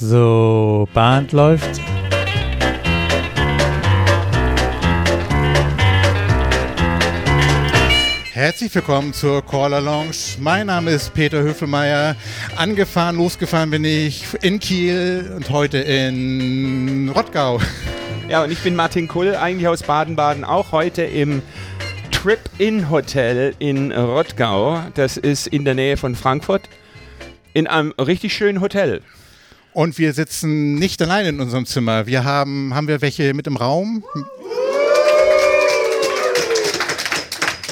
So, 0.00 0.88
Band 0.94 1.32
läuft. 1.32 1.80
Herzlich 8.32 8.72
willkommen 8.76 9.12
zur 9.12 9.44
Caller 9.44 9.80
Lounge. 9.80 10.14
Mein 10.38 10.68
Name 10.68 10.92
ist 10.92 11.12
Peter 11.14 11.42
Höfelmeier. 11.42 12.14
Angefahren, 12.54 13.16
losgefahren 13.16 13.70
bin 13.70 13.84
ich 13.84 14.22
in 14.40 14.60
Kiel 14.60 15.32
und 15.34 15.50
heute 15.50 15.78
in 15.78 17.10
Rottgau. 17.12 17.60
Ja, 18.28 18.44
und 18.44 18.52
ich 18.52 18.60
bin 18.60 18.76
Martin 18.76 19.08
Kull, 19.08 19.34
eigentlich 19.34 19.66
aus 19.66 19.82
Baden-Baden, 19.82 20.44
auch 20.44 20.70
heute 20.70 21.02
im 21.02 21.42
Trip-In-Hotel 22.12 23.56
in 23.58 23.90
Rottgau. 23.90 24.80
Das 24.94 25.16
ist 25.16 25.48
in 25.48 25.64
der 25.64 25.74
Nähe 25.74 25.96
von 25.96 26.14
Frankfurt. 26.14 26.68
In 27.52 27.66
einem 27.66 27.90
richtig 27.98 28.32
schönen 28.34 28.60
Hotel. 28.60 29.02
Und 29.72 29.98
wir 29.98 30.12
sitzen 30.12 30.74
nicht 30.74 31.00
allein 31.02 31.26
in 31.26 31.40
unserem 31.40 31.66
Zimmer. 31.66 32.06
Wir 32.06 32.24
haben, 32.24 32.74
haben 32.74 32.88
wir 32.88 33.00
welche 33.00 33.34
mit 33.34 33.46
im 33.46 33.56
Raum? 33.56 34.04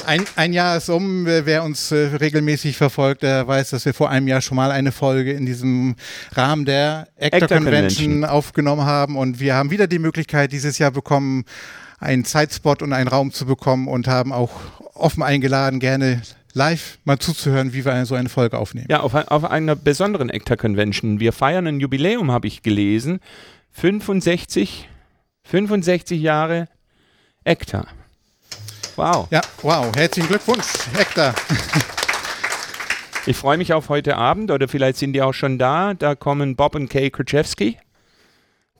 Ein, 0.05 0.23
ein, 0.37 0.53
Jahr 0.53 0.77
ist 0.77 0.89
um. 0.89 1.25
Wer 1.25 1.63
uns 1.63 1.91
äh, 1.91 2.15
regelmäßig 2.15 2.77
verfolgt, 2.77 3.23
der 3.23 3.45
weiß, 3.45 3.71
dass 3.71 3.83
wir 3.83 3.93
vor 3.93 4.09
einem 4.09 4.29
Jahr 4.29 4.39
schon 4.39 4.55
mal 4.55 4.71
eine 4.71 4.93
Folge 4.93 5.33
in 5.33 5.45
diesem 5.45 5.95
Rahmen 6.33 6.63
der 6.63 7.09
Actor, 7.17 7.43
Actor 7.43 7.57
Convention, 7.57 8.05
Convention 8.05 8.25
aufgenommen 8.25 8.85
haben. 8.85 9.17
Und 9.17 9.41
wir 9.41 9.55
haben 9.55 9.69
wieder 9.69 9.87
die 9.87 9.99
Möglichkeit 9.99 10.53
dieses 10.53 10.77
Jahr 10.77 10.91
bekommen, 10.91 11.43
einen 11.99 12.23
Zeitspot 12.23 12.81
und 12.81 12.93
einen 12.93 13.09
Raum 13.09 13.33
zu 13.33 13.45
bekommen 13.45 13.89
und 13.89 14.07
haben 14.07 14.31
auch 14.31 14.51
offen 14.93 15.23
eingeladen, 15.23 15.79
gerne 15.79 16.21
live 16.57 16.97
mal 17.05 17.19
zuzuhören, 17.19 17.71
wie 17.73 17.85
wir 17.85 18.05
so 18.05 18.15
eine 18.15 18.29
Folge 18.29 18.57
aufnehmen. 18.57 18.87
Ja, 18.89 19.01
auf, 19.01 19.13
auf 19.13 19.43
einer 19.45 19.75
besonderen 19.75 20.29
Actor 20.29 20.57
Convention. 20.57 21.19
Wir 21.19 21.31
feiern 21.31 21.67
ein 21.67 21.79
Jubiläum, 21.79 22.31
habe 22.31 22.47
ich 22.47 22.63
gelesen. 22.63 23.19
65, 23.73 24.89
65 25.43 26.19
Jahre 26.19 26.67
Actor. 27.45 27.85
Wow. 28.95 29.27
Ja, 29.29 29.41
wow. 29.61 29.95
Herzlichen 29.95 30.27
Glückwunsch, 30.27 30.65
Hector. 30.93 31.35
ich 33.27 33.37
freue 33.37 33.59
mich 33.59 33.73
auf 33.73 33.89
heute 33.89 34.17
Abend 34.17 34.49
oder 34.49 34.67
vielleicht 34.67 34.97
sind 34.97 35.13
die 35.13 35.21
auch 35.21 35.33
schon 35.33 35.59
da. 35.59 35.93
Da 35.93 36.15
kommen 36.15 36.55
Bob 36.55 36.73
und 36.73 36.89
Kay 36.89 37.11
Krzyzewski. 37.11 37.77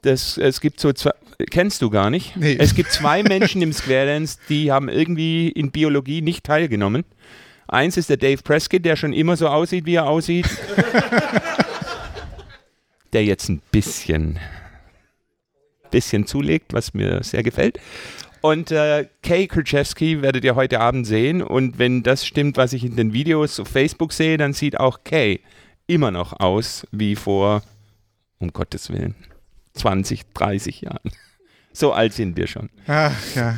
Das, 0.02 0.38
es 0.38 0.62
gibt 0.62 0.80
so 0.80 0.94
zwei, 0.94 1.12
kennst 1.52 1.84
du 1.84 1.92
gar 1.92 2.10
nicht. 2.10 2.36
Nee. 2.36 2.58
Es 2.60 2.74
gibt 2.74 2.92
zwei 2.92 3.22
Menschen 3.22 3.62
im 3.62 3.72
Square 3.72 4.08
Dance, 4.08 4.40
die 4.50 4.72
haben 4.72 4.90
irgendwie 4.90 5.50
in 5.50 5.72
Biologie 5.72 6.22
nicht 6.22 6.44
teilgenommen. 6.44 7.04
Eins 7.68 7.98
ist 7.98 8.10
der 8.10 8.18
Dave 8.18 8.42
Prescott, 8.42 8.86
der 8.86 8.96
schon 8.96 9.14
immer 9.14 9.36
so 9.36 9.48
aussieht, 9.48 9.86
wie 9.86 9.96
er 9.96 10.08
aussieht. 10.08 10.48
der 13.14 13.26
jetzt 13.26 13.50
ein 13.50 13.62
bisschen, 13.72 14.40
bisschen 15.92 16.28
zulegt, 16.28 16.74
was 16.74 16.94
mir 16.94 17.24
sehr 17.24 17.44
gefällt. 17.44 17.80
Und 18.42 18.72
äh, 18.72 19.08
Kay 19.24 19.48
Krzyzewski 19.48 20.22
werdet 20.22 20.44
ihr 20.44 20.56
heute 20.56 20.80
Abend 20.80 21.06
sehen. 21.06 21.42
Und 21.42 21.80
wenn 21.80 22.04
das 22.04 22.26
stimmt, 22.26 22.58
was 22.58 22.74
ich 22.74 22.86
in 22.86 22.96
den 22.96 23.14
Videos 23.14 23.60
auf 23.60 23.68
Facebook 23.68 24.14
sehe, 24.14 24.38
dann 24.38 24.54
sieht 24.54 24.80
auch 24.80 25.04
Kay 25.04 25.42
immer 25.88 26.12
noch 26.12 26.40
aus 26.40 26.86
wie 26.92 27.16
vor, 27.16 27.64
um 28.40 28.54
Gottes 28.54 28.90
Willen, 28.90 29.16
20, 29.74 30.34
30 30.34 30.82
Jahren. 30.82 31.00
So 31.74 31.94
alt 31.94 32.12
sind 32.12 32.36
wir 32.38 32.48
schon. 32.48 32.72
Ach 32.88 33.14
ja. 33.36 33.56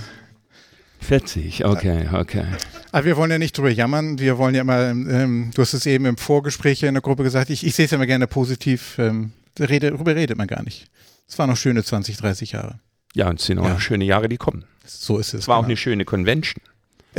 40, 0.99 1.65
okay, 1.65 2.07
okay. 2.13 2.45
Aber 2.91 3.05
wir 3.05 3.17
wollen 3.17 3.31
ja 3.31 3.39
nicht 3.39 3.57
drüber 3.57 3.69
jammern. 3.69 4.19
Wir 4.19 4.37
wollen 4.37 4.53
ja 4.53 4.61
immer, 4.61 4.89
ähm, 4.89 5.51
du 5.53 5.61
hast 5.61 5.73
es 5.73 5.85
eben 5.85 6.05
im 6.05 6.17
Vorgespräch 6.17 6.83
in 6.83 6.93
der 6.93 7.01
Gruppe 7.01 7.23
gesagt, 7.23 7.49
ich, 7.49 7.65
ich 7.65 7.75
sehe 7.75 7.85
es 7.85 7.91
ja 7.91 7.95
immer 7.95 8.05
gerne 8.05 8.27
positiv. 8.27 8.97
Ähm, 8.99 9.31
rede, 9.59 9.91
darüber 9.91 10.15
redet 10.15 10.37
man 10.37 10.47
gar 10.47 10.63
nicht. 10.63 10.87
Es 11.27 11.37
waren 11.39 11.49
noch 11.49 11.57
schöne 11.57 11.83
20, 11.83 12.17
30 12.17 12.51
Jahre. 12.51 12.79
Ja, 13.15 13.29
und 13.29 13.39
es 13.39 13.45
sind 13.45 13.59
auch 13.59 13.65
ja. 13.65 13.79
schöne 13.79 14.05
Jahre, 14.05 14.29
die 14.29 14.37
kommen. 14.37 14.65
So 14.85 15.17
ist 15.17 15.33
es. 15.33 15.41
Es 15.41 15.47
war 15.47 15.55
genau. 15.55 15.63
auch 15.63 15.67
eine 15.67 15.77
schöne 15.77 16.05
Convention. 16.05 16.61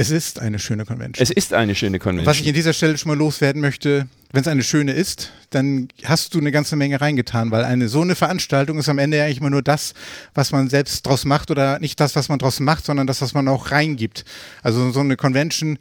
Es 0.00 0.10
ist 0.10 0.40
eine 0.40 0.58
schöne 0.58 0.86
Convention. 0.86 1.22
Es 1.22 1.28
ist 1.28 1.52
eine 1.52 1.74
schöne 1.74 1.98
Convention. 1.98 2.26
Was 2.26 2.40
ich 2.40 2.48
an 2.48 2.54
dieser 2.54 2.72
Stelle 2.72 2.96
schon 2.96 3.10
mal 3.10 3.18
loswerden 3.18 3.60
möchte, 3.60 4.06
wenn 4.32 4.40
es 4.40 4.48
eine 4.48 4.62
schöne 4.62 4.92
ist, 4.92 5.30
dann 5.50 5.88
hast 6.04 6.34
du 6.34 6.38
eine 6.38 6.52
ganze 6.52 6.74
Menge 6.74 6.98
reingetan, 7.02 7.50
weil 7.50 7.66
eine 7.66 7.86
so 7.86 8.00
eine 8.00 8.14
Veranstaltung 8.14 8.78
ist 8.78 8.88
am 8.88 8.96
Ende 8.96 9.18
ja 9.18 9.24
eigentlich 9.26 9.40
immer 9.40 9.50
nur 9.50 9.60
das, 9.60 9.92
was 10.32 10.52
man 10.52 10.70
selbst 10.70 11.06
draus 11.06 11.26
macht 11.26 11.50
oder 11.50 11.78
nicht 11.80 12.00
das, 12.00 12.16
was 12.16 12.30
man 12.30 12.38
draus 12.38 12.60
macht, 12.60 12.86
sondern 12.86 13.06
das, 13.06 13.20
was 13.20 13.34
man 13.34 13.46
auch 13.48 13.72
reingibt. 13.72 14.24
Also 14.62 14.90
so 14.90 15.00
eine 15.00 15.16
Convention 15.16 15.76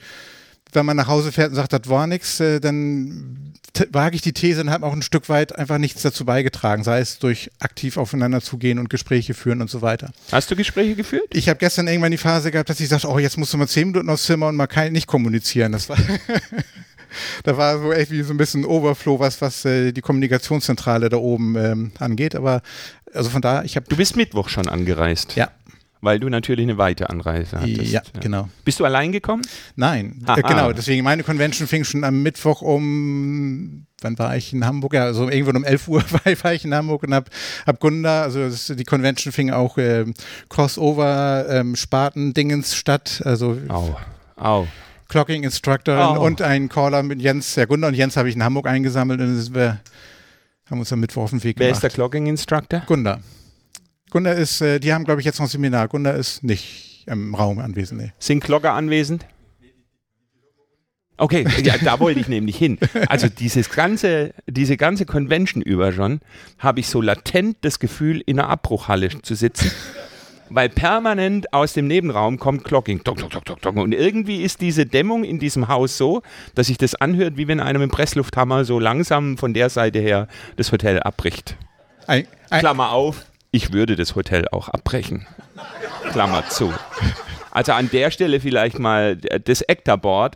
wenn 0.74 0.86
man 0.86 0.98
nach 0.98 1.08
Hause 1.08 1.32
fährt 1.32 1.50
und 1.50 1.56
sagt, 1.56 1.74
das 1.74 1.82
war 1.88 2.08
nichts, 2.08 2.40
äh, 2.40 2.60
dann 2.60 3.54
wage 3.92 4.16
ich 4.16 4.22
die 4.22 4.34
These 4.34 4.62
und 4.62 4.70
habe 4.70 4.86
auch 4.86 4.94
ein 4.94 5.02
Stück 5.02 5.30
weit 5.30 5.56
einfach 5.56 5.78
nichts 5.78 6.02
dazu 6.02 6.26
beigetragen, 6.26 6.84
sei 6.84 7.00
es 7.00 7.20
durch 7.20 7.52
aktiv 7.60 7.98
aufeinander 7.98 8.42
zugehen 8.42 8.80
und 8.80 8.90
Gespräche 8.90 9.34
führen 9.34 9.62
und 9.62 9.70
so 9.70 9.82
weiter. 9.82 10.12
Hast 10.32 10.52
du 10.52 10.56
Gespräche 10.56 10.96
geführt? 10.96 11.28
Ich 11.32 11.50
habe 11.50 11.60
gestern 11.60 11.88
irgendwann 11.88 12.12
die 12.12 12.18
Phase 12.18 12.52
gehabt, 12.52 12.70
dass 12.70 12.80
ich 12.80 12.90
sagte, 12.90 13.08
oh, 13.08 13.20
jetzt 13.20 13.38
musst 13.38 13.54
du 13.54 13.58
mal 13.58 13.68
zehn 13.68 13.88
Minuten 13.90 14.10
aufs 14.10 14.24
Zimmer 14.24 14.48
und 14.48 14.56
mal 14.56 14.68
kein, 14.68 14.92
nicht 14.92 15.08
kommunizieren. 15.08 15.72
Das 15.72 15.88
war 15.90 15.98
da 17.44 17.58
war 17.58 17.80
so 17.80 17.94
echt 17.94 18.12
wie 18.12 18.22
so 18.22 18.34
ein 18.34 18.38
bisschen 18.38 18.66
Overflow, 18.66 19.20
was, 19.20 19.42
was 19.42 19.66
äh, 19.66 19.92
die 19.92 20.02
Kommunikationszentrale 20.02 21.10
da 21.10 21.18
oben 21.18 21.56
ähm, 21.56 21.92
angeht. 22.00 22.36
Aber 22.36 22.62
also 23.14 23.30
von 23.30 23.42
da, 23.42 23.64
ich 23.64 23.76
habe. 23.76 23.88
Du 23.90 23.96
bist 23.96 24.16
Mittwoch 24.16 24.50
schon 24.50 24.68
angereist. 24.68 25.36
Ja. 25.36 25.50
Weil 26.02 26.20
du 26.20 26.30
natürlich 26.30 26.64
eine 26.64 26.78
weite 26.78 27.10
Anreise 27.10 27.60
hattest. 27.60 27.92
Ja, 27.92 28.02
ja. 28.14 28.20
genau. 28.22 28.48
Bist 28.64 28.80
du 28.80 28.86
allein 28.86 29.12
gekommen? 29.12 29.42
Nein, 29.76 30.24
äh, 30.28 30.42
genau. 30.42 30.72
Deswegen, 30.72 31.04
meine 31.04 31.24
Convention 31.24 31.68
fing 31.68 31.84
schon 31.84 32.06
am 32.06 32.24
Mittwoch 32.24 32.62
um, 32.62 33.86
wann 34.02 34.18
war 34.18 34.38
ich 34.38 34.54
in 34.54 34.66
Hamburg? 34.66 34.94
Ja, 34.94 35.04
also 35.04 35.30
irgendwann 35.30 35.58
um 35.58 35.66
11 35.66 35.88
Uhr 35.90 36.04
war 36.44 36.54
ich 36.54 36.64
in 36.64 36.74
Hamburg 36.74 37.04
und 37.04 37.14
hab, 37.14 37.30
hab 37.68 37.80
Gunda, 37.82 38.24
also 38.24 38.48
das, 38.48 38.72
die 38.74 38.84
Convention 38.86 39.34
fing 39.34 39.52
auch 39.52 39.78
äh, 39.78 40.06
Crossover, 40.48 41.46
ähm, 41.50 41.76
Spaten-Dingens 41.76 42.76
statt. 42.76 43.22
Also, 43.26 43.58
au, 43.68 43.98
au. 44.38 44.68
Clocking 45.10 45.44
Instructor 45.44 46.18
oh. 46.18 46.24
und 46.24 46.42
ein 46.42 46.70
Caller 46.70 47.04
mit 47.04 47.22
Jens, 47.22 47.56
der 47.56 47.68
Gunda 47.68 47.90
und 47.90 47.96
Jens 47.96 48.16
habe 48.16 48.30
ich 48.30 48.36
in 48.36 48.44
Hamburg 48.44 48.68
eingesammelt 48.68 49.20
und 49.20 49.54
wir 49.54 49.80
haben 50.70 50.80
uns 50.80 50.94
am 50.94 51.00
Mittwoch 51.00 51.24
auf 51.24 51.30
den 51.32 51.44
Weg 51.44 51.58
Wer 51.58 51.68
gemacht. 51.68 51.82
Wer 51.82 51.88
ist 51.88 51.94
der 51.94 51.98
Clocking 51.98 52.28
Instructor? 52.28 52.84
Gunda. 52.86 53.20
Gunda 54.10 54.32
ist, 54.32 54.62
äh, 54.62 54.80
die 54.80 54.94
haben, 54.94 55.06
glaube 55.06 55.22
ich, 55.22 55.26
jetzt 55.26 55.40
noch 55.40 55.46
ein 55.46 55.50
Seminar. 55.50 55.88
Gunda 55.88 56.12
ist 56.12 56.44
nicht 56.44 57.04
im 57.06 57.36
Raum 57.36 57.60
anwesend. 57.60 58.02
Nee. 58.02 58.12
Sind 58.20 58.44
Glogger 58.44 58.74
anwesend? 58.74 59.26
Okay, 61.18 61.46
ja, 61.64 61.78
da 61.78 62.00
wollte 62.00 62.20
ich 62.20 62.28
nämlich 62.28 62.58
hin. 62.58 62.80
Also 63.08 63.28
dieses 63.28 63.70
ganze, 63.70 64.34
diese 64.48 64.78
ganze 64.78 65.06
Convention 65.06 65.62
über 65.62 65.92
schon, 65.92 66.22
habe 66.58 66.80
ich 66.80 66.88
so 66.88 67.02
latent 67.02 67.58
das 67.62 67.80
Gefühl, 67.80 68.22
in 68.26 68.40
einer 68.40 68.50
Abbruchhalle 68.50 69.10
zu 69.22 69.36
sitzen. 69.36 69.72
Weil 70.52 70.70
permanent 70.70 71.54
aus 71.54 71.74
dem 71.74 71.86
Nebenraum 71.86 72.40
kommt 72.40 72.64
Clocking. 72.64 73.04
Tok, 73.04 73.18
tok, 73.18 73.46
tok, 73.46 73.62
tok, 73.62 73.76
Und 73.76 73.94
irgendwie 73.94 74.42
ist 74.42 74.62
diese 74.62 74.88
Dämmung 74.88 75.24
in 75.24 75.38
diesem 75.38 75.68
Haus 75.68 75.98
so, 75.98 76.24
dass 76.56 76.68
sich 76.68 76.78
das 76.80 76.96
anhört, 76.96 77.38
wie 77.38 77.48
wenn 77.48 77.60
einem 77.60 77.84
im 77.84 77.90
Presslufthammer 77.92 78.66
so 78.66 78.80
langsam 78.80 79.38
von 79.38 79.54
der 79.54 79.70
Seite 79.70 80.00
her 80.00 80.28
das 80.56 80.72
Hotel 80.72 81.00
abbricht. 81.02 81.56
Ein, 82.08 82.26
ein, 82.50 82.62
Klammer 82.62 82.92
auf, 82.92 83.26
ich 83.52 83.74
würde 83.74 83.96
das 83.96 84.16
Hotel 84.16 84.48
auch 84.52 84.70
abbrechen. 84.70 85.28
Klammer 86.12 86.48
zu. 86.50 86.74
Also 87.52 87.72
an 87.74 87.90
der 87.92 88.12
Stelle 88.12 88.40
vielleicht 88.40 88.80
mal, 88.80 89.18
das 89.18 89.68
Actor 89.68 90.32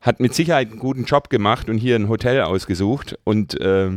hat 0.00 0.20
mit 0.20 0.34
Sicherheit 0.34 0.70
einen 0.70 0.78
guten 0.78 1.04
Job 1.04 1.30
gemacht 1.30 1.68
und 1.68 1.78
hier 1.78 1.96
ein 1.96 2.08
Hotel 2.08 2.42
ausgesucht 2.42 3.18
und 3.24 3.60
äh, 3.60 3.96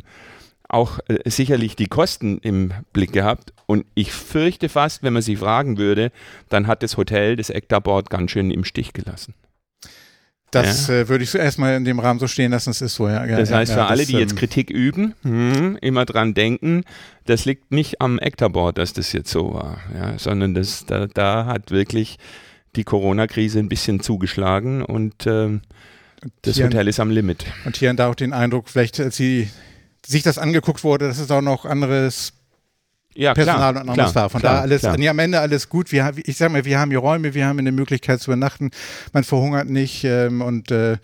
auch 0.68 1.00
äh, 1.08 1.30
sicherlich 1.30 1.76
die 1.76 1.88
Kosten 1.88 2.38
im 2.40 2.74
Blick 2.94 3.12
gehabt. 3.12 3.54
Und 3.66 3.86
ich 3.96 4.12
fürchte 4.12 4.70
fast, 4.70 5.04
wenn 5.04 5.14
man 5.14 5.22
sie 5.22 5.36
fragen 5.36 5.78
würde, 5.78 6.12
dann 6.50 6.68
hat 6.68 6.84
das 6.84 6.98
Hotel 6.98 7.36
das 7.36 7.52
Actor 7.52 8.04
ganz 8.04 8.32
schön 8.32 8.52
im 8.52 8.64
Stich 8.64 8.94
gelassen. 8.94 9.34
Das 10.52 10.88
ja. 10.88 10.96
äh, 10.96 11.10
würde 11.10 11.24
ich 11.24 11.36
erstmal 11.36 11.76
in 11.76 11.86
dem 11.86 12.00
Rahmen 12.00 12.20
so 12.20 12.28
stehen 12.28 12.52
lassen, 12.52 12.72
es 12.72 12.82
ist 12.82 12.96
so, 12.96 13.08
ja. 13.08 13.26
Das 13.26 13.52
heißt, 13.52 13.74
für 13.74 13.86
alle, 13.86 14.06
die 14.06 14.14
jetzt 14.14 14.32
ähm, 14.32 14.38
Kritik 14.38 14.70
üben, 14.70 15.14
mh, 15.24 15.78
immer 15.82 16.06
dran 16.06 16.34
denken, 16.34 16.84
das 17.26 17.46
liegt 17.46 17.72
nicht 17.72 18.02
am 18.02 18.20
Actorboard, 18.20 18.78
dass 18.78 18.94
das 18.94 19.14
jetzt 19.14 19.30
so 19.30 19.54
war, 19.54 19.78
ja, 19.94 20.18
sondern 20.18 20.56
das, 20.56 20.86
da, 20.86 21.08
da 21.08 21.46
hat 21.46 21.72
wirklich 21.72 22.18
die 22.76 22.84
Corona-Krise 22.84 23.60
ein 23.60 23.70
bisschen 23.70 24.00
zugeschlagen 24.00 24.84
und 24.84 25.26
äh, 25.28 25.60
das 26.42 26.60
Hotel 26.62 26.88
ist 26.88 27.00
am 27.00 27.12
Limit. 27.12 27.46
Und 27.66 27.78
hier 27.78 27.90
und 27.92 27.98
da 27.98 28.10
auch 28.10 28.16
den 28.16 28.34
Eindruck, 28.34 28.70
vielleicht 28.70 29.00
als 29.00 29.16
sie 29.16 29.50
sich 30.06 30.24
das 30.24 30.38
angeguckt 30.38 30.84
wurde, 30.84 31.08
dass 31.08 31.20
es 31.20 31.32
auch 31.32 31.42
noch 31.42 31.66
anderes 31.66 32.34
ja, 33.20 33.34
Personal 33.34 33.74
klar, 33.74 33.88
und 33.88 34.16
war. 34.16 34.30
Von 34.30 34.40
klar, 34.40 34.56
da 34.56 34.62
alles, 34.62 34.84
nee, 34.98 35.10
am 35.10 35.20
Ende 35.20 35.40
alles 35.40 35.70
gut. 35.70 35.92
Wir, 35.92 36.12
ich 36.24 36.38
sag 36.38 36.52
mal, 36.52 36.66
wir 36.66 36.80
haben 36.80 36.90
hier 36.90 37.00
Räume, 37.00 37.34
wir 37.34 37.46
haben 37.46 37.60
eine 37.60 37.72
Möglichkeit 37.72 38.22
zu 38.22 38.32
übernachten, 38.32 38.72
man 39.14 39.24
verhungert 39.24 39.70
nicht 39.70 40.04
ähm, 40.04 40.42
und 40.42 40.72
äh, 40.72 40.98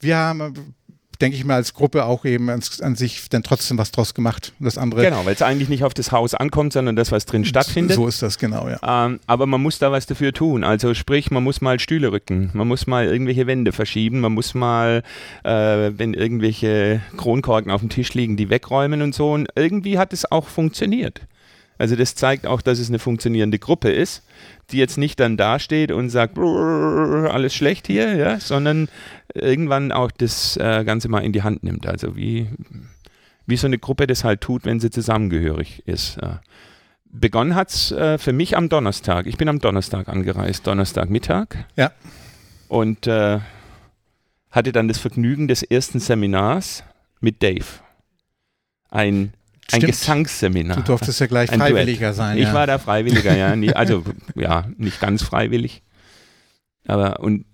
wir 0.00 0.16
haben 0.16 0.74
denke 1.22 1.36
ich 1.36 1.44
mal, 1.44 1.54
als 1.54 1.72
Gruppe 1.72 2.04
auch 2.04 2.24
eben 2.24 2.50
an, 2.50 2.60
an 2.80 2.96
sich 2.96 3.28
dann 3.28 3.44
trotzdem 3.44 3.78
was 3.78 3.92
draus 3.92 4.12
gemacht. 4.12 4.52
Das 4.58 4.76
andere. 4.76 5.02
Genau, 5.02 5.24
weil 5.24 5.34
es 5.34 5.40
eigentlich 5.40 5.68
nicht 5.68 5.84
auf 5.84 5.94
das 5.94 6.10
Haus 6.10 6.34
ankommt, 6.34 6.72
sondern 6.72 6.96
das, 6.96 7.12
was 7.12 7.26
drin 7.26 7.44
stattfindet. 7.44 7.94
So 7.94 8.08
ist 8.08 8.22
das, 8.22 8.38
genau, 8.38 8.68
ja. 8.68 9.06
Ähm, 9.06 9.20
aber 9.26 9.46
man 9.46 9.62
muss 9.62 9.78
da 9.78 9.92
was 9.92 10.06
dafür 10.06 10.32
tun. 10.32 10.64
Also 10.64 10.94
sprich, 10.94 11.30
man 11.30 11.44
muss 11.44 11.60
mal 11.60 11.78
Stühle 11.78 12.10
rücken, 12.10 12.50
man 12.54 12.66
muss 12.66 12.88
mal 12.88 13.06
irgendwelche 13.06 13.46
Wände 13.46 13.72
verschieben, 13.72 14.20
man 14.20 14.32
muss 14.32 14.54
mal, 14.54 15.04
äh, 15.44 15.50
wenn 15.50 16.12
irgendwelche 16.12 17.00
Kronkorken 17.16 17.70
auf 17.70 17.80
dem 17.80 17.88
Tisch 17.88 18.14
liegen, 18.14 18.36
die 18.36 18.50
wegräumen 18.50 19.00
und 19.00 19.14
so. 19.14 19.32
Und 19.32 19.48
irgendwie 19.54 19.98
hat 19.98 20.12
es 20.12 20.30
auch 20.30 20.48
funktioniert. 20.48 21.20
Also 21.78 21.96
das 21.96 22.14
zeigt 22.14 22.46
auch, 22.46 22.62
dass 22.62 22.78
es 22.78 22.88
eine 22.88 22.98
funktionierende 22.98 23.58
Gruppe 23.58 23.90
ist, 23.90 24.22
die 24.70 24.78
jetzt 24.78 24.98
nicht 24.98 25.18
dann 25.18 25.36
dasteht 25.36 25.90
und 25.90 26.10
sagt, 26.10 26.38
alles 26.38 27.54
schlecht 27.54 27.86
hier, 27.86 28.14
ja, 28.14 28.38
sondern 28.38 28.88
irgendwann 29.34 29.92
auch 29.92 30.10
das 30.10 30.56
äh, 30.56 30.84
Ganze 30.84 31.08
mal 31.08 31.20
in 31.20 31.32
die 31.32 31.42
Hand 31.42 31.64
nimmt. 31.64 31.86
Also 31.86 32.16
wie, 32.16 32.48
wie 33.46 33.56
so 33.56 33.66
eine 33.66 33.78
Gruppe 33.78 34.06
das 34.06 34.24
halt 34.24 34.40
tut, 34.40 34.64
wenn 34.64 34.80
sie 34.80 34.90
zusammengehörig 34.90 35.82
ist. 35.86 36.18
Äh. 36.18 36.36
Begonnen 37.04 37.54
hat 37.54 37.70
es 37.70 37.92
äh, 37.92 38.16
für 38.18 38.32
mich 38.32 38.56
am 38.56 38.68
Donnerstag. 38.68 39.26
Ich 39.26 39.36
bin 39.36 39.48
am 39.48 39.58
Donnerstag 39.58 40.08
angereist, 40.08 40.66
Donnerstagmittag. 40.66 41.66
Ja. 41.76 41.92
Und 42.68 43.06
äh, 43.06 43.40
hatte 44.50 44.72
dann 44.72 44.88
das 44.88 44.98
Vergnügen 44.98 45.48
des 45.48 45.62
ersten 45.62 45.98
Seminars 45.98 46.84
mit 47.20 47.42
Dave. 47.42 47.66
Ein 48.88 49.32
ein 49.70 49.80
Stimmt. 49.80 49.92
Gesangsseminar. 49.92 50.76
Du 50.76 50.82
durftest 50.82 51.20
ja 51.20 51.26
gleich 51.26 51.50
Ein 51.50 51.60
Freiwilliger 51.60 52.08
Duett. 52.08 52.16
sein. 52.16 52.38
Ich 52.38 52.44
ja. 52.44 52.54
war 52.54 52.66
da 52.66 52.78
Freiwilliger, 52.78 53.36
ja. 53.36 53.54
Nie, 53.56 53.72
also, 53.72 54.04
ja, 54.34 54.68
nicht 54.76 55.00
ganz 55.00 55.22
freiwillig. 55.22 55.82
Aber, 56.86 57.20
und 57.20 57.46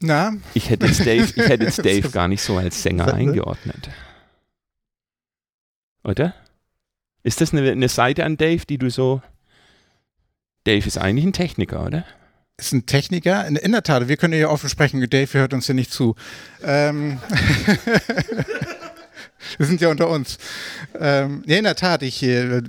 Na, 0.00 0.34
ich 0.54 0.70
hätte 0.70 0.86
jetzt 0.86 1.00
Dave, 1.06 1.32
ich 1.34 1.48
hätte 1.48 1.64
jetzt 1.64 1.78
Dave 1.84 2.10
gar 2.10 2.28
nicht 2.28 2.42
so 2.42 2.56
als 2.56 2.82
Sänger 2.82 3.14
eingeordnet. 3.14 3.90
Oder? 6.02 6.34
Ist 7.22 7.40
das 7.40 7.52
eine, 7.52 7.70
eine 7.70 7.88
Seite 7.88 8.24
an 8.24 8.36
Dave, 8.36 8.64
die 8.66 8.78
du 8.78 8.90
so. 8.90 9.22
Dave 10.64 10.86
ist 10.86 10.98
eigentlich 10.98 11.24
ein 11.24 11.32
Techniker, 11.32 11.84
oder? 11.84 12.04
ist 12.60 12.72
ein 12.72 12.86
Techniker. 12.86 13.46
In, 13.46 13.56
in 13.56 13.72
der 13.72 13.82
Tat, 13.82 14.08
wir 14.08 14.16
können 14.16 14.38
ja 14.38 14.48
offen 14.48 14.68
sprechen. 14.68 15.00
Dave 15.08 15.32
hört 15.38 15.52
uns 15.52 15.66
ja 15.66 15.74
nicht 15.74 15.92
zu. 15.92 16.14
Ähm 16.62 17.18
wir 19.58 19.66
sind 19.66 19.80
ja 19.80 19.88
unter 19.88 20.08
uns. 20.08 20.38
Ähm, 20.98 21.42
nee, 21.46 21.58
in 21.58 21.64
der 21.64 21.76
Tat, 21.76 22.02
ich 22.02 22.22
äh, 22.22 22.62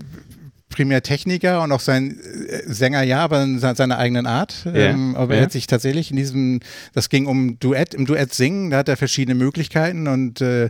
primär 0.70 1.04
Techniker 1.04 1.62
und 1.64 1.72
auch 1.74 1.82
sein 1.82 2.18
äh, 2.48 2.62
Sänger, 2.66 3.04
ja, 3.04 3.20
aber 3.20 3.44
in 3.44 3.60
se- 3.60 3.76
seiner 3.76 3.98
eigenen 3.98 4.26
Art. 4.26 4.66
Ähm, 4.74 5.16
aber 5.16 5.34
ja. 5.34 5.40
er 5.42 5.46
hat 5.46 5.52
sich 5.52 5.68
tatsächlich 5.68 6.12
in 6.12 6.18
diesem, 6.18 6.60
das 6.94 7.10
ging 7.10 7.26
um 7.26 7.60
Duett, 7.60 7.94
im 7.94 8.06
Duett 8.06 8.34
singen, 8.34 8.70
da 8.70 8.78
hat 8.78 8.90
er 8.90 8.96
verschiedene 8.98 9.36
Möglichkeiten 9.36 10.08
und 10.08 10.40
äh, 10.42 10.70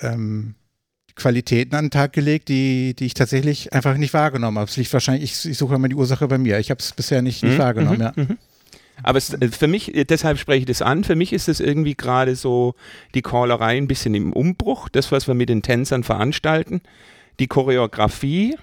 ähm, 0.00 0.54
Qualitäten 1.16 1.76
an 1.76 1.86
den 1.86 1.90
Tag 1.90 2.12
gelegt, 2.12 2.48
die, 2.48 2.94
die 2.94 3.06
ich 3.06 3.14
tatsächlich 3.14 3.72
einfach 3.72 3.96
nicht 3.96 4.12
wahrgenommen 4.14 4.58
habe. 4.58 4.68
Es 4.68 4.76
liegt 4.76 4.92
wahrscheinlich, 4.92 5.32
ich, 5.32 5.48
ich 5.50 5.56
suche 5.56 5.76
immer 5.76 5.88
die 5.88 5.94
Ursache 5.94 6.26
bei 6.26 6.38
mir. 6.38 6.58
Ich 6.58 6.70
habe 6.70 6.80
es 6.80 6.92
bisher 6.92 7.22
nicht, 7.22 7.42
nicht 7.44 7.54
Mhm, 7.54 7.58
wahrgenommen, 7.58 7.98
mhm, 7.98 8.02
ja. 8.02 8.12
mhm. 8.16 8.38
Aber 9.02 9.18
es, 9.18 9.34
äh, 9.34 9.48
für 9.48 9.66
mich, 9.66 9.94
äh, 9.94 10.04
deshalb 10.04 10.38
spreche 10.38 10.60
ich 10.60 10.66
das 10.66 10.82
an, 10.82 11.04
für 11.04 11.16
mich 11.16 11.32
ist 11.32 11.48
es 11.48 11.60
irgendwie 11.60 11.94
gerade 11.94 12.36
so 12.36 12.74
die 13.14 13.22
Callerei 13.22 13.76
ein 13.76 13.88
bisschen 13.88 14.14
im 14.14 14.32
Umbruch, 14.32 14.88
das, 14.88 15.12
was 15.12 15.26
wir 15.26 15.34
mit 15.34 15.48
den 15.48 15.62
Tänzern 15.62 16.04
veranstalten. 16.04 16.80
Die 17.40 17.48
Choreografie 17.48 18.56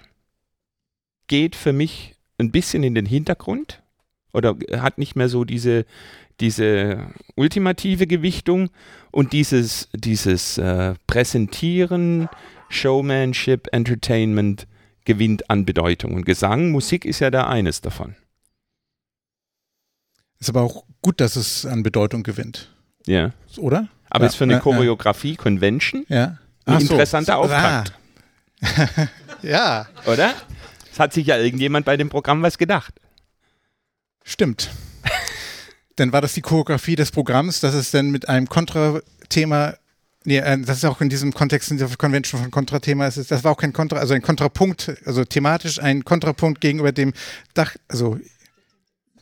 geht 1.27 1.55
für 1.55 1.73
mich 1.73 2.15
ein 2.37 2.51
bisschen 2.51 2.83
in 2.83 2.95
den 2.95 3.05
Hintergrund 3.05 3.81
oder 4.33 4.55
hat 4.77 4.97
nicht 4.97 5.15
mehr 5.15 5.29
so 5.29 5.43
diese, 5.43 5.85
diese 6.39 7.07
ultimative 7.35 8.07
Gewichtung 8.07 8.69
und 9.11 9.33
dieses, 9.33 9.89
dieses 9.93 10.57
äh, 10.57 10.95
Präsentieren, 11.07 12.29
Showmanship, 12.69 13.67
Entertainment 13.71 14.67
gewinnt 15.05 15.49
an 15.49 15.65
Bedeutung. 15.65 16.13
Und 16.13 16.25
Gesang, 16.25 16.71
Musik 16.71 17.05
ist 17.05 17.19
ja 17.19 17.29
da 17.29 17.47
eines 17.47 17.81
davon. 17.81 18.15
Ist 20.41 20.49
aber 20.49 20.61
auch 20.63 20.83
gut, 21.01 21.21
dass 21.21 21.35
es 21.38 21.65
an 21.65 21.83
Bedeutung 21.83 22.23
gewinnt, 22.23 22.73
Ja. 23.05 23.31
oder? 23.57 23.88
Aber 24.09 24.25
Ja, 24.25 24.29
ist 24.29 24.35
für 24.35 24.43
eine 24.43 24.53
ja, 24.53 24.57
ja. 24.57 24.63
Choreografie-Convention 24.63 26.05
Ja. 26.09 26.25
ein 26.65 26.75
Ach 26.75 26.81
so. 26.81 26.91
interessanter 26.93 27.38
Auftakt, 27.38 27.93
Ah. 28.61 29.07
ja, 29.41 29.88
oder? 30.05 30.33
Es 30.91 30.99
hat 30.99 31.13
sich 31.13 31.27
ja 31.27 31.38
irgendjemand 31.38 31.85
bei 31.85 31.95
dem 31.95 32.09
Programm 32.09 32.41
was 32.41 32.57
gedacht. 32.57 32.93
stimmt. 34.23 34.69
dann 35.95 36.11
war 36.11 36.21
das 36.21 36.33
die 36.33 36.41
Choreografie 36.41 36.95
des 36.95 37.11
Programms, 37.11 37.59
dass 37.59 37.73
es 37.73 37.91
dann 37.91 38.09
mit 38.11 38.27
einem 38.29 38.47
Kontrathema, 38.47 39.75
nee, 40.25 40.38
äh, 40.39 40.59
das 40.61 40.77
ist 40.77 40.85
auch 40.85 41.01
in 41.01 41.09
diesem 41.09 41.33
Kontext 41.33 41.71
in 41.71 41.77
dieser 41.77 41.95
Convention 41.97 42.41
von 42.41 42.51
Kontrathema, 42.51 43.07
ist 43.07 43.29
das 43.31 43.43
war 43.43 43.51
auch 43.51 43.57
kein 43.57 43.73
Kontra, 43.73 43.97
also 43.97 44.13
ein 44.13 44.21
Kontrapunkt, 44.21 44.91
also 45.05 45.23
thematisch 45.25 45.79
ein 45.79 46.03
Kontrapunkt 46.05 46.61
gegenüber 46.61 46.91
dem 46.91 47.13
Dach, 47.53 47.75
also 47.88 48.19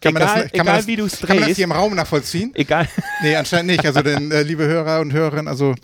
kann 0.01 0.13
man 0.13 0.21
egal 0.23 0.43
das, 0.43 0.51
kann 0.51 0.57
man 0.59 0.67
egal 0.67 0.77
das, 0.77 0.87
wie 0.87 0.95
du 0.95 1.05
es 1.05 1.19
kann 1.19 1.27
man 1.29 1.37
das 1.37 1.45
drehst, 1.45 1.55
hier 1.57 1.65
im 1.65 1.71
Raum 1.71 1.95
nachvollziehen? 1.95 2.51
egal, 2.55 2.87
Nee, 3.23 3.35
anscheinend 3.35 3.67
nicht. 3.71 3.85
Also 3.85 4.01
denn, 4.01 4.31
äh, 4.31 4.41
liebe 4.43 4.65
Hörer 4.65 4.99
und 5.01 5.11
Hörerinnen, 5.13 5.47
also 5.47 5.75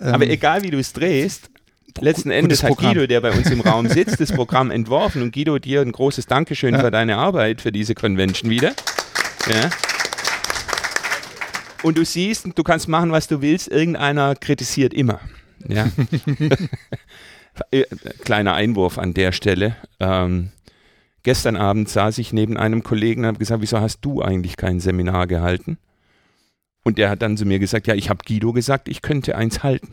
ähm, 0.00 0.14
aber 0.14 0.26
egal 0.28 0.62
wie 0.62 0.70
du 0.70 0.78
es 0.78 0.92
drehst, 0.92 1.48
letzten 2.00 2.30
Endes 2.30 2.62
hat 2.62 2.68
Programm. 2.70 2.92
Guido, 2.94 3.06
der 3.06 3.20
bei 3.22 3.30
uns 3.32 3.50
im 3.50 3.60
Raum 3.62 3.88
sitzt, 3.90 4.20
das 4.20 4.32
Programm 4.32 4.70
entworfen 4.70 5.22
und 5.22 5.32
Guido, 5.34 5.58
dir 5.58 5.80
ein 5.80 5.92
großes 5.92 6.26
Dankeschön 6.26 6.74
Ja. 6.74 6.80
für 6.80 6.90
deine 6.90 7.16
Arbeit 7.16 7.60
für 7.62 7.72
diese 7.72 7.94
Convention 7.94 8.50
wieder. 8.50 8.74
Ja. 9.48 9.70
Und 11.82 11.96
du 11.98 12.04
siehst, 12.04 12.46
du 12.54 12.62
kannst 12.62 12.88
machen, 12.88 13.12
was 13.12 13.28
du 13.28 13.40
willst, 13.42 13.68
irgendeiner 13.68 14.34
kritisiert 14.34 14.92
immer. 14.92 15.20
Ja. 15.68 15.88
Äh, 17.70 17.84
Kleiner 18.22 18.52
Einwurf 18.52 18.98
an 18.98 19.14
der 19.14 19.32
Stelle. 19.32 19.76
Ähm, 19.98 20.50
gestern 21.26 21.56
Abend 21.56 21.88
saß 21.88 22.18
ich 22.18 22.32
neben 22.32 22.56
einem 22.56 22.82
Kollegen 22.84 23.22
und 23.22 23.26
habe 23.26 23.38
gesagt, 23.38 23.60
wieso 23.60 23.80
hast 23.80 24.00
du 24.02 24.22
eigentlich 24.22 24.56
kein 24.56 24.78
Seminar 24.80 25.26
gehalten? 25.26 25.76
Und 26.84 26.98
der 26.98 27.10
hat 27.10 27.20
dann 27.20 27.36
zu 27.36 27.44
mir 27.44 27.58
gesagt, 27.58 27.88
ja, 27.88 27.94
ich 27.94 28.08
habe 28.10 28.22
Guido 28.24 28.52
gesagt, 28.52 28.88
ich 28.88 29.02
könnte 29.02 29.36
eins 29.36 29.64
halten. 29.64 29.92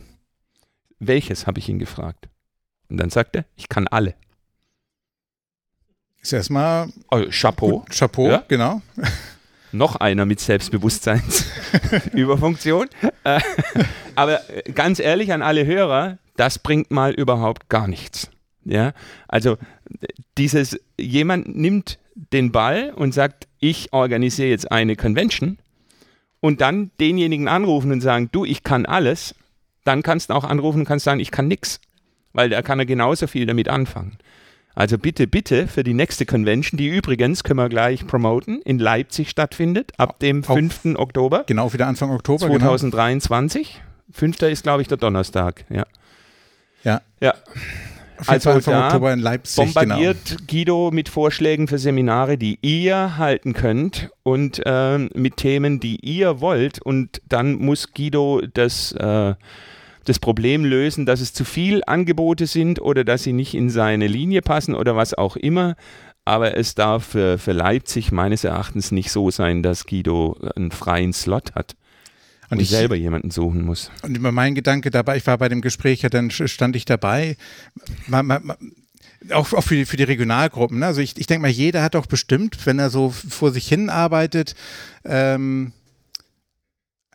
Welches, 1.00 1.48
habe 1.48 1.58
ich 1.58 1.68
ihn 1.68 1.80
gefragt. 1.80 2.28
Und 2.88 2.98
dann 2.98 3.10
sagt 3.10 3.34
er, 3.34 3.44
ich 3.56 3.68
kann 3.68 3.88
alle. 3.88 4.14
ist 6.22 6.32
erstmal 6.32 6.88
Oh, 7.10 7.24
Chapeau. 7.30 7.80
gut, 7.80 7.90
Chapeau, 7.90 8.28
Ja. 8.30 8.44
genau. 8.46 8.80
Noch 9.72 9.96
einer 9.96 10.24
mit 10.24 10.38
Selbstbewusstseinsüberfunktion. 10.40 12.88
Äh, 13.26 13.40
aber 14.16 14.42
ganz 14.74 14.98
ehrlich 15.00 15.32
an 15.32 15.40
alle 15.40 15.64
Hörer, 15.64 16.18
das 16.36 16.58
bringt 16.58 16.90
mal 16.90 17.14
überhaupt 17.14 17.70
gar 17.70 17.88
nichts. 17.88 18.28
Ja, 18.66 18.92
also 19.28 19.56
dieses, 20.38 20.78
jemand 20.98 21.54
nimmt 21.56 21.98
den 22.32 22.52
Ball 22.52 22.92
und 22.94 23.12
sagt, 23.12 23.46
ich 23.58 23.92
organisiere 23.92 24.48
jetzt 24.48 24.70
eine 24.70 24.96
Convention 24.96 25.58
und 26.40 26.60
dann 26.60 26.90
denjenigen 27.00 27.48
anrufen 27.48 27.92
und 27.92 28.00
sagen, 28.00 28.28
du, 28.32 28.44
ich 28.44 28.62
kann 28.62 28.86
alles, 28.86 29.34
dann 29.84 30.02
kannst 30.02 30.30
du 30.30 30.34
auch 30.34 30.44
anrufen 30.44 30.80
und 30.80 30.84
kannst 30.86 31.04
sagen, 31.04 31.20
ich 31.20 31.30
kann 31.30 31.48
nix. 31.48 31.80
Weil 32.32 32.48
da 32.50 32.62
kann 32.62 32.78
er 32.80 32.86
genauso 32.86 33.26
viel 33.28 33.46
damit 33.46 33.68
anfangen. 33.68 34.18
Also 34.74 34.98
bitte, 34.98 35.28
bitte 35.28 35.68
für 35.68 35.84
die 35.84 35.94
nächste 35.94 36.26
Convention, 36.26 36.76
die 36.78 36.88
übrigens, 36.88 37.44
können 37.44 37.58
wir 37.60 37.68
gleich 37.68 38.06
promoten, 38.08 38.60
in 38.62 38.80
Leipzig 38.80 39.30
stattfindet, 39.30 39.92
ab 39.98 40.18
dem 40.18 40.42
Auch- 40.44 40.54
5. 40.56 40.96
Oktober 40.96 41.44
Genau, 41.46 41.72
wieder 41.72 41.86
Anfang 41.86 42.10
Oktober. 42.10 42.46
Genau. 42.48 42.58
2023. 42.76 43.80
5. 44.10 44.42
ist, 44.42 44.64
glaube 44.64 44.82
ich, 44.82 44.88
der 44.88 44.96
Donnerstag. 44.96 45.64
Ja. 45.70 45.86
Ja. 46.82 47.00
Ja. 47.20 47.34
Also 48.26 48.60
da 48.60 48.86
Oktober 48.86 49.12
in 49.12 49.20
Leipzig. 49.20 49.74
Genau. 49.74 49.80
Bombardiert 49.80 50.48
Guido 50.48 50.90
mit 50.92 51.08
Vorschlägen 51.08 51.68
für 51.68 51.78
Seminare, 51.78 52.38
die 52.38 52.58
ihr 52.62 53.16
halten 53.18 53.52
könnt 53.52 54.10
und 54.22 54.62
ähm, 54.64 55.10
mit 55.14 55.36
Themen, 55.36 55.80
die 55.80 55.96
ihr 55.96 56.40
wollt. 56.40 56.80
Und 56.80 57.20
dann 57.28 57.54
muss 57.54 57.92
Guido 57.92 58.42
das, 58.54 58.92
äh, 58.92 59.34
das 60.04 60.18
Problem 60.18 60.64
lösen, 60.64 61.06
dass 61.06 61.20
es 61.20 61.32
zu 61.32 61.44
viel 61.44 61.82
Angebote 61.86 62.46
sind 62.46 62.80
oder 62.80 63.04
dass 63.04 63.22
sie 63.22 63.32
nicht 63.32 63.54
in 63.54 63.70
seine 63.70 64.06
Linie 64.06 64.42
passen 64.42 64.74
oder 64.74 64.96
was 64.96 65.14
auch 65.14 65.36
immer. 65.36 65.76
Aber 66.24 66.56
es 66.56 66.74
darf 66.74 67.04
für, 67.04 67.38
für 67.38 67.52
Leipzig 67.52 68.10
meines 68.10 68.44
Erachtens 68.44 68.92
nicht 68.92 69.10
so 69.10 69.30
sein, 69.30 69.62
dass 69.62 69.84
Guido 69.84 70.36
einen 70.56 70.70
freien 70.70 71.12
Slot 71.12 71.54
hat 71.54 71.74
und, 72.58 72.62
ich, 72.62 72.70
selber 72.70 72.96
jemanden 72.96 73.30
suchen 73.30 73.64
muss. 73.64 73.90
und 74.02 74.16
immer 74.16 74.32
mein 74.32 74.54
Gedanke 74.54 74.90
dabei, 74.90 75.16
ich 75.16 75.26
war 75.26 75.38
bei 75.38 75.48
dem 75.48 75.60
Gespräch, 75.60 76.02
ja, 76.02 76.08
dann 76.08 76.30
stand 76.30 76.76
ich 76.76 76.84
dabei. 76.84 77.36
Man, 78.06 78.26
man, 78.26 78.44
man, 78.44 78.56
auch, 79.30 79.52
auch 79.52 79.62
für, 79.62 79.74
die, 79.74 79.84
für 79.86 79.96
die 79.96 80.02
Regionalgruppen. 80.04 80.80
Ne? 80.80 80.86
Also 80.86 81.00
ich, 81.00 81.16
ich 81.18 81.26
denke 81.26 81.42
mal, 81.42 81.50
jeder 81.50 81.82
hat 81.82 81.94
doch 81.94 82.06
bestimmt, 82.06 82.66
wenn 82.66 82.78
er 82.78 82.90
so 82.90 83.10
vor 83.10 83.52
sich 83.52 83.66
hin 83.66 83.88
arbeitet, 83.88 84.54
ähm, 85.04 85.72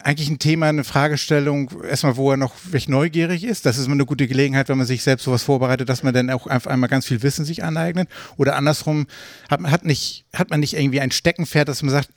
eigentlich 0.02 0.30
ein 0.30 0.40
Thema, 0.40 0.68
eine 0.70 0.86
Fragestellung, 0.86 1.72
erstmal, 1.84 2.16
wo 2.16 2.32
er 2.32 2.38
noch 2.38 2.54
recht 2.72 2.88
neugierig 2.88 3.44
ist. 3.44 3.66
Das 3.66 3.78
ist 3.78 3.86
immer 3.88 3.96
eine 3.96 4.06
gute 4.06 4.28
Gelegenheit, 4.30 4.70
wenn 4.70 4.78
man 4.78 4.88
sich 4.88 5.04
selbst 5.04 5.26
sowas 5.26 5.44
vorbereitet, 5.44 5.90
dass 5.90 6.04
man 6.04 6.14
dann 6.14 6.30
auch 6.30 6.48
einfach 6.48 6.72
einmal 6.72 6.90
ganz 6.90 7.06
viel 7.06 7.22
Wissen 7.22 7.44
sich 7.44 7.66
aneignet. 7.66 8.08
Oder 8.38 8.56
andersrum, 8.56 9.08
hat, 9.50 9.60
man- 9.60 9.72
hat, 9.72 9.84
nicht, 9.84 10.26
hat 10.34 10.52
man 10.52 10.62
nicht 10.62 10.74
irgendwie 10.74 11.02
ein 11.02 11.12
Steckenpferd, 11.12 11.68
dass 11.68 11.84
man 11.84 11.92
sagt, 11.92 12.10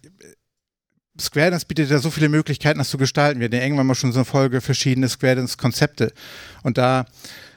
Square 1.20 1.50
Dance 1.50 1.66
bietet 1.66 1.90
ja 1.90 1.98
so 1.98 2.10
viele 2.10 2.28
Möglichkeiten, 2.28 2.78
das 2.78 2.90
zu 2.90 2.98
gestalten. 2.98 3.40
Wir 3.40 3.46
hatten 3.46 3.56
ja 3.56 3.62
irgendwann 3.62 3.86
mal 3.86 3.94
schon 3.94 4.12
so 4.12 4.20
eine 4.20 4.24
Folge 4.24 4.60
verschiedene 4.60 5.08
Square 5.08 5.36
Dance 5.36 5.56
Konzepte. 5.56 6.12
Und 6.62 6.78
da 6.78 7.04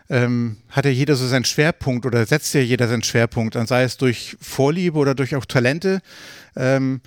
ähm, 0.10 0.58
hat 0.70 0.86
ja 0.86 0.92
jeder 0.92 1.16
so 1.16 1.28
seinen 1.28 1.46
Schwerpunkt 1.46 2.06
oder 2.06 2.26
setzt 2.26 2.54
ja 2.54 2.62
jeder 2.62 2.88
seinen 2.88 3.04
Schwerpunkt, 3.04 3.56
dann 3.56 3.66
sei 3.66 3.84
es 3.84 3.98
durch 3.98 4.36
Vorliebe 4.40 4.98
oder 4.98 5.16
durch 5.16 5.36
auch 5.36 5.46
Talente. 5.46 6.02
Ähm, 6.56 7.02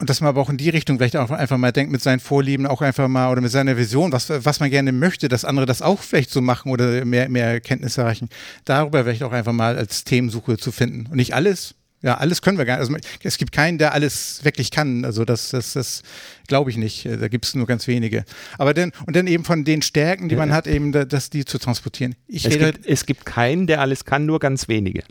und 0.00 0.10
dass 0.10 0.20
man 0.20 0.28
aber 0.28 0.40
auch 0.40 0.50
in 0.50 0.56
die 0.56 0.70
Richtung 0.70 0.98
vielleicht 0.98 1.16
auch 1.16 1.30
einfach 1.30 1.56
mal 1.56 1.72
denkt, 1.72 1.92
mit 1.92 2.02
seinen 2.02 2.20
Vorlieben 2.20 2.66
auch 2.66 2.82
einfach 2.82 3.08
mal 3.08 3.30
oder 3.30 3.40
mit 3.40 3.52
seiner 3.52 3.76
Vision, 3.76 4.12
was, 4.12 4.28
was 4.28 4.60
man 4.60 4.68
gerne 4.68 4.92
möchte, 4.92 5.28
dass 5.28 5.44
andere 5.44 5.66
das 5.66 5.82
auch 5.82 6.02
vielleicht 6.02 6.30
so 6.30 6.40
machen 6.40 6.72
oder 6.72 7.04
mehr, 7.04 7.28
mehr 7.28 7.60
Kenntnisse 7.60 8.02
erreichen. 8.02 8.28
Darüber 8.64 9.04
vielleicht 9.04 9.22
auch 9.22 9.32
einfach 9.32 9.52
mal 9.52 9.78
als 9.78 10.04
Themensuche 10.04 10.58
zu 10.58 10.72
finden. 10.72 11.06
Und 11.06 11.16
nicht 11.16 11.34
alles, 11.34 11.76
ja, 12.04 12.18
alles 12.18 12.42
können 12.42 12.58
wir 12.58 12.66
gar 12.66 12.78
nicht. 12.78 12.90
Also 12.90 13.08
es 13.22 13.38
gibt 13.38 13.50
keinen, 13.50 13.78
der 13.78 13.94
alles 13.94 14.44
wirklich 14.44 14.70
kann. 14.70 15.06
Also 15.06 15.24
das, 15.24 15.48
das, 15.48 15.72
das 15.72 16.02
glaube 16.46 16.68
ich 16.68 16.76
nicht. 16.76 17.06
Da 17.06 17.28
gibt 17.28 17.46
es 17.46 17.54
nur 17.54 17.66
ganz 17.66 17.86
wenige. 17.86 18.26
Aber 18.58 18.74
dann, 18.74 18.92
und 19.06 19.16
dann 19.16 19.26
eben 19.26 19.42
von 19.42 19.64
den 19.64 19.80
Stärken, 19.80 20.28
die 20.28 20.36
man 20.36 20.52
hat, 20.52 20.66
eben, 20.66 20.92
dass 20.92 21.30
die 21.30 21.46
zu 21.46 21.58
transportieren. 21.58 22.14
Ich 22.28 22.44
es, 22.44 22.58
gibt, 22.58 22.86
es 22.86 23.06
gibt 23.06 23.24
keinen, 23.24 23.66
der 23.66 23.80
alles 23.80 24.04
kann, 24.04 24.26
nur 24.26 24.38
ganz 24.38 24.68
wenige. 24.68 25.02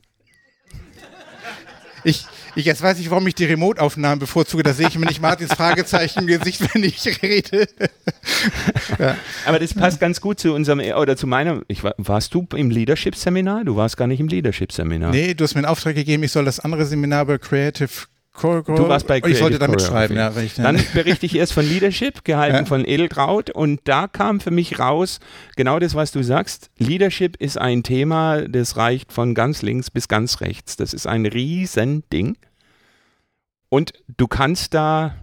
Ich, 2.03 2.27
ich, 2.55 2.65
jetzt 2.65 2.81
weiß 2.81 2.99
ich, 2.99 3.09
warum 3.09 3.25
ich 3.27 3.35
die 3.35 3.45
Remote-Aufnahmen 3.45 4.19
bevorzuge. 4.19 4.63
Da 4.63 4.73
sehe 4.73 4.87
ich 4.87 4.97
mir 4.97 5.05
nicht 5.05 5.21
Martins 5.21 5.53
Fragezeichen 5.53 6.19
im 6.19 6.27
Gesicht, 6.27 6.61
wenn 6.73 6.83
ich 6.83 7.21
rede. 7.21 7.67
ja. 8.99 9.15
Aber 9.45 9.59
das 9.59 9.73
passt 9.73 9.99
ganz 9.99 10.21
gut 10.21 10.39
zu 10.39 10.53
unserem, 10.53 10.79
oder 10.79 11.17
zu 11.17 11.27
meinem, 11.27 11.63
ich, 11.67 11.83
warst 11.83 12.33
du 12.33 12.47
im 12.55 12.69
Leadership-Seminar? 12.69 13.65
Du 13.65 13.75
warst 13.75 13.97
gar 13.97 14.07
nicht 14.07 14.19
im 14.19 14.27
Leadership-Seminar. 14.27 15.11
Nee, 15.11 15.33
du 15.33 15.43
hast 15.43 15.55
mir 15.55 15.59
einen 15.59 15.67
Auftrag 15.67 15.95
gegeben, 15.95 16.23
ich 16.23 16.31
soll 16.31 16.45
das 16.45 16.59
andere 16.59 16.85
Seminar 16.85 17.23
über 17.23 17.39
Creative 17.39 17.89
Choreo. 18.33 18.75
Du 18.75 18.89
warst 18.89 19.07
bei 19.07 19.21
Creative 19.21 19.31
Ich 19.31 19.39
sollte 19.39 19.59
da 19.59 19.67
mitschreiben, 19.67 20.17
ja. 20.17 20.35
Ich, 20.37 20.55
dann 20.55 20.81
berichte 20.93 21.25
ich 21.25 21.35
erst 21.35 21.53
von 21.53 21.67
Leadership, 21.67 22.23
gehalten 22.23 22.57
ja. 22.57 22.65
von 22.65 22.85
Edeltraut. 22.85 23.51
Und 23.51 23.81
da 23.85 24.07
kam 24.07 24.39
für 24.39 24.51
mich 24.51 24.79
raus, 24.79 25.19
genau 25.55 25.79
das, 25.79 25.95
was 25.95 26.11
du 26.11 26.23
sagst. 26.23 26.69
Leadership 26.77 27.37
ist 27.37 27.57
ein 27.57 27.83
Thema, 27.83 28.47
das 28.47 28.75
reicht 28.75 29.13
von 29.13 29.35
ganz 29.35 29.61
links 29.61 29.91
bis 29.91 30.07
ganz 30.07 30.41
rechts. 30.41 30.75
Das 30.75 30.93
ist 30.93 31.07
ein 31.07 31.25
Riesending. 31.25 32.37
Und 33.69 33.93
du 34.17 34.27
kannst 34.27 34.73
da 34.73 35.15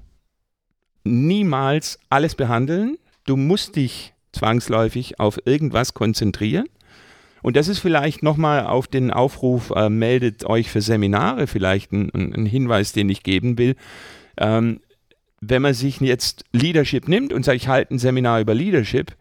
niemals 1.05 1.99
alles 2.09 2.35
behandeln. 2.35 2.97
Du 3.27 3.37
musst 3.37 3.77
dich 3.77 4.15
zwangsläufig 4.33 5.19
auf 5.19 5.39
irgendwas 5.45 5.95
konzentrieren. 5.95 6.67
Und 7.43 7.57
das 7.57 7.69
ist 7.69 7.79
vielleicht 7.79 8.23
nochmal 8.23 8.67
auf 8.67 8.87
den 8.87 9.11
Aufruf, 9.11 9.71
äh, 9.71 9.89
meldet 9.89 10.45
euch 10.45 10.71
für 10.71 10.81
Seminare 10.81 11.47
vielleicht 11.47 11.93
ein, 11.93 12.11
ein, 12.15 12.47
Hinweis, 12.47 12.93
den 12.93 13.09
ich 13.09 13.23
geben 13.23 13.59
will. 13.59 13.77
Ähm, 14.37 14.81
wenn 15.41 15.63
man 15.63 15.75
sich 15.75 16.01
jetzt 16.01 16.45
Leadership 16.53 17.09
nimmt 17.09 17.33
und 17.33 17.45
sagt, 17.45 17.57
ich 17.57 17.69
halte 17.69 17.95
ein 17.95 17.99
Seminar 17.99 18.41
über 18.41 18.55
Leadership, 18.55 19.17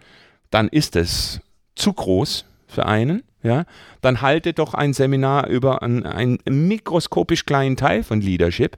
dann 0.51 0.67
ist 0.67 0.95
es 0.95 1.41
zu 1.75 1.93
groß 1.93 2.45
für 2.67 2.85
einen. 2.85 3.23
Ja, 3.41 3.63
dann 4.01 4.21
haltet 4.21 4.59
doch 4.59 4.73
ein 4.73 4.91
Seminar 4.91 5.47
über 5.47 5.81
einen, 5.81 6.05
einen 6.05 6.39
mikroskopisch 6.45 7.45
kleinen 7.45 7.77
Teil 7.77 8.03
von 8.03 8.19
Leadership. 8.19 8.77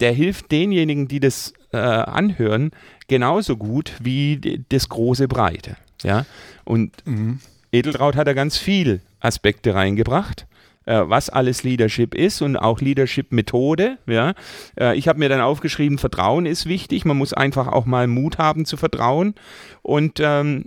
Der 0.00 0.12
hilft 0.12 0.50
denjenigen, 0.50 1.08
die 1.08 1.20
das 1.20 1.52
äh, 1.72 1.76
anhören, 1.76 2.70
genauso 3.08 3.58
gut 3.58 3.92
wie 4.00 4.64
das 4.70 4.88
große 4.88 5.28
Breite. 5.28 5.76
Ja, 6.02 6.24
und 6.64 7.06
mhm. 7.06 7.40
Edeltraut 7.72 8.16
hat 8.16 8.26
da 8.26 8.32
ganz 8.32 8.56
viel 8.56 9.00
Aspekte 9.20 9.74
reingebracht 9.74 10.46
äh, 10.88 11.02
was 11.06 11.28
alles 11.28 11.64
Leadership 11.64 12.14
ist 12.14 12.40
und 12.40 12.56
auch 12.56 12.80
Leadership-Methode. 12.80 13.98
Ja. 14.06 14.32
Äh, 14.80 14.96
ich 14.96 15.06
habe 15.06 15.18
mir 15.18 15.28
dann 15.28 15.42
aufgeschrieben, 15.42 15.98
Vertrauen 15.98 16.46
ist 16.46 16.66
wichtig. 16.66 17.04
Man 17.04 17.18
muss 17.18 17.34
einfach 17.34 17.68
auch 17.68 17.84
mal 17.84 18.06
Mut 18.06 18.38
haben 18.38 18.64
zu 18.64 18.78
vertrauen. 18.78 19.34
Und 19.82 20.18
ähm, 20.20 20.64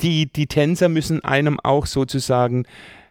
die, 0.00 0.32
die 0.32 0.46
Tänzer 0.46 0.88
müssen 0.88 1.24
einem 1.24 1.58
auch 1.60 1.86
sozusagen 1.86 2.66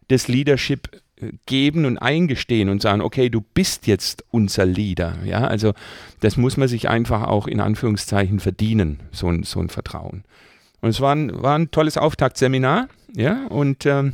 das 0.07 0.29
Leadership 0.29 1.01
äh, 1.17 1.31
geben 1.45 1.85
und 1.85 1.97
eingestehen 1.97 2.69
und 2.69 2.81
sagen, 2.81 3.01
okay, 3.01 3.29
du 3.29 3.41
bist 3.41 3.85
jetzt 3.85 4.23
unser 4.31 4.65
Leader. 4.65 5.17
Ja, 5.25 5.45
also 5.45 5.73
das 6.21 6.37
muss 6.37 6.55
man 6.55 6.69
sich 6.69 6.87
einfach 6.87 7.23
auch 7.23 7.47
in 7.47 7.59
Anführungszeichen 7.59 8.39
verdienen, 8.39 9.01
so 9.11 9.27
ein, 9.27 9.43
so 9.43 9.59
ein 9.59 9.69
Vertrauen. 9.69 10.23
Und 10.83 10.89
es 10.89 10.99
war 10.99 11.15
ein, 11.15 11.31
war 11.41 11.57
ein 11.57 11.71
tolles 11.71 11.95
Auftaktseminar, 11.95 12.89
ja, 13.15 13.47
und 13.47 13.85
ähm, 13.85 14.11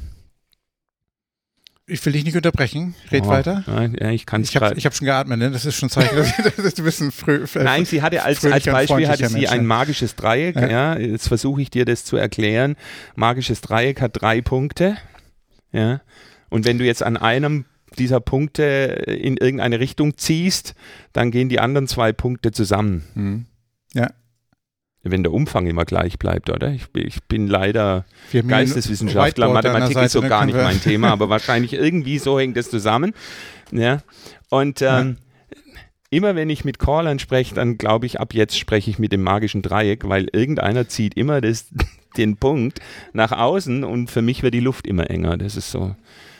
ich 1.88 2.05
will 2.05 2.13
dich 2.13 2.23
nicht 2.23 2.35
unterbrechen. 2.35 2.93
Red 3.11 3.23
oh, 3.23 3.29
weiter. 3.29 3.63
Ja, 3.99 4.11
ich 4.11 4.27
kann 4.27 4.43
Ich 4.43 4.55
habe 4.55 4.75
hab 4.75 4.93
schon 4.93 5.05
geatmet, 5.05 5.39
ne? 5.39 5.49
Das 5.49 5.65
ist 5.65 5.77
schon 5.77 5.89
Zeichen, 5.89 6.15
dass 6.57 6.75
du 6.75 6.83
ein 6.83 6.85
bisschen 6.85 7.11
früh. 7.11 7.43
Äh, 7.55 7.63
Nein, 7.63 7.85
sie 7.85 8.03
hatte 8.03 8.21
als, 8.21 8.45
als 8.45 8.65
Beispiel 8.65 9.07
hatte 9.07 9.27
sie 9.29 9.39
Mensch, 9.39 9.49
ein 9.49 9.65
magisches 9.65 10.15
Dreieck. 10.15 10.57
Ja. 10.57 10.69
ja. 10.69 10.97
Jetzt 10.99 11.27
versuche 11.27 11.59
ich 11.59 11.71
dir 11.71 11.85
das 11.85 12.05
zu 12.05 12.17
erklären. 12.17 12.75
Magisches 13.15 13.61
Dreieck 13.61 13.99
hat 13.99 14.21
drei 14.21 14.41
Punkte. 14.41 14.95
Ja. 15.71 16.01
Und 16.49 16.65
wenn 16.65 16.77
du 16.77 16.85
jetzt 16.85 17.01
an 17.01 17.17
einem 17.17 17.65
dieser 17.97 18.19
Punkte 18.19 18.61
in 19.07 19.38
irgendeine 19.38 19.79
Richtung 19.79 20.19
ziehst, 20.19 20.75
dann 21.13 21.31
gehen 21.31 21.49
die 21.49 21.59
anderen 21.59 21.88
zwei 21.88 22.13
Punkte 22.13 22.51
zusammen. 22.51 23.03
Mhm. 23.15 23.45
Ja 23.95 24.09
wenn 25.03 25.24
der 25.24 25.34
Umfang 25.34 25.68
immer 25.68 25.86
gleich 25.86 26.20
bleibt, 26.20 26.50
oder? 26.50 26.72
Ich, 26.72 26.88
ich 26.96 27.24
bin 27.24 27.48
leider 27.48 28.06
Geisteswissenschaftler, 28.32 29.50
Mathematik 29.50 29.98
ist 29.98 30.12
so 30.12 30.22
gar 30.22 30.46
nicht 30.46 30.56
mein 30.56 30.82
Thema, 30.82 31.10
aber 31.10 31.29
wahrscheinlich 31.29 31.74
irgendwie 31.74 32.20
so 32.20 32.39
hängt 32.39 32.58
das 32.58 32.70
zusammen. 32.70 33.13
Ja. 33.72 34.01
Und 34.50 34.82
ähm, 34.82 35.18
ja. 35.51 35.60
immer 36.10 36.36
wenn 36.36 36.50
ich 36.50 36.65
mit 36.65 36.79
Callern 36.79 37.20
spreche, 37.20 37.56
dann 37.56 37.77
glaube 37.77 38.08
ich, 38.08 38.20
ab 38.20 38.34
jetzt 38.34 38.58
spreche 38.58 38.89
ich 38.89 39.00
mit 39.00 39.12
dem 39.12 39.22
magischen 39.22 39.62
Dreieck, 39.62 40.08
weil 40.08 40.27
irgendeiner 40.34 40.88
zieht 40.89 41.15
immer 41.15 41.39
das, 41.39 41.68
den 42.18 42.38
Punkt 42.38 42.79
nach 43.13 43.32
außen 43.32 43.84
und 43.84 44.10
für 44.12 44.22
mich 44.22 44.44
wird 44.44 44.53
die 44.53 44.60
Luft 44.60 44.86
immer 44.86 45.10
enger. 45.10 45.38
Das 45.38 45.56
ist 45.56 45.72
so, 45.72 45.96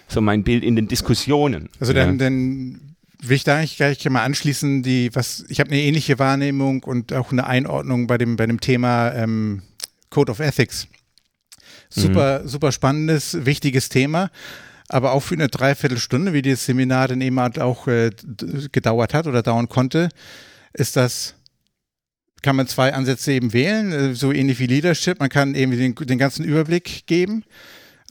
so 0.08 0.20
mein 0.20 0.44
Bild 0.44 0.64
in 0.64 0.76
den 0.76 0.88
Diskussionen. 0.88 1.70
Also 1.80 1.94
ja. 1.94 2.06
dann, 2.06 2.18
dann 2.18 2.89
will 3.22 3.36
ich 3.36 3.44
da 3.44 3.58
eigentlich 3.58 3.78
gleich 3.78 4.04
mal 4.10 4.24
anschließen, 4.24 4.82
die, 4.82 5.14
was, 5.14 5.46
ich 5.50 5.60
habe 5.60 5.72
eine 5.72 5.82
ähnliche 5.82 6.20
Wahrnehmung 6.20 6.84
und 6.84 7.14
auch 7.14 7.32
eine 7.32 7.46
Einordnung 7.46 8.08
bei 8.08 8.18
dem, 8.18 8.38
bei 8.38 8.46
dem 8.46 8.62
Thema 8.62 9.14
ähm, 9.14 9.62
Code 10.10 10.32
of 10.32 10.40
Ethics. 10.40 10.88
Super, 11.90 12.42
mhm. 12.42 12.48
super 12.48 12.72
spannendes, 12.72 13.46
wichtiges 13.46 13.90
Thema. 13.90 14.32
Aber 14.88 15.12
auch 15.12 15.22
für 15.22 15.36
eine 15.36 15.50
Dreiviertelstunde, 15.50 16.34
wie 16.34 16.42
dieses 16.42 16.66
Seminar 16.66 17.10
dann 17.10 17.22
eben 17.22 17.40
halt 17.40 17.60
auch 17.60 17.88
äh, 17.88 18.12
gedauert 18.72 19.14
hat 19.14 19.28
oder 19.28 19.44
dauern 19.44 19.70
konnte, 19.70 20.10
ist 20.74 20.96
das, 20.96 21.36
kann 22.42 22.56
man 22.56 22.68
zwei 22.68 22.94
Ansätze 22.94 23.34
eben 23.34 23.54
wählen, 23.54 23.92
äh, 23.92 24.16
so 24.16 24.32
ähnlich 24.32 24.60
wie 24.60 24.68
Leadership. 24.68 25.20
Man 25.20 25.30
kann 25.30 25.56
eben 25.56 25.74
den, 25.74 25.94
den 25.94 26.18
ganzen 26.18 26.46
Überblick 26.46 27.06
geben 27.06 27.44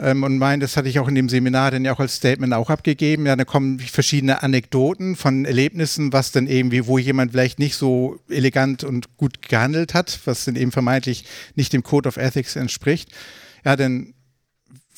ähm, 0.01 0.23
und 0.23 0.39
mein, 0.39 0.61
das 0.61 0.77
hatte 0.77 0.89
ich 0.89 0.99
auch 0.99 1.09
in 1.09 1.15
dem 1.15 1.29
Seminar 1.29 1.71
dann 1.71 1.85
ja 1.85 1.93
auch 1.93 2.01
als 2.01 2.17
Statement 2.17 2.55
auch 2.55 2.71
abgegeben. 2.71 3.27
Ja, 3.27 3.35
da 3.37 3.45
kommen 3.45 3.79
verschiedene 3.81 4.43
Anekdoten 4.43 5.17
von 5.17 5.45
Erlebnissen, 5.45 6.13
was 6.13 6.31
dann 6.31 6.47
irgendwie, 6.47 6.87
wo 6.87 6.99
jemand 6.99 7.33
vielleicht 7.33 7.59
nicht 7.59 7.75
so 7.77 8.21
elegant 8.29 8.85
und 8.85 9.17
gut 9.17 9.43
gehandelt 9.43 9.95
hat, 9.95 10.21
was 10.25 10.45
dann 10.45 10.57
eben 10.57 10.73
vermeintlich 10.73 11.25
nicht 11.57 11.73
dem 11.73 11.83
Code 11.83 12.09
of 12.09 12.17
Ethics 12.17 12.55
entspricht. 12.57 13.11
Ja, 13.65 13.75
dann 13.75 14.15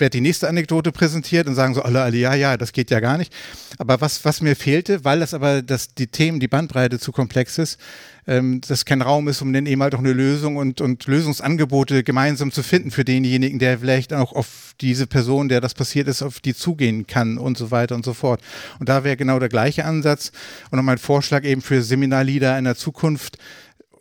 wird 0.00 0.14
die 0.14 0.20
nächste 0.20 0.48
Anekdote 0.48 0.92
präsentiert 0.92 1.46
und 1.46 1.54
sagen 1.54 1.74
so 1.74 1.82
alle, 1.82 2.02
alle, 2.02 2.16
ja, 2.16 2.34
ja, 2.34 2.56
das 2.56 2.72
geht 2.72 2.90
ja 2.90 3.00
gar 3.00 3.18
nicht. 3.18 3.32
Aber 3.78 4.00
was, 4.00 4.24
was 4.24 4.40
mir 4.40 4.56
fehlte, 4.56 5.04
weil 5.04 5.20
das 5.20 5.34
aber 5.34 5.62
das, 5.62 5.94
die 5.94 6.06
Themen, 6.06 6.40
die 6.40 6.48
Bandbreite 6.48 6.98
zu 6.98 7.12
komplex 7.12 7.58
ist, 7.58 7.78
ähm, 8.26 8.60
dass 8.66 8.84
kein 8.84 9.02
Raum 9.02 9.28
ist, 9.28 9.42
um 9.42 9.52
dann 9.52 9.66
eben 9.66 9.82
halt 9.82 9.94
auch 9.94 10.00
eine 10.00 10.12
Lösung 10.12 10.56
und, 10.56 10.80
und 10.80 11.06
Lösungsangebote 11.06 12.04
gemeinsam 12.04 12.52
zu 12.52 12.62
finden 12.62 12.90
für 12.90 13.04
denjenigen, 13.04 13.58
der 13.58 13.78
vielleicht 13.78 14.12
auch 14.12 14.32
auf 14.32 14.74
diese 14.80 15.06
Person, 15.06 15.48
der 15.48 15.60
das 15.60 15.74
passiert 15.74 16.08
ist, 16.08 16.22
auf 16.22 16.40
die 16.40 16.54
zugehen 16.54 17.06
kann 17.06 17.38
und 17.38 17.58
so 17.58 17.70
weiter 17.70 17.94
und 17.94 18.04
so 18.04 18.14
fort. 18.14 18.40
Und 18.78 18.88
da 18.88 19.04
wäre 19.04 19.16
genau 19.16 19.38
der 19.38 19.48
gleiche 19.48 19.84
Ansatz 19.84 20.32
und 20.70 20.76
noch 20.76 20.84
mein 20.84 20.98
Vorschlag 20.98 21.44
eben 21.44 21.60
für 21.60 21.82
Seminarleader 21.82 22.58
in 22.58 22.64
der 22.64 22.76
Zukunft, 22.76 23.38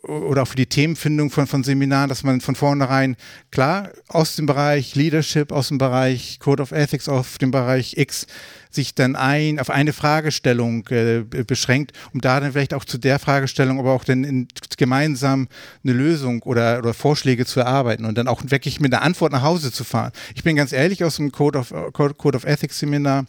oder 0.02 0.42
auch 0.42 0.48
für 0.48 0.56
die 0.56 0.66
Themenfindung 0.66 1.30
von, 1.30 1.46
von 1.46 1.62
Seminaren, 1.62 2.08
dass 2.08 2.22
man 2.22 2.40
von 2.40 2.54
vornherein 2.54 3.16
klar 3.50 3.90
aus 4.08 4.36
dem 4.36 4.46
Bereich 4.46 4.94
Leadership, 4.94 5.52
aus 5.52 5.68
dem 5.68 5.78
Bereich 5.78 6.38
Code 6.40 6.62
of 6.62 6.72
Ethics, 6.72 7.08
auf 7.08 7.38
dem 7.38 7.50
Bereich 7.50 7.96
X 7.96 8.26
sich 8.70 8.94
dann 8.94 9.16
ein, 9.16 9.58
auf 9.58 9.68
eine 9.68 9.92
Fragestellung 9.92 10.86
äh, 10.88 11.22
beschränkt, 11.44 11.92
um 12.14 12.20
da 12.20 12.40
dann 12.40 12.52
vielleicht 12.52 12.72
auch 12.72 12.84
zu 12.84 12.98
der 12.98 13.18
Fragestellung, 13.18 13.78
aber 13.78 13.92
auch 13.92 14.04
dann 14.04 14.24
in, 14.24 14.48
gemeinsam 14.76 15.48
eine 15.84 15.92
Lösung 15.92 16.42
oder, 16.44 16.78
oder 16.78 16.94
Vorschläge 16.94 17.44
zu 17.46 17.60
erarbeiten 17.60 18.04
und 18.04 18.16
dann 18.16 18.28
auch 18.28 18.42
wirklich 18.46 18.80
mit 18.80 18.94
einer 18.94 19.02
Antwort 19.02 19.32
nach 19.32 19.42
Hause 19.42 19.72
zu 19.72 19.84
fahren. 19.84 20.12
Ich 20.34 20.44
bin 20.44 20.56
ganz 20.56 20.72
ehrlich 20.72 21.04
aus 21.04 21.16
dem 21.16 21.32
Code 21.32 21.58
of, 21.58 21.74
Code, 21.92 22.36
of 22.36 22.44
Ethics 22.44 22.78
Seminar 22.78 23.26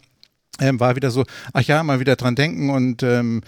ähm, 0.60 0.78
war 0.80 0.96
wieder 0.96 1.10
so, 1.10 1.24
ach 1.52 1.62
ja, 1.62 1.82
mal 1.82 1.98
wieder 2.00 2.16
dran 2.16 2.34
denken 2.34 2.70
und 2.70 3.02
ähm, 3.02 3.42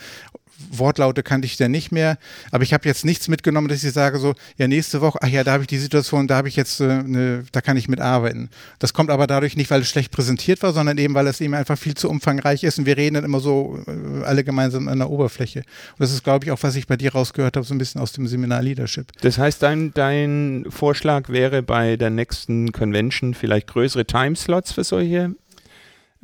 Wortlaute 0.71 1.23
kannte 1.23 1.47
ich 1.47 1.57
dann 1.57 1.71
nicht 1.71 1.93
mehr. 1.93 2.19
Aber 2.51 2.63
ich 2.63 2.73
habe 2.73 2.89
jetzt 2.89 3.05
nichts 3.05 3.29
mitgenommen, 3.29 3.69
dass 3.69 3.83
ich 3.83 3.93
sage 3.93 4.19
so, 4.19 4.35
ja, 4.57 4.69
nächste 4.69 5.01
Woche, 5.01 5.19
ach 5.21 5.29
ja, 5.29 5.45
da 5.45 5.53
habe 5.53 5.63
ich 5.63 5.69
die 5.69 5.79
Situation, 5.79 6.27
da 6.27 6.37
habe 6.37 6.49
ich 6.49 6.57
jetzt 6.57 6.81
äh, 6.81 6.85
eine, 6.85 7.45
da 7.53 7.61
kann 7.61 7.77
ich 7.77 7.89
mitarbeiten. 7.89 8.51
Das 8.79 8.93
kommt 8.93 9.11
aber 9.11 9.27
dadurch 9.27 9.57
nicht, 9.57 9.71
weil 9.71 9.83
es 9.83 9.89
schlecht 9.89 10.13
präsentiert 10.13 10.63
war, 10.63 10.73
sondern 10.73 10.99
eben, 10.99 11.15
weil 11.15 11.27
es 11.27 11.41
eben 11.41 11.55
einfach 11.55 11.79
viel 11.79 11.95
zu 11.95 12.09
umfangreich 12.09 12.65
ist 12.65 12.79
und 12.79 12.87
wir 12.87 12.97
reden 12.97 13.15
dann 13.15 13.25
immer 13.25 13.41
so 13.41 13.79
äh, 13.87 14.25
alle 14.25 14.45
gemeinsam 14.45 14.89
an 14.89 14.99
der 14.99 15.11
Oberfläche. 15.11 15.61
Und 15.61 16.01
das 16.01 16.13
ist, 16.13 16.25
glaube 16.25 16.45
ich, 16.47 16.51
auch, 16.51 16.63
was 16.63 16.77
ich 16.77 16.87
bei 16.87 16.97
dir 16.97 17.13
rausgehört 17.13 17.57
habe, 17.57 17.67
so 17.67 17.75
ein 17.75 17.79
bisschen 17.79 18.01
aus 18.01 18.13
dem 18.13 18.27
Seminar 18.27 18.63
Leadership. 18.63 19.13
Das 19.21 19.39
heißt, 19.39 19.63
dein, 19.63 19.93
dein 19.95 20.67
Vorschlag 20.69 21.29
wäre 21.29 21.63
bei 21.63 21.97
der 21.97 22.11
nächsten 22.11 22.73
Convention 22.73 23.35
vielleicht 23.35 23.69
größere 23.69 24.05
Timeslots 24.05 24.73
für 24.73 24.85
solche 24.85 25.35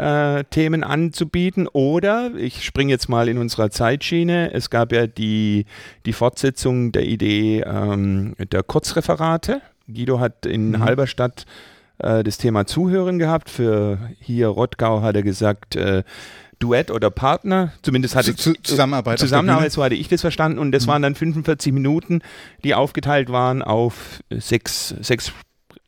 äh, 0.00 0.44
Themen 0.44 0.82
anzubieten. 0.82 1.68
Oder 1.68 2.32
ich 2.36 2.64
springe 2.64 2.90
jetzt 2.90 3.08
mal 3.08 3.28
in 3.28 3.38
unserer 3.38 3.70
Zeitschiene. 3.70 4.52
Es 4.52 4.70
gab 4.70 4.92
ja 4.92 5.06
die, 5.06 5.66
die 6.06 6.12
Fortsetzung 6.12 6.92
der 6.92 7.04
Idee 7.04 7.60
ähm, 7.60 8.34
der 8.38 8.62
Kurzreferate. 8.62 9.60
Guido 9.86 10.18
hat 10.18 10.46
in 10.46 10.70
mhm. 10.70 10.80
Halberstadt 10.80 11.44
äh, 11.98 12.24
das 12.24 12.38
Thema 12.38 12.66
Zuhören 12.66 13.18
gehabt. 13.18 13.50
Für 13.50 13.98
hier 14.20 14.48
Rottgau 14.48 15.02
hat 15.02 15.16
er 15.16 15.22
gesagt, 15.22 15.76
äh, 15.76 16.02
Duett 16.58 16.90
oder 16.90 17.10
Partner, 17.10 17.72
zumindest 17.82 18.14
hatte 18.16 18.36
Zu, 18.36 18.52
Zusammenarbeit. 18.62 19.18
Zusammenarbeit, 19.18 19.72
so 19.72 19.82
hatte 19.82 19.94
ich 19.94 20.08
das 20.08 20.20
verstanden. 20.20 20.58
Und 20.58 20.72
das 20.72 20.86
mhm. 20.86 20.90
waren 20.90 21.02
dann 21.02 21.14
45 21.14 21.72
Minuten, 21.72 22.22
die 22.64 22.74
aufgeteilt 22.74 23.30
waren 23.30 23.62
auf 23.62 24.22
sechs, 24.30 24.94
sechs 25.00 25.32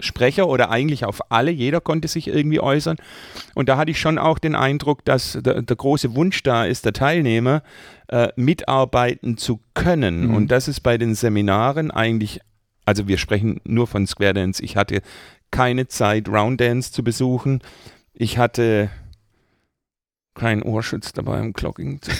Sprecher 0.03 0.49
oder 0.49 0.71
eigentlich 0.71 1.05
auf 1.05 1.31
alle. 1.31 1.51
Jeder 1.51 1.81
konnte 1.81 2.09
sich 2.09 2.29
irgendwie 2.29 2.61
äußern. 2.61 2.97
Und 3.55 3.69
da 3.69 3.77
hatte 3.77 3.91
ich 3.91 4.01
schon 4.01 4.19
auch 4.19 4.39
den 4.39 4.55
Eindruck, 4.55 5.05
dass 5.05 5.39
der, 5.41 5.63
der 5.63 5.77
große 5.77 6.15
Wunsch 6.15 6.43
da 6.43 6.65
ist, 6.65 6.85
der 6.85 6.93
Teilnehmer 6.93 7.63
äh, 8.09 8.29
mitarbeiten 8.37 9.37
zu 9.37 9.61
können. 9.75 10.29
Mhm. 10.29 10.35
Und 10.35 10.49
das 10.51 10.69
ist 10.69 10.81
bei 10.81 10.99
den 10.99 11.15
Seminaren 11.15 11.91
eigentlich, 11.91 12.41
also 12.85 13.09
wir 13.09 13.19
sprechen 13.19 13.61
nur 13.65 13.87
von 13.87 14.07
Square 14.07 14.35
Dance. 14.35 14.63
Ich 14.63 14.77
hatte 14.77 15.03
keine 15.51 15.87
Zeit, 15.89 16.29
Round 16.29 16.61
Dance 16.61 16.93
zu 16.93 17.05
besuchen. 17.05 17.61
Ich 18.15 18.39
hatte 18.39 18.91
keinen 20.35 20.63
Ohrschutz 20.63 21.13
dabei, 21.13 21.41
um 21.41 21.53
Clocking 21.53 22.01
zu 22.01 22.11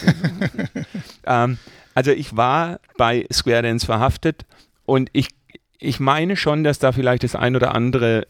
ähm, 1.25 1.57
Also 1.93 2.11
ich 2.11 2.35
war 2.35 2.79
bei 2.97 3.25
Square 3.31 3.63
Dance 3.63 3.85
verhaftet 3.85 4.45
und 4.85 5.09
ich 5.13 5.29
ich 5.79 5.99
meine 5.99 6.35
schon, 6.35 6.63
dass 6.63 6.79
da 6.79 6.91
vielleicht 6.91 7.23
das 7.23 7.35
ein 7.35 7.55
oder 7.55 7.75
andere 7.75 8.27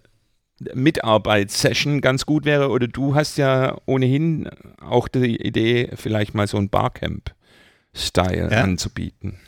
Mitarbeitssession 0.73 2.01
ganz 2.01 2.25
gut 2.25 2.45
wäre. 2.45 2.69
Oder 2.69 2.87
du 2.87 3.15
hast 3.15 3.37
ja 3.37 3.77
ohnehin 3.85 4.49
auch 4.79 5.07
die 5.07 5.41
Idee, 5.41 5.89
vielleicht 5.95 6.33
mal 6.33 6.47
so 6.47 6.57
ein 6.57 6.69
Barcamp-Style 6.69 8.49
ja. 8.51 8.63
anzubieten. 8.63 9.39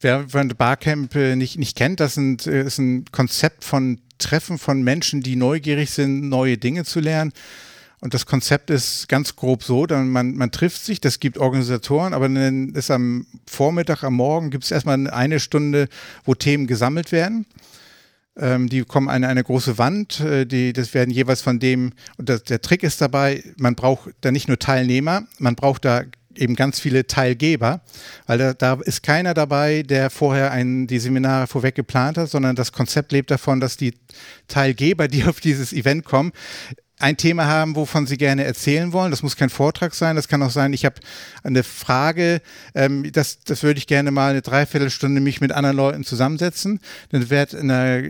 Wer 0.00 0.28
von 0.28 0.48
Barcamp 0.48 1.14
äh, 1.14 1.36
nicht, 1.36 1.58
nicht 1.58 1.76
kennt, 1.76 2.00
das 2.00 2.14
sind, 2.14 2.46
äh, 2.46 2.64
ist 2.64 2.78
ein 2.78 3.04
Konzept 3.12 3.64
von 3.64 4.00
Treffen 4.18 4.58
von 4.58 4.82
Menschen, 4.82 5.20
die 5.20 5.36
neugierig 5.36 5.90
sind, 5.90 6.28
neue 6.28 6.56
Dinge 6.56 6.84
zu 6.84 7.00
lernen. 7.00 7.32
Und 8.04 8.12
das 8.12 8.26
Konzept 8.26 8.68
ist 8.68 9.08
ganz 9.08 9.34
grob 9.34 9.64
so, 9.64 9.86
dann 9.86 10.10
man, 10.10 10.34
man 10.34 10.50
trifft 10.50 10.84
sich, 10.84 11.00
das 11.00 11.20
gibt 11.20 11.38
Organisatoren, 11.38 12.12
aber 12.12 12.28
dann 12.28 12.68
ist 12.74 12.90
am 12.90 13.26
Vormittag, 13.46 14.04
am 14.04 14.12
Morgen 14.12 14.50
gibt 14.50 14.64
es 14.64 14.70
erstmal 14.70 15.08
eine 15.08 15.40
Stunde, 15.40 15.88
wo 16.22 16.34
Themen 16.34 16.66
gesammelt 16.66 17.12
werden. 17.12 17.46
Ähm, 18.36 18.68
die 18.68 18.84
kommen 18.84 19.08
an 19.08 19.24
eine 19.24 19.42
große 19.42 19.78
Wand, 19.78 20.20
äh, 20.20 20.44
die, 20.44 20.74
das 20.74 20.92
werden 20.92 21.10
jeweils 21.10 21.40
von 21.40 21.58
dem, 21.58 21.94
und 22.18 22.28
das, 22.28 22.42
der 22.42 22.60
Trick 22.60 22.82
ist 22.82 23.00
dabei, 23.00 23.42
man 23.56 23.74
braucht 23.74 24.10
da 24.20 24.30
nicht 24.30 24.48
nur 24.48 24.58
Teilnehmer, 24.58 25.22
man 25.38 25.54
braucht 25.54 25.86
da 25.86 26.02
eben 26.36 26.56
ganz 26.56 26.80
viele 26.80 27.06
Teilgeber, 27.06 27.80
weil 28.26 28.36
da, 28.36 28.52
da, 28.52 28.74
ist 28.82 29.02
keiner 29.02 29.32
dabei, 29.32 29.82
der 29.82 30.10
vorher 30.10 30.50
ein, 30.50 30.86
die 30.86 30.98
Seminare 30.98 31.46
vorweg 31.46 31.74
geplant 31.74 32.18
hat, 32.18 32.28
sondern 32.28 32.54
das 32.54 32.72
Konzept 32.72 33.12
lebt 33.12 33.30
davon, 33.30 33.60
dass 33.60 33.78
die 33.78 33.94
Teilgeber, 34.46 35.08
die 35.08 35.24
auf 35.24 35.40
dieses 35.40 35.72
Event 35.72 36.04
kommen, 36.04 36.32
ein 36.98 37.16
Thema 37.16 37.46
haben, 37.46 37.76
wovon 37.76 38.06
Sie 38.06 38.16
gerne 38.16 38.44
erzählen 38.44 38.92
wollen. 38.92 39.10
Das 39.10 39.22
muss 39.22 39.36
kein 39.36 39.50
Vortrag 39.50 39.94
sein, 39.94 40.16
das 40.16 40.28
kann 40.28 40.42
auch 40.42 40.50
sein, 40.50 40.72
ich 40.72 40.84
habe 40.84 40.96
eine 41.42 41.62
Frage, 41.62 42.40
ähm, 42.74 43.10
das, 43.12 43.40
das 43.40 43.62
würde 43.62 43.78
ich 43.78 43.86
gerne 43.86 44.10
mal 44.10 44.30
eine 44.30 44.42
Dreiviertelstunde 44.42 45.20
mich 45.20 45.40
mit 45.40 45.52
anderen 45.52 45.76
Leuten 45.76 46.04
zusammensetzen. 46.04 46.80
Dann 47.10 47.30
wird 47.30 47.52
in 47.52 47.70
einer 47.70 48.02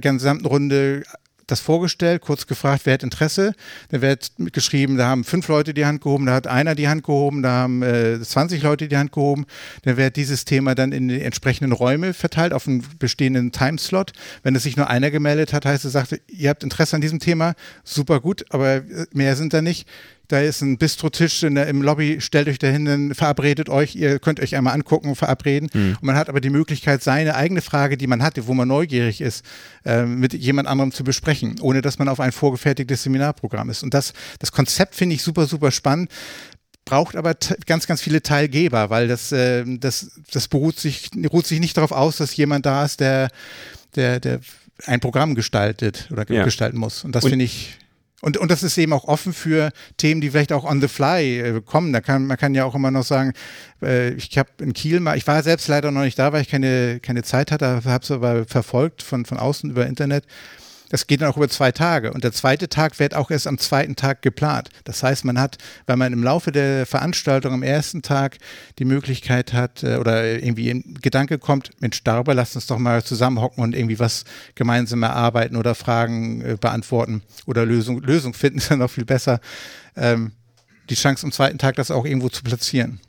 gesamten 0.00 0.46
Runde 0.46 1.04
das 1.52 1.60
vorgestellt, 1.60 2.22
kurz 2.22 2.46
gefragt, 2.46 2.82
wer 2.84 2.94
hat 2.94 3.02
Interesse. 3.02 3.54
Da 3.90 4.00
wird 4.00 4.32
geschrieben, 4.52 4.96
da 4.96 5.06
haben 5.06 5.22
fünf 5.22 5.46
Leute 5.48 5.74
die 5.74 5.86
Hand 5.86 6.00
gehoben, 6.00 6.26
da 6.26 6.34
hat 6.34 6.46
einer 6.46 6.74
die 6.74 6.88
Hand 6.88 7.04
gehoben, 7.04 7.42
da 7.42 7.50
haben 7.50 7.82
äh, 7.82 8.20
20 8.20 8.62
Leute 8.62 8.88
die 8.88 8.96
Hand 8.96 9.12
gehoben. 9.12 9.46
Dann 9.82 9.96
wird 9.96 10.16
dieses 10.16 10.44
Thema 10.44 10.74
dann 10.74 10.92
in 10.92 11.08
die 11.08 11.22
entsprechenden 11.22 11.72
Räume 11.72 12.14
verteilt 12.14 12.52
auf 12.52 12.66
einen 12.66 12.84
bestehenden 12.98 13.52
Timeslot. 13.52 14.12
Wenn 14.42 14.56
es 14.56 14.64
sich 14.64 14.76
nur 14.76 14.88
einer 14.88 15.10
gemeldet 15.10 15.52
hat, 15.52 15.64
heißt 15.64 15.84
es, 15.84 15.92
sagte, 15.92 16.20
ihr 16.26 16.50
habt 16.50 16.64
Interesse 16.64 16.96
an 16.96 17.02
diesem 17.02 17.20
Thema, 17.20 17.54
super 17.84 18.20
gut, 18.20 18.44
aber 18.50 18.82
mehr 19.12 19.36
sind 19.36 19.52
da 19.52 19.62
nicht 19.62 19.86
da 20.32 20.40
ist 20.40 20.62
ein 20.62 20.78
Bistrotisch 20.78 21.42
in 21.42 21.56
der, 21.56 21.66
im 21.66 21.82
Lobby, 21.82 22.20
stellt 22.20 22.48
euch 22.48 22.58
dahin, 22.58 23.14
verabredet 23.14 23.68
euch, 23.68 23.94
ihr 23.94 24.18
könnt 24.18 24.40
euch 24.40 24.56
einmal 24.56 24.72
angucken, 24.72 25.14
verabreden. 25.14 25.68
Mhm. 25.72 25.90
Und 26.00 26.02
man 26.02 26.16
hat 26.16 26.30
aber 26.30 26.40
die 26.40 26.48
Möglichkeit, 26.48 27.02
seine 27.02 27.34
eigene 27.34 27.60
Frage, 27.60 27.98
die 27.98 28.06
man 28.06 28.22
hatte, 28.22 28.46
wo 28.46 28.54
man 28.54 28.66
neugierig 28.66 29.20
ist, 29.20 29.44
äh, 29.84 30.04
mit 30.04 30.32
jemand 30.32 30.68
anderem 30.68 30.90
zu 30.90 31.04
besprechen, 31.04 31.56
ohne 31.60 31.82
dass 31.82 31.98
man 31.98 32.08
auf 32.08 32.18
ein 32.18 32.32
vorgefertigtes 32.32 33.02
Seminarprogramm 33.02 33.68
ist. 33.68 33.82
Und 33.82 33.92
das, 33.92 34.14
das 34.38 34.52
Konzept 34.52 34.94
finde 34.94 35.16
ich 35.16 35.22
super, 35.22 35.46
super 35.46 35.70
spannend 35.70 36.10
braucht 36.84 37.14
aber 37.14 37.36
ganz, 37.66 37.86
ganz 37.86 38.02
viele 38.02 38.22
Teilgeber, 38.22 38.90
weil 38.90 39.06
das, 39.06 39.30
äh, 39.30 39.64
das, 39.78 40.20
das 40.32 40.48
beruht 40.48 40.80
sich, 40.80 41.10
ruht 41.32 41.46
sich 41.46 41.60
nicht 41.60 41.76
darauf 41.76 41.92
aus, 41.92 42.16
dass 42.16 42.34
jemand 42.34 42.66
da 42.66 42.84
ist, 42.84 42.98
der, 42.98 43.28
der, 43.94 44.18
der 44.18 44.40
ein 44.86 44.98
Programm 44.98 45.36
gestaltet 45.36 46.08
oder 46.10 46.28
ja. 46.28 46.42
gestalten 46.42 46.78
muss. 46.78 47.04
Und 47.04 47.14
das 47.14 47.24
finde 47.24 47.44
ich 47.44 47.78
und, 48.24 48.36
und 48.36 48.52
das 48.52 48.62
ist 48.62 48.78
eben 48.78 48.92
auch 48.92 49.04
offen 49.04 49.32
für 49.32 49.72
Themen, 49.96 50.20
die 50.20 50.30
vielleicht 50.30 50.52
auch 50.52 50.64
on 50.64 50.80
the 50.80 50.86
fly 50.86 51.40
äh, 51.40 51.60
kommen. 51.60 51.92
Da 51.92 52.00
kann, 52.00 52.26
man 52.26 52.36
kann 52.36 52.54
ja 52.54 52.64
auch 52.64 52.76
immer 52.76 52.92
noch 52.92 53.02
sagen, 53.02 53.32
äh, 53.82 54.10
ich 54.10 54.38
habe 54.38 54.48
in 54.60 54.72
Kiel 54.72 55.00
mal, 55.00 55.16
ich 55.16 55.26
war 55.26 55.42
selbst 55.42 55.66
leider 55.66 55.90
noch 55.90 56.02
nicht 56.02 56.20
da, 56.20 56.32
weil 56.32 56.42
ich 56.42 56.48
keine, 56.48 57.00
keine 57.00 57.24
Zeit 57.24 57.50
hatte, 57.50 57.82
habe 57.84 58.04
es 58.04 58.10
aber 58.12 58.44
verfolgt 58.44 59.02
von, 59.02 59.24
von 59.24 59.38
außen 59.38 59.70
über 59.70 59.86
Internet. 59.86 60.24
Das 60.92 61.06
geht 61.06 61.22
dann 61.22 61.30
auch 61.30 61.38
über 61.38 61.48
zwei 61.48 61.72
Tage. 61.72 62.12
Und 62.12 62.22
der 62.22 62.32
zweite 62.32 62.68
Tag 62.68 62.98
wird 62.98 63.14
auch 63.14 63.30
erst 63.30 63.46
am 63.46 63.56
zweiten 63.56 63.96
Tag 63.96 64.20
geplant. 64.20 64.68
Das 64.84 65.02
heißt, 65.02 65.24
man 65.24 65.40
hat, 65.40 65.56
weil 65.86 65.96
man 65.96 66.12
im 66.12 66.22
Laufe 66.22 66.52
der 66.52 66.84
Veranstaltung 66.84 67.54
am 67.54 67.62
ersten 67.62 68.02
Tag 68.02 68.36
die 68.78 68.84
Möglichkeit 68.84 69.54
hat 69.54 69.82
äh, 69.82 69.96
oder 69.96 70.22
irgendwie 70.22 70.68
ein 70.68 70.98
Gedanke 71.00 71.38
kommt, 71.38 71.70
Mensch, 71.80 72.04
darüber 72.04 72.34
lasst 72.34 72.56
uns 72.56 72.66
doch 72.66 72.76
mal 72.76 73.02
zusammenhocken 73.02 73.64
und 73.64 73.74
irgendwie 73.74 73.98
was 73.98 74.24
gemeinsam 74.54 75.02
erarbeiten 75.02 75.56
oder 75.56 75.74
Fragen 75.74 76.42
äh, 76.42 76.56
beantworten 76.60 77.22
oder 77.46 77.64
Lösung, 77.64 78.02
Lösung 78.02 78.34
finden, 78.34 78.58
ist 78.58 78.70
dann 78.70 78.80
noch 78.80 78.90
viel 78.90 79.06
besser. 79.06 79.40
Ähm, 79.96 80.32
die 80.90 80.94
Chance 80.94 81.24
am 81.24 81.32
zweiten 81.32 81.56
Tag, 81.56 81.76
das 81.76 81.90
auch 81.90 82.04
irgendwo 82.04 82.28
zu 82.28 82.42
platzieren 82.42 83.00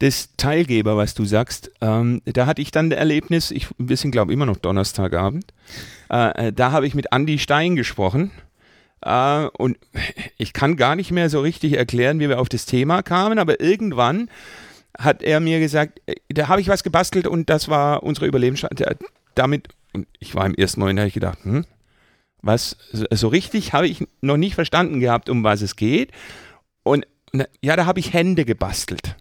des 0.00 0.36
Teilgeber, 0.36 0.96
was 0.96 1.14
du 1.14 1.24
sagst, 1.24 1.70
ähm, 1.80 2.22
da 2.24 2.46
hatte 2.46 2.62
ich 2.62 2.70
dann 2.70 2.86
ein 2.86 2.92
Erlebnis, 2.92 3.50
ich, 3.50 3.68
wir 3.78 3.96
sind 3.96 4.12
glaube 4.12 4.32
immer 4.32 4.46
noch 4.46 4.56
Donnerstagabend, 4.56 5.52
äh, 6.10 6.48
äh, 6.48 6.52
da 6.52 6.72
habe 6.72 6.86
ich 6.86 6.94
mit 6.94 7.08
Andy 7.12 7.38
Stein 7.38 7.76
gesprochen 7.76 8.30
äh, 9.02 9.46
und 9.58 9.78
ich 10.38 10.52
kann 10.52 10.76
gar 10.76 10.96
nicht 10.96 11.10
mehr 11.10 11.28
so 11.28 11.40
richtig 11.40 11.74
erklären, 11.74 12.18
wie 12.18 12.28
wir 12.28 12.40
auf 12.40 12.48
das 12.48 12.66
Thema 12.66 13.02
kamen, 13.02 13.38
aber 13.38 13.60
irgendwann 13.60 14.30
hat 14.98 15.22
er 15.22 15.40
mir 15.40 15.60
gesagt, 15.60 16.00
äh, 16.06 16.14
da 16.28 16.48
habe 16.48 16.60
ich 16.60 16.68
was 16.68 16.82
gebastelt 16.82 17.26
und 17.26 17.50
das 17.50 17.68
war 17.68 18.02
unsere 18.02 18.26
Überlebenschance. 18.26 18.84
Damit, 19.34 19.68
und 19.92 20.08
ich 20.18 20.34
war 20.34 20.46
im 20.46 20.54
ersten 20.54 20.80
Moment, 20.80 20.98
habe 20.98 21.08
ich 21.08 21.14
gedacht, 21.14 21.38
hm, 21.44 21.64
was, 22.42 22.76
so 22.92 23.28
richtig 23.28 23.72
habe 23.72 23.86
ich 23.86 24.06
noch 24.22 24.38
nicht 24.38 24.54
verstanden 24.54 25.00
gehabt, 25.00 25.28
um 25.28 25.44
was 25.44 25.60
es 25.60 25.76
geht. 25.76 26.10
Und 26.82 27.06
ja, 27.60 27.76
da 27.76 27.86
habe 27.86 28.00
ich 28.00 28.12
Hände 28.12 28.44
gebastelt. 28.44 29.16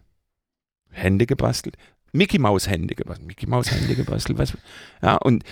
Hände 0.89 1.25
gebastelt. 1.25 1.75
Mickey 2.11 2.39
Maus 2.39 2.67
Hände 2.67 2.95
gebastelt. 2.95 3.27
Mickey 3.27 3.47
Maus 3.47 3.71
Hände 3.71 3.95
gebastelt. 3.95 4.37
Was? 4.37 4.57
Ja, 5.01 5.17
und 5.17 5.43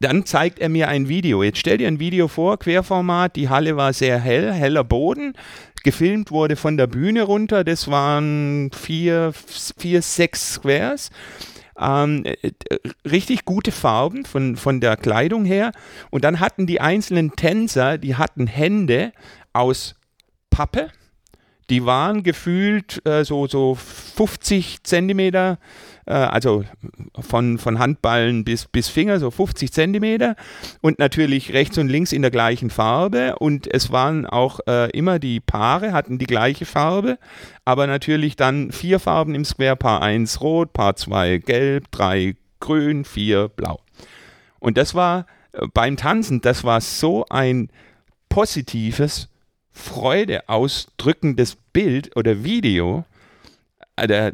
dann 0.00 0.26
zeigt 0.26 0.58
er 0.58 0.68
mir 0.68 0.88
ein 0.88 1.08
Video. 1.08 1.42
Jetzt 1.42 1.58
stell 1.58 1.78
dir 1.78 1.88
ein 1.88 2.00
Video 2.00 2.28
vor, 2.28 2.58
Querformat, 2.58 3.36
die 3.36 3.48
Halle 3.48 3.76
war 3.76 3.92
sehr 3.92 4.18
hell, 4.18 4.52
heller 4.52 4.84
Boden. 4.84 5.34
Gefilmt 5.82 6.30
wurde 6.30 6.56
von 6.56 6.76
der 6.76 6.86
Bühne 6.86 7.22
runter, 7.22 7.64
das 7.64 7.88
waren 7.90 8.70
vier, 8.72 9.32
vier 9.32 10.02
sechs 10.02 10.54
Squares. 10.54 11.10
Ähm, 11.78 12.24
äh, 12.24 12.52
richtig 13.08 13.44
gute 13.44 13.72
Farben 13.72 14.24
von, 14.24 14.56
von 14.56 14.80
der 14.80 14.96
Kleidung 14.96 15.44
her. 15.44 15.72
Und 16.10 16.24
dann 16.24 16.40
hatten 16.40 16.66
die 16.66 16.80
einzelnen 16.80 17.32
Tänzer, 17.32 17.98
die 17.98 18.16
hatten 18.16 18.46
Hände 18.46 19.12
aus 19.52 19.94
Pappe, 20.50 20.90
Die 21.70 21.86
waren 21.86 22.22
gefühlt 22.22 23.04
äh, 23.06 23.24
so, 23.24 23.46
so 23.46 23.74
50 23.74 24.82
Zentimeter, 24.82 25.58
äh, 26.06 26.12
also 26.12 26.64
von, 27.18 27.58
von 27.58 27.78
Handballen 27.78 28.44
bis, 28.44 28.66
bis 28.66 28.88
Finger, 28.88 29.18
so 29.18 29.30
50 29.30 29.72
Zentimeter. 29.72 30.36
Und 30.82 30.98
natürlich 30.98 31.54
rechts 31.54 31.78
und 31.78 31.88
links 31.88 32.12
in 32.12 32.22
der 32.22 32.30
gleichen 32.30 32.68
Farbe. 32.68 33.36
Und 33.38 33.72
es 33.72 33.90
waren 33.90 34.26
auch 34.26 34.60
äh, 34.66 34.90
immer 34.90 35.18
die 35.18 35.40
Paare, 35.40 35.92
hatten 35.92 36.18
die 36.18 36.26
gleiche 36.26 36.66
Farbe, 36.66 37.18
aber 37.64 37.86
natürlich 37.86 38.36
dann 38.36 38.70
vier 38.70 39.00
Farben 39.00 39.34
im 39.34 39.44
Square, 39.44 39.76
Paar 39.76 40.02
1 40.02 40.40
rot, 40.42 40.72
Paar 40.74 40.96
2 40.96 41.38
gelb, 41.38 41.90
3 41.92 42.36
grün, 42.60 43.04
4 43.04 43.48
blau. 43.48 43.80
Und 44.58 44.76
das 44.76 44.94
war 44.94 45.26
äh, 45.52 45.66
beim 45.72 45.96
Tanzen, 45.96 46.40
das 46.40 46.64
war 46.64 46.80
so 46.80 47.24
ein 47.30 47.70
positives, 48.28 49.28
Freude 49.74 50.48
ausdrückendes 50.48 51.56
Bild 51.72 52.16
oder 52.16 52.44
Video, 52.44 53.04
äh, 53.96 54.32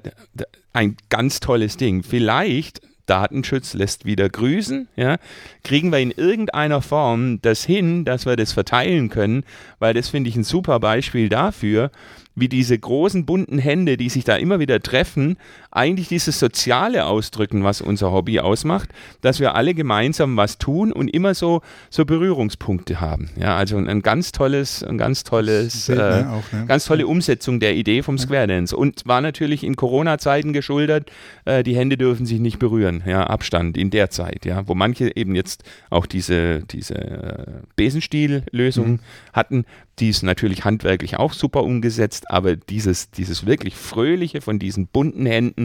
ein 0.72 0.96
ganz 1.08 1.40
tolles 1.40 1.76
Ding. 1.76 2.02
Vielleicht, 2.02 2.82
Datenschutz 3.06 3.74
lässt 3.74 4.04
wieder 4.04 4.28
grüßen, 4.28 4.86
ja, 4.94 5.16
kriegen 5.64 5.90
wir 5.90 5.98
in 5.98 6.12
irgendeiner 6.12 6.80
Form 6.82 7.40
das 7.42 7.64
hin, 7.64 8.04
dass 8.04 8.26
wir 8.26 8.36
das 8.36 8.52
verteilen 8.52 9.08
können, 9.08 9.44
weil 9.80 9.94
das 9.94 10.10
finde 10.10 10.30
ich 10.30 10.36
ein 10.36 10.44
super 10.44 10.78
Beispiel 10.78 11.28
dafür, 11.28 11.90
wie 12.36 12.48
diese 12.48 12.78
großen 12.78 13.26
bunten 13.26 13.58
Hände, 13.58 13.96
die 13.96 14.10
sich 14.10 14.24
da 14.24 14.36
immer 14.36 14.60
wieder 14.60 14.80
treffen, 14.80 15.38
eigentlich 15.70 16.08
dieses 16.08 16.38
Soziale 16.38 17.06
ausdrücken, 17.06 17.62
was 17.62 17.80
unser 17.80 18.10
Hobby 18.10 18.40
ausmacht, 18.40 18.90
dass 19.20 19.38
wir 19.38 19.54
alle 19.54 19.74
gemeinsam 19.74 20.36
was 20.36 20.58
tun 20.58 20.92
und 20.92 21.08
immer 21.08 21.34
so, 21.34 21.62
so 21.90 22.04
Berührungspunkte 22.04 23.00
haben. 23.00 23.30
Ja, 23.36 23.56
also 23.56 23.76
ein 23.76 24.02
ganz 24.02 24.32
tolles, 24.32 24.82
ein 24.82 24.98
ganz 24.98 25.22
tolles, 25.22 25.88
äh, 25.88 26.24
auch, 26.28 26.52
ne? 26.52 26.66
ganz 26.66 26.86
tolle 26.86 27.06
Umsetzung 27.06 27.60
der 27.60 27.76
Idee 27.76 28.02
vom 28.02 28.18
Square 28.18 28.48
Dance 28.48 28.76
und 28.76 29.02
war 29.06 29.20
natürlich 29.20 29.62
in 29.62 29.76
Corona-Zeiten 29.76 30.52
geschuldet. 30.52 31.10
Äh, 31.44 31.62
die 31.62 31.76
Hände 31.76 31.96
dürfen 31.96 32.26
sich 32.26 32.40
nicht 32.40 32.58
berühren, 32.58 33.02
ja, 33.06 33.26
Abstand 33.26 33.76
in 33.76 33.90
der 33.90 34.10
Zeit, 34.10 34.44
ja, 34.44 34.66
wo 34.66 34.74
manche 34.74 35.16
eben 35.16 35.36
jetzt 35.36 35.62
auch 35.88 36.06
diese, 36.06 36.62
diese 36.64 36.94
äh, 36.94 37.46
Besenstiel-Lösung 37.76 38.90
mhm. 38.90 39.00
hatten, 39.32 39.64
die 40.00 40.08
ist 40.08 40.22
natürlich 40.22 40.64
handwerklich 40.64 41.18
auch 41.18 41.32
super 41.32 41.62
umgesetzt, 41.62 42.30
aber 42.30 42.56
dieses, 42.56 43.10
dieses 43.10 43.46
wirklich 43.46 43.76
Fröhliche 43.76 44.40
von 44.40 44.58
diesen 44.58 44.86
bunten 44.86 45.26
Händen 45.26 45.59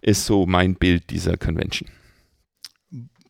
ist 0.00 0.26
so 0.26 0.46
mein 0.46 0.74
Bild 0.74 1.10
dieser 1.10 1.36
Convention 1.36 1.88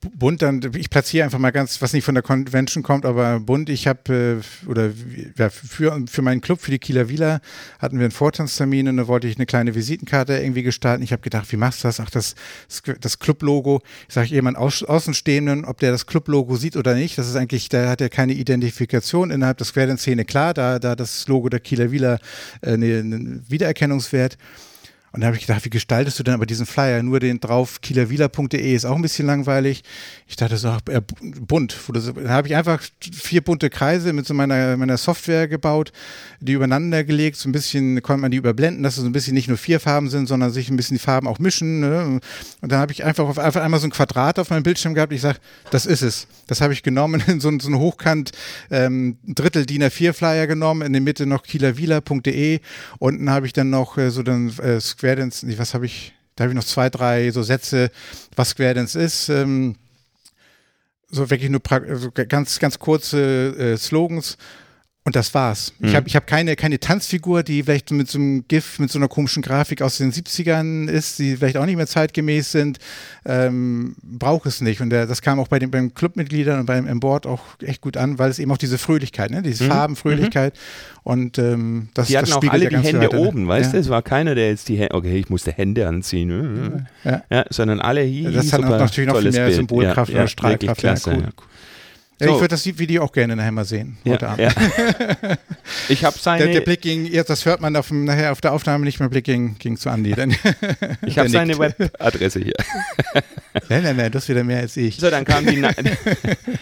bunt 0.01 0.43
dann, 0.43 0.61
ich 0.77 0.91
platziere 0.91 1.25
einfach 1.25 1.39
mal 1.39 1.51
ganz, 1.51 1.83
was 1.83 1.93
nicht 1.93 2.05
von 2.05 2.15
der 2.15 2.23
Convention 2.23 2.83
kommt, 2.83 3.05
aber 3.05 3.41
bunt, 3.41 3.69
ich 3.69 3.87
habe, 3.87 4.43
äh, 4.67 4.69
oder 4.69 4.91
ja, 5.37 5.51
für, 5.51 6.05
für 6.09 6.23
meinen 6.23 6.41
Club, 6.41 6.61
für 6.61 6.71
die 6.71 6.79
Kieler 6.79 7.09
Wieler, 7.09 7.41
hatten 7.79 7.99
wir 7.99 8.05
einen 8.05 8.13
Vortanztermin 8.13 8.89
und 8.89 8.97
da 8.97 9.09
wollte 9.09 9.27
ich 9.27 9.37
eine 9.37 9.47
kleine 9.47 9.75
Visitenkarte 9.75 10.39
irgendwie 10.39 10.63
gestalten. 10.63 11.03
Ich 11.03 11.13
habe 11.13 11.23
gedacht, 11.23 11.51
wie 11.53 11.57
machst 11.57 11.83
du 11.83 11.89
das? 11.89 12.01
Ach, 12.01 12.11
das, 12.11 12.35
das 13.01 13.19
Club-Logo. 13.19 13.83
Ich 14.09 14.15
sage 14.15 14.29
jemand 14.29 14.57
Aus, 14.57 14.83
Außenstehenden, 14.83 15.65
ob 15.65 15.79
der 15.79 15.91
das 15.91 16.07
Club-Logo 16.07 16.57
sieht 16.57 16.77
oder 16.77 16.95
nicht. 16.95 17.19
Das 17.19 17.29
ist 17.29 17.37
eigentlich, 17.37 17.69
da 17.69 17.89
hat 17.89 18.01
er 18.01 18.09
keine 18.09 18.35
Identifikation 18.35 19.31
innerhalb 19.31 19.59
der 19.59 19.67
Square-Szene. 19.67 20.25
Klar, 20.25 20.55
da, 20.55 20.79
da 20.79 20.95
das 20.95 21.27
Logo 21.29 21.49
der 21.49 21.61
Kieler 21.61 21.91
Wieler 21.91 22.19
äh, 22.63 22.75
einen 22.75 23.45
Wiedererkennungswert. 23.49 24.39
Und 25.19 25.23
da 25.23 25.27
habe 25.27 25.37
ich 25.37 25.49
gedacht, 25.49 25.65
wie 25.65 25.71
gestaltest 25.71 26.17
du 26.21 26.23
denn 26.23 26.35
aber 26.35 26.47
diesen 26.47 26.65
Flyer? 26.65 27.03
Nur 27.03 27.19
den 27.19 27.41
drauf, 27.41 27.81
kielerwieler.de 27.81 28.73
ist 28.73 28.85
auch 28.85 28.95
ein 28.95 29.03
bisschen 29.03 29.27
langweilig. 29.27 29.83
Ich 30.29 30.37
dachte 30.37 30.57
so, 30.57 30.69
äh, 30.89 31.01
bunt. 31.41 31.77
Da 31.93 32.29
habe 32.29 32.47
ich 32.47 32.55
einfach 32.55 32.81
vier 33.13 33.41
bunte 33.41 33.69
Kreise 33.69 34.13
mit 34.13 34.29
so 34.29 34.35
meiner, 34.35 34.77
meiner 34.77 34.97
Software 34.97 35.49
gebaut, 35.49 35.91
die 36.39 36.53
übereinander 36.53 37.03
gelegt. 37.03 37.37
So 37.37 37.49
ein 37.49 37.53
bisschen 37.53 38.01
konnte 38.01 38.21
man 38.21 38.31
die 38.31 38.37
überblenden, 38.37 38.85
dass 38.85 38.97
es 38.97 39.03
so 39.03 39.09
ein 39.09 39.13
bisschen 39.13 39.35
nicht 39.35 39.49
nur 39.49 39.57
vier 39.57 39.81
Farben 39.81 40.09
sind, 40.09 40.29
sondern 40.29 40.53
sich 40.53 40.71
ein 40.71 40.77
bisschen 40.77 40.99
die 40.99 41.03
Farben 41.03 41.27
auch 41.27 41.41
mischen. 41.41 41.81
Ne? 41.81 42.21
Und 42.61 42.71
dann 42.71 42.79
habe 42.79 42.93
ich 42.93 43.03
einfach 43.03 43.27
auf 43.27 43.41
einfach 43.41 43.63
einmal 43.63 43.81
so 43.81 43.89
ein 43.89 43.91
Quadrat 43.91 44.39
auf 44.39 44.51
meinem 44.51 44.63
Bildschirm 44.63 44.95
gehabt. 44.95 45.13
Ich 45.13 45.23
sage, 45.23 45.41
das 45.73 45.85
ist 45.85 46.03
es. 46.03 46.29
Das 46.47 46.61
habe 46.61 46.73
ich 46.73 46.85
genommen, 46.85 47.25
in 47.27 47.41
so, 47.41 47.51
so 47.59 47.67
einen 47.67 47.79
Hochkant 47.81 48.31
ähm, 48.71 49.17
Drittel 49.27 49.67
DIN 49.67 49.83
A4 49.83 50.13
Flyer 50.13 50.47
genommen, 50.47 50.83
in 50.83 50.93
der 50.93 51.03
Mitte 51.03 51.27
noch 51.27 51.43
kielerwieler.de. 51.43 52.61
Unten 53.01 53.31
habe 53.31 53.47
ich 53.47 53.53
dann 53.53 53.71
noch 53.71 53.99
äh, 53.99 54.11
so 54.11 54.23
dann 54.23 54.57
äh, 54.59 54.81
Square 54.81 55.08
Dance, 55.16 55.47
was 55.59 55.75
habe 55.75 55.87
ich, 55.87 56.14
da 56.37 56.44
habe 56.44 56.53
ich 56.53 56.57
noch 56.57 56.64
zwei, 56.64 56.90
drei 56.90 57.31
so 57.31 57.42
Sätze, 57.42 57.90
was 58.37 58.51
Square 58.51 58.75
Dance 58.75 58.99
ist. 58.99 59.29
Ähm, 59.29 59.77
so 61.11 61.31
wirklich 61.31 61.51
nur 61.51 61.62
also 61.71 62.11
ganz, 62.12 62.59
ganz 62.59 62.79
kurze 62.79 63.18
äh, 63.57 63.77
Slogans 63.77 64.37
und 65.09 65.16
das 65.16 65.33
war's. 65.33 65.73
Mhm. 65.79 65.88
Ich 65.88 65.97
habe 65.97 66.07
ich 66.07 66.16
hab 66.16 66.27
keine, 66.27 66.55
keine 66.55 66.79
Tanzfigur, 66.79 67.42
die 67.42 67.62
vielleicht 67.62 67.90
mit 67.92 68.11
so 68.11 68.18
einem 68.18 68.44
GIF, 68.47 68.79
mit 68.79 68.90
so 68.90 68.99
einer 68.99 69.09
komischen 69.09 69.42
Grafik 69.42 69.81
aus 69.81 69.97
den 69.97 70.12
70ern 70.12 70.87
ist, 70.87 71.18
die 71.18 71.37
vielleicht 71.37 71.57
auch 71.57 71.64
nicht 71.64 71.77
mehr 71.77 71.87
zeitgemäß 71.87 72.53
sind. 72.53 72.79
Ähm, 73.25 73.97
Brauche 74.03 74.51
es 74.51 74.61
nicht. 74.61 74.83
Und 74.83 74.90
der, 74.90 75.07
das 75.07 75.23
kam 75.23 75.40
auch 75.40 75.49
bei 75.49 75.59
den 75.59 75.71
beim 75.71 75.94
Clubmitgliedern 75.94 76.61
und 76.61 76.66
beim 76.66 76.87
im 76.87 77.01
Board 77.01 77.27
auch 77.27 77.40
echt 77.62 77.81
gut 77.81 77.97
an, 77.97 78.18
weil 78.18 78.31
es 78.31 78.38
eben 78.38 78.53
auch 78.53 78.59
diese 78.59 78.77
Fröhlichkeit, 78.77 79.31
ne? 79.31 79.40
diese 79.40 79.64
mhm. 79.64 79.68
Farbenfröhlichkeit. 79.68 80.55
Mhm. 80.55 81.01
Und 81.05 81.38
ähm, 81.38 81.88
das 81.94 82.09
Die 82.09 82.18
hatten 82.18 82.27
das 82.27 82.37
auch 82.37 82.53
alle 82.53 82.68
die 82.68 82.77
Hände 82.77 83.01
weiter, 83.01 83.16
ne? 83.16 83.27
oben, 83.27 83.49
weißt 83.49 83.73
ja. 83.73 83.73
du? 83.73 83.79
Es 83.79 83.88
war 83.88 84.03
keiner, 84.03 84.35
der 84.35 84.51
jetzt 84.51 84.68
die 84.68 84.77
Hände, 84.77 84.94
okay, 84.94 85.16
ich 85.16 85.31
musste 85.31 85.53
Hände 85.53 85.88
anziehen, 85.88 86.87
ja. 87.03 87.23
ja. 87.31 87.44
sondern 87.49 87.81
alle 87.81 88.03
hier. 88.03 88.31
Das 88.31 88.53
hat 88.53 88.61
natürlich 88.61 89.09
noch 89.09 89.18
viel 89.21 89.33
mehr 89.33 89.47
Bild. 89.47 89.57
Symbolkraft 89.57 90.12
oder 90.12 90.29
Strahlkraft. 90.29 90.81
Klasse, 90.81 91.11
cool. 91.11 91.23
Ja, 91.23 91.29
so. 92.21 92.25
Ich 92.27 92.33
würde 92.33 92.49
das 92.49 92.67
Video 92.67 93.05
auch 93.05 93.13
gerne 93.13 93.37
nachher 93.37 93.53
mal 93.53 93.65
sehen. 93.65 93.97
Heute 94.05 94.27
ja, 94.27 94.33
Abend. 94.33 94.57
Ja. 95.23 95.37
ich 95.89 96.05
habe 96.05 96.19
seine. 96.19 96.45
Der, 96.45 96.55
der, 96.55 96.61
Blick 96.63 96.81
ging, 96.81 97.07
jetzt 97.07 97.31
das 97.31 97.47
hört 97.47 97.61
man 97.61 97.77
auf 97.77 97.93
nachher 97.93 98.33
auf 98.33 98.41
der 98.41 98.53
Aufnahme 98.53 98.85
nicht 98.85 98.99
mehr. 98.99 99.09
Blick 99.09 99.25
ging, 99.25 99.57
ging 99.59 99.77
zu 99.77 99.89
Andi. 99.89 100.15
Dann, 100.15 100.35
ich 101.07 101.17
habe 101.17 101.29
seine 101.29 101.57
Webadresse 101.57 102.41
hier. 102.41 102.55
nein, 103.69 103.85
nein, 103.85 103.97
nein, 103.97 104.11
das 104.11 104.29
wieder 104.29 104.43
mehr 104.43 104.59
als 104.59 104.77
ich. 104.77 104.97
So, 104.97 105.11
dann 105.11 105.25
kam 105.25 105.47
die, 105.47 105.59
Na 105.59 105.71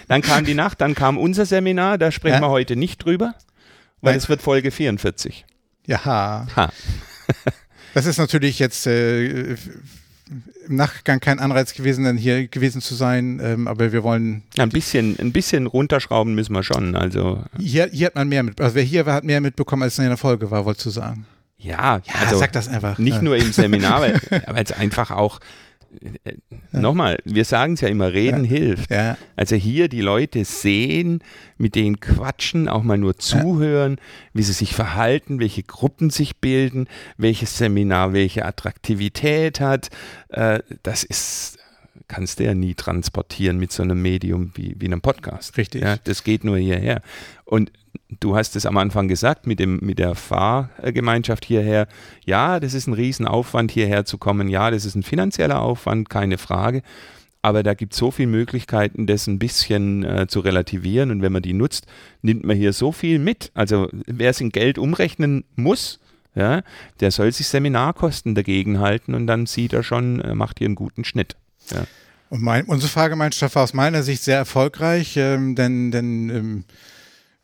dann 0.09 0.21
kam 0.21 0.45
die 0.45 0.53
Nacht, 0.53 0.83
dann 0.83 0.95
kam 0.95 1.16
unser 1.16 1.47
Seminar. 1.47 1.97
Da 1.97 2.12
sprechen 2.12 2.42
wir 2.42 2.51
heute 2.51 2.77
nicht 2.77 3.03
drüber, 3.03 3.35
weil 4.03 4.14
es 4.14 4.29
wird 4.29 4.42
Folge 4.42 4.71
44. 4.71 5.47
Ja. 5.87 6.05
Ha. 6.05 6.73
das 7.95 8.05
ist 8.05 8.19
natürlich 8.19 8.59
jetzt 8.59 8.87
äh, 8.87 9.57
im 10.68 10.76
Nachgang 10.76 11.20
kein 11.20 11.38
Anreiz 11.38 11.74
gewesen, 11.74 12.04
dann 12.04 12.16
hier 12.16 12.48
gewesen 12.48 12.80
zu 12.80 12.94
sein, 12.94 13.40
ähm, 13.42 13.68
aber 13.68 13.92
wir 13.92 14.02
wollen. 14.02 14.42
Ein 14.58 14.70
bisschen, 14.70 15.16
ein 15.20 15.32
bisschen 15.32 15.66
runterschrauben 15.66 16.34
müssen 16.34 16.52
wir 16.52 16.62
schon. 16.62 16.96
Also. 16.96 17.44
Hier, 17.58 17.88
hier 17.92 18.06
hat 18.06 18.16
man 18.16 18.28
mehr 18.28 18.42
mit, 18.42 18.60
also 18.60 18.74
wer 18.74 18.82
hier 18.82 19.06
war, 19.06 19.14
hat 19.14 19.24
mehr 19.24 19.40
mitbekommen, 19.40 19.82
als 19.82 19.98
in 19.98 20.06
der 20.06 20.16
Folge 20.16 20.50
war, 20.50 20.64
wolltest 20.64 20.86
du 20.86 20.90
sagen. 20.90 21.26
Ja, 21.58 22.00
ja 22.04 22.14
also 22.20 22.38
sag 22.38 22.52
das 22.52 22.68
einfach. 22.68 22.98
Nicht 22.98 23.16
ja. 23.16 23.22
nur 23.22 23.36
im 23.36 23.52
Seminar, 23.52 24.00
weil 24.46 24.64
es 24.64 24.72
einfach 24.72 25.10
auch. 25.10 25.40
Nochmal, 26.72 27.18
wir 27.25 27.44
sagen 27.44 27.75
es 27.75 27.81
ja 27.81 27.88
immer, 27.88 28.12
reden 28.12 28.44
ja. 28.44 28.51
hilft. 28.51 28.90
Ja. 28.90 29.16
Also 29.37 29.57
hier 29.57 29.88
die 29.88 30.01
Leute 30.01 30.44
sehen, 30.44 31.22
mit 31.59 31.75
denen 31.75 32.01
quatschen, 32.01 32.68
auch 32.68 32.83
mal 32.83 32.99
nur 32.99 33.16
zuhören, 33.16 33.99
wie 34.33 34.42
sie 34.42 34.53
sich 34.53 34.75
verhalten, 34.75 35.40
welche 35.40 35.62
Gruppen 35.62 36.11
sich 36.11 36.38
bilden, 36.38 36.88
welches 37.16 37.57
Seminar 37.59 38.12
welche 38.12 38.44
Attraktivität 38.44 39.61
hat. 39.61 39.88
Äh, 40.29 40.61
das 40.83 41.03
ist 41.05 41.59
kannst 42.09 42.38
du 42.38 42.45
ja 42.45 42.55
nie 42.55 42.75
transportieren 42.75 43.59
mit 43.59 43.73
so 43.73 43.83
einem 43.83 44.01
Medium 44.01 44.53
wie, 44.55 44.75
wie 44.79 44.87
einem 44.87 45.01
Podcast. 45.01 45.57
Richtig. 45.57 45.83
Ja, 45.83 45.97
das 46.05 46.25
geht 46.25 46.45
nur 46.45 46.59
hierher. 46.59 47.03
Und 47.45 47.73
du 48.21 48.37
hast 48.37 48.57
es 48.57 48.66
am 48.66 48.77
Anfang 48.77 49.09
gesagt, 49.09 49.47
mit, 49.47 49.59
dem, 49.59 49.79
mit 49.83 49.99
der 49.99 50.14
Fahrgemeinschaft 50.14 51.45
hierher. 51.45 51.88
Ja, 52.25 52.61
das 52.61 52.75
ist 52.75 52.87
ein 52.87 52.95
Riesenaufwand, 52.95 53.71
hierher 53.71 54.05
zu 54.05 54.19
kommen. 54.19 54.49
Ja, 54.49 54.71
das 54.71 54.85
ist 54.85 54.95
ein 54.95 55.03
finanzieller 55.03 55.61
Aufwand, 55.61 56.09
keine 56.09 56.38
Frage. 56.38 56.83
Aber 57.42 57.62
da 57.62 57.75
gibt 57.75 57.92
es 57.92 57.99
so 57.99 58.11
viele 58.11 58.29
Möglichkeiten, 58.29 59.07
das 59.07 59.27
ein 59.27 59.38
bisschen 59.38 60.05
äh, 60.05 60.27
zu 60.27 60.40
relativieren. 60.40 61.11
Und 61.11 61.23
wenn 61.23 61.33
man 61.33 61.42
die 61.42 61.53
nutzt, 61.53 61.87
nimmt 62.23 62.45
man 62.45 62.57
hier 62.57 62.73
so 62.73 62.92
viel 62.92 63.19
mit. 63.19 63.51
Also 63.55 63.88
wer 63.92 64.31
es 64.31 64.40
in 64.40 64.51
Geld 64.51 64.79
umrechnen 64.79 65.45
muss, 65.55 66.01
ja, 66.35 66.62
der 67.01 67.11
soll 67.11 67.33
sich 67.33 67.49
Seminarkosten 67.49 68.35
dagegen 68.35 68.81
halten 68.81 69.14
und 69.14 69.27
dann 69.27 69.47
sieht 69.47 69.73
er 69.73 69.83
schon, 69.83 70.21
äh, 70.21 70.35
macht 70.35 70.59
hier 70.59 70.66
einen 70.66 70.75
guten 70.75 71.05
Schnitt. 71.05 71.37
Ja. 71.70 71.87
Und 72.29 72.42
mein, 72.42 72.64
unsere 72.64 72.90
Fahrgemeinschaft 72.90 73.55
war 73.55 73.62
aus 73.62 73.72
meiner 73.74 74.02
Sicht 74.02 74.22
sehr 74.22 74.37
erfolgreich, 74.37 75.16
ähm, 75.16 75.55
denn, 75.55 75.90
denn 75.90 76.29
ähm, 76.31 76.64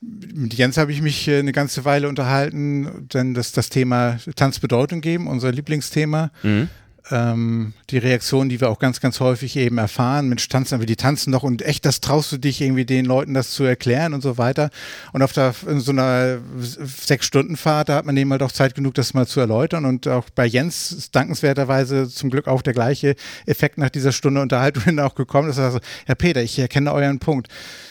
mit 0.00 0.54
Jens 0.54 0.76
habe 0.76 0.90
ich 0.90 1.00
mich 1.00 1.28
äh, 1.28 1.38
eine 1.38 1.52
ganze 1.52 1.84
Weile 1.84 2.08
unterhalten, 2.08 3.08
denn 3.12 3.34
das, 3.34 3.52
das 3.52 3.68
Thema 3.68 4.18
Tanzbedeutung 4.34 5.00
geben, 5.00 5.28
unser 5.28 5.52
Lieblingsthema. 5.52 6.30
Mhm. 6.42 6.68
Ähm, 7.10 7.72
die 7.90 7.98
Reaktion, 7.98 8.48
die 8.48 8.60
wir 8.60 8.70
auch 8.70 8.78
ganz, 8.78 9.00
ganz 9.00 9.18
häufig 9.18 9.56
eben 9.56 9.78
erfahren, 9.78 10.28
Mensch, 10.28 10.48
tanzen 10.48 10.78
wir, 10.78 10.86
die 10.86 10.96
tanzen 10.96 11.30
noch 11.30 11.42
und 11.42 11.62
echt, 11.62 11.84
das 11.84 12.00
traust 12.00 12.30
du 12.30 12.38
dich 12.38 12.60
irgendwie 12.60 12.84
den 12.84 13.04
Leuten 13.04 13.34
das 13.34 13.50
zu 13.50 13.64
erklären 13.64 14.14
und 14.14 14.22
so 14.22 14.38
weiter. 14.38 14.70
Und 15.12 15.22
auf 15.22 15.32
der, 15.32 15.52
in 15.66 15.80
so 15.80 15.90
einer 15.90 16.38
Sechs-Stunden-Fahrt, 16.58 17.88
da 17.88 17.96
hat 17.96 18.06
man 18.06 18.16
eben 18.16 18.30
halt 18.30 18.42
auch 18.42 18.52
Zeit 18.52 18.74
genug, 18.74 18.94
das 18.94 19.14
mal 19.14 19.26
zu 19.26 19.40
erläutern. 19.40 19.84
Und 19.84 20.06
auch 20.06 20.30
bei 20.30 20.46
Jens 20.46 20.92
ist 20.92 21.16
dankenswerterweise 21.16 22.08
zum 22.08 22.30
Glück 22.30 22.46
auch 22.46 22.62
der 22.62 22.72
gleiche 22.72 23.16
Effekt 23.46 23.78
nach 23.78 23.90
dieser 23.90 24.12
Stunde 24.12 24.40
Unterhaltung 24.40 24.98
auch 25.00 25.16
gekommen. 25.16 25.48
Das 25.48 25.58
also, 25.58 25.80
Herr 26.06 26.14
Peter, 26.14 26.42
ich 26.42 26.58
erkenne 26.58 26.92
euren 26.92 27.18
Punkt. 27.18 27.48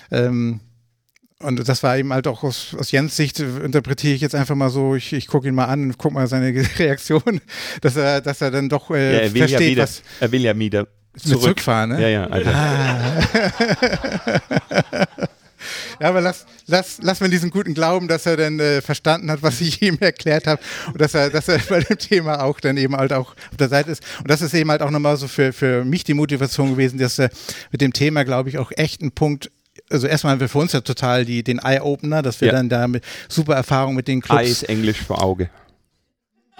Ähm, 0.10 0.62
und 1.43 1.67
das 1.67 1.84
war 1.84 1.97
eben 1.97 2.13
halt 2.13 2.27
auch 2.27 2.43
aus, 2.43 2.75
aus 2.77 2.91
Jens 2.91 3.15
Sicht, 3.15 3.39
äh, 3.39 3.60
interpretiere 3.60 4.13
ich 4.13 4.21
jetzt 4.21 4.36
einfach 4.36 4.56
mal 4.56 4.69
so, 4.69 4.95
ich, 4.95 5.13
ich 5.13 5.27
gucke 5.27 5.47
ihn 5.47 5.56
mal 5.56 5.65
an, 5.65 5.97
gucke 5.97 6.13
mal 6.13 6.27
seine 6.27 6.54
Reaktion, 6.80 7.41
dass 7.82 7.95
er, 7.95 8.21
dass 8.21 8.41
er 8.41 8.51
dann 8.51 8.69
doch 8.69 8.89
äh, 8.91 9.13
ja, 9.13 9.19
er 9.19 9.34
will 9.34 9.39
versteht, 9.39 9.62
ja 9.62 9.67
wieder, 9.67 9.84
was 9.84 10.04
er 10.19 10.32
will 10.32 10.41
ja 10.41 10.58
wieder 10.58 10.88
zurück. 11.17 11.41
zurückfahren. 11.41 11.91
Ne? 11.91 12.01
Ja, 12.01 12.08
ja, 12.08 12.27
also. 12.27 12.49
Ja, 15.99 16.10
aber 16.10 16.21
lass, 16.21 16.47
lass, 16.65 16.97
lass 17.01 17.21
mir 17.21 17.30
diesen 17.30 17.51
guten 17.51 17.75
Glauben, 17.75 18.08
dass 18.08 18.25
er 18.25 18.36
dann 18.36 18.60
äh, 18.60 18.82
verstanden 18.82 19.30
hat, 19.30 19.43
was 19.43 19.62
ich 19.62 19.80
ihm 19.84 19.97
erklärt 19.99 20.47
habe 20.47 20.60
und 20.88 20.99
dass 20.99 21.13
er, 21.13 21.30
dass 21.30 21.47
er 21.47 21.60
bei 21.69 21.80
dem 21.80 21.97
Thema 21.97 22.43
auch 22.43 22.60
dann 22.60 22.77
eben 22.77 22.95
halt 22.95 23.13
auch 23.13 23.36
auf 23.51 23.58
der 23.60 23.69
Seite 23.69 23.91
ist. 23.91 24.04
Und 24.17 24.30
das 24.30 24.41
ist 24.41 24.56
eben 24.56 24.71
halt 24.71 24.82
auch 24.82 24.89
nochmal 24.89 25.17
so 25.17 25.27
für, 25.27 25.54
für 25.54 25.86
mich 25.86 26.04
die 26.04 26.15
Motivation 26.15 26.71
gewesen, 26.71 26.97
dass 26.97 27.19
er 27.19 27.30
mit 27.71 27.82
dem 27.82 27.93
Thema, 27.93 28.23
glaube 28.23 28.49
ich, 28.49 28.58
auch 28.58 28.71
echt 28.75 29.01
ein 29.01 29.12
Punkt 29.12 29.51
also 29.91 30.08
erstmal 30.08 30.32
haben 30.34 30.39
wir 30.39 30.49
für 30.49 30.58
uns 30.60 30.71
ja 30.73 30.82
total 30.82 31.25
die, 31.25 31.43
den 31.43 31.60
Eye-Opener, 31.60 32.21
dass 32.21 32.41
wir 32.41 32.47
Ja. 32.47 32.54
dann 32.54 32.69
da 32.69 32.88
mit 32.88 33.04
super 33.30 33.56
Erfahrung 33.56 33.95
mit 33.95 34.08
den 34.08 34.21
Clubs 34.21 34.39
Eis 34.41 34.63
Englisch 34.63 35.01
vor 35.01 35.23
Auge. 35.23 35.49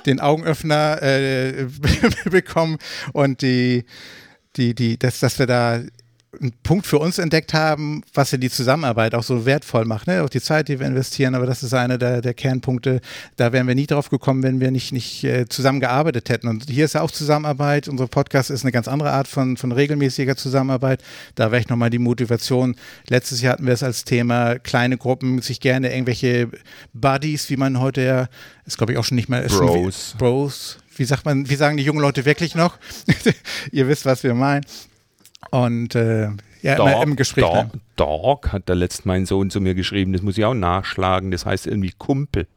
den 0.06 0.20
Augenöffner 0.20 1.02
äh, 1.02 1.68
bekommen 2.30 2.78
und 3.14 3.42
die, 3.42 3.86
die, 4.56 4.74
die, 4.76 4.98
dass, 4.98 5.20
dass 5.20 5.38
wir 5.40 5.46
da 5.48 5.82
einen 6.40 6.54
Punkt 6.64 6.88
für 6.88 6.98
uns 6.98 7.18
entdeckt 7.18 7.54
haben, 7.54 8.04
was 8.14 8.32
ja 8.32 8.38
die 8.38 8.50
Zusammenarbeit 8.50 9.16
auch 9.16 9.24
so 9.24 9.46
wertvoll 9.46 9.86
macht, 9.86 10.08
ne? 10.08 10.24
auch 10.24 10.30
die 10.30 10.40
Zeit, 10.42 10.70
die 10.70 10.80
wir 10.80 10.88
investieren, 10.88 11.36
aber 11.36 11.46
das 11.46 11.62
ist 11.62 11.74
einer 11.74 11.98
der, 11.98 12.22
der 12.22 12.34
Kernpunkte, 12.34 13.02
da 13.36 13.52
wären 13.52 13.68
wir 13.68 13.76
nie 13.76 13.86
drauf 13.86 14.10
gekommen, 14.10 14.42
wenn 14.42 14.62
wir 14.62 14.72
nicht, 14.72 14.94
nicht 14.94 15.24
äh, 15.26 15.48
zusammengearbeitet 15.50 16.30
hätten. 16.30 16.48
Und 16.48 16.70
hier 16.70 16.86
ist 16.86 16.94
ja 16.94 17.02
auch 17.02 17.12
Zusammenarbeit, 17.12 17.90
unser 17.90 18.08
Podcast 18.08 18.50
ist 18.50 18.64
eine 18.64 18.72
ganz 18.72 18.88
andere 18.88 19.12
Art 19.12 19.28
von, 19.28 19.58
von 19.58 19.72
regelmäßiger 19.74 20.38
Zusammenarbeit. 20.38 21.04
Da 21.36 21.52
wäre 21.52 21.62
ich 21.62 21.70
nochmal 21.70 21.90
die 21.90 22.00
Motivation. 22.00 22.76
Letztes 23.08 23.42
Jahr 23.42 23.54
hatten 23.54 23.66
wir 23.66 23.74
es 23.74 23.84
als 23.84 24.06
Thema, 24.06 24.58
kleine 24.58 24.98
Gruppen, 24.98 25.42
sich 25.42 25.60
gerne 25.60 25.92
irgendwelche 25.92 26.50
Buddies, 26.94 27.50
wie 27.50 27.58
man 27.58 27.80
heute 27.80 28.02
ja, 28.02 28.28
ist 28.66 28.78
glaube 28.78 28.94
ich 28.94 29.00
auch 29.00 29.06
schon 29.06 29.16
nicht 29.16 29.28
mehr, 29.28 29.42
Bros. 29.42 30.16
Bros. 30.18 30.78
Wie 30.96 31.06
sagt 31.06 31.26
man, 31.26 31.50
wie 31.50 31.56
sagen 31.56 31.78
die 31.78 31.84
jungen 31.84 32.02
Leute 32.02 32.26
wirklich 32.26 32.56
noch? 32.56 32.78
Ihr 33.72 33.88
wisst, 33.88 34.06
was 34.06 34.24
wir 34.24 34.34
meinen. 34.34 34.66
Und 35.50 35.96
äh, 35.96 36.30
ja, 36.62 36.76
immer 36.76 37.04
im 37.04 37.16
Gespräch. 37.16 37.44
Dog, 37.44 37.54
bleiben. 37.54 37.82
Dog 37.96 38.52
hat 38.52 38.64
da 38.68 38.74
letzt 38.74 39.06
mein 39.06 39.26
Sohn 39.26 39.50
zu 39.50 39.60
mir 39.60 39.74
geschrieben, 39.74 40.14
das 40.14 40.22
muss 40.22 40.38
ich 40.38 40.46
auch 40.46 40.54
nachschlagen, 40.54 41.32
das 41.32 41.46
heißt 41.46 41.68
irgendwie 41.68 41.92
Kumpel. 41.98 42.48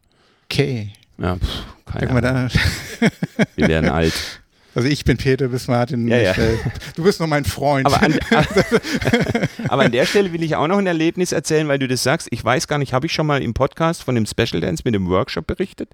Okay. 0.44 0.90
Ja, 1.18 1.37
pff, 1.37 1.64
keine 1.87 2.11
Ahnung. 2.11 2.51
da. 2.51 3.09
Wir 3.57 3.68
werden 3.68 3.90
alt. 3.90 4.12
Also 4.77 4.88
ich 4.88 5.05
bin 5.05 5.16
Peter, 5.16 5.47
du 5.47 5.53
bist 5.53 5.68
Martin. 5.68 6.09
Ja, 6.09 6.16
ja. 6.16 6.33
Ich, 6.33 6.38
äh, 6.38 6.57
du 6.97 7.05
bist 7.05 7.20
noch 7.20 7.29
mein 7.29 7.44
Freund. 7.44 7.87
Aber 7.87 8.03
an, 8.03 8.18
aber 9.68 9.85
an 9.85 9.92
der 9.92 10.05
Stelle 10.05 10.33
will 10.33 10.42
ich 10.42 10.57
auch 10.57 10.66
noch 10.66 10.79
ein 10.79 10.87
Erlebnis 10.88 11.31
erzählen, 11.31 11.68
weil 11.68 11.79
du 11.79 11.87
das 11.87 12.03
sagst. 12.03 12.27
Ich 12.33 12.44
weiß 12.44 12.66
gar 12.66 12.79
nicht, 12.79 12.92
habe 12.92 13.07
ich 13.07 13.12
schon 13.12 13.27
mal 13.27 13.40
im 13.40 13.55
Podcast 13.55 14.03
von 14.03 14.16
dem 14.16 14.27
Special 14.27 14.61
Dance 14.61 14.83
mit 14.85 14.94
dem 14.94 15.09
Workshop 15.09 15.47
berichtet? 15.47 15.90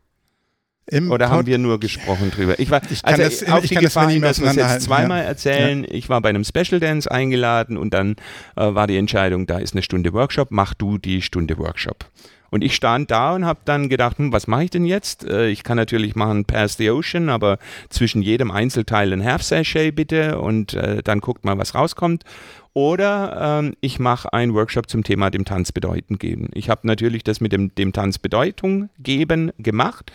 Im 0.90 1.10
Oder 1.10 1.28
haben 1.30 1.38
Pod- 1.38 1.46
wir 1.46 1.58
nur 1.58 1.78
gesprochen 1.80 2.30
drüber? 2.30 2.58
Ich 2.58 2.70
war, 2.70 2.80
Ich 2.90 3.02
kann 3.02 3.14
also 3.20 3.22
das- 3.44 3.48
auf 3.52 3.62
ich 3.64 3.68
die 3.70 3.74
kann 3.76 3.84
Gefahr 3.84 4.10
hin, 4.10 4.22
dass 4.22 4.40
wir 4.40 4.48
es 4.48 4.56
jetzt 4.56 4.82
zweimal 4.82 5.20
ja. 5.22 5.28
erzählen. 5.28 5.86
Ich 5.88 6.08
war 6.08 6.20
bei 6.20 6.28
einem 6.30 6.44
Special 6.44 6.80
Dance 6.80 7.10
eingeladen 7.10 7.76
und 7.76 7.94
dann 7.94 8.16
äh, 8.56 8.74
war 8.74 8.86
die 8.86 8.96
Entscheidung, 8.96 9.46
da 9.46 9.58
ist 9.58 9.74
eine 9.74 9.82
Stunde 9.82 10.12
Workshop, 10.12 10.48
mach 10.50 10.74
du 10.74 10.98
die 10.98 11.22
Stunde 11.22 11.58
Workshop. 11.58 12.04
Und 12.52 12.64
ich 12.64 12.74
stand 12.74 13.12
da 13.12 13.36
und 13.36 13.44
habe 13.44 13.60
dann 13.64 13.88
gedacht, 13.88 14.18
hm, 14.18 14.32
was 14.32 14.48
mache 14.48 14.64
ich 14.64 14.70
denn 14.70 14.84
jetzt? 14.84 15.24
Äh, 15.24 15.48
ich 15.50 15.62
kann 15.62 15.76
natürlich 15.76 16.16
machen 16.16 16.44
Pass 16.44 16.76
the 16.76 16.90
Ocean, 16.90 17.28
aber 17.28 17.58
zwischen 17.90 18.22
jedem 18.22 18.50
Einzelteil 18.50 19.12
ein 19.12 19.24
Half 19.24 19.44
Sachet 19.44 19.94
bitte 19.94 20.40
und 20.40 20.74
äh, 20.74 21.00
dann 21.04 21.20
guckt 21.20 21.44
mal, 21.44 21.56
was 21.58 21.76
rauskommt. 21.76 22.24
Oder 22.72 23.60
ähm, 23.62 23.74
ich 23.80 23.98
mache 23.98 24.32
einen 24.32 24.54
Workshop 24.54 24.88
zum 24.88 25.02
Thema 25.04 25.30
dem 25.30 25.44
Tanz 25.44 25.72
bedeuten 25.72 26.18
geben. 26.18 26.48
Ich 26.54 26.68
habe 26.70 26.86
natürlich 26.86 27.24
das 27.24 27.40
mit 27.40 27.52
dem, 27.52 27.74
dem 27.74 27.92
Tanz 27.92 28.18
Bedeutung 28.18 28.90
geben 28.98 29.50
gemacht. 29.58 30.12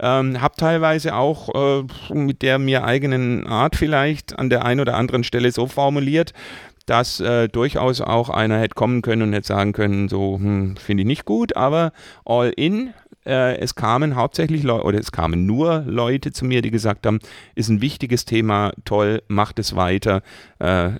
Ähm, 0.00 0.40
habe 0.40 0.56
teilweise 0.56 1.14
auch 1.14 1.48
äh, 1.54 2.14
mit 2.14 2.42
der 2.42 2.58
mir 2.58 2.84
eigenen 2.84 3.46
Art 3.46 3.76
vielleicht 3.76 4.38
an 4.38 4.50
der 4.50 4.64
einen 4.64 4.80
oder 4.80 4.96
anderen 4.96 5.24
Stelle 5.24 5.52
so 5.52 5.66
formuliert, 5.66 6.32
dass 6.86 7.20
äh, 7.20 7.48
durchaus 7.48 8.00
auch 8.00 8.28
einer 8.28 8.58
hätte 8.58 8.74
kommen 8.74 9.02
können 9.02 9.22
und 9.22 9.32
hätte 9.32 9.46
sagen 9.46 9.72
können, 9.72 10.08
so 10.08 10.38
hm, 10.38 10.76
finde 10.76 11.02
ich 11.02 11.06
nicht 11.06 11.24
gut, 11.24 11.56
aber 11.56 11.92
all 12.24 12.52
in. 12.56 12.92
Äh, 13.24 13.56
es 13.58 13.74
kamen 13.74 14.16
hauptsächlich 14.16 14.64
Leute 14.64 14.84
oder 14.84 14.98
es 14.98 15.10
kamen 15.10 15.46
nur 15.46 15.84
Leute 15.86 16.32
zu 16.32 16.44
mir, 16.44 16.60
die 16.60 16.70
gesagt 16.70 17.06
haben, 17.06 17.20
ist 17.54 17.70
ein 17.70 17.80
wichtiges 17.80 18.26
Thema, 18.26 18.72
toll, 18.84 19.22
macht 19.28 19.58
es 19.58 19.76
weiter. 19.76 20.22
Äh, 20.58 20.90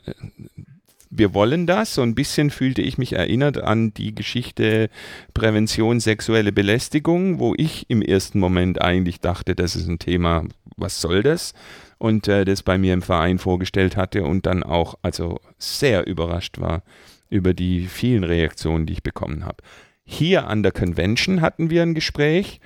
wir 1.17 1.33
wollen 1.35 1.67
das. 1.67 1.95
So 1.95 2.03
ein 2.03 2.15
bisschen 2.15 2.51
fühlte 2.51 2.83
ich 2.83 2.99
mich 2.99 3.13
erinnert 3.13 3.59
an 3.59 3.95
die 3.95 4.15
Geschichte 4.15 4.91
Prävention 5.33 6.01
sexuelle 6.01 6.53
Belästigung, 6.53 7.39
wo 7.39 7.55
ich 7.57 7.89
im 7.89 8.03
ersten 8.03 8.41
Moment 8.41 8.83
eigentlich 8.83 9.21
dachte, 9.21 9.55
das 9.55 9.77
ist 9.77 9.89
ein 9.89 9.99
Thema, 9.99 10.45
was 10.77 11.01
soll 11.01 11.23
das? 11.23 11.55
Und 11.99 12.29
äh, 12.29 12.45
das 12.45 12.63
bei 12.63 12.77
mir 12.79 12.93
im 12.93 13.03
Verein 13.03 13.39
vorgestellt 13.39 13.97
hatte 13.97 14.25
und 14.25 14.47
dann 14.47 14.63
auch 14.63 14.97
also 15.03 15.41
sehr 15.59 16.07
überrascht 16.07 16.59
war 16.61 16.83
über 17.31 17.55
die 17.55 17.87
vielen 17.87 18.25
Reaktionen, 18.25 18.87
die 18.87 18.95
ich 18.95 19.03
bekommen 19.03 19.45
habe. 19.45 19.63
Hier 20.05 20.49
an 20.49 20.63
der 20.63 20.73
Convention 20.73 21.41
hatten 21.41 21.71
wir 21.71 21.83
ein 21.83 21.95
Gespräch 21.95 22.61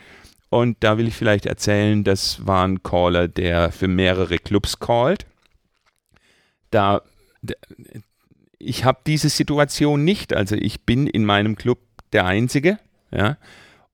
und 0.48 0.78
da 0.80 0.98
will 0.98 1.08
ich 1.08 1.14
vielleicht 1.14 1.46
erzählen, 1.46 2.02
das 2.04 2.46
war 2.46 2.66
ein 2.66 2.82
Caller, 2.82 3.28
der 3.28 3.70
für 3.70 3.88
mehrere 3.88 4.38
Clubs 4.38 4.80
callt. 4.80 5.26
Da 6.70 7.02
ich 8.58 8.84
habe 8.84 9.00
diese 9.06 9.28
Situation 9.28 10.04
nicht. 10.04 10.34
Also 10.34 10.56
ich 10.56 10.82
bin 10.82 11.06
in 11.06 11.24
meinem 11.24 11.56
Club 11.56 11.78
der 12.12 12.26
Einzige, 12.26 12.78
ja, 13.10 13.36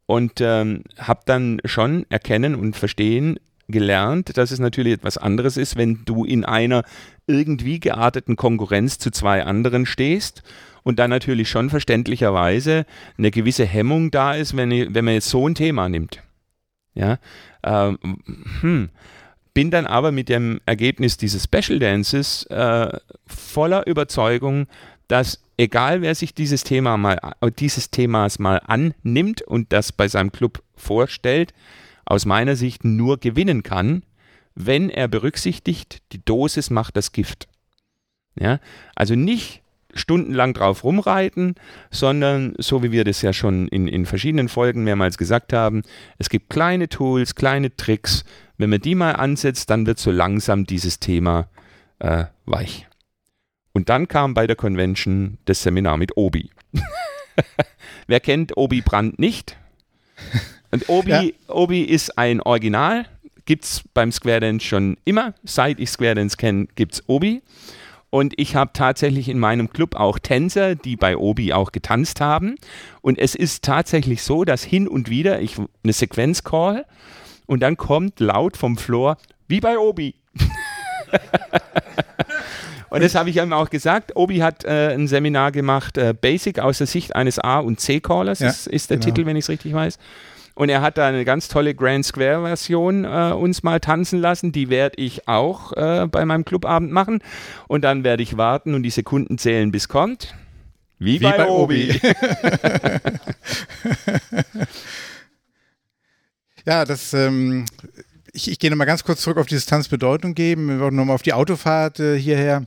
und 0.07 0.41
ähm, 0.41 0.85
habe 0.99 1.21
dann 1.27 1.61
schon 1.65 2.07
erkennen 2.11 2.55
und 2.55 2.77
verstehen 2.77 3.39
gelernt, 3.69 4.37
dass 4.37 4.51
es 4.51 4.59
natürlich 4.59 4.93
etwas 4.93 5.17
anderes 5.17 5.57
ist, 5.57 5.77
wenn 5.77 6.05
du 6.05 6.25
in 6.25 6.45
einer 6.45 6.85
irgendwie 7.27 7.81
gearteten 7.81 8.37
Konkurrenz 8.37 8.99
zu 8.99 9.11
zwei 9.11 9.45
anderen 9.45 9.87
stehst 9.87 10.43
und 10.83 10.99
dann 10.99 11.09
natürlich 11.09 11.49
schon 11.49 11.71
verständlicherweise 11.71 12.85
eine 13.17 13.31
gewisse 13.31 13.65
Hemmung 13.65 14.11
da 14.11 14.35
ist, 14.35 14.55
wenn, 14.57 14.95
wenn 14.95 15.05
man 15.05 15.15
jetzt 15.15 15.31
so 15.31 15.49
ein 15.49 15.55
Thema 15.55 15.89
nimmt. 15.89 16.23
Ja, 16.95 17.19
ähm, 17.65 17.99
hm. 18.61 18.91
Bin 19.55 19.71
dann 19.71 19.87
aber 19.87 20.13
mit 20.13 20.29
dem 20.29 20.61
Ergebnis 20.67 21.17
dieses 21.17 21.45
Special 21.45 21.79
Dances 21.79 22.45
äh, 22.47 22.99
voller 23.27 23.87
Überzeugung, 23.87 24.67
dass 25.09 25.41
egal 25.57 26.03
wer 26.03 26.15
sich 26.15 26.35
dieses 26.35 26.65
Thema 26.65 26.97
mal 26.97 27.19
äh, 27.41 27.51
dieses 27.51 27.91
Themas 27.91 28.39
mal 28.39 28.61
annimmt 28.67 29.43
und 29.43 29.73
das 29.73 29.93
bei 29.93 30.09
seinem 30.09 30.33
Club 30.33 30.63
vorstellt, 30.77 31.55
aus 32.05 32.27
meiner 32.27 32.57
Sicht 32.57 32.85
nur 32.85 33.19
gewinnen 33.19 33.63
kann, 33.63 34.03
wenn 34.55 34.91
er 34.91 35.09
berücksichtigt, 35.09 36.03
die 36.13 36.25
Dosis 36.25 36.71
macht 36.71 36.97
das 36.97 37.13
Gift. 37.13 37.49
Ja, 38.39 38.59
also 38.95 39.15
nicht 39.15 39.63
stundenlang 39.95 40.55
drauf 40.55 40.83
rumreiten, 40.83 41.55
sondern 41.91 42.55
so 42.59 42.83
wie 42.83 42.91
wir 42.91 43.05
das 43.05 43.23
ja 43.23 43.33
schon 43.33 43.69
in, 43.69 43.87
in 43.87 44.07
verschiedenen 44.07 44.49
Folgen 44.49 44.83
mehrmals 44.85 45.19
gesagt 45.19 45.53
haben, 45.53 45.83
es 46.19 46.29
gibt 46.29 46.51
kleine 46.51 46.89
Tools, 46.89 47.37
kleine 47.37 47.75
Tricks. 47.77 48.25
Wenn 48.57 48.71
man 48.71 48.81
die 48.81 48.95
mal 48.95 49.13
ansetzt, 49.13 49.71
dann 49.71 49.87
wird 49.87 49.99
so 49.99 50.11
langsam 50.11 50.65
dieses 50.67 51.01
Thema 51.01 51.49
äh, 51.99 52.25
weich. 52.47 52.87
Und 53.73 53.89
dann 53.89 54.07
kam 54.07 54.35
bei 54.35 54.47
der 54.47 54.57
Convention 54.57 55.39
das 55.47 55.63
Seminar 55.63 55.97
mit 55.97 56.17
Obi. 56.17 56.51
Wer 58.07 58.21
kennt 58.21 58.57
Obi 58.57 58.81
Brandt 58.81 59.19
nicht? 59.19 59.57
Und 60.71 60.89
Obi, 60.89 61.11
Ja. 61.11 61.23
Obi 61.49 61.83
ist 61.83 62.17
ein 62.17 62.41
Original, 62.41 63.07
gibt 63.45 63.65
es 63.65 63.83
beim 63.95 64.13
Square 64.13 64.41
Dance 64.41 64.65
schon 64.65 64.97
immer. 65.05 65.35
Seit 65.43 65.81
ich 65.81 65.91
Square 65.91 66.15
Dance 66.15 66.37
kenne, 66.37 66.69
gibt 66.77 66.95
es 66.95 67.09
Obi. 67.09 67.43
Und 68.11 68.35
ich 68.37 68.55
habe 68.55 68.71
tatsächlich 68.73 69.29
in 69.29 69.41
meinem 69.41 69.71
Club 69.71 69.97
auch 69.97 70.21
Tänzer, 70.21 70.77
die 70.77 70.95
bei 70.95 71.17
Obi 71.17 71.53
auch 71.53 71.73
getanzt 71.73 72.21
haben. 72.21 72.55
Und 73.01 73.19
es 73.19 73.35
ist 73.35 73.65
tatsächlich 73.65 74.23
so, 74.23 74.45
dass 74.45 74.63
hin 74.63 74.87
und 74.87 75.11
wieder 75.11 75.41
ich 75.43 75.57
eine 75.83 75.93
Sequenz 75.93 76.45
call 76.45 76.87
und 77.47 77.61
dann 77.61 77.77
kommt 77.77 78.21
laut 78.21 78.57
vom 78.57 78.77
Floor, 78.77 79.17
wie 79.49 79.61
bei 79.61 79.79
Obi. 79.79 80.15
und 82.91 83.03
das 83.03 83.15
habe 83.15 83.31
ich 83.31 83.37
ihm 83.37 83.53
auch 83.53 83.71
gesagt. 83.71 84.17
Obi 84.17 84.39
hat 84.39 84.65
äh, 84.65 84.95
ein 84.95 85.09
Seminar 85.09 85.53
gemacht, 85.53 85.99
äh, 85.99 86.15
Basic 86.19 86.59
aus 86.59 86.79
der 86.79 86.87
Sicht 86.87 87.15
eines 87.15 87.39
A- 87.39 87.61
und 87.61 87.81
C-Callers, 87.81 88.41
Ja, 88.41 88.49
ist, 88.49 88.67
ist 88.67 88.91
der 88.91 88.99
genau. 88.99 89.15
Titel, 89.15 89.27
wenn 89.27 89.37
ich 89.37 89.45
es 89.45 89.49
richtig 89.49 89.75
weiß. 89.75 89.99
Und 90.57 90.69
er 90.69 90.83
hat 90.83 90.99
da 90.99 91.09
eine 91.09 91.25
ganz 91.25 91.49
tolle 91.49 91.75
Grand 91.75 92.05
Square-Version 92.05 93.05
äh, 93.05 93.33
uns 93.33 93.65
mal 93.65 93.81
tanzen 93.81 94.21
lassen. 94.21 94.53
Die 94.53 94.71
werde 94.71 95.03
ich 95.03 95.27
auch 95.27 95.73
äh, 95.73 96.07
bei 96.07 96.25
meinem 96.25 96.45
Clubabend 96.45 96.93
machen. 96.93 97.21
Und 97.67 97.83
dann 97.83 98.05
werde 98.05 98.23
ich 98.23 98.37
warten 98.37 98.75
und 98.75 98.85
die 98.85 98.91
Sekunden 98.91 99.37
zählen, 99.37 99.73
bis 99.73 99.89
kommt. 99.89 100.33
Wie, 101.01 101.21
Wie 101.21 101.25
bei 101.25 101.49
Obi. 101.49 102.01
Ja, 106.67 106.85
das, 106.85 107.13
ähm, 107.13 107.67
ich, 108.33 108.51
ich 108.51 108.59
gehe 108.59 108.71
nochmal 108.71 108.87
ganz 108.87 109.05
kurz 109.05 109.21
zurück 109.21 109.39
auf 109.39 109.47
dieses 109.47 109.67
Tanzbedeutung 109.67 110.35
geben. 110.35 110.79
Nochmal 110.79 111.15
auf 111.15 111.23
die 111.23 111.33
Autofahrt 111.33 112.01
äh, 112.01 112.19
hierher. 112.19 112.65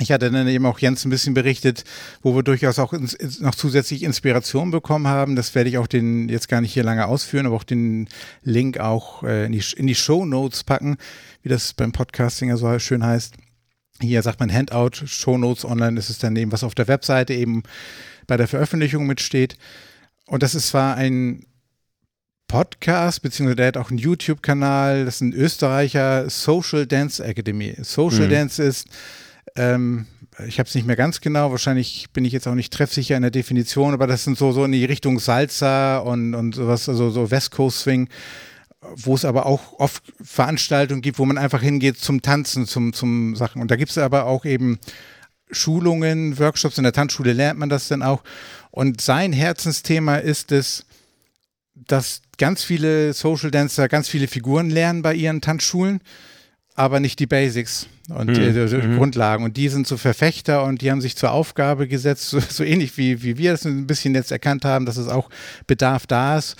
Ich 0.00 0.10
hatte 0.10 0.30
dann 0.30 0.48
eben 0.48 0.66
auch 0.66 0.80
Jens 0.80 1.04
ein 1.04 1.10
bisschen 1.10 1.34
berichtet, 1.34 1.84
wo 2.20 2.34
wir 2.34 2.42
durchaus 2.42 2.80
auch 2.80 2.92
ins, 2.92 3.16
noch 3.40 3.54
zusätzlich 3.54 4.02
Inspiration 4.02 4.72
bekommen 4.72 5.06
haben. 5.06 5.36
Das 5.36 5.54
werde 5.54 5.70
ich 5.70 5.78
auch 5.78 5.86
den 5.86 6.28
jetzt 6.28 6.48
gar 6.48 6.60
nicht 6.60 6.72
hier 6.72 6.82
lange 6.82 7.06
ausführen, 7.06 7.46
aber 7.46 7.54
auch 7.54 7.64
den 7.64 8.08
Link 8.42 8.80
auch 8.80 9.22
äh, 9.22 9.46
in, 9.46 9.52
die, 9.52 9.62
in 9.76 9.86
die 9.86 9.94
Show 9.94 10.24
Notes 10.24 10.64
packen, 10.64 10.96
wie 11.42 11.48
das 11.48 11.74
beim 11.74 11.92
Podcasting 11.92 12.48
ja 12.48 12.56
so 12.56 12.76
schön 12.80 13.04
heißt. 13.04 13.34
Hier 14.00 14.22
sagt 14.22 14.40
man 14.40 14.52
Handout, 14.52 15.06
Show 15.06 15.38
Notes 15.38 15.64
online, 15.64 15.98
ist 15.98 16.22
dann 16.24 16.34
eben, 16.34 16.50
was 16.50 16.64
auf 16.64 16.74
der 16.74 16.88
Webseite 16.88 17.32
eben 17.32 17.62
bei 18.26 18.36
der 18.36 18.48
Veröffentlichung 18.48 19.06
mitsteht. 19.06 19.56
Und 20.26 20.42
das 20.42 20.56
ist 20.56 20.68
zwar 20.68 20.96
ein 20.96 21.46
Podcast, 22.46 23.22
beziehungsweise 23.22 23.56
der 23.56 23.66
hat 23.68 23.76
auch 23.76 23.90
einen 23.90 23.98
YouTube-Kanal, 23.98 25.04
das 25.04 25.16
ist 25.16 25.20
ein 25.22 25.32
Österreicher 25.32 26.28
Social 26.30 26.86
Dance 26.86 27.24
Academy. 27.24 27.76
Social 27.82 28.26
mhm. 28.26 28.30
Dance 28.30 28.62
ist 28.62 28.88
ähm, 29.56 30.06
ich 30.46 30.58
habe 30.58 30.68
es 30.68 30.74
nicht 30.74 30.86
mehr 30.86 30.96
ganz 30.96 31.20
genau, 31.20 31.50
wahrscheinlich 31.50 32.06
bin 32.12 32.24
ich 32.24 32.32
jetzt 32.32 32.48
auch 32.48 32.54
nicht 32.54 32.72
treffsicher 32.72 33.16
in 33.16 33.22
der 33.22 33.30
Definition, 33.30 33.94
aber 33.94 34.06
das 34.06 34.24
sind 34.24 34.36
so, 34.36 34.52
so 34.52 34.64
in 34.64 34.72
die 34.72 34.84
Richtung 34.84 35.20
Salsa 35.20 35.98
und, 35.98 36.34
und 36.34 36.54
sowas, 36.54 36.88
also 36.88 37.10
so 37.10 37.30
West 37.30 37.52
Coast 37.52 37.80
Swing, 37.80 38.08
wo 38.96 39.14
es 39.14 39.24
aber 39.24 39.46
auch 39.46 39.78
oft 39.78 40.02
Veranstaltungen 40.22 41.02
gibt, 41.02 41.18
wo 41.18 41.24
man 41.24 41.38
einfach 41.38 41.62
hingeht 41.62 41.98
zum 41.98 42.20
Tanzen, 42.20 42.66
zum, 42.66 42.92
zum 42.92 43.36
Sachen. 43.36 43.62
Und 43.62 43.70
da 43.70 43.76
gibt 43.76 43.92
es 43.92 43.98
aber 43.98 44.26
auch 44.26 44.44
eben 44.44 44.78
Schulungen, 45.50 46.38
Workshops 46.38 46.78
in 46.78 46.84
der 46.84 46.92
Tanzschule 46.92 47.32
lernt 47.32 47.58
man 47.58 47.68
das 47.68 47.88
dann 47.88 48.02
auch. 48.02 48.24
Und 48.70 49.00
sein 49.00 49.32
Herzensthema 49.32 50.16
ist 50.16 50.50
es, 50.50 50.84
dass 51.74 52.22
ganz 52.38 52.62
viele 52.62 53.12
Social 53.12 53.50
Dancer 53.50 53.88
ganz 53.88 54.08
viele 54.08 54.28
Figuren 54.28 54.70
lernen 54.70 55.02
bei 55.02 55.14
ihren 55.14 55.40
Tanzschulen 55.40 56.00
aber 56.74 57.00
nicht 57.00 57.18
die 57.20 57.26
Basics 57.26 57.86
und 58.08 58.30
mhm. 58.30 58.34
die, 58.34 58.52
die 58.52 58.86
mhm. 58.86 58.98
Grundlagen. 58.98 59.44
Und 59.44 59.56
die 59.56 59.68
sind 59.68 59.86
so 59.86 59.96
Verfechter 59.96 60.64
und 60.64 60.82
die 60.82 60.90
haben 60.90 61.00
sich 61.00 61.16
zur 61.16 61.30
Aufgabe 61.30 61.88
gesetzt, 61.88 62.28
so, 62.30 62.40
so 62.40 62.64
ähnlich 62.64 62.96
wie, 62.98 63.22
wie 63.22 63.38
wir 63.38 63.52
das 63.52 63.64
ein 63.64 63.86
bisschen 63.86 64.14
jetzt 64.14 64.32
erkannt 64.32 64.64
haben, 64.64 64.86
dass 64.86 64.96
es 64.96 65.08
auch 65.08 65.30
Bedarf 65.66 66.06
da 66.06 66.38
ist 66.38 66.56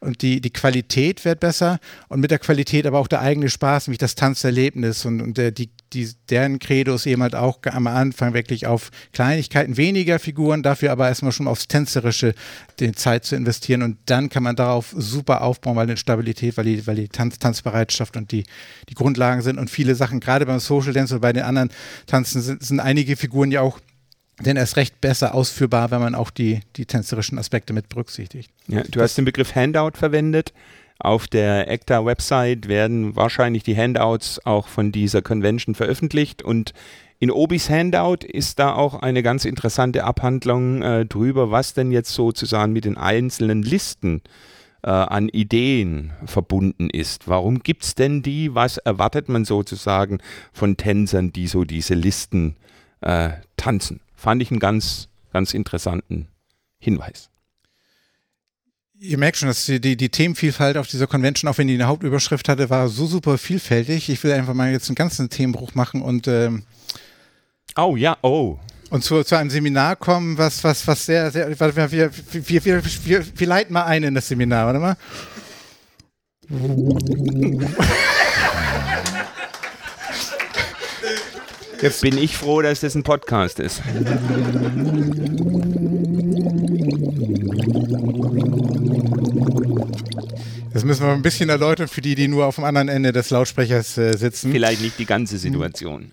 und 0.00 0.22
die, 0.22 0.40
die 0.40 0.52
Qualität 0.52 1.24
wird 1.24 1.40
besser 1.40 1.80
und 2.08 2.20
mit 2.20 2.30
der 2.30 2.38
Qualität 2.38 2.86
aber 2.86 2.98
auch 2.98 3.08
der 3.08 3.22
eigene 3.22 3.48
Spaß, 3.48 3.88
nämlich 3.88 3.98
das 3.98 4.14
Tanzerlebnis 4.14 5.04
und, 5.04 5.20
und 5.20 5.36
der, 5.36 5.50
die, 5.50 5.70
die, 5.92 6.10
deren 6.30 6.58
Credo 6.58 6.94
ist 6.94 7.06
eben 7.06 7.22
halt 7.22 7.34
auch 7.34 7.58
am 7.70 7.86
Anfang 7.86 8.34
wirklich 8.34 8.66
auf 8.66 8.90
Kleinigkeiten, 9.12 9.76
weniger 9.76 10.18
Figuren, 10.18 10.62
dafür 10.62 10.92
aber 10.92 11.08
erstmal 11.08 11.32
schon 11.32 11.48
aufs 11.48 11.68
Tänzerische 11.68 12.34
die 12.80 12.92
Zeit 12.92 13.24
zu 13.24 13.36
investieren 13.36 13.82
und 13.82 13.98
dann 14.06 14.28
kann 14.28 14.42
man 14.42 14.56
darauf 14.56 14.94
super 14.96 15.42
aufbauen, 15.42 15.76
weil 15.76 15.86
die 15.86 15.96
Stabilität, 15.96 16.56
weil 16.56 16.64
die, 16.64 16.86
weil 16.86 16.96
die 16.96 17.08
Tanz, 17.08 17.38
Tanzbereitschaft 17.38 18.16
und 18.16 18.32
die, 18.32 18.44
die 18.88 18.94
Grundlagen 18.94 19.42
sind 19.42 19.58
und 19.58 19.70
viele 19.70 19.94
Sachen, 19.94 20.20
gerade 20.20 20.46
beim 20.46 20.60
Social 20.60 20.92
Dance 20.92 21.14
oder 21.14 21.20
bei 21.20 21.32
den 21.32 21.44
anderen 21.44 21.70
Tanzen 22.06 22.42
sind, 22.42 22.62
sind 22.62 22.80
einige 22.80 23.16
Figuren 23.16 23.50
ja 23.50 23.60
auch 23.60 23.80
denn 24.40 24.58
er 24.58 24.64
ist 24.64 24.76
recht 24.76 25.00
besser 25.00 25.34
ausführbar, 25.34 25.90
wenn 25.90 26.00
man 26.00 26.14
auch 26.14 26.30
die, 26.30 26.60
die 26.76 26.84
tänzerischen 26.84 27.38
Aspekte 27.38 27.72
mit 27.72 27.88
berücksichtigt. 27.88 28.50
Ja, 28.68 28.82
du 28.82 29.00
hast 29.00 29.16
den 29.16 29.24
Begriff 29.24 29.54
Handout 29.54 29.92
verwendet. 29.94 30.52
Auf 30.98 31.26
der 31.26 31.70
ECTA-Website 31.70 32.68
werden 32.68 33.16
wahrscheinlich 33.16 33.62
die 33.62 33.76
Handouts 33.76 34.44
auch 34.46 34.68
von 34.68 34.92
dieser 34.92 35.22
Convention 35.22 35.74
veröffentlicht 35.74 36.42
und 36.42 36.72
in 37.18 37.30
Obis 37.30 37.70
Handout 37.70 38.26
ist 38.26 38.58
da 38.58 38.74
auch 38.74 38.94
eine 38.94 39.22
ganz 39.22 39.46
interessante 39.46 40.04
Abhandlung 40.04 40.82
äh, 40.82 41.06
drüber, 41.06 41.50
was 41.50 41.72
denn 41.72 41.90
jetzt 41.90 42.12
sozusagen 42.12 42.74
mit 42.74 42.84
den 42.84 42.98
einzelnen 42.98 43.62
Listen 43.62 44.20
äh, 44.82 44.90
an 44.90 45.30
Ideen 45.30 46.12
verbunden 46.26 46.90
ist. 46.90 47.26
Warum 47.26 47.60
gibt 47.62 47.84
es 47.84 47.94
denn 47.94 48.22
die? 48.22 48.54
Was 48.54 48.76
erwartet 48.76 49.30
man 49.30 49.46
sozusagen 49.46 50.18
von 50.52 50.76
Tänzern, 50.76 51.32
die 51.32 51.46
so 51.46 51.64
diese 51.64 51.94
Listen 51.94 52.56
äh, 53.00 53.30
tanzen? 53.56 54.00
Fand 54.14 54.42
ich 54.42 54.50
einen 54.50 54.60
ganz, 54.60 55.08
ganz 55.32 55.54
interessanten 55.54 56.28
Hinweis. 56.78 57.30
Ihr 58.98 59.18
merkt 59.18 59.36
schon, 59.36 59.48
dass 59.48 59.66
die, 59.66 59.80
die, 59.80 60.08
Themenvielfalt 60.08 60.78
auf 60.78 60.86
dieser 60.86 61.06
Convention, 61.06 61.50
auch 61.50 61.58
wenn 61.58 61.68
die 61.68 61.74
eine 61.74 61.86
Hauptüberschrift 61.86 62.48
hatte, 62.48 62.70
war 62.70 62.88
so 62.88 63.06
super 63.06 63.36
vielfältig. 63.36 64.08
Ich 64.08 64.24
will 64.24 64.32
einfach 64.32 64.54
mal 64.54 64.72
jetzt 64.72 64.88
einen 64.88 64.94
ganzen 64.94 65.28
Themenbruch 65.28 65.74
machen 65.74 66.00
und 66.00 66.26
ähm, 66.28 66.64
Oh 67.78 67.94
ja, 67.94 68.16
oh. 68.22 68.56
Und 68.88 69.04
zu, 69.04 69.22
zu 69.22 69.36
einem 69.36 69.50
Seminar 69.50 69.96
kommen, 69.96 70.38
was, 70.38 70.64
was, 70.64 70.86
was 70.86 71.04
sehr, 71.04 71.30
sehr. 71.30 71.60
Warte, 71.60 71.76
wir, 71.76 71.92
wir, 71.92 72.10
wir, 72.32 72.64
wir, 72.64 72.82
wir, 73.04 73.26
wir 73.38 73.46
leiten 73.46 73.74
mal 73.74 73.84
ein 73.84 74.02
in 74.02 74.14
das 74.14 74.28
Seminar, 74.28 74.66
warte 74.66 74.78
mal. 74.78 74.96
Jetzt 81.82 82.00
bin 82.00 82.16
ich 82.16 82.34
froh, 82.34 82.62
dass 82.62 82.80
das 82.80 82.94
ein 82.94 83.02
Podcast 83.02 83.60
ist. 83.60 83.82
Das 90.76 90.84
müssen 90.84 91.06
wir 91.06 91.12
ein 91.14 91.22
bisschen 91.22 91.48
erläutern 91.48 91.88
für 91.88 92.02
die, 92.02 92.14
die 92.14 92.28
nur 92.28 92.44
auf 92.44 92.56
dem 92.56 92.64
anderen 92.64 92.88
Ende 92.88 93.10
des 93.10 93.30
Lautsprechers 93.30 93.96
äh, 93.96 94.14
sitzen. 94.14 94.52
Vielleicht 94.52 94.82
nicht 94.82 94.98
die 94.98 95.06
ganze 95.06 95.38
Situation. 95.38 96.12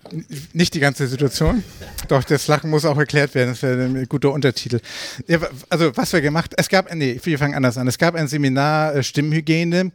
Nicht 0.54 0.72
die 0.72 0.80
ganze 0.80 1.06
Situation. 1.06 1.62
Doch, 2.08 2.24
das 2.24 2.46
Lachen 2.46 2.70
muss 2.70 2.86
auch 2.86 2.96
erklärt 2.96 3.34
werden. 3.34 3.50
Das 3.50 3.62
wäre 3.62 3.84
ein 3.84 4.08
guter 4.08 4.32
Untertitel. 4.32 4.80
Ja, 5.26 5.40
also, 5.68 5.94
was 5.98 6.14
wir 6.14 6.22
gemacht 6.22 6.54
es 6.56 6.70
gab, 6.70 6.94
nee, 6.94 7.20
wir 7.22 7.38
fangen 7.38 7.54
anders 7.54 7.76
an. 7.76 7.86
Es 7.88 7.98
gab 7.98 8.14
ein 8.14 8.26
Seminar 8.26 8.94
äh, 8.94 9.02
Stimmhygiene 9.02 9.92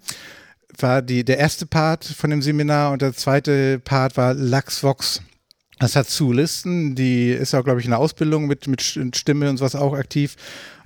war 0.77 1.01
die, 1.01 1.25
der 1.25 1.39
erste 1.39 1.65
Part 1.65 2.05
von 2.05 2.29
dem 2.29 2.43
Seminar 2.43 2.91
und 2.91 3.01
der 3.01 3.13
zweite 3.13 3.79
Part 3.79 4.17
war 4.17 4.35
Lachsvox. 4.35 5.23
Das 5.79 5.95
hat 5.95 6.09
Sue 6.09 6.35
Listen, 6.35 6.93
die 6.93 7.31
ist 7.31 7.55
auch, 7.55 7.63
glaube 7.63 7.79
ich, 7.79 7.85
in 7.85 7.91
der 7.91 7.99
Ausbildung 7.99 8.45
mit, 8.45 8.67
mit 8.67 8.83
Stimme 8.83 9.49
und 9.49 9.57
sowas 9.57 9.75
auch 9.75 9.93
aktiv. 9.93 10.35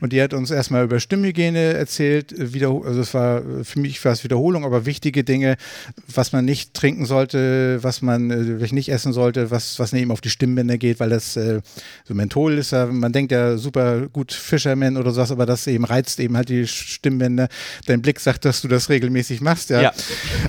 Und 0.03 0.11
die 0.11 0.21
hat 0.21 0.33
uns 0.33 0.51
erstmal 0.51 0.83
über 0.83 0.99
Stimmhygiene 0.99 1.75
erzählt. 1.75 2.33
Wieder, 2.37 2.67
also 2.83 2.99
es 2.99 3.13
war 3.13 3.41
für 3.63 3.79
mich 3.79 4.03
war 4.03 4.11
es 4.11 4.25
Wiederholung, 4.25 4.65
aber 4.65 4.85
wichtige 4.85 5.23
Dinge, 5.23 5.55
was 6.13 6.33
man 6.33 6.43
nicht 6.43 6.73
trinken 6.73 7.05
sollte, 7.05 7.81
was 7.81 8.01
man 8.01 8.29
äh, 8.29 8.73
nicht 8.73 8.89
essen 8.89 9.13
sollte, 9.13 9.49
was, 9.49 9.79
was 9.79 9.93
eben 9.93 10.11
auf 10.11 10.19
die 10.19 10.29
Stimmbänder 10.29 10.77
geht, 10.77 10.99
weil 10.99 11.09
das 11.09 11.37
äh, 11.37 11.61
so 12.03 12.13
Menthol 12.15 12.57
ist 12.57 12.71
ja, 12.71 12.87
man 12.87 13.13
denkt 13.13 13.31
ja 13.31 13.55
super 13.55 14.09
gut 14.09 14.33
Fisherman 14.33 14.97
oder 14.97 15.11
sowas, 15.11 15.31
aber 15.31 15.45
das 15.45 15.67
eben 15.67 15.85
reizt 15.85 16.19
eben 16.19 16.35
halt 16.35 16.49
die 16.49 16.67
Stimmbänder. 16.67 17.47
Dein 17.85 18.01
Blick 18.01 18.19
sagt, 18.19 18.43
dass 18.43 18.59
du 18.61 18.67
das 18.67 18.89
regelmäßig 18.89 19.39
machst, 19.39 19.69
ja. 19.69 19.83
ja. 19.83 19.93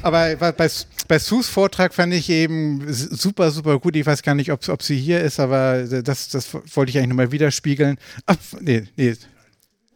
Aber 0.02 0.34
bei, 0.34 0.68
bei 1.06 1.18
Sus 1.20 1.46
Vortrag 1.46 1.94
fand 1.94 2.12
ich 2.12 2.28
eben 2.28 2.92
super, 2.92 3.52
super 3.52 3.78
gut. 3.78 3.94
Ich 3.94 4.04
weiß 4.04 4.24
gar 4.24 4.34
nicht, 4.34 4.50
ob, 4.50 4.68
ob 4.68 4.82
sie 4.82 4.98
hier 4.98 5.20
ist, 5.20 5.38
aber 5.38 5.84
das, 5.84 6.28
das 6.28 6.48
wollte 6.74 6.90
ich 6.90 6.98
eigentlich 6.98 7.10
nochmal 7.10 7.30
widerspiegeln. 7.30 7.98
Ach, 8.26 8.36
nee, 8.60 8.82
nee, 8.96 9.14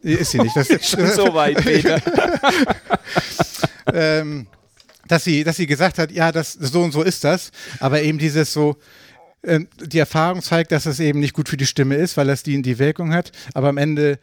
ist 0.01 0.31
sie 0.31 0.39
nicht. 0.39 0.55
Das 0.55 0.69
ist 0.69 0.89
schon 0.89 1.07
so 1.07 1.33
weit, 1.33 1.57
Peter. 1.63 2.01
ähm, 3.93 4.47
dass 5.07 5.23
sie, 5.23 5.43
dass 5.43 5.57
sie 5.57 5.65
gesagt 5.65 5.97
hat, 5.97 6.11
ja, 6.11 6.31
das 6.31 6.53
so 6.53 6.81
und 6.81 6.91
so 6.91 7.01
ist 7.01 7.23
das, 7.23 7.51
aber 7.79 8.01
eben 8.01 8.17
dieses 8.17 8.53
so, 8.53 8.77
äh, 9.41 9.61
die 9.83 9.99
Erfahrung 9.99 10.41
zeigt, 10.41 10.71
dass 10.71 10.85
es 10.85 10.99
eben 10.99 11.19
nicht 11.19 11.33
gut 11.33 11.49
für 11.49 11.57
die 11.57 11.65
Stimme 11.65 11.95
ist, 11.95 12.15
weil 12.15 12.27
das 12.27 12.43
die 12.43 12.61
die 12.61 12.79
Wirkung 12.79 13.13
hat, 13.13 13.31
aber 13.53 13.69
am 13.69 13.77
Ende 13.77 14.19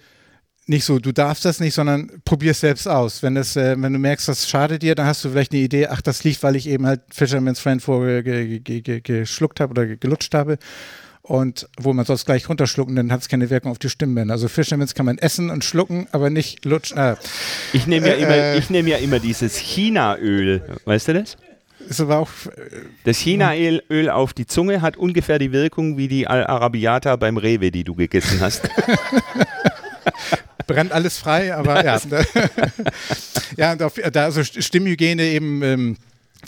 nicht 0.69 0.85
so, 0.85 0.99
du 0.99 1.13
darfst 1.13 1.45
das 1.45 1.61
nicht, 1.61 1.75
sondern 1.75 2.11
probier 2.25 2.51
es 2.51 2.61
selbst 2.61 2.89
aus. 2.89 3.23
Wenn, 3.23 3.37
das, 3.37 3.55
äh, 3.57 3.81
wenn 3.81 3.93
du 3.93 4.01
merkst, 4.01 4.27
das 4.27 4.49
schadet 4.49 4.83
dir, 4.83 4.97
dann 4.97 5.07
hast 5.07 5.25
du 5.25 5.31
vielleicht 5.31 5.53
eine 5.53 5.63
Idee, 5.63 5.87
ach, 5.87 6.03
das 6.03 6.25
liegt, 6.25 6.43
weil 6.43 6.57
ich 6.57 6.69
eben 6.69 6.87
halt 6.87 7.03
Fisherman's 7.13 7.61
Friend 7.61 7.81
vorgeschluckt 7.81 9.61
habe 9.61 9.71
oder 9.71 9.87
gelutscht 9.97 10.35
habe 10.35 10.59
und 11.27 11.69
wo 11.77 11.93
man 11.93 12.05
sonst 12.05 12.25
gleich 12.25 12.49
runterschlucken, 12.49 12.95
dann 12.95 13.11
hat 13.11 13.21
es 13.21 13.29
keine 13.29 13.51
Wirkung 13.51 13.73
auf 13.73 13.81
die 13.81 13.89
Stimmbänder. 13.89 14.35
Also 14.35 14.47
Fischermins 14.47 14.95
kann 14.95 15.07
man 15.07 15.19
essen 15.19 15.51
und 15.51 15.65
schlucken, 15.65 16.07
aber 16.13 16.31
nicht 16.31 16.65
lutschen. 16.65 16.99
Äh, 16.99 17.17
ich 17.73 17.89
nehme 17.89 18.09
ja, 18.09 18.15
äh, 18.15 18.23
immer, 18.23 18.59
ich 18.59 18.71
nehm 18.71 18.87
ja 18.87 18.99
immer 18.99 19.19
dieses 19.19 19.57
China-Öl. 19.57 20.63
Weißt 20.85 21.09
du 21.09 21.15
das? 21.15 21.37
Ist 21.89 22.01
aber 22.01 22.19
auch, 22.19 22.31
äh, 22.47 22.51
das 23.05 23.19
China-Öl 23.19 24.09
auf 24.09 24.35
die 24.35 24.47
Zunge 24.47 24.83
hat 24.83 24.97
ungefähr 24.97 25.41
die 25.41 25.51
Wirkung 25.51 25.97
wie 25.97 26.07
die 26.07 26.29
Al-Arabiata 26.29 27.17
beim 27.17 27.39
Rewe, 27.39 27.73
die 27.73 27.83
du 27.83 27.97
gegessen 27.97 28.41
hast. 28.41 28.69
Brennt 30.69 30.93
alles 30.93 31.19
frei, 31.19 31.55
aber 31.55 31.85
ja. 31.85 32.01
ja, 33.57 33.73
und 33.73 33.83
auf, 33.83 33.95
da 34.13 34.25
also 34.25 34.45
Stimmhygiene 34.45 35.25
eben. 35.25 35.63
Ähm, 35.63 35.97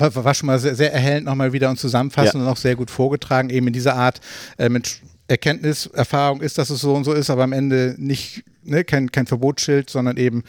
war, 0.01 0.15
war 0.25 0.35
schon 0.35 0.47
mal 0.47 0.59
sehr, 0.59 0.75
sehr 0.75 0.93
erhellend 0.93 1.27
nochmal 1.27 1.53
wieder 1.53 1.71
und 1.71 1.79
zusammenfassend 1.79 2.35
ja. 2.35 2.41
und 2.41 2.47
auch 2.49 2.57
sehr 2.57 2.77
gut 2.77 2.91
vorgetragen, 2.91 3.51
eben 3.51 3.67
in 3.67 3.73
dieser 3.73 3.97
Art 3.97 4.21
äh, 4.59 4.69
mit 4.69 5.01
Erkenntnis, 5.29 5.87
Erfahrung 5.87 6.41
ist, 6.41 6.59
dass 6.59 6.71
es 6.71 6.81
so 6.81 6.95
und 6.95 7.05
so 7.05 7.13
ist, 7.13 7.29
aber 7.31 7.45
am 7.45 7.53
Ende 7.53 7.95
nicht, 7.99 8.45
ne, 8.65 8.83
kein, 8.83 9.13
kein 9.13 9.27
Verbotsschild, 9.27 9.91
sondern 9.91 10.17
eben 10.17 10.43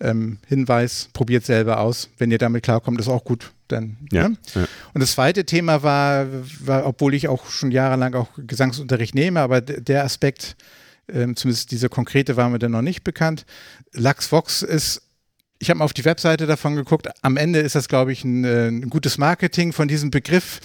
ähm, 0.00 0.38
Hinweis, 0.46 1.08
probiert 1.12 1.44
selber 1.44 1.80
aus. 1.80 2.10
Wenn 2.18 2.30
ihr 2.30 2.38
damit 2.38 2.64
klarkommt, 2.64 3.00
ist 3.00 3.08
auch 3.08 3.24
gut. 3.24 3.52
Dann, 3.68 3.96
ja, 4.12 4.28
ne? 4.28 4.36
ja. 4.54 4.66
Und 4.94 5.00
das 5.00 5.12
zweite 5.12 5.44
Thema 5.44 5.82
war, 5.82 6.26
war, 6.60 6.86
obwohl 6.86 7.14
ich 7.14 7.28
auch 7.28 7.46
schon 7.50 7.70
jahrelang 7.70 8.14
auch 8.14 8.28
Gesangsunterricht 8.36 9.14
nehme, 9.14 9.40
aber 9.40 9.60
der 9.60 10.04
Aspekt, 10.04 10.56
ähm, 11.08 11.36
zumindest 11.36 11.70
dieser 11.70 11.88
konkrete 11.88 12.36
war 12.36 12.48
mir 12.48 12.58
dann 12.58 12.72
noch 12.72 12.82
nicht 12.82 13.04
bekannt. 13.04 13.46
Lachs 13.92 14.30
Vox 14.30 14.62
ist 14.62 15.02
ich 15.58 15.70
habe 15.70 15.78
mal 15.78 15.84
auf 15.84 15.94
die 15.94 16.04
Webseite 16.04 16.46
davon 16.46 16.76
geguckt. 16.76 17.08
Am 17.22 17.36
Ende 17.36 17.60
ist 17.60 17.74
das, 17.74 17.88
glaube 17.88 18.12
ich, 18.12 18.24
ein, 18.24 18.44
äh, 18.44 18.68
ein, 18.68 18.90
gutes 18.90 19.18
Marketing 19.18 19.72
von 19.72 19.88
diesem 19.88 20.10
Begriff. 20.10 20.60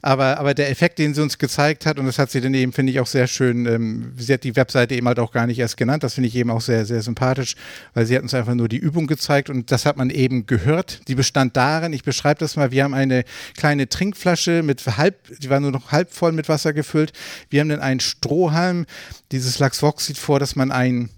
Aber, 0.00 0.38
aber 0.38 0.54
der 0.54 0.70
Effekt, 0.70 1.00
den 1.00 1.12
sie 1.12 1.22
uns 1.22 1.38
gezeigt 1.38 1.84
hat, 1.84 1.98
und 1.98 2.06
das 2.06 2.20
hat 2.20 2.30
sie 2.30 2.40
dann 2.40 2.54
eben, 2.54 2.72
finde 2.72 2.92
ich, 2.92 3.00
auch 3.00 3.06
sehr 3.06 3.26
schön, 3.26 3.66
ähm, 3.66 4.12
sie 4.16 4.32
hat 4.32 4.44
die 4.44 4.54
Webseite 4.54 4.94
eben 4.94 5.08
halt 5.08 5.18
auch 5.18 5.32
gar 5.32 5.46
nicht 5.48 5.58
erst 5.58 5.76
genannt, 5.76 6.04
das 6.04 6.14
finde 6.14 6.28
ich 6.28 6.36
eben 6.36 6.50
auch 6.50 6.60
sehr, 6.60 6.86
sehr 6.86 7.02
sympathisch, 7.02 7.56
weil 7.94 8.06
sie 8.06 8.14
hat 8.14 8.22
uns 8.22 8.32
einfach 8.32 8.54
nur 8.54 8.68
die 8.68 8.76
Übung 8.76 9.08
gezeigt 9.08 9.50
und 9.50 9.72
das 9.72 9.86
hat 9.86 9.96
man 9.96 10.10
eben 10.10 10.46
gehört. 10.46 11.00
Die 11.08 11.16
bestand 11.16 11.56
darin, 11.56 11.92
ich 11.92 12.04
beschreibe 12.04 12.38
das 12.38 12.54
mal, 12.54 12.70
wir 12.70 12.84
haben 12.84 12.94
eine 12.94 13.24
kleine 13.56 13.88
Trinkflasche 13.88 14.62
mit 14.62 14.86
halb, 14.86 15.16
die 15.40 15.50
war 15.50 15.58
nur 15.58 15.72
noch 15.72 15.90
halb 15.90 16.12
voll 16.12 16.30
mit 16.30 16.48
Wasser 16.48 16.72
gefüllt. 16.72 17.12
Wir 17.50 17.60
haben 17.60 17.68
dann 17.68 17.80
einen 17.80 18.00
Strohhalm. 18.00 18.86
Dieses 19.32 19.58
Lachsvox 19.58 20.06
sieht 20.06 20.18
vor, 20.18 20.38
dass 20.38 20.54
man 20.54 20.70
ein 20.70 21.10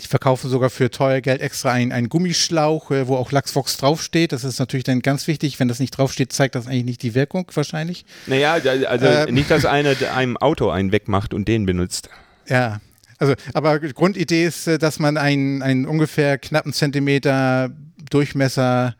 die 0.00 0.06
verkaufen 0.06 0.50
sogar 0.50 0.70
für 0.70 0.90
teuer 0.90 1.20
Geld 1.20 1.40
extra 1.40 1.72
einen, 1.72 1.92
einen 1.92 2.08
Gummischlauch, 2.08 2.90
äh, 2.90 3.06
wo 3.06 3.16
auch 3.16 3.32
Lachsvox 3.32 3.76
draufsteht. 3.76 4.32
Das 4.32 4.44
ist 4.44 4.58
natürlich 4.58 4.84
dann 4.84 5.00
ganz 5.00 5.26
wichtig. 5.26 5.60
Wenn 5.60 5.68
das 5.68 5.78
nicht 5.78 5.90
draufsteht, 5.90 6.32
zeigt 6.32 6.54
das 6.54 6.66
eigentlich 6.66 6.84
nicht 6.84 7.02
die 7.02 7.14
Wirkung 7.14 7.46
wahrscheinlich. 7.54 8.04
Naja, 8.26 8.54
also 8.54 9.06
äh, 9.06 9.30
nicht, 9.30 9.50
dass 9.50 9.64
einer 9.64 9.94
einem 10.14 10.36
Auto 10.36 10.70
einen 10.70 10.92
wegmacht 10.92 11.34
und 11.34 11.48
den 11.48 11.66
benutzt. 11.66 12.10
Ja, 12.48 12.80
also, 13.18 13.34
aber 13.52 13.78
Grundidee 13.78 14.46
ist, 14.46 14.66
äh, 14.66 14.78
dass 14.78 14.98
man 14.98 15.16
einen, 15.16 15.62
einen 15.62 15.86
ungefähr 15.86 16.38
knappen 16.38 16.72
Zentimeter 16.72 17.70
Durchmesser 18.10 18.96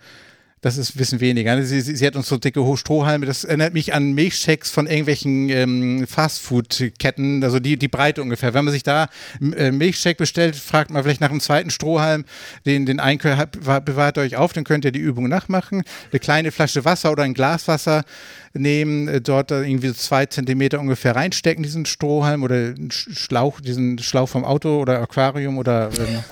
das 0.62 0.76
ist 0.76 0.94
ein 0.94 0.98
bisschen 0.98 1.20
weniger. 1.20 1.62
Sie, 1.62 1.80
sie, 1.80 1.96
sie, 1.96 2.06
hat 2.06 2.16
uns 2.16 2.28
so 2.28 2.36
dicke 2.36 2.60
Strohhalme. 2.76 3.24
Das 3.24 3.44
erinnert 3.44 3.72
mich 3.72 3.94
an 3.94 4.12
Milchshakes 4.12 4.70
von 4.70 4.86
irgendwelchen 4.86 5.48
ähm, 5.48 6.06
Fastfood-Ketten, 6.06 7.42
also 7.42 7.60
die, 7.60 7.78
die 7.78 7.88
Breite 7.88 8.20
ungefähr. 8.20 8.52
Wenn 8.52 8.66
man 8.66 8.72
sich 8.72 8.82
da 8.82 9.08
äh, 9.40 9.70
Milchshake 9.70 10.18
bestellt, 10.18 10.56
fragt 10.56 10.90
man 10.90 11.02
vielleicht 11.02 11.22
nach 11.22 11.30
einem 11.30 11.40
zweiten 11.40 11.70
Strohhalm, 11.70 12.26
den, 12.66 12.84
den 12.84 13.00
einen 13.00 13.18
bewahrt 13.18 14.18
euch 14.18 14.36
auf, 14.36 14.52
dann 14.52 14.64
könnt 14.64 14.84
ihr 14.84 14.92
die 14.92 14.98
Übung 14.98 15.28
nachmachen. 15.28 15.82
Eine 16.10 16.20
kleine 16.20 16.52
Flasche 16.52 16.84
Wasser 16.84 17.10
oder 17.10 17.22
ein 17.22 17.32
Glas 17.32 17.66
Wasser 17.66 18.04
nehmen, 18.52 19.08
äh, 19.08 19.20
dort 19.22 19.50
irgendwie 19.52 19.94
zwei 19.94 20.26
Zentimeter 20.26 20.78
ungefähr 20.78 21.16
reinstecken, 21.16 21.62
diesen 21.62 21.86
Strohhalm 21.86 22.42
oder 22.42 22.74
Schlauch, 22.90 23.60
diesen 23.62 23.98
Schlauch 23.98 24.28
vom 24.28 24.44
Auto 24.44 24.78
oder 24.78 25.00
Aquarium 25.00 25.56
oder 25.56 25.90
ähm, 25.98 26.22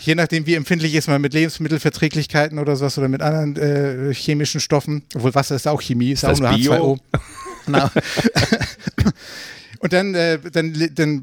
je 0.00 0.14
nachdem, 0.14 0.46
wie 0.46 0.54
empfindlich 0.54 0.94
ist 0.94 1.08
man 1.08 1.20
mit 1.20 1.34
Lebensmittelverträglichkeiten 1.34 2.58
oder 2.58 2.76
sowas 2.76 2.98
oder 2.98 3.08
mit 3.08 3.22
anderen 3.22 3.56
äh, 3.56 4.14
chemischen 4.14 4.60
Stoffen, 4.60 5.02
obwohl 5.14 5.34
Wasser 5.34 5.56
ist 5.56 5.68
auch 5.68 5.82
Chemie, 5.82 6.12
ist, 6.12 6.24
ist 6.24 6.28
auch 6.28 6.40
nur 6.40 6.50
H2O. 6.50 6.98
Und 9.80 9.92
dann, 9.92 10.14
äh, 10.14 10.38
dann, 10.52 10.90
dann 10.94 11.22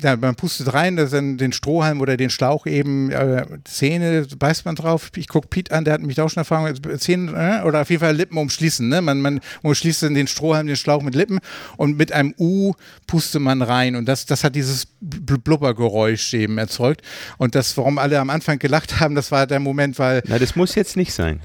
ja, 0.00 0.16
man 0.16 0.34
pustet 0.34 0.72
rein, 0.72 0.96
das 0.96 1.10
dann 1.10 1.38
den 1.38 1.52
Strohhalm 1.52 2.00
oder 2.00 2.16
den 2.16 2.30
Schlauch 2.30 2.66
eben, 2.66 3.10
äh, 3.10 3.44
Zähne 3.64 4.26
beißt 4.38 4.64
man 4.64 4.74
drauf. 4.74 5.10
Ich 5.16 5.28
gucke 5.28 5.48
Pete 5.48 5.74
an, 5.74 5.84
der 5.84 5.94
hat 5.94 6.02
mich 6.02 6.20
auch 6.20 6.28
schon 6.28 6.40
Erfahrung, 6.40 6.72
Zähne 6.98 7.60
äh, 7.62 7.66
oder 7.66 7.82
auf 7.82 7.90
jeden 7.90 8.00
Fall 8.00 8.14
Lippen 8.14 8.38
umschließen. 8.38 8.88
Ne? 8.88 9.00
Man, 9.02 9.20
man 9.20 9.40
umschließt 9.62 10.02
dann 10.04 10.14
den 10.14 10.26
Strohhalm, 10.26 10.66
den 10.66 10.76
Schlauch 10.76 11.02
mit 11.02 11.14
Lippen 11.14 11.38
und 11.76 11.96
mit 11.96 12.12
einem 12.12 12.34
U 12.38 12.74
pustet 13.06 13.40
man 13.40 13.62
rein. 13.62 13.96
Und 13.96 14.06
das, 14.06 14.26
das 14.26 14.44
hat 14.44 14.54
dieses 14.54 14.86
Blubbergeräusch 15.00 16.34
eben 16.34 16.58
erzeugt. 16.58 17.02
Und 17.38 17.54
das, 17.54 17.76
warum 17.76 17.98
alle 17.98 18.18
am 18.20 18.30
Anfang 18.30 18.58
gelacht 18.58 19.00
haben, 19.00 19.14
das 19.14 19.30
war 19.30 19.46
der 19.46 19.60
Moment, 19.60 19.98
weil. 19.98 20.22
Na, 20.26 20.38
das 20.38 20.56
muss 20.56 20.74
jetzt 20.74 20.96
nicht 20.96 21.12
sein. 21.12 21.40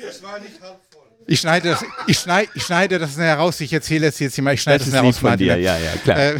Das 0.00 0.22
war 0.22 0.40
nicht 0.40 0.60
halb 0.60 0.87
ich 1.28 1.40
schneide 1.40 1.68
das, 1.68 1.84
ich 2.06 2.18
schneide, 2.18 2.50
ich 2.54 2.62
schneide 2.62 2.98
das 2.98 3.16
heraus. 3.18 3.60
Ich 3.60 3.72
erzähle 3.72 4.06
es 4.06 4.18
jetzt 4.18 4.34
hier 4.34 4.42
mal. 4.42 4.54
Ich 4.54 4.62
schneide 4.62 4.78
das, 4.78 4.90
das 4.90 4.94
heraus, 4.94 5.20
Martin. 5.20 5.46
Dir. 5.46 5.58
Ja, 5.58 5.76
ja, 5.76 5.92
klar. 6.02 6.18
Äh, 6.18 6.38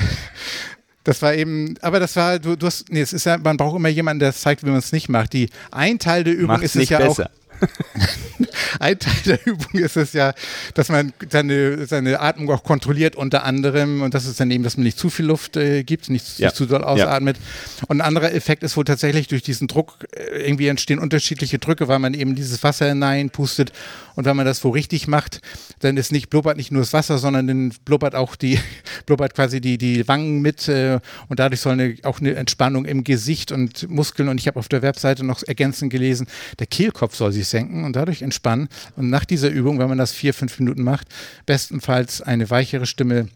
das 1.05 1.21
war 1.23 1.35
eben, 1.35 1.75
aber 1.83 2.01
das 2.01 2.17
war, 2.17 2.39
du, 2.39 2.57
du 2.57 2.67
hast, 2.67 2.91
nee, 2.91 3.01
es 3.01 3.13
ist 3.13 3.27
ja, 3.27 3.39
man 3.39 3.57
braucht 3.57 3.77
immer 3.77 3.89
jemanden, 3.89 4.21
der 4.21 4.33
zeigt, 4.35 4.63
wie 4.65 4.71
man 4.71 4.79
es 4.79 4.93
nicht 4.93 5.09
macht. 5.09 5.35
Die 5.35 5.51
ein 5.71 5.99
Teil 5.99 6.25
der 6.25 6.35
Übung 6.35 6.49
Macht's 6.49 6.75
ist 6.75 6.77
es 6.77 6.89
ja 6.89 6.99
besser. 6.99 7.27
auch. 7.27 7.39
ein 8.81 8.99
Teil 8.99 9.23
der 9.27 9.47
Übung 9.47 9.73
ist 9.73 9.97
es 9.97 10.13
ja, 10.13 10.33
dass 10.75 10.89
man 10.89 11.13
seine, 11.31 11.87
seine 11.87 12.21
Atmung 12.21 12.51
auch 12.51 12.63
kontrolliert, 12.63 13.17
unter 13.17 13.45
anderem, 13.45 14.03
und 14.03 14.15
das 14.15 14.27
ist 14.27 14.41
dann 14.41 14.51
eben, 14.51 14.65
dass 14.65 14.77
man 14.77 14.85
nicht 14.85 14.99
zu 14.99 15.11
viel 15.11 15.27
Luft 15.27 15.57
äh, 15.57 15.83
gibt, 15.83 16.09
nicht, 16.09 16.39
ja. 16.39 16.47
nicht 16.49 16.57
zu 16.57 16.67
doll 16.67 16.85
ausatmet. 16.85 17.37
Ja. 17.37 17.85
Und 17.89 18.01
ein 18.01 18.07
anderer 18.07 18.33
Effekt 18.33 18.63
ist 18.63 18.77
wohl 18.77 18.85
tatsächlich 18.85 19.29
durch 19.29 19.43
diesen 19.43 19.69
Druck, 19.69 20.07
äh, 20.15 20.47
irgendwie 20.47 20.69
entstehen 20.69 20.99
unterschiedliche 20.99 21.59
Drücke, 21.59 21.89
weil 21.89 21.99
man 21.99 22.15
eben 22.15 22.35
dieses 22.35 22.63
Wasser 22.63 22.87
hineinpustet. 22.89 23.73
Und 24.19 24.25
wenn 24.25 24.35
man 24.35 24.47
das 24.47 24.65
wo 24.65 24.71
richtig 24.71 25.07
macht, 25.07 25.41
dann 25.79 25.97
ist 25.97 26.11
nicht, 26.11 26.29
blubbert 26.29 26.57
nicht 26.57 26.73
nur 26.73 26.83
das 26.83 26.93
Wasser, 26.93 27.19
sondern 27.19 27.47
dann 27.47 27.73
blubbert 27.85 28.17
auch 28.17 28.35
die, 28.35 28.59
blubbert 29.07 29.33
quasi 29.33 29.61
die, 29.61 29.79
die 29.79 30.09
Wangen 30.09 30.43
mit. 30.43 30.67
Äh, 30.67 30.99
und 31.29 31.39
dadurch 31.39 31.61
soll 31.61 31.75
eine, 31.75 31.95
auch 32.03 32.19
eine 32.19 32.35
Entspannung 32.35 32.85
im 32.85 33.05
Gesicht 33.05 33.53
und 33.53 33.89
Muskeln. 33.89 34.29
Und 34.29 34.41
ich 34.41 34.49
habe 34.49 34.59
auf 34.59 34.67
der 34.67 34.83
Webseite 34.83 35.23
noch 35.23 35.45
ergänzend 35.45 35.93
gelesen, 35.93 36.27
der 36.59 36.67
Kehlkopf 36.67 37.15
soll 37.15 37.31
sich 37.31 37.47
senken 37.47 37.85
und 37.85 37.95
dadurch 37.95 38.23
entspannen. 38.23 38.69
Und 38.97 39.09
nach 39.09 39.25
dieser 39.25 39.51
Übung, 39.51 39.79
wenn 39.79 39.89
man 39.89 39.99
das 39.99 40.11
vier, 40.11 40.35
fünf 40.35 40.59
Minuten 40.59 40.83
macht, 40.83 41.07
bestenfalls 41.47 42.21
eine 42.21 42.51
weichere 42.51 42.87
Stimme, 42.87 43.29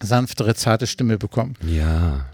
sanftere, 0.00 0.54
zarte 0.54 0.86
Stimme 0.86 1.18
bekommen. 1.18 1.56
Ja. 1.66 2.26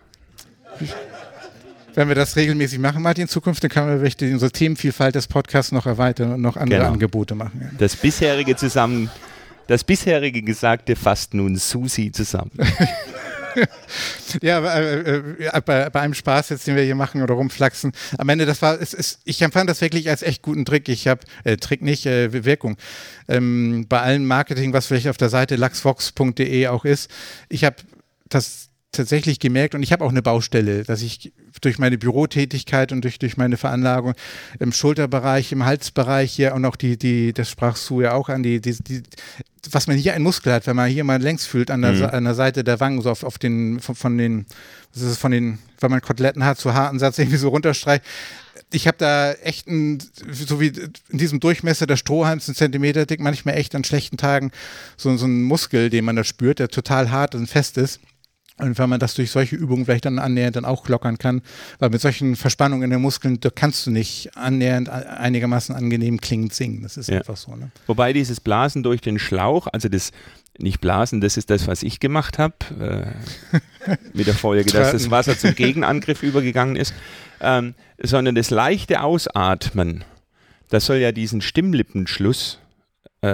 Wenn 1.95 2.09
wir 2.09 2.15
das 2.17 2.35
regelmäßig 2.37 2.81
machen, 2.81 3.03
Martin, 3.03 3.23
in 3.23 3.29
Zukunft, 3.29 3.63
dann 3.63 3.71
können 3.71 3.89
wir 3.89 3.99
vielleicht 3.99 4.21
unsere 4.23 4.51
Themenvielfalt 4.51 5.15
des 5.15 5.29
Podcasts 5.29 5.71
noch 5.71 5.87
erweitern 5.87 6.33
und 6.33 6.41
noch 6.41 6.57
andere 6.57 6.81
genau. 6.81 6.93
Angebote 6.93 7.35
machen. 7.35 7.61
Ja. 7.63 7.71
Das 7.79 7.95
bisherige 7.95 8.57
zusammen, 8.57 9.11
das 9.69 9.85
bisherige 9.85 10.43
Gesagte 10.43 10.97
fasst 10.97 11.35
nun 11.35 11.57
Susi 11.57 12.11
zusammen. 12.11 12.51
ja, 14.43 14.59
äh, 14.77 15.19
äh, 15.19 15.61
bei, 15.65 15.89
bei, 15.89 16.01
einem 16.01 16.15
Spaß 16.15 16.49
jetzt, 16.49 16.67
den 16.67 16.75
wir 16.75 16.83
hier 16.83 16.97
machen 16.97 17.23
oder 17.23 17.35
rumflaxen. 17.35 17.93
Am 18.19 18.29
Ende, 18.29 18.47
das 18.47 18.61
war, 18.61 18.81
es, 18.81 18.93
es, 18.93 19.21
ich 19.25 19.41
empfand 19.43 19.71
das 19.71 19.81
wirklich 19.81 20.11
als 20.11 20.23
echt 20.23 20.43
guten 20.43 20.65
Trick. 20.65 20.89
Ich 20.89 21.07
habe, 21.07 21.21
äh, 21.45 21.57
Trick 21.57 21.83
nicht, 21.83 22.07
äh, 22.07 22.45
Wirkung. 22.45 22.77
Ähm, 23.29 23.87
bei 23.89 24.01
allem 24.01 24.27
Marketing, 24.27 24.73
was 24.73 24.87
vielleicht 24.87 25.09
auf 25.09 25.17
der 25.17 25.29
Seite 25.29 25.55
laxvox.de 25.55 26.67
auch 26.67 26.85
ist, 26.85 27.11
ich 27.49 27.65
habe 27.65 27.77
das 28.29 28.71
tatsächlich 28.95 29.39
gemerkt 29.39 29.75
und 29.75 29.83
ich 29.83 29.93
habe 29.93 30.05
auch 30.05 30.11
eine 30.11 30.23
Baustelle, 30.23 30.85
dass 30.85 31.03
ich 31.03 31.33
durch 31.61 31.79
meine 31.79 31.99
Bürotätigkeit 31.99 32.93
und 32.93 33.03
durch, 33.03 33.19
durch 33.19 33.37
meine 33.37 33.57
Veranlagung 33.57 34.15
im 34.59 34.73
Schulterbereich, 34.73 35.53
im 35.53 35.65
Halsbereich 35.65 36.33
hier 36.33 36.55
und 36.55 36.65
auch 36.65 36.77
die, 36.77 36.97
die, 36.97 37.33
das 37.33 37.51
sprachst 37.51 37.89
du 37.91 38.01
ja 38.01 38.13
auch 38.13 38.29
an, 38.29 38.43
die, 38.43 38.61
die, 38.61 38.77
die 38.83 39.03
was 39.71 39.87
man 39.87 39.97
hier 39.97 40.15
ein 40.15 40.23
Muskel 40.23 40.53
hat, 40.53 40.67
wenn 40.67 40.77
man 40.77 40.91
hier 40.91 41.05
mal 41.05 41.21
längs 41.21 41.47
fühlt 41.47 41.71
an 41.71 41.83
der, 41.83 41.93
mhm. 41.93 42.05
an 42.05 42.25
der 42.25 42.35
Seite 42.35 42.65
der 42.65 42.81
Wangen, 42.81 43.01
so 43.03 43.11
auf, 43.11 43.23
auf 43.23 43.39
den, 43.39 43.81
von, 43.81 43.95
von 43.95 44.19
den, 44.19 44.47
was 44.93 45.03
ist 45.03 45.11
es, 45.13 45.19
von 45.19 45.33
den, 45.33 45.59
wenn 45.81 45.91
man 45.91 46.01
Koteletten 46.01 46.45
hat, 46.45 46.59
so 46.59 46.75
harten 46.75 46.99
Satz 46.99 47.19
irgendwie 47.19 47.39
so 47.39 47.49
runterstreicht. 47.49 48.05
Ich 48.73 48.87
habe 48.87 48.97
da 48.99 49.33
echt 49.33 49.69
ein, 49.69 50.03
so 50.31 50.61
wie 50.61 50.73
in 51.09 51.19
diesem 51.19 51.41
Durchmesser 51.41 51.87
der 51.87 51.97
Strohhalms, 51.97 52.49
ein 52.49 52.55
Zentimeter 52.55 53.07
dick, 53.07 53.21
manchmal 53.21 53.57
echt 53.57 53.75
an 53.75 53.85
schlechten 53.85 54.17
Tagen 54.17 54.51
so, 54.97 55.17
so 55.17 55.27
einen 55.27 55.43
Muskel, 55.43 55.91
den 55.91 56.05
man 56.05 56.17
da 56.17 56.25
spürt, 56.25 56.59
der 56.59 56.69
total 56.69 57.11
hart 57.11 57.35
und 57.35 57.47
fest 57.47 57.79
ist. 57.79 58.01
Und 58.57 58.79
wenn 58.79 58.89
man 58.89 59.01
das 59.01 59.15
durch 59.15 59.33
solche 59.33 59.57
Übungen 59.57 59.85
vielleicht 59.85 60.05
dann 60.05 60.21
annähernd 60.21 60.55
dann 60.55 60.65
auch 60.65 60.89
lockern 60.89 61.19
kann, 61.19 61.43
weil 61.81 61.91
mit 61.91 62.01
solchen 62.01 62.37
Verspannungen 62.37 62.85
in 62.85 62.91
den 62.91 63.01
Muskeln, 63.01 63.41
da 63.41 63.51
kannst 63.51 63.85
du 63.87 63.91
nicht 63.91 64.37
annähernd 64.37 64.89
einigermaßen 64.89 65.75
angenehm 65.75 66.21
klingend 66.21 66.55
singen. 66.55 66.83
Das 66.83 66.97
ist 66.97 67.09
ja. 67.09 67.19
einfach 67.19 67.37
so. 67.37 67.57
Ne? 67.57 67.73
Wobei 67.89 68.13
dieses 68.13 68.39
Blasen 68.39 68.85
durch 68.85 69.01
den 69.01 69.19
Schlauch, 69.19 69.67
also 69.73 69.89
das 69.89 70.13
nicht 70.57 70.81
blasen, 70.81 71.21
das 71.21 71.37
ist 71.37 71.51
das, 71.51 71.67
was 71.67 71.83
ich 71.83 71.99
gemacht 71.99 72.39
habe, 72.39 72.55
äh, 73.87 73.91
mit 74.13 74.29
der 74.29 74.35
Folge, 74.35 74.71
dass 74.73 74.93
das 74.93 75.11
Wasser 75.11 75.37
zum 75.37 75.57
Gegenangriff 75.57 76.23
übergegangen 76.23 76.77
ist, 76.77 76.95
ähm, 77.41 77.75
sondern 78.01 78.37
das 78.37 78.51
leichte 78.51 79.03
Ausatmen, 79.03 80.05
das 80.71 80.87
soll 80.87 80.99
ja 80.99 81.11
diesen 81.11 81.41
Stimmlippenschluss 81.41 82.61
äh, 83.21 83.27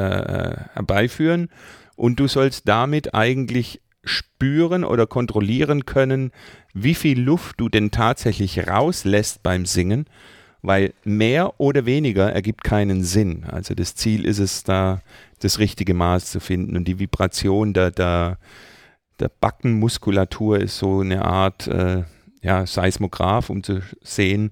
herbeiführen 0.73 1.51
und 1.97 2.19
du 2.19 2.27
sollst 2.27 2.67
damit 2.67 3.15
eigentlich 3.15 3.83
spüren 4.05 4.85
oder 4.85 5.07
kontrollieren 5.07 5.85
können, 5.87 6.33
wie 6.73 6.95
viel 6.95 7.21
Luft 7.21 7.61
du 7.61 7.69
denn 7.69 7.91
tatsächlich 7.91 8.67
rauslässt 8.67 9.43
beim 9.43 9.67
Singen, 9.67 10.07
weil 10.63 10.93
mehr 11.05 11.61
oder 11.61 11.87
weniger 11.87 12.33
ergibt 12.33 12.65
keinen 12.65 13.03
Sinn. 13.03 13.45
Also 13.45 13.75
das 13.75 13.95
Ziel 13.95 14.25
ist 14.25 14.39
es, 14.39 14.65
da 14.65 15.03
das 15.41 15.59
richtige 15.59 15.95
Maß 15.95 16.31
zu 16.31 16.41
finden 16.41 16.77
und 16.77 16.87
die 16.87 16.99
Vibration 16.99 17.73
der, 17.73 17.91
der, 17.91 18.39
der 19.19 19.31
Backenmuskulatur 19.41 20.61
ist 20.61 20.79
so 20.79 21.01
eine 21.01 21.25
Art 21.25 21.67
äh, 21.67 22.05
ja, 22.43 22.67
Seismograph, 22.67 23.51
um 23.51 23.63
zu 23.63 23.83
sehen, 24.03 24.51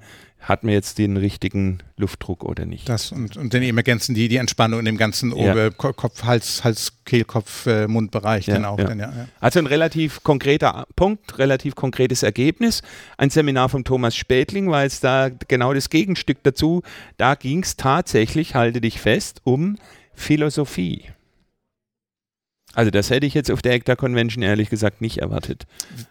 hat 0.49 0.65
man 0.65 0.73
jetzt 0.73 0.97
den 0.97 1.19
richtigen 1.19 1.79
Luftdruck 1.99 2.43
oder 2.43 2.65
nicht. 2.65 2.89
Das 2.89 3.13
und, 3.13 3.37
und 3.37 3.53
dann 3.53 3.63
eben 3.63 3.77
ergänzen 3.77 4.15
die 4.15 4.29
die 4.29 4.37
Entspannung 4.37 4.79
in 4.79 4.87
dem 4.87 4.97
ganzen 4.97 5.37
ja. 5.37 5.69
Kopf, 5.69 6.25
Hals, 6.25 6.65
Hals, 6.65 6.95
Kehlkopf, 7.05 7.67
äh, 7.67 7.87
Mundbereich 7.87 8.47
ja, 8.47 8.55
dann 8.55 8.65
auch. 8.65 8.79
Ja. 8.79 8.85
Dann, 8.85 8.99
ja, 8.99 9.13
Also 9.41 9.59
ein 9.59 9.67
relativ 9.67 10.23
konkreter 10.23 10.87
Punkt, 10.97 11.39
relativ 11.39 11.75
konkretes 11.75 12.23
Ergebnis. 12.23 12.81
Ein 13.19 13.29
Seminar 13.29 13.69
von 13.69 13.85
Thomas 13.85 14.17
Spätling 14.17 14.71
war 14.71 14.85
jetzt 14.85 15.05
da 15.05 15.29
genau 15.29 15.75
das 15.75 15.91
Gegenstück 15.91 16.39
dazu. 16.43 16.83
Da 17.19 17.35
ging 17.35 17.63
es 17.63 17.77
tatsächlich, 17.77 18.55
halte 18.55 18.81
dich 18.81 19.01
fest, 19.01 19.43
um 19.45 19.77
Philosophie. 20.15 21.05
Also 22.79 22.93
das 22.93 23.11
hätte 23.11 23.27
ich 23.27 23.35
jetzt 23.35 23.51
auf 23.51 23.61
der 23.61 23.73
ECTA 23.73 23.97
Convention 23.97 24.41
ehrlich 24.45 24.71
gesagt 24.71 25.01
nicht 25.01 25.19
erwartet. 25.19 25.67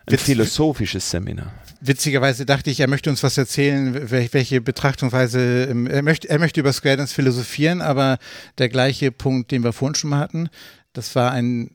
Ein 0.06 0.14
Witz- 0.16 0.24
philosophisches 0.24 1.10
Seminar. 1.10 1.54
Witzigerweise 1.80 2.46
dachte 2.46 2.70
ich, 2.70 2.82
er 2.82 2.90
möchte 2.90 3.10
uns 3.10 3.24
was 3.24 3.38
erzählen, 3.38 3.96
wel- 4.12 4.28
welche 4.34 4.60
Betrachtungsweise, 4.60 5.64
ähm, 5.72 5.88
er 5.88 6.02
möchte, 6.02 6.28
er 6.28 6.40
möchte 6.40 6.60
über 6.60 6.74
Square 6.74 6.98
Dance 6.98 7.16
philosophieren, 7.16 7.80
aber 7.80 8.18
der 8.58 8.68
gleiche 8.68 9.14
Punkt, 9.14 9.52
den 9.52 9.64
wir 9.64 9.72
vorhin 9.72 9.96
schon 9.96 10.10
mal 10.10 10.20
hatten, 10.20 10.50
das 10.92 11.16
war 11.16 11.32
ein 11.32 11.72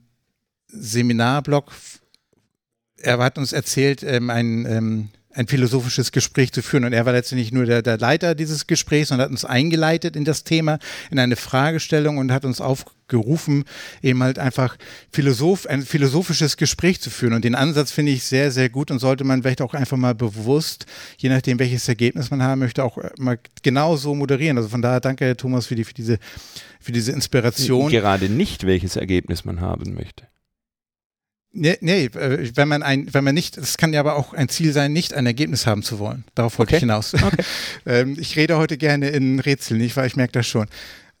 Seminarblock. 0.67 1.71
Er 2.97 3.17
hat 3.17 3.39
uns 3.39 3.51
erzählt, 3.51 4.03
ähm, 4.03 4.29
ein, 4.29 4.67
ähm, 4.67 5.09
ein 5.33 5.47
philosophisches 5.47 6.11
Gespräch 6.11 6.51
zu 6.51 6.61
führen. 6.61 6.85
Und 6.85 6.93
er 6.93 7.05
war 7.05 7.13
letztendlich 7.13 7.51
nur 7.51 7.65
der, 7.65 7.81
der 7.81 7.97
Leiter 7.97 8.35
dieses 8.35 8.67
Gesprächs 8.67 9.11
und 9.11 9.19
hat 9.19 9.29
uns 9.29 9.45
eingeleitet 9.45 10.15
in 10.15 10.25
das 10.25 10.43
Thema, 10.43 10.79
in 11.11 11.19
eine 11.19 11.35
Fragestellung 11.35 12.17
und 12.17 12.31
hat 12.31 12.45
uns 12.45 12.61
aufgerufen, 12.61 13.65
eben 14.01 14.21
halt 14.21 14.39
einfach 14.39 14.77
Philosoph, 15.11 15.65
ein 15.67 15.81
philosophisches 15.81 16.57
Gespräch 16.57 17.01
zu 17.01 17.09
führen. 17.09 17.33
Und 17.33 17.45
den 17.45 17.55
Ansatz 17.55 17.91
finde 17.91 18.11
ich 18.11 18.23
sehr, 18.23 18.51
sehr 18.51 18.69
gut 18.69 18.91
und 18.91 18.99
sollte 18.99 19.23
man 19.23 19.41
vielleicht 19.41 19.61
auch 19.61 19.73
einfach 19.73 19.97
mal 19.97 20.15
bewusst, 20.15 20.85
je 21.17 21.29
nachdem, 21.29 21.59
welches 21.59 21.87
Ergebnis 21.87 22.29
man 22.29 22.43
haben 22.43 22.59
möchte, 22.59 22.83
auch 22.83 22.97
mal 23.17 23.39
genau 23.63 23.95
so 23.97 24.13
moderieren. 24.13 24.57
Also 24.57 24.69
von 24.69 24.81
daher 24.81 24.99
danke, 24.99 25.25
Herr 25.25 25.37
Thomas, 25.37 25.65
für, 25.65 25.75
die, 25.75 25.83
für, 25.83 25.93
diese, 25.93 26.19
für 26.79 26.91
diese 26.91 27.11
Inspiration. 27.11 27.89
Gerade 27.89 28.29
nicht, 28.29 28.65
welches 28.65 28.95
Ergebnis 28.95 29.45
man 29.45 29.61
haben 29.61 29.95
möchte. 29.95 30.27
Nee, 31.55 31.77
nee, 31.81 32.05
äh, 32.05 32.51
wenn 32.55 32.67
man 32.67 32.81
ein, 32.81 33.13
wenn 33.13 33.23
man 33.23 33.35
nicht, 33.35 33.57
es 33.57 33.77
kann 33.77 33.93
ja 33.93 33.99
aber 33.99 34.15
auch 34.15 34.33
ein 34.33 34.49
Ziel 34.49 34.73
sein, 34.73 34.91
nicht 34.91 35.13
ein 35.13 35.27
Ergebnis 35.27 35.67
haben 35.67 35.83
zu 35.83 35.99
wollen. 35.99 36.23
Darauf 36.33 36.57
wollte 36.57 36.71
Okay. 36.71 36.77
ich 36.77 36.81
hinaus. 36.81 37.13
ähm, 37.85 38.17
ich 38.19 38.35
rede 38.35 38.57
heute 38.57 38.77
gerne 38.77 39.09
in 39.09 39.39
Rätseln, 39.39 39.79
nicht 39.79 39.95
wahr? 39.95 40.05
Ich 40.07 40.15
merke 40.15 40.33
das 40.33 40.47
schon. 40.47 40.67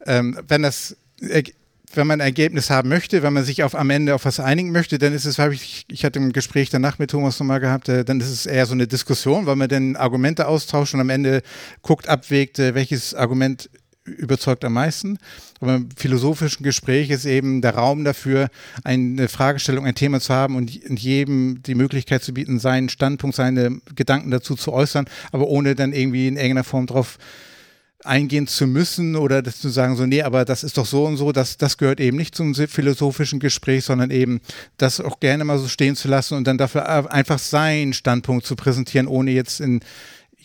Ähm, 0.07 0.37
wenn 0.47 0.63
das, 0.63 0.97
wenn 1.93 2.07
man 2.07 2.19
ein 2.19 2.25
Ergebnis 2.25 2.71
haben 2.71 2.89
möchte, 2.89 3.21
wenn 3.21 3.33
man 3.33 3.43
sich 3.43 3.61
auf 3.61 3.75
am 3.75 3.91
Ende 3.91 4.15
auf 4.15 4.25
was 4.25 4.39
einigen 4.39 4.71
möchte, 4.71 4.97
dann 4.97 5.13
ist 5.13 5.25
es, 5.25 5.37
habe 5.37 5.53
ich, 5.53 5.85
ich 5.87 6.03
hatte 6.03 6.19
ein 6.19 6.33
Gespräch 6.33 6.71
danach 6.71 6.97
mit 6.97 7.11
Thomas 7.11 7.39
nochmal 7.39 7.59
gehabt, 7.59 7.87
äh, 7.89 8.03
dann 8.03 8.19
ist 8.19 8.29
es 8.31 8.47
eher 8.47 8.65
so 8.65 8.73
eine 8.73 8.87
Diskussion, 8.87 9.45
weil 9.45 9.55
man 9.55 9.69
dann 9.69 9.95
Argumente 9.95 10.47
austauscht 10.47 10.95
und 10.95 10.99
am 10.99 11.11
Ende 11.11 11.43
guckt, 11.83 12.09
abwägt, 12.09 12.57
äh, 12.57 12.73
welches 12.73 13.13
Argument 13.13 13.69
überzeugt 14.05 14.65
am 14.65 14.73
meisten. 14.73 15.17
Aber 15.59 15.75
im 15.75 15.89
philosophischen 15.95 16.63
Gespräch 16.63 17.09
ist 17.09 17.25
eben 17.25 17.61
der 17.61 17.75
Raum 17.75 18.03
dafür, 18.03 18.49
eine 18.83 19.27
Fragestellung, 19.27 19.85
ein 19.85 19.95
Thema 19.95 20.19
zu 20.19 20.33
haben 20.33 20.55
und 20.55 20.69
jedem 20.99 21.63
die 21.63 21.75
Möglichkeit 21.75 22.23
zu 22.23 22.33
bieten, 22.33 22.59
seinen 22.59 22.89
Standpunkt, 22.89 23.35
seine 23.35 23.79
Gedanken 23.95 24.31
dazu 24.31 24.55
zu 24.55 24.73
äußern, 24.73 25.05
aber 25.31 25.47
ohne 25.47 25.75
dann 25.75 25.93
irgendwie 25.93 26.27
in 26.27 26.35
irgendeiner 26.35 26.63
Form 26.63 26.85
drauf 26.85 27.17
eingehen 28.05 28.47
zu 28.47 28.67
müssen 28.67 29.15
oder 29.15 29.41
das 29.41 29.59
zu 29.59 29.69
sagen, 29.69 29.95
so, 29.95 30.05
nee, 30.05 30.21
aber 30.21 30.45
das 30.45 30.63
ist 30.63 30.77
doch 30.77 30.85
so 30.85 31.05
und 31.05 31.17
so, 31.17 31.31
das, 31.31 31.57
das 31.57 31.77
gehört 31.77 31.99
eben 31.99 32.17
nicht 32.17 32.35
zum 32.35 32.53
philosophischen 32.53 33.39
Gespräch, 33.39 33.85
sondern 33.85 34.11
eben 34.11 34.41
das 34.77 34.99
auch 34.99 35.19
gerne 35.19 35.45
mal 35.45 35.57
so 35.57 35.67
stehen 35.67 35.95
zu 35.95 36.07
lassen 36.07 36.35
und 36.35 36.45
dann 36.45 36.57
dafür 36.57 37.11
einfach 37.11 37.39
seinen 37.39 37.93
Standpunkt 37.93 38.45
zu 38.45 38.55
präsentieren, 38.55 39.07
ohne 39.07 39.31
jetzt 39.31 39.61
in 39.61 39.79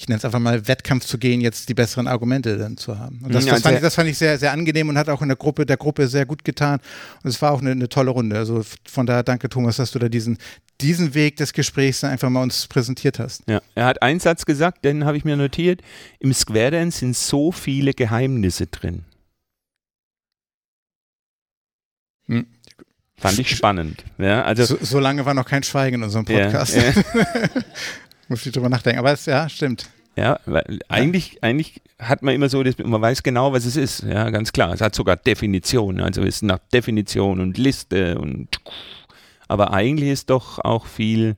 ich 0.01 0.09
nenne 0.09 0.19
es 0.19 0.25
einfach 0.25 0.39
mal 0.39 0.69
Wettkampf 0.69 1.05
zu 1.07 1.19
gehen, 1.19 1.41
jetzt 1.41 1.69
die 1.69 1.75
besseren 1.75 2.07
Argumente 2.07 2.57
dann 2.57 2.77
zu 2.77 3.01
haben. 3.01 3.19
Und 3.25 3.35
das, 3.35 3.45
Ja, 3.47 3.55
das, 3.55 3.63
fand, 3.63 3.75
ich, 3.75 3.83
das 3.83 3.95
fand 3.97 4.09
ich 4.09 4.17
sehr, 4.17 4.39
sehr 4.39 4.53
angenehm 4.53 4.89
und 4.89 4.97
hat 4.97 5.09
auch 5.09 5.23
in 5.23 5.29
der 5.29 5.37
Gruppe, 5.37 5.67
der 5.67 5.77
Gruppe 5.77 6.07
sehr 6.07 6.25
gut 6.25 6.45
getan. 6.45 6.79
Und 7.25 7.31
es 7.31 7.43
war 7.43 7.51
auch 7.51 7.61
eine, 7.61 7.73
eine 7.73 7.89
tolle 7.89 8.13
Runde. 8.13 8.37
Also 8.39 8.63
von 8.89 9.07
daher 9.07 9.25
danke, 9.25 9.49
Thomas, 9.49 9.79
dass 9.79 9.91
du 9.91 9.99
da 9.99 10.09
diesen, 10.09 10.39
diesen 10.81 11.15
Weg 11.15 11.35
des 11.39 11.53
Gesprächs 11.53 11.99
dann 11.99 12.13
einfach 12.13 12.31
mal 12.31 12.43
uns 12.45 12.69
präsentiert 12.69 13.19
hast. 13.19 13.43
Ja, 13.49 13.61
er 13.75 13.87
hat 13.87 14.01
einen 14.01 14.21
Satz 14.21 14.45
gesagt, 14.47 14.85
den 14.85 15.05
habe 15.05 15.17
ich 15.17 15.25
mir 15.25 15.37
notiert. 15.37 15.83
Im 16.21 16.33
Square 16.33 16.71
Dance 16.71 17.01
sind 17.01 17.17
so 17.17 17.51
viele 17.51 17.93
Geheimnisse 17.93 18.69
drin. 18.69 19.05
Hm. 22.27 22.47
Fand 23.17 23.37
ich 23.41 23.51
spannend. 23.51 24.05
Ja, 24.19 24.45
also 24.45 24.65
So, 24.65 24.79
so 24.81 25.01
lange 25.01 25.27
war 25.27 25.35
noch 25.35 25.47
kein 25.47 25.65
Schweigen 25.65 25.97
in 25.97 26.03
unserem 26.05 26.25
Ja, 26.29 26.45
Podcast. 26.45 26.77
ja. 26.77 26.83
Muss 28.29 28.45
ich 28.47 28.53
drüber 28.53 28.69
nachdenken. 28.69 28.99
Aber 28.99 29.13
es, 29.13 29.27
ja, 29.27 29.49
stimmt. 29.49 29.91
Ja, 30.17 30.41
weil 30.47 30.81
eigentlich, 30.89 31.43
eigentlich 31.43 31.81
hat 31.99 32.23
man 32.23 32.35
immer 32.35 32.49
so, 32.49 32.63
dass 32.63 32.77
man 32.79 33.01
weiß 33.01 33.23
genau, 33.23 33.53
was 33.53 33.65
es 33.65 33.77
ist. 33.77 34.03
Ja, 34.03 34.31
ganz 34.31 34.53
klar. 34.53 34.73
Es 34.73 34.81
hat 34.81 34.95
sogar 34.95 35.17
Definitionen. 35.17 36.01
Also 36.01 36.23
es 36.23 36.37
ist 36.37 36.43
nach 36.43 36.59
Definition 36.73 37.41
und 37.41 37.57
Liste 37.57 38.19
und 38.19 38.49
aber 39.49 39.73
eigentlich 39.73 40.11
ist 40.11 40.31
doch 40.31 40.59
auch 40.59 40.87
viel, 40.87 41.35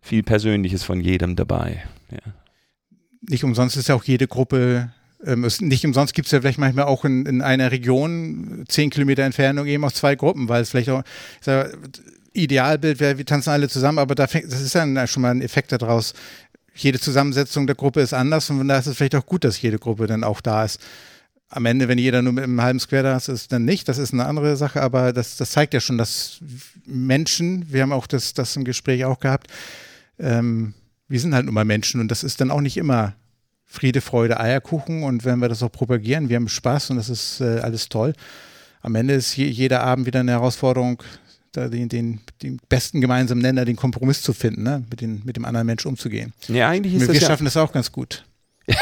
viel 0.00 0.22
Persönliches 0.22 0.82
von 0.82 1.00
jedem 1.00 1.36
dabei. 1.36 1.84
Ja. 2.10 2.32
Nicht 3.20 3.44
umsonst 3.44 3.76
ist 3.76 3.88
ja 3.88 3.94
auch 3.94 4.04
jede 4.04 4.26
Gruppe, 4.26 4.92
ähm, 5.24 5.44
es, 5.44 5.60
nicht 5.60 5.84
umsonst 5.84 6.14
gibt 6.14 6.26
es 6.26 6.32
ja 6.32 6.40
vielleicht 6.40 6.58
manchmal 6.58 6.86
auch 6.86 7.04
in, 7.04 7.26
in 7.26 7.42
einer 7.42 7.70
Region, 7.70 8.64
zehn 8.68 8.90
Kilometer 8.90 9.22
Entfernung, 9.22 9.66
eben 9.66 9.84
auch 9.84 9.92
zwei 9.92 10.16
Gruppen, 10.16 10.48
weil 10.48 10.62
es 10.62 10.70
vielleicht 10.70 10.90
auch, 10.90 11.02
sag, 11.40 11.76
Idealbild 12.32 13.00
wäre, 13.00 13.18
wir 13.18 13.26
tanzen 13.26 13.50
alle 13.50 13.68
zusammen, 13.68 13.98
aber 13.98 14.14
da 14.14 14.26
fängt, 14.26 14.52
das 14.52 14.60
ist 14.60 14.74
dann 14.74 15.06
schon 15.06 15.22
mal 15.22 15.30
ein 15.30 15.42
Effekt 15.42 15.72
daraus. 15.72 16.14
Jede 16.74 17.00
Zusammensetzung 17.00 17.66
der 17.66 17.76
Gruppe 17.76 18.00
ist 18.00 18.14
anders 18.14 18.48
und 18.50 18.66
daher 18.68 18.80
ist 18.80 18.86
es 18.86 18.96
vielleicht 18.96 19.16
auch 19.16 19.26
gut, 19.26 19.44
dass 19.44 19.60
jede 19.60 19.78
Gruppe 19.78 20.06
dann 20.06 20.24
auch 20.24 20.40
da 20.40 20.64
ist. 20.64 20.80
Am 21.48 21.66
Ende, 21.66 21.88
wenn 21.88 21.98
jeder 21.98 22.22
nur 22.22 22.32
mit 22.32 22.44
einem 22.44 22.62
halben 22.62 22.78
Square 22.78 23.02
da 23.02 23.16
ist, 23.16 23.28
ist 23.28 23.50
dann 23.50 23.64
nicht. 23.64 23.88
Das 23.88 23.98
ist 23.98 24.12
eine 24.12 24.24
andere 24.26 24.56
Sache, 24.56 24.80
aber 24.80 25.12
das, 25.12 25.36
das 25.36 25.50
zeigt 25.50 25.74
ja 25.74 25.80
schon, 25.80 25.98
dass 25.98 26.38
Menschen, 26.86 27.66
wir 27.72 27.82
haben 27.82 27.92
auch 27.92 28.06
das, 28.06 28.34
das 28.34 28.54
im 28.54 28.64
Gespräch 28.64 29.04
auch 29.04 29.18
gehabt, 29.18 29.48
ähm, 30.20 30.74
wir 31.08 31.18
sind 31.18 31.34
halt 31.34 31.46
nun 31.46 31.54
mal 31.54 31.64
Menschen 31.64 32.00
und 32.00 32.08
das 32.08 32.22
ist 32.22 32.40
dann 32.40 32.52
auch 32.52 32.60
nicht 32.60 32.76
immer 32.76 33.14
Friede, 33.64 34.00
Freude, 34.00 34.38
Eierkuchen 34.38 35.02
und 35.02 35.24
wenn 35.24 35.40
wir 35.40 35.48
das 35.48 35.62
auch 35.62 35.72
propagieren, 35.72 36.28
wir 36.28 36.36
haben 36.36 36.48
Spaß 36.48 36.90
und 36.90 36.96
das 36.96 37.08
ist 37.08 37.40
äh, 37.40 37.60
alles 37.60 37.88
toll. 37.88 38.14
Am 38.80 38.94
Ende 38.94 39.14
ist 39.14 39.36
je, 39.36 39.46
jeder 39.46 39.82
Abend 39.82 40.06
wieder 40.06 40.20
eine 40.20 40.32
Herausforderung, 40.32 41.02
da 41.52 41.68
den, 41.68 41.88
den, 41.88 42.20
den 42.42 42.60
besten 42.68 43.00
gemeinsamen 43.00 43.42
Nenner, 43.42 43.64
den 43.64 43.76
Kompromiss 43.76 44.22
zu 44.22 44.32
finden, 44.32 44.62
ne? 44.62 44.84
mit, 44.90 45.00
den, 45.00 45.22
mit 45.24 45.36
dem 45.36 45.44
anderen 45.44 45.66
Menschen 45.66 45.88
umzugehen. 45.88 46.32
ja, 46.48 46.68
eigentlich 46.68 46.94
ist 46.94 47.00
Wir, 47.00 47.08
das 47.08 47.20
ja, 47.20 47.28
schaffen 47.28 47.44
das 47.44 47.56
auch 47.56 47.72
ganz 47.72 47.90
gut. 47.90 48.24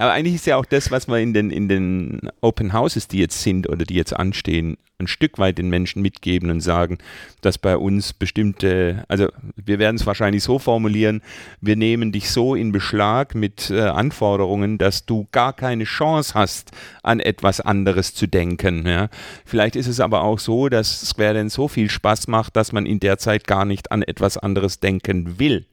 aber 0.00 0.12
eigentlich 0.12 0.36
ist 0.36 0.46
ja 0.46 0.56
auch 0.56 0.64
das, 0.64 0.90
was 0.90 1.08
wir 1.08 1.18
in 1.18 1.34
den, 1.34 1.50
in 1.50 1.68
den 1.68 2.20
Open 2.40 2.72
Houses, 2.72 3.06
die 3.06 3.18
jetzt 3.18 3.42
sind 3.42 3.68
oder 3.68 3.84
die 3.84 3.96
jetzt 3.96 4.16
anstehen, 4.16 4.78
ein 4.98 5.06
Stück 5.06 5.38
weit 5.38 5.58
den 5.58 5.68
Menschen 5.68 6.00
mitgeben 6.00 6.50
und 6.50 6.62
sagen, 6.62 6.96
dass 7.42 7.58
bei 7.58 7.76
uns 7.76 8.14
bestimmte, 8.14 9.04
also 9.08 9.28
wir 9.56 9.78
werden 9.78 9.96
es 9.96 10.06
wahrscheinlich 10.06 10.42
so 10.42 10.58
formulieren, 10.58 11.20
wir 11.60 11.76
nehmen 11.76 12.12
dich 12.12 12.30
so 12.30 12.54
in 12.54 12.72
Beschlag 12.72 13.34
mit 13.34 13.68
äh, 13.68 13.80
Anforderungen, 13.80 14.78
dass 14.78 15.04
du 15.04 15.28
gar 15.32 15.52
keine 15.52 15.84
Chance 15.84 16.32
hast, 16.32 16.70
an 17.02 17.20
etwas 17.20 17.60
anderes 17.60 18.14
zu 18.14 18.26
denken. 18.26 18.86
Ja. 18.86 19.10
Vielleicht 19.44 19.76
ist 19.76 19.86
es 19.86 20.00
aber 20.00 20.22
auch 20.22 20.38
so, 20.38 20.70
dass 20.70 21.02
Square 21.02 21.34
Dance 21.34 21.56
so 21.56 21.68
viel 21.68 21.90
Spaß 21.90 22.26
macht, 22.28 22.56
dass 22.56 22.72
man 22.72 22.86
in 22.86 23.00
der 23.00 23.18
Zeit 23.18 23.46
gar 23.46 23.66
nicht 23.66 23.92
an 23.92 24.02
etwas 24.02 24.38
anderes 24.38 24.80
denken 24.80 25.38
will. 25.38 25.66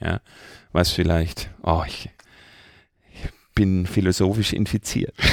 Ja. 0.00 0.22
Was 0.72 0.90
vielleicht, 0.90 1.50
oh, 1.62 1.82
ich 1.86 2.08
bin 3.54 3.86
philosophisch 3.86 4.52
infiziert. 4.52 5.14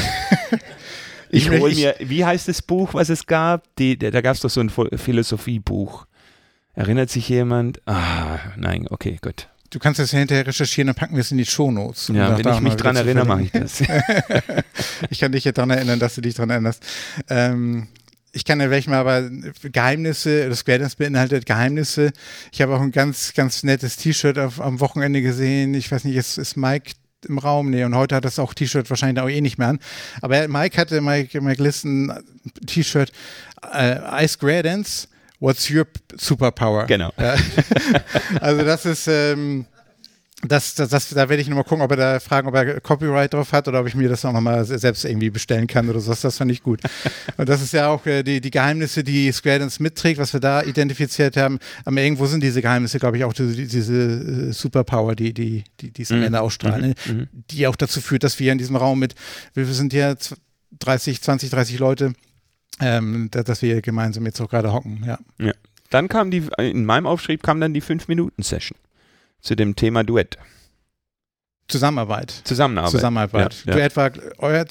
Ich 1.34 1.50
hole 1.50 1.74
mir, 1.74 1.96
wie 2.00 2.26
heißt 2.26 2.50
das 2.50 2.62
Buch, 2.62 2.94
was 2.94 3.10
es 3.10 3.26
gab? 3.26 3.64
Die, 3.78 3.98
da 3.98 4.22
gab 4.22 4.36
es 4.36 4.42
doch 4.42 4.50
so 4.50 4.60
ein 4.60 4.70
Philosophiebuch. 4.70 6.06
Erinnert 6.74 7.10
sich 7.10 7.30
jemand? 7.30 7.82
Ah, 7.86 8.38
nein, 8.58 8.86
okay, 8.90 9.18
gut. 9.22 9.48
Du 9.70 9.80
kannst 9.80 10.00
das 10.00 10.12
ja 10.12 10.20
hinterher 10.20 10.46
recherchieren, 10.46 10.88
dann 10.88 10.96
packen 10.96 11.16
wir 11.16 11.22
es 11.22 11.32
in 11.32 11.38
die 11.38 11.46
Shownotes. 11.46 12.10
um 12.10 12.18
Ja, 12.18 12.38
wenn 12.38 12.54
ich 12.54 12.60
mich 12.60 12.76
dran 12.76 12.98
erinnere, 12.98 13.26
mache 13.26 13.44
ich 13.44 13.52
das. 13.52 13.82
Ich 15.10 15.20
kann 15.20 15.32
dich 15.32 15.46
ja 15.46 15.52
daran 15.52 15.70
erinnern, 15.70 16.00
dass 16.00 16.16
du 16.16 16.22
dich 16.22 16.34
daran 16.34 16.50
erinnerst. 16.50 16.84
Ähm, 17.30 17.88
ich 18.34 18.46
kann 18.46 18.60
ja 18.60 18.70
welche 18.70 18.90
mal, 18.90 19.00
aber 19.00 19.30
Geheimnisse, 19.64 20.50
das 20.50 20.64
Dance 20.64 20.96
beinhaltet 20.98 21.46
Geheimnisse. 21.46 22.12
Ich 22.52 22.62
habe 22.62 22.76
auch 22.76 22.82
ein 22.82 22.92
ganz, 22.92 23.34
ganz 23.34 23.64
nettes 23.64 23.98
T-Shirt 23.98 24.38
am 24.38 24.80
Wochenende 24.80 25.22
gesehen. 25.22 25.74
Ich 25.74 25.92
weiß 25.92 26.04
nicht, 26.04 26.16
ist, 26.16 26.38
ist 26.38 26.58
Mike 26.58 26.92
im 27.28 27.38
Raum? 27.38 27.70
Nee, 27.70 27.84
und 27.84 27.96
heute 27.96 28.16
hat 28.16 28.26
das 28.26 28.40
auch 28.40 28.54
T-Shirt 28.54 28.90
wahrscheinlich 28.90 29.24
auch 29.24 29.30
eh 29.30 29.42
nicht 29.42 29.58
mehr 29.58 29.70
an. 29.70 29.80
Aber 30.22 30.48
Mike 30.48 30.78
hatte, 30.80 31.02
Mike, 31.02 31.40
Mike 31.42 31.62
Listen, 31.62 32.12
T-Shirt, 32.66 33.12
äh, 33.74 34.24
I 34.24 34.28
Square 34.28 34.64
Dance, 34.64 35.08
what's 35.40 35.70
your 35.70 35.86
superpower? 36.16 36.86
Genau. 36.86 37.12
Ja. 37.20 37.36
also 38.42 38.64
das 38.64 38.86
ist, 38.86 39.08
ähm, 39.08 39.66
das, 40.48 40.74
das, 40.76 40.90
das, 40.90 41.10
da 41.10 41.30
werde 41.30 41.42
ich 41.42 41.48
nochmal 41.48 41.64
gucken, 41.64 41.84
ob 41.84 41.92
er 41.92 41.98
da 41.98 42.20
fragen, 42.20 42.48
ob 42.48 42.56
er 42.56 42.82
Copyright 42.82 43.34
drauf 43.34 43.52
hat 43.52 43.68
oder 43.68 43.80
ob 43.82 43.88
ich 43.88 43.96
mir 43.96 44.10
das 44.10 44.26
auch 44.26 44.34
nochmal 44.34 44.66
selbst 44.66 45.06
irgendwie 45.06 45.30
bestellen 45.30 45.68
kann 45.68 45.88
oder 45.90 46.00
so. 46.00 46.14
Das 46.14 46.38
fand 46.38 46.52
ich 46.52 46.64
gut. 46.64 46.82
Und 47.38 47.48
das 47.48 47.62
ist 47.62 47.74
ja 47.74 47.88
auch 47.90 48.06
äh, 48.06 48.24
die, 48.24 48.42
die 48.42 48.52
Geheimnisse, 48.52 49.04
die 49.04 49.32
Square 49.32 49.60
Dance 49.60 49.82
mitträgt, 49.82 50.20
was 50.20 50.34
wir 50.34 50.40
da 50.40 50.64
identifiziert 50.64 51.38
haben. 51.38 51.60
Aber 51.86 52.02
irgendwo 52.02 52.26
sind 52.26 52.42
diese 52.44 52.62
Geheimnisse, 52.62 52.98
glaube 53.00 53.18
ich, 53.18 53.24
auch 53.24 53.34
diese, 53.34 53.54
diese 53.56 53.94
äh, 54.50 54.52
Superpower, 54.52 55.16
die, 55.16 55.34
die, 55.34 55.64
die, 55.80 55.92
die 55.92 56.02
es 56.02 56.12
am 56.12 56.18
Mhm. 56.20 56.24
Ende 56.26 56.42
ausstrahlen, 56.42 56.96
Mhm. 57.08 57.14
ne? 57.18 57.28
die 57.52 57.68
auch 57.68 57.76
dazu 57.76 58.02
führt, 58.02 58.24
dass 58.24 58.40
wir 58.40 58.52
in 58.52 58.58
diesem 58.58 58.76
Raum 58.76 59.00
mit, 59.00 59.16
wir 59.54 59.66
sind 59.66 59.94
ja 59.94 60.16
30, 60.80 61.22
20, 61.22 61.50
30 61.52 61.80
Leute, 61.80 62.14
ähm, 62.80 63.28
da- 63.32 63.44
dass 63.44 63.62
wir 63.62 63.82
gemeinsam 63.82 64.26
jetzt 64.26 64.42
auch 64.42 64.50
gerade 64.50 64.74
hocken, 64.74 65.04
ja. 65.06 65.52
Dann 65.90 66.08
kam 66.08 66.32
die, 66.32 66.44
in 66.58 66.86
meinem 66.86 67.06
Aufschrieb 67.06 67.44
kam 67.44 67.60
dann 67.60 67.74
die 67.74 67.82
5-Minuten-Session 67.82 68.78
zu 69.42 69.56
dem 69.56 69.76
Thema 69.76 70.04
Duett. 70.04 70.38
Zusammenarbeit. 71.72 72.42
Zusammenarbeit. 72.44 72.92
Zusammenarbeit. 72.92 73.64
Ja, 73.66 73.74
Du 73.74 73.80
ja. 73.80 73.86
etwa, 73.86 74.12
euer, 74.38 74.66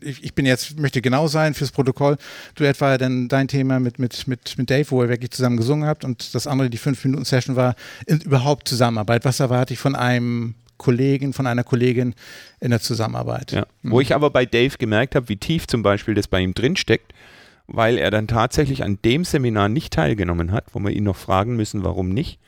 ich, 0.00 0.24
ich 0.24 0.34
bin 0.34 0.44
jetzt, 0.44 0.78
möchte 0.78 1.00
genau 1.00 1.28
sein 1.28 1.54
fürs 1.54 1.70
Protokoll. 1.70 2.16
Du 2.56 2.64
etwa 2.64 2.98
dann 2.98 3.28
dein 3.28 3.48
Thema 3.48 3.78
mit, 3.80 3.98
mit, 3.98 4.26
mit, 4.26 4.58
mit 4.58 4.68
Dave, 4.68 4.90
wo 4.90 5.02
ihr 5.02 5.08
wirklich 5.08 5.30
zusammen 5.30 5.56
gesungen 5.56 5.86
habt 5.88 6.04
und 6.04 6.34
das 6.34 6.46
andere, 6.46 6.68
die 6.68 6.78
5-Minuten-Session 6.78 7.56
war 7.56 7.76
in, 8.06 8.20
überhaupt 8.20 8.68
Zusammenarbeit. 8.68 9.24
Was 9.24 9.40
erwarte 9.40 9.72
ich 9.72 9.78
von 9.78 9.94
einem 9.94 10.56
Kollegen, 10.78 11.32
von 11.32 11.46
einer 11.46 11.64
Kollegin 11.64 12.14
in 12.60 12.70
der 12.70 12.80
Zusammenarbeit? 12.80 13.52
Ja. 13.52 13.66
Wo 13.84 14.00
ich 14.00 14.14
aber 14.14 14.30
bei 14.30 14.44
Dave 14.44 14.76
gemerkt 14.78 15.14
habe, 15.14 15.28
wie 15.28 15.36
tief 15.36 15.66
zum 15.68 15.82
Beispiel 15.82 16.14
das 16.14 16.26
bei 16.26 16.40
ihm 16.40 16.54
drinsteckt, 16.54 17.12
weil 17.68 17.98
er 17.98 18.10
dann 18.10 18.26
tatsächlich 18.26 18.82
an 18.82 18.98
dem 19.04 19.24
Seminar 19.24 19.68
nicht 19.68 19.92
teilgenommen 19.92 20.50
hat, 20.50 20.64
wo 20.72 20.80
wir 20.80 20.90
ihn 20.90 21.04
noch 21.04 21.16
fragen 21.16 21.54
müssen, 21.54 21.84
warum 21.84 22.08
nicht. 22.08 22.40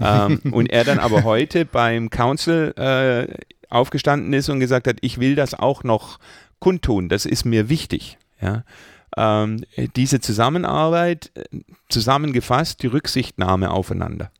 Ähm, 0.00 0.40
und 0.50 0.70
er 0.70 0.84
dann 0.84 0.98
aber 0.98 1.24
heute 1.24 1.64
beim 1.64 2.10
Council 2.10 2.72
äh, 2.76 3.34
aufgestanden 3.68 4.32
ist 4.32 4.48
und 4.48 4.60
gesagt 4.60 4.86
hat, 4.86 4.96
ich 5.00 5.18
will 5.18 5.34
das 5.34 5.54
auch 5.54 5.84
noch 5.84 6.18
kundtun, 6.58 7.08
das 7.08 7.26
ist 7.26 7.44
mir 7.44 7.68
wichtig. 7.68 8.18
Ja. 8.40 8.64
Ähm, 9.16 9.64
diese 9.96 10.20
Zusammenarbeit, 10.20 11.30
äh, 11.34 11.44
zusammengefasst, 11.88 12.82
die 12.82 12.86
Rücksichtnahme 12.86 13.70
aufeinander. 13.70 14.30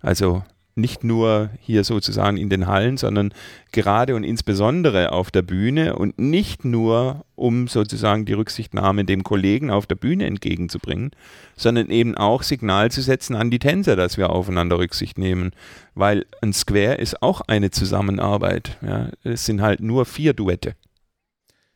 Also 0.00 0.44
nicht 0.76 1.04
nur 1.04 1.50
hier 1.60 1.84
sozusagen 1.84 2.36
in 2.36 2.48
den 2.48 2.66
Hallen, 2.66 2.96
sondern 2.96 3.32
gerade 3.70 4.16
und 4.16 4.24
insbesondere 4.24 5.12
auf 5.12 5.30
der 5.30 5.42
Bühne 5.42 5.96
und 5.96 6.18
nicht 6.18 6.64
nur, 6.64 7.24
um 7.36 7.68
sozusagen 7.68 8.24
die 8.24 8.32
Rücksichtnahme 8.32 9.04
dem 9.04 9.22
Kollegen 9.22 9.70
auf 9.70 9.86
der 9.86 9.94
Bühne 9.94 10.26
entgegenzubringen, 10.26 11.12
sondern 11.56 11.90
eben 11.90 12.16
auch 12.16 12.42
Signal 12.42 12.90
zu 12.90 13.02
setzen 13.02 13.36
an 13.36 13.50
die 13.50 13.60
Tänzer, 13.60 13.94
dass 13.94 14.16
wir 14.16 14.30
aufeinander 14.30 14.78
Rücksicht 14.78 15.16
nehmen. 15.16 15.52
Weil 15.94 16.26
ein 16.40 16.52
Square 16.52 16.96
ist 16.96 17.22
auch 17.22 17.40
eine 17.42 17.70
Zusammenarbeit. 17.70 18.76
Ja. 18.82 19.10
Es 19.22 19.46
sind 19.46 19.62
halt 19.62 19.80
nur 19.80 20.06
vier 20.06 20.32
Duette. 20.32 20.74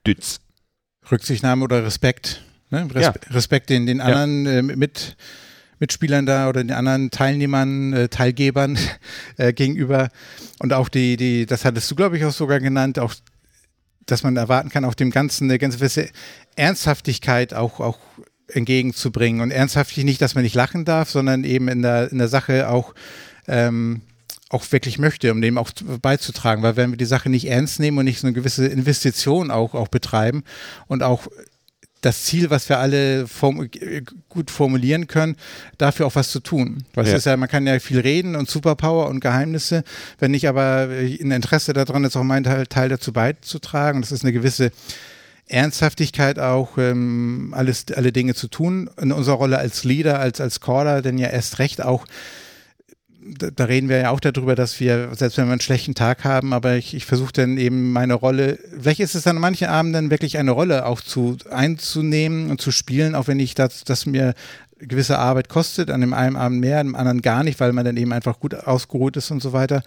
Dütz. 0.07 0.41
Rücksichtnahme 1.11 1.65
oder 1.65 1.85
Respekt. 1.85 2.43
Ne? 2.71 2.89
Res 2.93 3.05
Ja. 3.05 3.15
Respekt 3.31 3.71
den, 3.71 3.87
den 3.87 4.01
anderen 4.01 4.47
äh, 4.47 4.63
mit, 4.63 5.17
Mitspielern 5.79 6.27
da 6.27 6.49
oder 6.49 6.63
den 6.63 6.73
anderen 6.73 7.11
Teilnehmern, 7.11 7.93
äh, 7.93 8.09
Teilgebern 8.09 8.79
äh, 9.37 9.53
gegenüber. 9.53 10.09
Und 10.59 10.73
auch 10.73 10.89
die, 10.89 11.17
die, 11.17 11.47
das 11.47 11.65
hattest 11.65 11.91
du, 11.91 11.95
glaube 11.95 12.17
ich, 12.17 12.25
auch 12.25 12.33
sogar 12.33 12.61
genannt, 12.61 12.99
auch 12.99 13.15
dass 14.07 14.23
man 14.23 14.37
erwarten 14.37 14.71
kann, 14.71 14.85
auch 14.85 14.95
dem 14.95 15.11
Ganzen 15.11 15.45
eine 15.45 15.59
ganz 15.59 15.77
gewisse 15.77 16.09
Ernsthaftigkeit 16.57 17.53
auch, 17.53 17.79
auch 17.79 17.99
entgegenzubringen. 18.49 19.41
Und 19.41 19.51
ernsthaftig 19.51 20.05
nicht, 20.05 20.23
dass 20.23 20.35
man 20.35 20.45
nicht 20.45 20.55
lachen 20.55 20.85
darf, 20.85 21.11
sondern 21.11 21.45
eben 21.45 21.69
in 21.69 21.83
der, 21.83 22.11
in 22.11 22.19
der 22.19 22.29
Sache 22.29 22.71
auch 22.71 22.95
ähm, 23.47 24.03
auch 24.51 24.65
wirklich 24.73 24.99
möchte, 24.99 25.31
um 25.31 25.41
dem 25.41 25.59
auch 25.59 25.71
beizutragen. 26.01 26.63
Weil 26.63 26.77
wenn 26.77 26.91
wir 26.91 26.97
die 26.97 27.05
Sache 27.05 27.29
nicht 27.29 27.47
ernst 27.47 27.81
nehmen 27.81 27.99
und 27.99 28.05
nicht 28.07 28.21
so 28.21 28.27
eine 28.27 28.35
gewisse 28.35 28.67
Investition 28.67 29.51
auch, 29.51 29.75
auch 29.75 29.89
betreiben 29.89 30.43
und 30.87 31.03
auch 31.03 31.29
das 32.01 32.25
Ziel, 32.25 32.51
was 32.51 32.69
wir 32.69 32.79
alle 32.79 33.27
form 33.27 33.69
gut 34.29 34.51
formulieren 34.51 35.09
können, 35.09 35.37
dafür 35.79 36.07
auch 36.07 36.15
was 36.15 36.31
zu 36.31 36.41
tun. 36.41 36.85
Weil 36.95 37.07
Ja. 37.07 37.17
ist 37.17 37.27
ja, 37.27 37.37
man 37.37 37.49
kann 37.49 37.67
ja 37.67 37.79
viel 37.81 38.01
reden 38.01 38.37
und 38.37 38.49
Superpower 38.49 39.09
und 39.09 39.21
Geheimnisse, 39.21 39.83
wenn 40.19 40.31
nicht 40.31 40.49
aber 40.49 40.89
ein 40.91 41.31
Interesse 41.31 41.73
daran 41.73 42.05
ist, 42.05 42.17
auch 42.17 42.23
meinen 42.23 42.45
Teil, 42.45 42.67
Teil 42.67 42.89
dazu 42.89 43.13
beizutragen. 43.13 44.01
Das 44.01 44.13
ist 44.13 44.23
eine 44.23 44.33
gewisse 44.33 44.71
Ernsthaftigkeit 45.47 46.39
auch, 46.39 46.79
ähm, 46.79 47.55
alles, 47.57 47.87
alle 47.95 48.13
Dinge 48.13 48.35
zu 48.35 48.49
tun. 48.49 48.91
In 49.01 49.13
unserer 49.13 49.37
Rolle 49.37 49.59
als 49.59 49.85
Leader, 49.85 50.21
als, 50.21 50.41
als 50.41 50.61
Caller, 50.61 51.03
denn 51.03 51.19
ja 51.19 51.29
erst 51.29 51.59
recht 51.59 51.83
auch 51.83 52.05
da, 53.37 53.65
reden 53.65 53.89
wir 53.89 53.99
ja 53.99 54.11
auch 54.11 54.21
darüber, 54.21 54.55
dass 54.55 54.81
wir, 54.81 55.11
selbst 55.15 55.39
wenn 55.39 55.47
wir 55.47 55.53
einen 55.53 55.61
schlechten 55.61 55.95
Tag 55.95 56.25
haben, 56.25 56.53
aber 56.53 56.77
ich, 56.77 56.95
ich 56.95 57.07
versuche 57.07 57.33
dann 57.33 57.59
eben 57.59 57.93
meine 57.93 58.15
Rolle, 58.15 58.59
vielleicht 58.81 59.01
ist 59.01 59.15
es 59.15 59.25
dann 59.25 59.37
an 59.37 59.43
manchen 59.43 59.69
Abenden 59.69 60.11
wirklich 60.11 60.39
eine 60.39 60.51
Rolle 60.51 60.87
auch 60.87 61.01
zu 61.01 61.37
einzunehmen 61.51 62.51
und 62.51 62.61
zu 62.61 62.71
spielen, 62.71 63.15
auch 63.15 63.27
wenn 63.27 63.41
ich 63.41 63.55
das, 63.55 63.85
das 63.85 64.07
mir 64.07 64.35
gewisse 64.81 65.19
Arbeit 65.19 65.49
kostet, 65.49 65.91
an 65.91 66.01
dem 66.01 66.13
einen 66.13 66.37
Abend 66.37 66.61
mehr, 66.61 66.79
an 66.79 66.89
dem 66.89 66.95
anderen 66.95 67.23
gar 67.23 67.43
nicht, 67.43 67.59
weil 67.59 67.73
man 67.73 67.85
dann 67.85 67.97
eben 67.97 68.13
einfach 68.13 68.39
gut 68.39 68.55
ausgeruht 68.55 69.17
ist 69.17 69.31
und 69.31 69.43
so 69.43 69.53
weiter. 69.53 69.83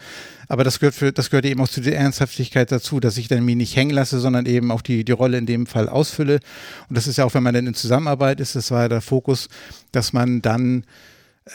Aber 0.48 0.64
das 0.64 0.80
gehört 0.80 0.96
für, 0.96 1.14
das 1.14 1.30
gehört 1.30 1.46
eben 1.46 1.62
auch 1.62 1.70
zu 1.70 1.82
der 1.82 1.98
Ernsthaftigkeit 1.98 2.72
dazu, 2.72 3.00
dass 3.00 3.18
ich 3.18 3.28
dann 3.28 3.46
mich 3.46 3.56
nicht 3.56 3.76
hängen 3.76 3.92
lasse, 3.92 4.20
sondern 4.20 4.46
eben 4.46 4.70
auch 4.72 4.82
die, 4.82 5.06
die 5.06 5.12
Rolle 5.14 5.38
in 5.38 5.46
dem 5.46 5.66
Fall 5.66 5.88
ausfülle. 5.88 6.40
Und 6.90 6.98
das 6.98 7.08
ist 7.08 7.18
ja 7.18 7.26
auch, 7.26 7.34
wenn 7.34 7.44
man 7.44 7.54
dann 7.54 7.68
in 7.68 7.74
Zusammenarbeit 7.74 8.42
ist, 8.42 8.56
das 8.56 8.70
war 8.72 8.84
ja 8.84 8.90
der 8.90 9.02
Fokus, 9.02 9.48
dass 9.94 10.12
man 10.12 10.42
dann 10.42 10.84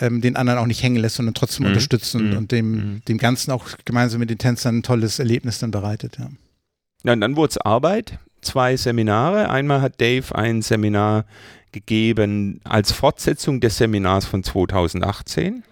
ähm, 0.00 0.20
den 0.20 0.36
anderen 0.36 0.58
auch 0.58 0.66
nicht 0.66 0.82
hängen 0.82 0.96
lässt, 0.96 1.16
sondern 1.16 1.34
trotzdem 1.34 1.64
Mhm. 1.64 1.68
unterstützt 1.72 2.14
und, 2.14 2.30
Mhm. 2.30 2.36
und 2.36 2.52
dem, 2.52 2.70
Mhm. 2.72 3.02
dem 3.08 3.18
Ganzen 3.18 3.50
auch 3.50 3.64
gemeinsam 3.84 4.20
mit 4.20 4.30
den 4.30 4.38
Tänzern 4.38 4.78
ein 4.78 4.82
tolles 4.82 5.18
Erlebnis 5.18 5.58
dann 5.58 5.70
bereitet. 5.70 6.18
Ja. 6.18 6.28
Ja, 7.04 7.12
und 7.12 7.20
dann 7.20 7.36
wurde 7.36 7.50
es 7.50 7.58
Arbeit, 7.58 8.18
zwei 8.40 8.76
Seminare. 8.76 9.48
Einmal 9.50 9.80
hat 9.80 10.00
Dave 10.00 10.34
ein 10.34 10.62
Seminar 10.62 11.24
gegeben 11.72 12.60
als 12.64 12.92
Fortsetzung 12.92 13.60
des 13.60 13.76
Seminars 13.78 14.24
von 14.24 14.42
2018. 14.42 15.62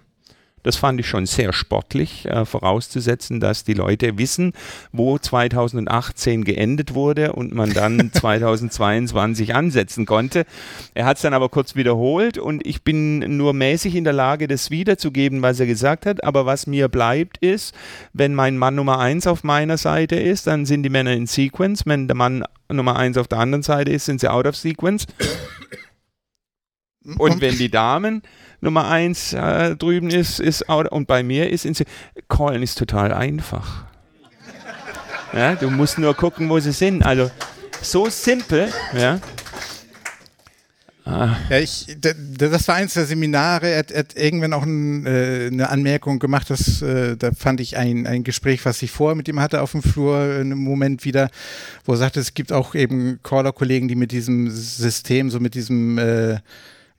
Das 0.64 0.76
fand 0.76 0.98
ich 0.98 1.06
schon 1.06 1.26
sehr 1.26 1.52
sportlich, 1.52 2.26
äh, 2.26 2.44
vorauszusetzen, 2.44 3.38
dass 3.38 3.62
die 3.62 3.74
Leute 3.74 4.18
wissen, 4.18 4.52
wo 4.92 5.18
2018 5.18 6.42
geendet 6.42 6.94
wurde 6.94 7.34
und 7.34 7.54
man 7.54 7.72
dann 7.72 8.10
2022 8.12 9.54
ansetzen 9.54 10.06
konnte. 10.06 10.46
Er 10.94 11.04
hat 11.04 11.18
es 11.18 11.22
dann 11.22 11.34
aber 11.34 11.50
kurz 11.50 11.76
wiederholt 11.76 12.38
und 12.38 12.66
ich 12.66 12.82
bin 12.82 13.36
nur 13.36 13.52
mäßig 13.52 13.94
in 13.94 14.04
der 14.04 14.14
Lage, 14.14 14.48
das 14.48 14.70
wiederzugeben, 14.70 15.42
was 15.42 15.60
er 15.60 15.66
gesagt 15.66 16.06
hat. 16.06 16.24
Aber 16.24 16.46
was 16.46 16.66
mir 16.66 16.88
bleibt, 16.88 17.36
ist, 17.38 17.74
wenn 18.14 18.34
mein 18.34 18.56
Mann 18.56 18.74
Nummer 18.74 18.98
1 18.98 19.26
auf 19.26 19.44
meiner 19.44 19.76
Seite 19.76 20.16
ist, 20.16 20.46
dann 20.46 20.64
sind 20.66 20.82
die 20.82 20.90
Männer 20.90 21.12
in 21.12 21.26
Sequence. 21.26 21.84
Wenn 21.84 22.08
der 22.08 22.16
Mann 22.16 22.42
Nummer 22.72 22.96
1 22.96 23.18
auf 23.18 23.28
der 23.28 23.38
anderen 23.38 23.62
Seite 23.62 23.92
ist, 23.92 24.06
sind 24.06 24.20
sie 24.20 24.30
out 24.30 24.46
of 24.46 24.56
sequence. 24.56 25.06
Und 27.18 27.40
wenn 27.40 27.58
die 27.58 27.70
Damen 27.70 28.22
Nummer 28.64 28.88
1 28.88 29.34
äh, 29.34 29.76
drüben 29.76 30.10
ist, 30.10 30.40
ist 30.40 30.68
und 30.68 31.06
bei 31.06 31.22
mir 31.22 31.50
ist 31.50 31.66
in 31.66 31.74
Se 31.74 31.84
Callen 32.28 32.62
ist 32.62 32.78
total 32.78 33.12
einfach. 33.12 33.84
Ja, 35.34 35.54
du 35.54 35.68
musst 35.70 35.98
nur 35.98 36.14
gucken, 36.14 36.48
wo 36.48 36.58
sie 36.60 36.72
sind. 36.72 37.04
Also 37.04 37.30
so 37.82 38.08
simpel, 38.08 38.72
ja. 38.96 39.20
Ah, 41.04 41.36
Ja, 41.50 41.58
ich, 41.58 41.94
das 42.00 42.66
war 42.66 42.76
eins 42.76 42.94
der 42.94 43.04
Seminare. 43.04 43.68
Er 43.68 43.78
hat, 43.80 43.90
er 43.90 43.98
hat 43.98 44.16
irgendwann 44.16 44.54
auch 44.54 44.62
ein, 44.62 45.04
äh, 45.04 45.48
eine 45.52 45.68
Anmerkung 45.68 46.18
gemacht, 46.18 46.48
dass, 46.48 46.80
äh, 46.80 47.18
da 47.18 47.32
fand 47.32 47.60
ich 47.60 47.76
ein, 47.76 48.06
ein 48.06 48.24
Gespräch, 48.24 48.64
was 48.64 48.80
ich 48.80 48.90
vorher 48.90 49.14
mit 49.14 49.28
ihm 49.28 49.40
hatte 49.40 49.60
auf 49.60 49.72
dem 49.72 49.82
Flur, 49.82 50.36
in 50.36 50.52
einem 50.52 50.64
Moment 50.64 51.04
wieder, 51.04 51.28
wo 51.84 51.92
er 51.92 51.98
sagte, 51.98 52.20
es 52.20 52.32
gibt 52.32 52.52
auch 52.52 52.74
eben 52.74 53.20
Caller-Kollegen, 53.22 53.88
die 53.88 53.96
mit 53.96 54.12
diesem 54.12 54.50
System, 54.50 55.28
so 55.28 55.40
mit 55.40 55.54
diesem, 55.54 55.98
äh, 55.98 56.38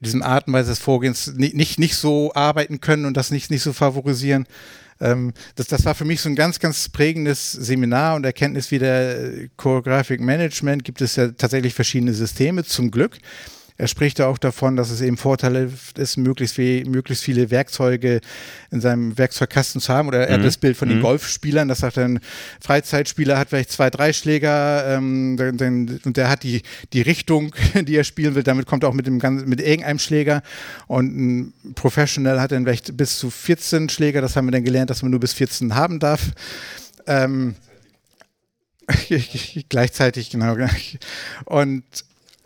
diesem 0.06 0.22
Art 0.22 0.48
und 0.48 0.54
Weise 0.54 0.70
des 0.70 0.80
Vorgehens 0.80 1.34
nicht, 1.36 1.56
nicht, 1.56 1.80
nicht 1.80 1.96
so 1.96 2.34
arbeiten 2.34 2.82
können 2.82 3.06
und 3.06 3.18
das 3.18 3.32
nicht, 3.32 3.52
nicht 3.52 3.64
so 3.64 3.74
favorisieren. 3.74 4.46
Ähm, 5.02 5.34
das, 5.56 5.68
das 5.68 5.86
war 5.86 5.96
für 5.96 6.06
mich 6.06 6.22
so 6.22 6.30
ein 6.30 6.36
ganz, 6.36 6.60
ganz 6.60 6.90
prägendes 6.90 7.52
Seminar 7.52 8.16
und 8.16 8.26
Erkenntnis 8.26 8.72
wie 8.72 8.80
der 8.80 9.20
äh, 9.20 9.50
Choreographic 9.58 10.22
Management 10.22 10.84
gibt 10.84 11.02
es 11.02 11.16
ja 11.16 11.30
tatsächlich 11.30 11.74
verschiedene 11.74 12.14
Systeme, 12.14 12.64
zum 12.64 12.92
Glück. 12.92 13.18
Er 13.78 13.88
spricht 13.90 14.22
auch 14.22 14.38
davon, 14.38 14.78
dass 14.78 14.90
es 14.90 15.02
eben 15.02 15.18
Vorteile 15.18 15.70
ist, 15.98 16.16
möglichst, 16.16 16.58
wie, 16.58 16.86
möglichst 16.86 17.26
viele 17.26 17.52
Werkzeuge 17.52 18.22
in 18.72 18.80
seinem 18.80 19.18
Werkzeugkasten 19.18 19.82
zu 19.82 19.94
haben. 19.94 20.08
Oder 20.08 20.28
er 20.28 20.36
hat 20.38 20.46
das 20.46 20.56
Bild 20.56 20.78
von 20.78 20.88
den 20.88 21.02
Golfspielern, 21.02 21.68
das 21.68 21.80
sagt 21.80 21.98
er, 21.98 22.06
ein 22.06 22.20
Freizeitspieler 22.62 23.38
hat 23.38 23.50
vielleicht 23.50 23.72
zwei, 23.72 23.90
drei 23.90 24.14
Schläger 24.14 24.96
ähm, 24.96 25.36
dann, 25.38 26.00
und 26.06 26.16
der 26.16 26.30
hat 26.30 26.44
die, 26.44 26.62
die 26.94 27.02
Richtung, 27.02 27.54
die 27.76 27.98
er 27.98 28.06
spielen 28.06 28.34
will, 28.36 28.44
damit 28.44 28.66
kommt 28.66 28.84
er 28.84 28.90
auch 28.90 28.94
mit, 28.94 29.08
dem, 29.08 29.20
ganzen- 29.20 29.50
mit 29.50 29.60
irgendeinem 29.60 30.00
Schläger. 30.00 30.42
Und 30.88 31.18
ein 31.18 31.54
Professional 31.76 32.40
hat 32.40 32.54
dann 32.54 32.64
vielleicht 32.64 32.96
bis 32.96 33.20
zu 33.20 33.30
14 33.30 33.90
Schläger, 33.90 34.22
das 34.22 34.38
haben 34.38 34.46
wir 34.48 34.52
dann 34.52 34.64
gelernt, 34.64 34.90
dass 34.90 35.02
man 35.02 35.12
nur 35.12 35.20
bis 35.20 35.34
14 35.34 35.76
haben 35.76 36.00
darf. 36.00 36.22
Ähm, 37.08 37.56
gleichzeitig, 39.70 40.30
genau. 40.30 40.56
Und 41.46 41.84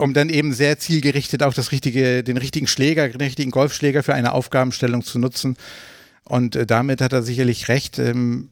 um 0.00 0.14
dann 0.14 0.30
eben 0.30 0.52
sehr 0.52 0.78
zielgerichtet 0.78 1.42
auch 1.42 1.54
das 1.54 1.72
richtige, 1.72 2.24
den 2.24 2.36
richtigen 2.36 2.66
Schläger, 2.66 3.08
den 3.08 3.20
richtigen 3.20 3.50
Golfschläger 3.50 4.02
für 4.02 4.14
eine 4.14 4.32
Aufgabenstellung 4.32 5.02
zu 5.02 5.18
nutzen. 5.18 5.56
Und 6.24 6.56
äh, 6.56 6.66
damit 6.66 7.00
hat 7.00 7.12
er 7.12 7.22
sicherlich 7.22 7.68
recht. 7.68 7.98
Ähm, 7.98 8.48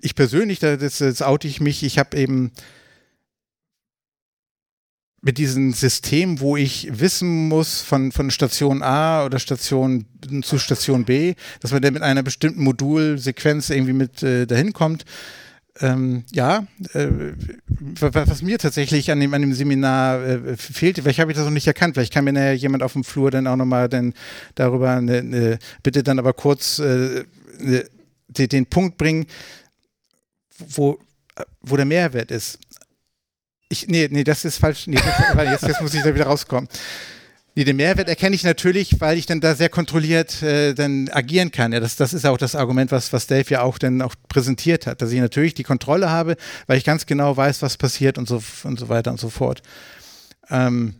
ich 0.00 0.14
persönlich, 0.14 0.58
da- 0.58 0.76
das, 0.76 0.98
das 0.98 1.22
oute 1.22 1.46
ich 1.48 1.60
mich, 1.60 1.82
ich 1.82 1.98
habe 1.98 2.16
eben 2.16 2.52
mit 5.22 5.38
diesem 5.38 5.72
System, 5.72 6.40
wo 6.40 6.56
ich 6.56 6.88
wissen 7.00 7.48
muss 7.48 7.80
von, 7.80 8.12
von 8.12 8.30
Station 8.30 8.82
A 8.82 9.24
oder 9.24 9.38
Station 9.38 10.06
zu 10.42 10.58
Station 10.58 11.04
B, 11.04 11.34
dass 11.60 11.72
man 11.72 11.82
dann 11.82 11.94
mit 11.94 12.02
einer 12.02 12.22
bestimmten 12.22 12.62
Modulsequenz 12.62 13.70
irgendwie 13.70 13.92
mit 13.92 14.22
äh, 14.22 14.46
dahin 14.46 14.72
kommt. 14.72 15.04
Ähm, 15.80 16.24
ja, 16.32 16.66
äh, 16.94 17.08
wa- 17.68 18.14
wa- 18.14 18.24
was 18.26 18.40
mir 18.42 18.58
tatsächlich 18.58 19.10
an 19.10 19.20
dem, 19.20 19.34
an 19.34 19.42
dem 19.42 19.52
Seminar 19.52 20.22
äh, 20.24 20.56
fehlte, 20.56 21.02
vielleicht 21.02 21.18
habe 21.18 21.30
ich 21.30 21.36
das 21.36 21.44
noch 21.44 21.52
nicht 21.52 21.66
erkannt, 21.66 21.94
vielleicht 21.94 22.12
kann 22.14 22.24
mir 22.24 22.32
nachher 22.32 22.54
jemand 22.54 22.82
auf 22.82 22.94
dem 22.94 23.04
Flur 23.04 23.30
dann 23.30 23.46
auch 23.46 23.56
nochmal 23.56 23.88
darüber 24.54 24.90
eine, 24.92 25.18
eine, 25.18 25.58
bitte 25.82 26.02
dann 26.02 26.18
aber 26.18 26.32
kurz 26.32 26.78
äh, 26.78 27.24
eine, 27.60 27.84
den, 28.28 28.48
den 28.48 28.66
Punkt 28.66 28.96
bringen, 28.96 29.26
wo, 30.70 30.98
wo 31.60 31.76
der 31.76 31.84
Mehrwert 31.84 32.30
ist. 32.30 32.58
Ich, 33.68 33.88
nee, 33.88 34.08
nee, 34.10 34.24
das 34.24 34.44
ist 34.44 34.58
falsch. 34.58 34.86
Nee, 34.86 34.96
das, 34.96 35.44
jetzt, 35.50 35.66
jetzt 35.66 35.82
muss 35.82 35.92
ich 35.94 36.02
da 36.02 36.14
wieder 36.14 36.26
rauskommen. 36.26 36.68
Nee, 37.58 37.64
den 37.64 37.76
Mehrwert 37.76 38.10
erkenne 38.10 38.36
ich 38.36 38.44
natürlich, 38.44 39.00
weil 39.00 39.16
ich 39.16 39.24
dann 39.24 39.40
da 39.40 39.54
sehr 39.54 39.70
kontrolliert 39.70 40.42
äh, 40.42 40.74
dann 40.74 41.08
agieren 41.08 41.50
kann. 41.50 41.72
Ja, 41.72 41.80
das, 41.80 41.96
das 41.96 42.12
ist 42.12 42.26
auch 42.26 42.36
das 42.36 42.54
Argument, 42.54 42.92
was, 42.92 43.14
was 43.14 43.26
Dave 43.26 43.48
ja 43.48 43.62
auch 43.62 43.78
dann 43.78 44.02
auch 44.02 44.14
präsentiert 44.28 44.86
hat, 44.86 45.00
dass 45.00 45.10
ich 45.10 45.20
natürlich 45.20 45.54
die 45.54 45.62
Kontrolle 45.62 46.10
habe, 46.10 46.36
weil 46.66 46.76
ich 46.76 46.84
ganz 46.84 47.06
genau 47.06 47.34
weiß, 47.34 47.62
was 47.62 47.78
passiert 47.78 48.18
und 48.18 48.28
so 48.28 48.42
und 48.64 48.78
so 48.78 48.90
weiter 48.90 49.10
und 49.10 49.18
so 49.18 49.30
fort. 49.30 49.62
Ähm, 50.50 50.96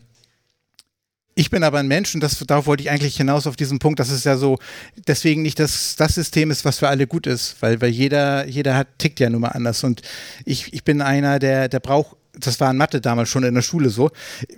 ich 1.34 1.50
bin 1.50 1.62
aber 1.62 1.78
ein 1.78 1.88
Mensch 1.88 2.14
und 2.14 2.22
das, 2.22 2.38
darauf 2.46 2.66
wollte 2.66 2.82
ich 2.82 2.90
eigentlich 2.90 3.18
hinaus 3.18 3.46
auf 3.46 3.56
diesen 3.56 3.78
Punkt, 3.78 4.00
dass 4.00 4.08
es 4.08 4.24
ja 4.24 4.38
so 4.38 4.58
deswegen 5.06 5.42
nicht 5.42 5.58
das, 5.58 5.94
das 5.96 6.14
System 6.14 6.50
ist, 6.50 6.64
was 6.64 6.78
für 6.78 6.88
alle 6.88 7.06
gut 7.06 7.26
ist, 7.26 7.56
weil, 7.60 7.82
weil 7.82 7.90
jeder, 7.90 8.46
jeder 8.46 8.74
hat, 8.74 8.88
tickt 8.96 9.20
ja 9.20 9.28
nun 9.28 9.42
mal 9.42 9.48
anders 9.48 9.84
und 9.84 10.00
ich, 10.46 10.72
ich 10.72 10.84
bin 10.84 11.02
einer, 11.02 11.38
der, 11.38 11.68
der 11.68 11.80
braucht 11.80 12.16
das 12.38 12.60
war 12.60 12.70
in 12.70 12.76
Mathe 12.76 13.00
damals 13.00 13.28
schon 13.28 13.44
in 13.44 13.54
der 13.54 13.62
Schule 13.62 13.90
so, 13.90 14.10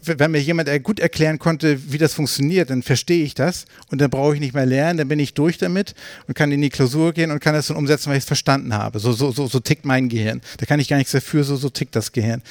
wenn 0.03 0.31
mir 0.31 0.41
jemand 0.41 0.68
gut 0.83 1.01
erklären 1.01 1.39
konnte, 1.39 1.93
wie 1.93 1.99
das 1.99 2.14
funktioniert, 2.14 2.70
dann 2.70 2.83
verstehe 2.83 3.24
ich 3.24 3.35
das 3.35 3.66
und 3.91 4.01
dann 4.01 4.11
brauche 4.11 4.35
ich 4.35 4.41
nicht 4.41 4.55
mehr 4.55 4.66
lernen, 4.66 4.99
dann 4.99 5.09
bin 5.09 5.18
ich 5.18 5.35
durch 5.35 5.59
damit 5.59 5.95
und 6.26 6.35
kann 6.35 6.53
in 6.53 6.61
die 6.61 6.70
Klausur 6.70 7.12
gehen 7.12 7.31
und 7.31 7.41
kann 7.41 7.55
das 7.55 7.68
dann 7.68 7.76
umsetzen, 7.76 8.11
weil 8.11 8.16
ich 8.16 8.24
es 8.24 8.26
verstanden 8.26 8.74
habe. 8.74 8.99
So, 8.99 9.12
so, 9.12 9.31
so, 9.31 9.47
so 9.47 9.61
tickt 9.61 9.85
mein 9.85 10.09
Gehirn. 10.09 10.41
Da 10.59 10.66
kann 10.66 10.81
ich 10.81 10.89
gar 10.89 10.97
nichts 10.97 11.12
dafür, 11.12 11.45
so, 11.45 11.57
so 11.57 11.70
tickt 11.70 11.95
das 11.95 12.12
Gehirn. 12.12 12.43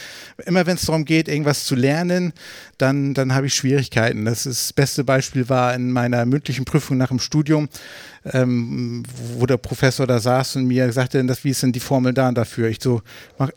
Immer 0.46 0.66
wenn 0.66 0.76
es 0.76 0.86
darum 0.86 1.06
geht, 1.06 1.28
irgendwas 1.28 1.66
zu 1.66 1.76
lernen, 1.76 2.34
dann, 2.78 3.14
dann 3.14 3.34
habe 3.34 3.48
ich 3.48 3.54
Schwierigkeiten. 3.54 4.26
Das, 4.26 4.46
ist, 4.46 4.68
das 4.68 4.74
beste 4.74 5.04
Beispiel 5.04 5.50
war 5.50 5.74
in 5.74 5.92
meiner 5.92 6.26
mündlichen 6.26 6.66
Prüfung 6.66 6.98
nach 6.98 7.10
dem 7.10 7.20
Studium, 7.20 7.70
ähm, 8.26 9.04
wo 9.38 9.46
der 9.46 9.58
Professor 9.58 10.08
da 10.08 10.20
saß 10.20 10.58
und 10.58 10.68
mir 10.68 10.92
sagte, 10.92 11.26
wie 11.44 11.50
ist 11.50 11.64
denn 11.64 11.72
die 11.72 11.80
Formel 11.80 12.14
da 12.14 12.32
dafür? 12.32 12.70
Ich 12.70 12.80
so, 12.82 13.02
mach, 13.38 13.50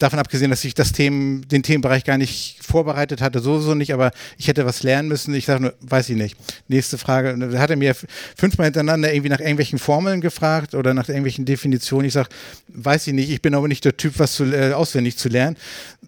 davon 0.00 0.18
abgesehen, 0.18 0.50
dass 0.50 0.64
ich 0.64 0.74
das 0.74 0.92
Themen, 0.92 1.46
den 1.48 1.62
Themenbereich 1.62 2.04
gar 2.04 2.18
nicht 2.18 2.56
vorbereitet 2.60 3.20
hatte, 3.20 3.40
sowieso 3.40 3.74
nicht, 3.74 3.92
aber 3.92 4.10
ich 4.38 4.48
hätte 4.48 4.66
was 4.66 4.82
lernen 4.82 5.08
müssen. 5.08 5.34
Ich 5.34 5.46
sage 5.46 5.62
nur, 5.62 5.74
weiß 5.82 6.08
ich 6.08 6.16
nicht. 6.16 6.36
Nächste 6.68 6.98
Frage. 6.98 7.36
Da 7.38 7.58
hat 7.58 7.70
er 7.70 7.76
mir 7.76 7.94
fünfmal 8.36 8.66
hintereinander 8.66 9.12
irgendwie 9.12 9.28
nach 9.28 9.40
irgendwelchen 9.40 9.78
Formeln 9.78 10.20
gefragt 10.20 10.74
oder 10.74 10.94
nach 10.94 11.08
irgendwelchen 11.08 11.44
Definitionen. 11.44 12.06
Ich 12.06 12.14
sage, 12.14 12.30
weiß 12.68 13.06
ich 13.06 13.12
nicht. 13.12 13.30
Ich 13.30 13.42
bin 13.42 13.54
aber 13.54 13.68
nicht 13.68 13.84
der 13.84 13.96
Typ, 13.96 14.18
was 14.18 14.32
zu, 14.32 14.44
äh, 14.44 14.72
auswendig 14.72 15.16
zu 15.18 15.28
lernen. 15.28 15.56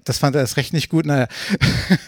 Das 0.05 0.19
fand 0.19 0.35
er 0.35 0.43
erst 0.43 0.57
recht 0.57 0.73
nicht 0.73 0.89
gut. 0.89 1.07
Naja, 1.07 1.29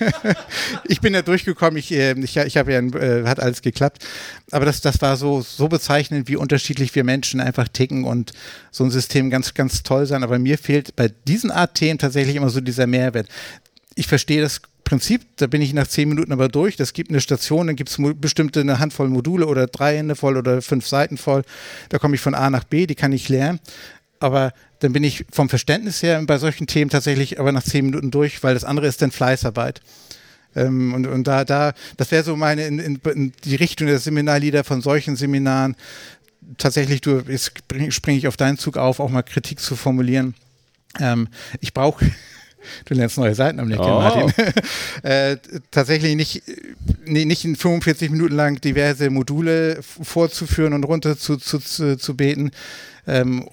ich 0.88 1.00
bin 1.00 1.14
ja 1.14 1.22
durchgekommen. 1.22 1.76
Ich, 1.76 1.92
äh, 1.92 2.18
ich, 2.18 2.36
ich 2.36 2.56
habe 2.56 2.72
ja, 2.72 2.80
äh, 2.80 3.26
hat 3.26 3.40
alles 3.40 3.62
geklappt. 3.62 4.04
Aber 4.50 4.64
das, 4.64 4.80
das 4.80 5.00
war 5.00 5.16
so, 5.16 5.40
so 5.42 5.68
bezeichnend, 5.68 6.28
wie 6.28 6.36
unterschiedlich 6.36 6.94
wir 6.94 7.04
Menschen 7.04 7.40
einfach 7.40 7.68
ticken 7.68 8.04
und 8.04 8.32
so 8.70 8.84
ein 8.84 8.90
System 8.90 9.30
ganz, 9.30 9.54
ganz 9.54 9.82
toll 9.82 10.06
sein. 10.06 10.22
Aber 10.22 10.38
mir 10.38 10.58
fehlt 10.58 10.96
bei 10.96 11.08
diesen 11.26 11.50
Art 11.50 11.74
Themen 11.74 11.98
tatsächlich 11.98 12.36
immer 12.36 12.50
so 12.50 12.60
dieser 12.60 12.86
Mehrwert. 12.86 13.28
Ich 13.94 14.06
verstehe 14.08 14.42
das 14.42 14.60
Prinzip, 14.84 15.22
da 15.36 15.46
bin 15.46 15.62
ich 15.62 15.72
nach 15.72 15.86
zehn 15.86 16.08
Minuten 16.08 16.32
aber 16.32 16.48
durch. 16.48 16.76
Das 16.76 16.92
gibt 16.92 17.10
eine 17.10 17.20
Station, 17.20 17.66
dann 17.66 17.76
gibt 17.76 17.90
es 17.90 17.98
bestimmte 18.16 18.60
eine 18.60 18.78
Handvoll 18.78 19.08
Module 19.08 19.46
oder 19.46 19.66
drei 19.66 19.96
Hände 19.96 20.14
voll 20.14 20.36
oder 20.36 20.60
fünf 20.62 20.86
Seiten 20.86 21.16
voll. 21.16 21.42
Da 21.88 21.98
komme 21.98 22.14
ich 22.14 22.20
von 22.20 22.34
A 22.34 22.50
nach 22.50 22.64
B, 22.64 22.86
die 22.86 22.94
kann 22.94 23.12
ich 23.12 23.28
lernen. 23.28 23.60
Aber 24.20 24.52
dann 24.84 24.92
bin 24.92 25.02
ich 25.02 25.24
vom 25.32 25.48
Verständnis 25.48 26.02
her 26.02 26.22
bei 26.26 26.36
solchen 26.36 26.66
Themen 26.66 26.90
tatsächlich 26.90 27.40
aber 27.40 27.52
nach 27.52 27.62
zehn 27.62 27.86
Minuten 27.86 28.10
durch, 28.10 28.42
weil 28.42 28.52
das 28.52 28.64
andere 28.64 28.86
ist 28.86 29.00
dann 29.00 29.10
Fleißarbeit. 29.10 29.80
Ähm, 30.54 30.92
und, 30.92 31.06
und 31.06 31.26
da, 31.26 31.46
da, 31.46 31.72
das 31.96 32.10
wäre 32.10 32.22
so 32.22 32.36
meine 32.36 32.66
in, 32.66 32.78
in, 32.78 33.00
in, 33.14 33.32
die 33.44 33.56
Richtung 33.56 33.86
der 33.86 33.98
Seminarlieder 33.98 34.62
von 34.62 34.82
solchen 34.82 35.16
Seminaren. 35.16 35.74
Tatsächlich, 36.58 37.00
du, 37.00 37.22
jetzt 37.26 37.52
springe 37.88 38.18
ich 38.18 38.28
auf 38.28 38.36
deinen 38.36 38.58
Zug 38.58 38.76
auf, 38.76 39.00
auch 39.00 39.08
mal 39.08 39.22
Kritik 39.22 39.58
zu 39.58 39.74
formulieren. 39.74 40.34
Ähm, 41.00 41.28
ich 41.60 41.72
brauche 41.72 42.04
Du 42.84 42.94
lernst 42.94 43.18
neue 43.18 43.34
Seiten 43.34 43.60
am 43.60 43.68
Nickel, 43.68 43.84
oh. 43.84 44.00
Martin. 44.00 44.32
äh, 45.02 45.36
tatsächlich 45.70 46.14
nicht, 46.14 46.42
nicht 47.04 47.44
in 47.44 47.56
45 47.56 48.10
Minuten 48.10 48.34
lang 48.34 48.60
diverse 48.60 49.10
Module 49.10 49.80
vorzuführen 49.82 50.72
und 50.72 50.84
runter 50.84 51.18
zu, 51.18 51.36
zu, 51.36 51.58
zu, 51.58 51.98
zu 51.98 52.16
beten, 52.16 52.52
ähm, 53.06 53.48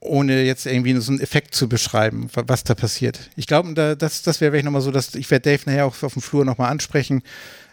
ohne 0.00 0.42
jetzt 0.44 0.66
irgendwie 0.66 0.94
so 1.00 1.10
einen 1.10 1.20
Effekt 1.20 1.54
zu 1.54 1.68
beschreiben, 1.68 2.28
was 2.34 2.64
da 2.64 2.74
passiert. 2.74 3.30
Ich 3.36 3.46
glaube, 3.46 3.72
da, 3.74 3.94
das, 3.94 4.22
das 4.22 4.40
wäre 4.40 4.62
nochmal 4.62 4.82
so, 4.82 4.90
dass 4.90 5.14
ich 5.14 5.30
werde 5.30 5.50
Dave 5.50 5.62
nachher 5.66 5.86
auch 5.86 6.02
auf 6.02 6.12
dem 6.12 6.22
Flur 6.22 6.44
nochmal 6.44 6.70
ansprechen. 6.70 7.22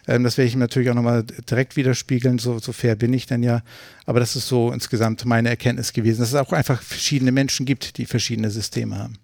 Ähm, 0.06 0.24
das 0.24 0.36
werde 0.36 0.48
ich 0.48 0.54
ihm 0.54 0.60
natürlich 0.60 0.90
auch 0.90 0.94
nochmal 0.94 1.24
direkt 1.24 1.76
widerspiegeln, 1.76 2.38
so, 2.38 2.58
so 2.58 2.72
fair 2.72 2.96
bin 2.96 3.12
ich 3.12 3.26
dann 3.26 3.42
ja. 3.42 3.62
Aber 4.06 4.20
das 4.20 4.36
ist 4.36 4.48
so 4.48 4.72
insgesamt 4.72 5.24
meine 5.24 5.50
Erkenntnis 5.50 5.92
gewesen, 5.92 6.20
dass 6.20 6.30
es 6.30 6.34
auch 6.34 6.52
einfach 6.52 6.82
verschiedene 6.82 7.32
Menschen 7.32 7.66
gibt, 7.66 7.98
die 7.98 8.06
verschiedene 8.06 8.50
Systeme 8.50 8.98
haben. 8.98 9.18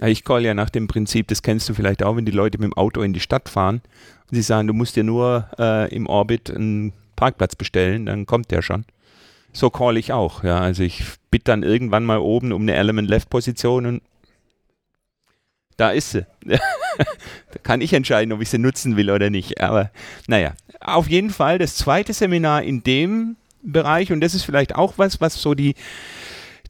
Ich 0.00 0.24
call 0.24 0.44
ja 0.44 0.54
nach 0.54 0.70
dem 0.70 0.86
Prinzip, 0.86 1.28
das 1.28 1.42
kennst 1.42 1.68
du 1.68 1.74
vielleicht 1.74 2.02
auch, 2.02 2.16
wenn 2.16 2.24
die 2.24 2.32
Leute 2.32 2.58
mit 2.58 2.66
dem 2.66 2.76
Auto 2.76 3.02
in 3.02 3.12
die 3.12 3.20
Stadt 3.20 3.48
fahren 3.48 3.82
und 4.30 4.36
sie 4.36 4.42
sagen, 4.42 4.68
du 4.68 4.74
musst 4.74 4.96
dir 4.96 5.02
nur 5.02 5.48
äh, 5.58 5.92
im 5.94 6.06
Orbit 6.06 6.50
einen 6.50 6.92
Parkplatz 7.16 7.56
bestellen, 7.56 8.06
dann 8.06 8.24
kommt 8.24 8.50
der 8.52 8.62
schon. 8.62 8.84
So 9.52 9.70
call 9.70 9.96
ich 9.96 10.12
auch, 10.12 10.44
ja. 10.44 10.60
Also 10.60 10.84
ich 10.84 11.02
bitte 11.30 11.44
dann 11.44 11.62
irgendwann 11.62 12.04
mal 12.04 12.18
oben 12.18 12.52
um 12.52 12.62
eine 12.62 12.74
Element 12.74 13.08
Left 13.08 13.30
Position 13.30 13.86
und 13.86 14.02
da 15.76 15.90
ist 15.90 16.10
sie. 16.10 16.26
da 16.44 16.58
kann 17.62 17.80
ich 17.80 17.92
entscheiden, 17.92 18.32
ob 18.32 18.40
ich 18.40 18.50
sie 18.50 18.58
nutzen 18.58 18.96
will 18.96 19.10
oder 19.10 19.30
nicht. 19.30 19.60
Aber 19.60 19.90
naja, 20.26 20.54
auf 20.80 21.08
jeden 21.08 21.30
Fall 21.30 21.58
das 21.58 21.76
zweite 21.76 22.12
Seminar 22.12 22.62
in 22.62 22.82
dem 22.82 23.36
Bereich 23.62 24.12
und 24.12 24.20
das 24.20 24.34
ist 24.34 24.44
vielleicht 24.44 24.74
auch 24.74 24.94
was, 24.96 25.20
was 25.20 25.40
so 25.40 25.54
die 25.54 25.74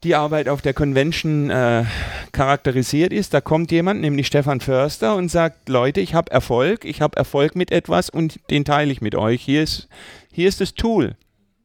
die 0.03 0.15
Arbeit 0.15 0.47
auf 0.47 0.61
der 0.61 0.73
Convention 0.73 1.49
äh, 1.49 1.83
charakterisiert 2.31 3.11
ist. 3.11 3.33
Da 3.33 3.41
kommt 3.41 3.71
jemand, 3.71 4.01
nämlich 4.01 4.27
Stefan 4.27 4.61
Förster, 4.61 5.15
und 5.15 5.29
sagt, 5.29 5.67
Leute, 5.67 5.99
ich 5.99 6.13
habe 6.13 6.31
Erfolg, 6.31 6.85
ich 6.85 7.01
habe 7.01 7.17
Erfolg 7.17 7.55
mit 7.55 7.71
etwas 7.71 8.09
und 8.09 8.39
den 8.49 8.65
teile 8.65 8.91
ich 8.91 9.01
mit 9.01 9.15
euch. 9.15 9.41
Hier 9.41 9.63
ist, 9.63 9.89
hier 10.31 10.47
ist 10.47 10.61
das 10.61 10.73
Tool. 10.73 11.15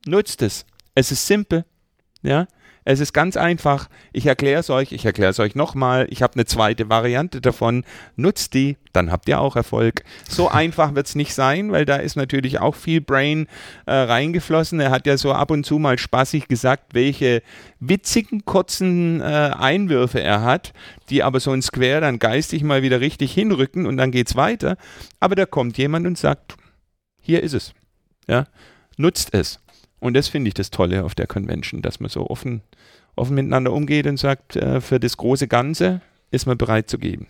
Nutzt 0.07 0.43
es. 0.43 0.67
Es 0.95 1.13
ist 1.13 1.27
simpel. 1.27 1.65
Ja. 2.23 2.47
Es 2.85 3.01
ist 3.01 3.15
ganz 3.15 3.37
einfach. 3.37 3.89
Ich 4.13 4.27
erkläre 4.27 4.61
es 4.61 4.69
euch, 4.69 4.93
ich 4.93 5.05
erkläre 5.05 5.31
es 5.31 5.41
euch 5.41 5.55
nochmal. 5.55 6.07
Ich 6.11 6.23
habe 6.23 6.35
eine 6.35 6.45
zweite 6.45 6.91
Variante 6.91 7.41
davon. 7.41 7.85
Nutzt 8.17 8.53
die, 8.53 8.77
dann 8.93 9.11
habt 9.11 9.29
ihr 9.29 9.41
auch 9.41 9.57
Erfolg. 9.57 10.05
So 10.29 10.49
einfach 10.51 10.95
wird 10.95 11.07
es 11.07 11.15
nicht 11.15 11.35
sein, 11.35 11.73
weil 11.73 11.87
da 11.87 11.97
ist 11.97 12.17
natürlich 12.17 12.61
auch 12.61 12.75
viel 12.75 13.01
Brain 13.01 13.47
äh, 13.87 13.95
reingeflossen. 13.95 14.81
Er 14.81 14.91
hat 14.91 15.07
ja 15.07 15.17
so 15.17 15.33
ab 15.33 15.51
und 15.51 15.65
zu 15.65 15.79
mal 15.79 15.99
spaßig 15.99 16.47
gesagt, 16.47 16.95
welche 16.95 17.43
witzigen, 17.81 18.45
kurzen 18.45 19.21
äh, 19.21 19.25
Einwürfe 19.25 20.21
er 20.21 20.43
hat, 20.43 20.75
die 21.09 21.23
aber 21.23 21.41
so 21.41 21.53
ein 21.53 21.63
Square 21.63 22.03
dann 22.03 22.19
geistig 22.19 22.63
mal 22.63 22.83
wieder 22.83 23.01
richtig 23.01 23.33
hinrücken 23.33 23.87
und 23.87 23.97
dann 23.97 24.11
geht 24.11 24.29
es 24.29 24.37
weiter. 24.37 24.77
Aber 25.21 25.35
da 25.35 25.47
kommt 25.47 25.79
jemand 25.79 26.07
und 26.07 26.19
sagt, 26.19 26.57
hier 27.21 27.43
ist 27.43 27.55
es. 27.55 27.73
Ja, 28.29 28.47
nutzt 28.99 29.33
es. 29.33 29.64
Und 30.05 30.13
das 30.13 30.29
finde 30.29 30.49
ich 30.49 30.55
das 30.55 30.71
Tolle 30.71 31.03
auf 31.03 31.15
der 31.15 31.27
Convention, 31.27 31.81
dass 31.81 31.99
man 31.99 32.11
so 32.11 32.29
offen, 32.29 32.61
offen 33.17 33.37
miteinander 33.37 33.73
umgeht 33.73 34.07
und 34.07 34.19
sagt, 34.19 34.55
äh, 34.55 34.83
für 34.83 35.01
das 35.01 35.17
große 35.17 35.49
Ganze 35.49 36.03
ist 36.31 36.45
man 36.45 36.59
bereit 36.59 36.91
zu 36.91 36.99
geben. 36.99 37.27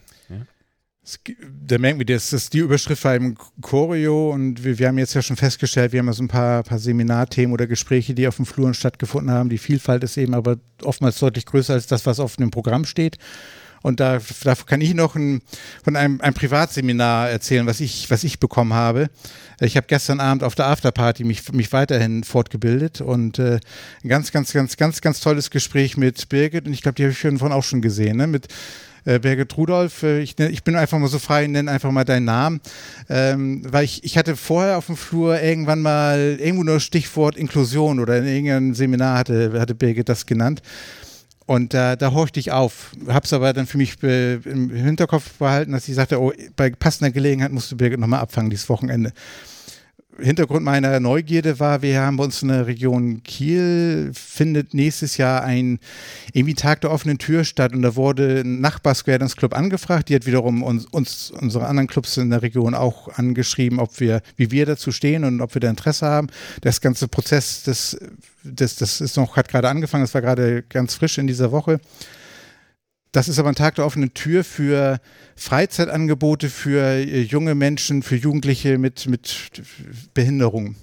Da 1.39 1.79
merken 1.79 2.01
wir, 2.01 2.07
das 2.07 2.33
ist 2.33 2.53
die 2.53 2.59
Überschrift 2.59 3.05
war 3.05 3.15
im 3.15 3.37
Choreo 3.61 4.33
und 4.33 4.65
wir, 4.65 4.77
wir, 4.81 4.89
haben 4.89 4.99
jetzt 4.99 5.15
ja 5.15 5.23
schon 5.23 5.37
festgestellt, 5.37 5.93
wir 5.93 6.01
haben 6.01 6.09
ja 6.09 6.15
so 6.15 6.25
ein 6.25 6.29
paar, 6.29 6.65
paar 6.65 6.81
Seminarthemen 6.81 7.53
oder 7.53 7.69
Gespräche, 7.69 8.13
die 8.13 8.27
auf 8.27 8.37
dem 8.37 8.47
Fluren 8.47 8.75
stattgefunden 8.75 9.31
haben. 9.31 9.51
Die 9.51 9.59
Vielfalt 9.59 10.03
ist 10.03 10.17
eben 10.17 10.35
aber 10.35 10.57
oftmals 10.83 11.21
deutlich 11.21 11.47
größer 11.47 11.75
als 11.75 11.87
das, 11.87 12.07
was 12.07 12.19
auf 12.19 12.35
dem 12.35 12.51
Programm 12.51 12.87
steht. 12.87 13.19
Und 13.85 14.01
da, 14.01 14.19
da 14.45 14.55
kann 14.55 14.81
ich 14.81 14.95
noch 14.95 15.15
ein, 15.15 15.43
von 15.85 15.95
einem, 15.95 16.19
einem 16.23 16.33
Privatseminar 16.33 17.29
erzählen, 17.29 17.67
was 17.67 17.81
ich, 17.81 18.11
was 18.11 18.25
ich 18.25 18.41
bekommen 18.41 18.73
habe. 18.73 19.11
Ich 19.61 19.77
habe 19.77 19.87
gestern 19.87 20.21
Abend 20.21 20.43
auf 20.43 20.55
der 20.55 20.69
Afterparty 20.69 21.23
mich, 21.23 21.53
mich 21.53 21.71
weiterhin 21.71 22.25
fortgebildet 22.25 23.03
und 23.03 23.39
äh, 23.39 23.61
ein 24.03 24.09
ganz, 24.09 24.33
ganz, 24.33 24.55
ganz, 24.55 24.79
ganz, 24.79 25.03
ganz 25.03 25.21
tolles 25.21 25.51
Gespräch 25.51 25.99
mit 25.99 26.31
Birgit. 26.31 26.67
Und 26.67 26.73
ich 26.73 26.81
glaube, 26.81 26.95
die 26.95 27.03
habe 27.03 27.13
ich 27.13 27.19
schon 27.19 27.39
von 27.39 27.53
auch 27.53 27.63
schon 27.63 27.83
gesehen, 27.83 28.17
ne? 28.17 28.27
mit 28.27 28.49
äh, 29.05 29.19
Birgit 29.19 29.55
Rudolf. 29.59 30.03
Äh, 30.03 30.21
ich, 30.21 30.39
ich, 30.39 30.65
bin 30.65 30.77
einfach 30.77 30.99
mal 30.99 31.09
so 31.09 31.19
frei, 31.19 31.47
nenne 31.47 31.71
einfach 31.71 31.91
mal 31.91 32.05
deinen 32.05 32.25
Namen. 32.25 32.63
Ähm, 33.11 33.63
weil 33.71 33.85
ich, 33.85 34.03
ich 34.03 34.17
hatte 34.17 34.35
vorher 34.35 34.79
auf 34.79 34.87
dem 34.87 34.97
Flur 34.97 35.39
irgendwann 35.43 35.83
mal 35.83 36.39
irgendwo 36.41 36.65
nur 36.65 36.81
Stichwort 36.81 37.37
Inklusion 37.37 38.01
oder 38.01 38.17
in 38.17 38.27
irgendeinem 38.27 38.75
Seminar 38.75 39.19
hatte, 39.19 39.61
hatte 39.61 39.75
Birgit 39.75 40.09
das 40.09 40.25
genannt. 40.25 40.63
Und 41.47 41.75
äh, 41.75 41.97
da 41.97 42.13
horchte 42.13 42.41
ich 42.41 42.53
auf, 42.53 42.93
habe 43.07 43.27
es 43.27 43.33
aber 43.33 43.53
dann 43.53 43.67
für 43.67 43.77
mich 43.77 44.03
im 44.03 44.71
Hinterkopf 44.71 45.35
behalten, 45.35 45.73
dass 45.73 45.87
ich 45.89 45.95
sagte, 45.95 46.21
oh, 46.21 46.33
bei 46.57 46.71
passender 46.71 47.11
Gelegenheit 47.11 47.53
musst 47.53 47.71
du 47.71 47.77
Birgit 47.77 48.01
nochmal 48.01 48.21
abfangen 48.21 48.49
dieses 48.49 48.69
Wochenende. 48.71 49.13
Hintergrund 50.21 50.65
meiner 50.65 51.01
Neugierde 51.01 51.59
war, 51.59 51.83
wir 51.83 52.01
haben 52.01 52.19
uns 52.19 52.43
in 52.43 52.49
der 52.49 52.67
Region 52.67 53.23
Kiel, 53.25 54.13
findet 54.15 54.73
nächstes 54.73 55.17
Jahr 55.17 55.43
ein 55.43 55.81
irgendwie 56.33 56.55
Tag 56.55 56.83
der 56.83 56.93
offenen 56.93 57.19
Tür 57.19 57.45
statt 57.45 57.73
und 57.73 57.83
da 57.83 57.97
wurde 57.97 58.43
ein 58.45 58.61
Nachbar 58.61 58.95
Square 58.95 59.19
Dance 59.19 59.37
Club 59.37 59.57
angefragt, 59.57 60.09
die 60.09 60.15
hat 60.15 60.27
wiederum 60.27 60.63
uns, 60.63 60.87
uns, 60.87 61.31
unsere 61.31 61.67
anderen 61.67 61.89
Clubs 61.89 62.17
in 62.17 62.31
der 62.31 62.43
Region 62.43 62.75
auch 62.75 63.09
angeschrieben, 63.17 63.81
ob 63.81 63.99
wir, 63.99 64.23
wie 64.37 64.51
wir 64.51 64.67
dazu 64.67 64.93
stehen 64.93 65.25
und 65.25 65.41
ob 65.41 65.55
wir 65.55 65.61
da 65.61 65.71
Interesse 65.71 66.07
haben. 66.07 66.29
Das 66.61 66.81
ganze 66.81 67.09
Prozess, 67.09 67.65
das, 67.65 67.97
das, 68.45 68.77
das 68.77 69.01
ist 69.01 69.17
noch, 69.17 69.37
hat 69.37 69.49
gerade 69.49 69.69
angefangen, 69.69 70.05
das 70.05 70.15
war 70.15 70.23
gerade 70.23 70.63
ganz 70.69 70.95
frisch 70.95 71.19
in 71.19 71.27
dieser 71.27 71.51
Woche. 71.51 71.81
Das 73.15 73.29
ist 73.29 73.39
aber 73.39 73.49
ein 73.49 73.55
Tag 73.55 73.77
der 73.77 73.87
offenen 73.87 74.13
Tür 74.13 74.43
für 74.43 75.01
Freizeitangebote 75.37 76.51
für 76.51 76.83
äh, 76.83 77.21
junge 77.23 77.55
Menschen, 77.55 78.03
für 78.03 78.17
Jugendliche 78.17 78.77
mit, 78.77 79.07
mit 79.07 79.63
Behinderung. 80.15 80.75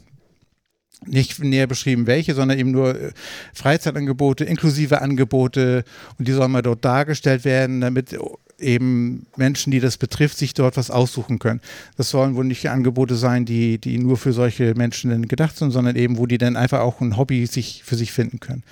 Nicht 1.06 1.44
näher 1.44 1.68
beschrieben, 1.68 2.08
welche, 2.08 2.34
sondern 2.34 2.58
eben 2.58 2.72
nur 2.72 2.96
äh, 2.98 3.12
Freizeitangebote, 3.54 4.46
inklusive 4.46 5.02
Angebote 5.02 5.84
und 6.18 6.28
die 6.28 6.32
sollen 6.32 6.52
mal 6.52 6.62
dort 6.62 6.86
dargestellt 6.86 7.44
werden, 7.44 7.82
damit 7.82 8.18
eben 8.60 9.26
Menschen, 9.36 9.72
die 9.72 9.82
das 9.82 9.98
betrifft, 9.98 10.38
sich 10.38 10.54
dort 10.54 10.78
was 10.78 10.90
aussuchen 10.90 11.38
können. 11.38 11.60
Das 11.98 12.12
sollen 12.12 12.36
wohl 12.36 12.46
nicht 12.46 12.70
Angebote 12.70 13.16
sein, 13.16 13.44
die, 13.44 13.78
die 13.78 13.98
nur 13.98 14.16
für 14.16 14.32
solche 14.32 14.74
Menschen 14.76 15.28
gedacht 15.28 15.58
sind, 15.58 15.72
sondern 15.72 15.98
eben, 15.98 16.18
wo 16.18 16.28
die 16.28 16.38
dann 16.38 16.56
einfach 16.56 16.80
auch 16.80 17.02
ein 17.02 17.18
Hobby 17.18 17.46
sich 17.46 17.84
für 17.84 17.96
sich 17.98 18.14
finden 18.14 18.40
können 18.40 18.64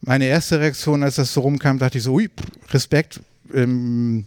meine 0.00 0.26
erste 0.26 0.60
Reaktion, 0.60 1.02
als 1.02 1.16
das 1.16 1.32
so 1.32 1.40
rumkam, 1.40 1.78
dachte 1.78 1.98
ich 1.98 2.04
so, 2.04 2.14
ui, 2.14 2.30
Respekt, 2.70 3.20
ähm, 3.52 4.24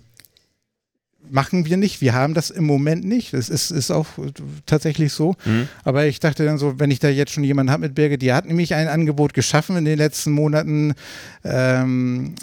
machen 1.31 1.65
wir 1.65 1.77
nicht. 1.77 2.01
Wir 2.01 2.13
haben 2.13 2.33
das 2.33 2.49
im 2.49 2.65
Moment 2.65 3.03
nicht. 3.05 3.33
Das 3.33 3.49
ist, 3.49 3.71
ist 3.71 3.91
auch 3.91 4.07
tatsächlich 4.65 5.13
so. 5.13 5.35
Mhm. 5.45 5.67
Aber 5.83 6.05
ich 6.05 6.19
dachte 6.19 6.45
dann 6.45 6.57
so, 6.57 6.79
wenn 6.79 6.91
ich 6.91 6.99
da 6.99 7.09
jetzt 7.09 7.31
schon 7.31 7.43
jemanden 7.43 7.71
habe 7.71 7.81
mit 7.81 7.95
Birge, 7.95 8.17
die 8.17 8.33
hat 8.33 8.45
nämlich 8.45 8.73
ein 8.73 8.87
Angebot 8.87 9.33
geschaffen 9.33 9.77
in 9.77 9.85
den 9.85 9.97
letzten 9.97 10.31
Monaten 10.31 10.93
ähm, 11.43 12.35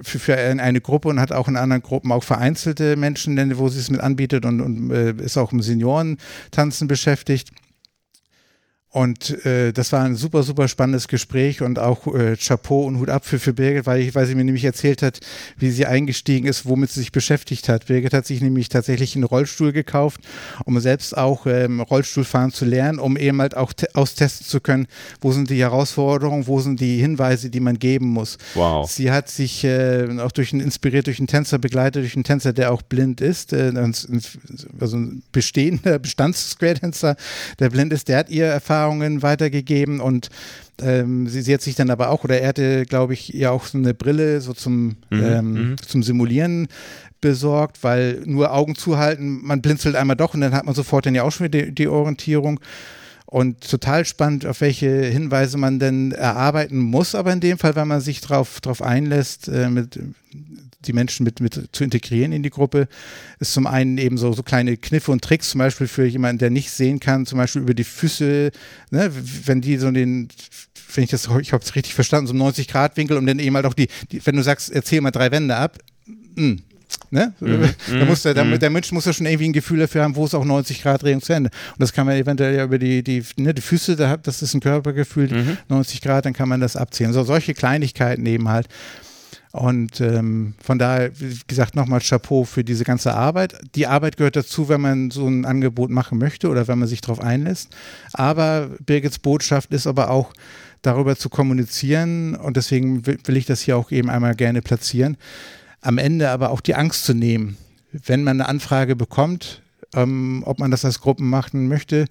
für, 0.00 0.18
für, 0.18 0.36
eine 0.36 0.80
Gruppe 0.80 1.08
und 1.08 1.20
hat 1.20 1.32
auch 1.32 1.48
in 1.48 1.56
anderen 1.56 1.82
Gruppen 1.82 2.12
auch 2.12 2.24
vereinzelte 2.24 2.96
Menschen, 2.96 3.58
wo 3.58 3.68
sie 3.68 3.80
es 3.80 3.90
mit 3.90 4.00
anbietet 4.00 4.44
und, 4.44 4.60
und 4.60 4.90
äh, 4.90 5.12
ist 5.12 5.36
auch 5.36 5.52
im 5.52 5.62
Seniorentanzen 5.62 6.88
beschäftigt. 6.88 7.50
Und 8.92 9.46
äh, 9.46 9.72
das 9.72 9.92
war 9.92 10.02
ein 10.02 10.16
super, 10.16 10.42
super 10.42 10.66
spannendes 10.66 11.06
Gespräch 11.06 11.62
und 11.62 11.78
auch 11.78 12.12
äh, 12.12 12.36
Chapeau 12.36 12.86
und 12.86 12.98
Hut 12.98 13.08
ab 13.08 13.24
für, 13.24 13.38
für 13.38 13.52
Birgit, 13.52 13.86
weil, 13.86 14.00
ich, 14.00 14.16
weil 14.16 14.26
sie 14.26 14.34
mir 14.34 14.42
nämlich 14.42 14.64
erzählt 14.64 15.02
hat, 15.02 15.20
wie 15.56 15.70
sie 15.70 15.86
eingestiegen 15.86 16.48
ist, 16.48 16.66
womit 16.66 16.90
sie 16.90 16.98
sich 16.98 17.12
beschäftigt 17.12 17.68
hat. 17.68 17.86
Birgit 17.86 18.12
hat 18.12 18.26
sich 18.26 18.40
nämlich 18.40 18.68
tatsächlich 18.68 19.14
einen 19.14 19.22
Rollstuhl 19.22 19.70
gekauft, 19.70 20.22
um 20.64 20.80
selbst 20.80 21.16
auch 21.16 21.46
ähm, 21.46 21.80
Rollstuhlfahren 21.80 22.50
zu 22.50 22.64
lernen, 22.64 22.98
um 22.98 23.16
eben 23.16 23.40
halt 23.40 23.56
auch 23.56 23.72
austesten 23.94 24.44
zu 24.44 24.60
können, 24.60 24.88
wo 25.20 25.30
sind 25.30 25.50
die 25.50 25.60
Herausforderungen, 25.60 26.48
wo 26.48 26.58
sind 26.60 26.80
die 26.80 26.98
Hinweise, 26.98 27.48
die 27.48 27.60
man 27.60 27.78
geben 27.78 28.06
muss. 28.06 28.38
Wow. 28.54 28.90
Sie 28.90 29.12
hat 29.12 29.28
sich 29.28 29.62
äh, 29.62 30.08
auch 30.18 30.32
durch 30.32 30.52
einen, 30.52 30.62
inspiriert 30.62 31.06
durch 31.06 31.20
einen 31.20 31.28
Tänzer 31.28 31.60
begleitet, 31.60 32.02
durch 32.02 32.16
einen 32.16 32.24
Tänzer, 32.24 32.52
der 32.52 32.72
auch 32.72 32.82
blind 32.82 33.20
ist, 33.20 33.52
äh, 33.52 33.72
also 34.80 34.96
ein 34.96 35.22
bestehender 35.30 36.00
Bestands-Square-Tänzer, 36.00 37.14
der 37.60 37.70
blind 37.70 37.92
ist, 37.92 38.08
der 38.08 38.18
hat 38.18 38.30
ihr 38.30 38.46
Erfahrung 38.46 38.79
Erfahrungen 38.80 39.22
weitergegeben 39.22 40.00
und 40.00 40.30
ähm, 40.80 41.28
sie, 41.28 41.42
sie, 41.42 41.52
hat 41.52 41.60
sich 41.60 41.74
dann 41.74 41.90
aber 41.90 42.08
auch, 42.08 42.24
oder 42.24 42.40
er 42.40 42.48
hatte, 42.48 42.86
glaube 42.86 43.12
ich, 43.12 43.28
ja 43.28 43.50
auch 43.50 43.66
so 43.66 43.76
eine 43.76 43.92
Brille 43.92 44.40
so 44.40 44.54
zum, 44.54 44.96
mhm, 45.10 45.22
ähm, 45.22 45.52
mhm. 45.52 45.76
zum 45.86 46.02
Simulieren 46.02 46.68
besorgt, 47.20 47.84
weil 47.84 48.22
nur 48.24 48.54
Augen 48.54 48.74
zuhalten, 48.76 49.40
man 49.42 49.60
blinzelt 49.60 49.96
einmal 49.96 50.16
doch 50.16 50.32
und 50.32 50.40
dann 50.40 50.54
hat 50.54 50.64
man 50.64 50.74
sofort 50.74 51.04
dann 51.04 51.14
ja 51.14 51.22
auch 51.22 51.32
schon 51.32 51.46
wieder 51.46 51.66
die, 51.66 51.72
die 51.72 51.88
Orientierung. 51.88 52.60
Und 53.26 53.70
total 53.70 54.04
spannend, 54.06 54.44
auf 54.44 54.60
welche 54.60 54.88
Hinweise 55.04 55.56
man 55.56 55.78
denn 55.78 56.10
erarbeiten 56.10 56.78
muss, 56.78 57.14
aber 57.14 57.32
in 57.32 57.38
dem 57.38 57.58
Fall, 57.58 57.76
wenn 57.76 57.86
man 57.86 58.00
sich 58.00 58.20
darauf 58.20 58.60
drauf 58.60 58.82
einlässt, 58.82 59.46
äh, 59.46 59.68
mit 59.68 60.00
die 60.86 60.92
Menschen 60.92 61.24
mit, 61.24 61.40
mit 61.40 61.68
zu 61.72 61.84
integrieren 61.84 62.32
in 62.32 62.42
die 62.42 62.50
Gruppe, 62.50 62.88
ist 63.38 63.52
zum 63.52 63.66
einen 63.66 63.98
eben 63.98 64.18
so, 64.18 64.32
so 64.32 64.42
kleine 64.42 64.76
Kniffe 64.76 65.12
und 65.12 65.22
Tricks, 65.22 65.50
zum 65.50 65.58
Beispiel 65.58 65.88
für 65.88 66.06
jemanden, 66.06 66.38
der 66.38 66.50
nicht 66.50 66.70
sehen 66.70 67.00
kann, 67.00 67.26
zum 67.26 67.38
Beispiel 67.38 67.62
über 67.62 67.74
die 67.74 67.84
Füße, 67.84 68.50
ne, 68.90 69.12
wenn 69.44 69.60
die 69.60 69.76
so 69.76 69.90
den, 69.90 70.28
wenn 70.94 71.04
ich 71.04 71.10
das, 71.10 71.28
ich 71.40 71.52
habe 71.52 71.62
es 71.62 71.74
richtig 71.74 71.94
verstanden, 71.94 72.26
so 72.26 72.34
90-Grad-Winkel 72.34 73.16
und 73.16 73.26
dann 73.26 73.38
eben 73.38 73.56
halt 73.56 73.66
auch 73.66 73.74
die, 73.74 73.88
die, 74.10 74.24
wenn 74.24 74.36
du 74.36 74.42
sagst, 74.42 74.70
erzähl 74.70 75.00
mal 75.00 75.10
drei 75.10 75.30
Wände 75.30 75.56
ab, 75.56 75.78
mh, 76.06 76.16
hm, 76.36 76.62
Ne? 77.10 77.32
Mhm. 77.40 77.68
Da 77.88 78.04
muss 78.04 78.22
der, 78.22 78.34
der, 78.34 78.44
mhm. 78.44 78.58
der, 78.58 78.70
Mensch 78.70 78.92
muss 78.92 79.04
ja 79.04 79.12
schon 79.12 79.26
irgendwie 79.26 79.48
ein 79.48 79.52
Gefühl 79.52 79.80
dafür 79.80 80.02
haben, 80.02 80.14
wo 80.14 80.24
ist 80.24 80.34
auch 80.34 80.44
90 80.44 80.82
Grad 80.82 81.02
Drehung 81.02 81.20
zu 81.20 81.32
Ende. 81.32 81.50
Und 81.72 81.80
das 81.80 81.92
kann 81.92 82.06
man 82.06 82.16
eventuell 82.16 82.54
ja 82.54 82.64
über 82.64 82.78
die, 82.78 83.02
die, 83.02 83.24
ne, 83.36 83.52
die 83.52 83.62
Füße, 83.62 83.96
das 83.96 84.42
ist 84.42 84.54
ein 84.54 84.60
Körpergefühl, 84.60 85.28
mhm. 85.28 85.56
90 85.68 86.00
Grad, 86.02 86.24
dann 86.24 86.32
kann 86.32 86.48
man 86.48 86.60
das 86.60 86.76
abziehen. 86.76 87.12
So 87.12 87.24
solche 87.24 87.54
Kleinigkeiten 87.54 88.24
eben 88.26 88.48
halt. 88.48 88.68
Und 89.52 90.00
ähm, 90.00 90.54
von 90.62 90.78
daher, 90.78 91.10
wie 91.18 91.36
gesagt, 91.48 91.74
nochmal 91.74 92.00
Chapeau 92.00 92.44
für 92.44 92.62
diese 92.62 92.84
ganze 92.84 93.14
Arbeit. 93.14 93.58
Die 93.74 93.88
Arbeit 93.88 94.16
gehört 94.16 94.36
dazu, 94.36 94.68
wenn 94.68 94.80
man 94.80 95.10
so 95.10 95.26
ein 95.26 95.44
Angebot 95.44 95.90
machen 95.90 96.18
möchte 96.18 96.48
oder 96.48 96.68
wenn 96.68 96.78
man 96.78 96.86
sich 96.86 97.00
darauf 97.00 97.20
einlässt. 97.20 97.74
Aber 98.12 98.70
Birgits 98.86 99.18
Botschaft 99.18 99.72
ist 99.72 99.88
aber 99.88 100.10
auch, 100.10 100.32
darüber 100.82 101.16
zu 101.16 101.28
kommunizieren 101.28 102.34
und 102.34 102.56
deswegen 102.56 103.06
will 103.06 103.36
ich 103.36 103.46
das 103.46 103.60
hier 103.60 103.76
auch 103.76 103.90
eben 103.90 104.10
einmal 104.10 104.34
gerne 104.34 104.62
platzieren. 104.62 105.16
Am 105.82 105.98
Ende 105.98 106.30
aber 106.30 106.50
auch 106.50 106.60
die 106.60 106.74
Angst 106.74 107.04
zu 107.04 107.14
nehmen, 107.14 107.56
wenn 107.92 108.24
man 108.24 108.40
eine 108.40 108.48
Anfrage 108.48 108.96
bekommt, 108.96 109.62
ähm, 109.94 110.42
ob 110.46 110.58
man 110.58 110.70
das 110.70 110.84
als 110.84 111.00
Gruppen 111.00 111.28
machen 111.28 111.68
möchte, 111.68 112.06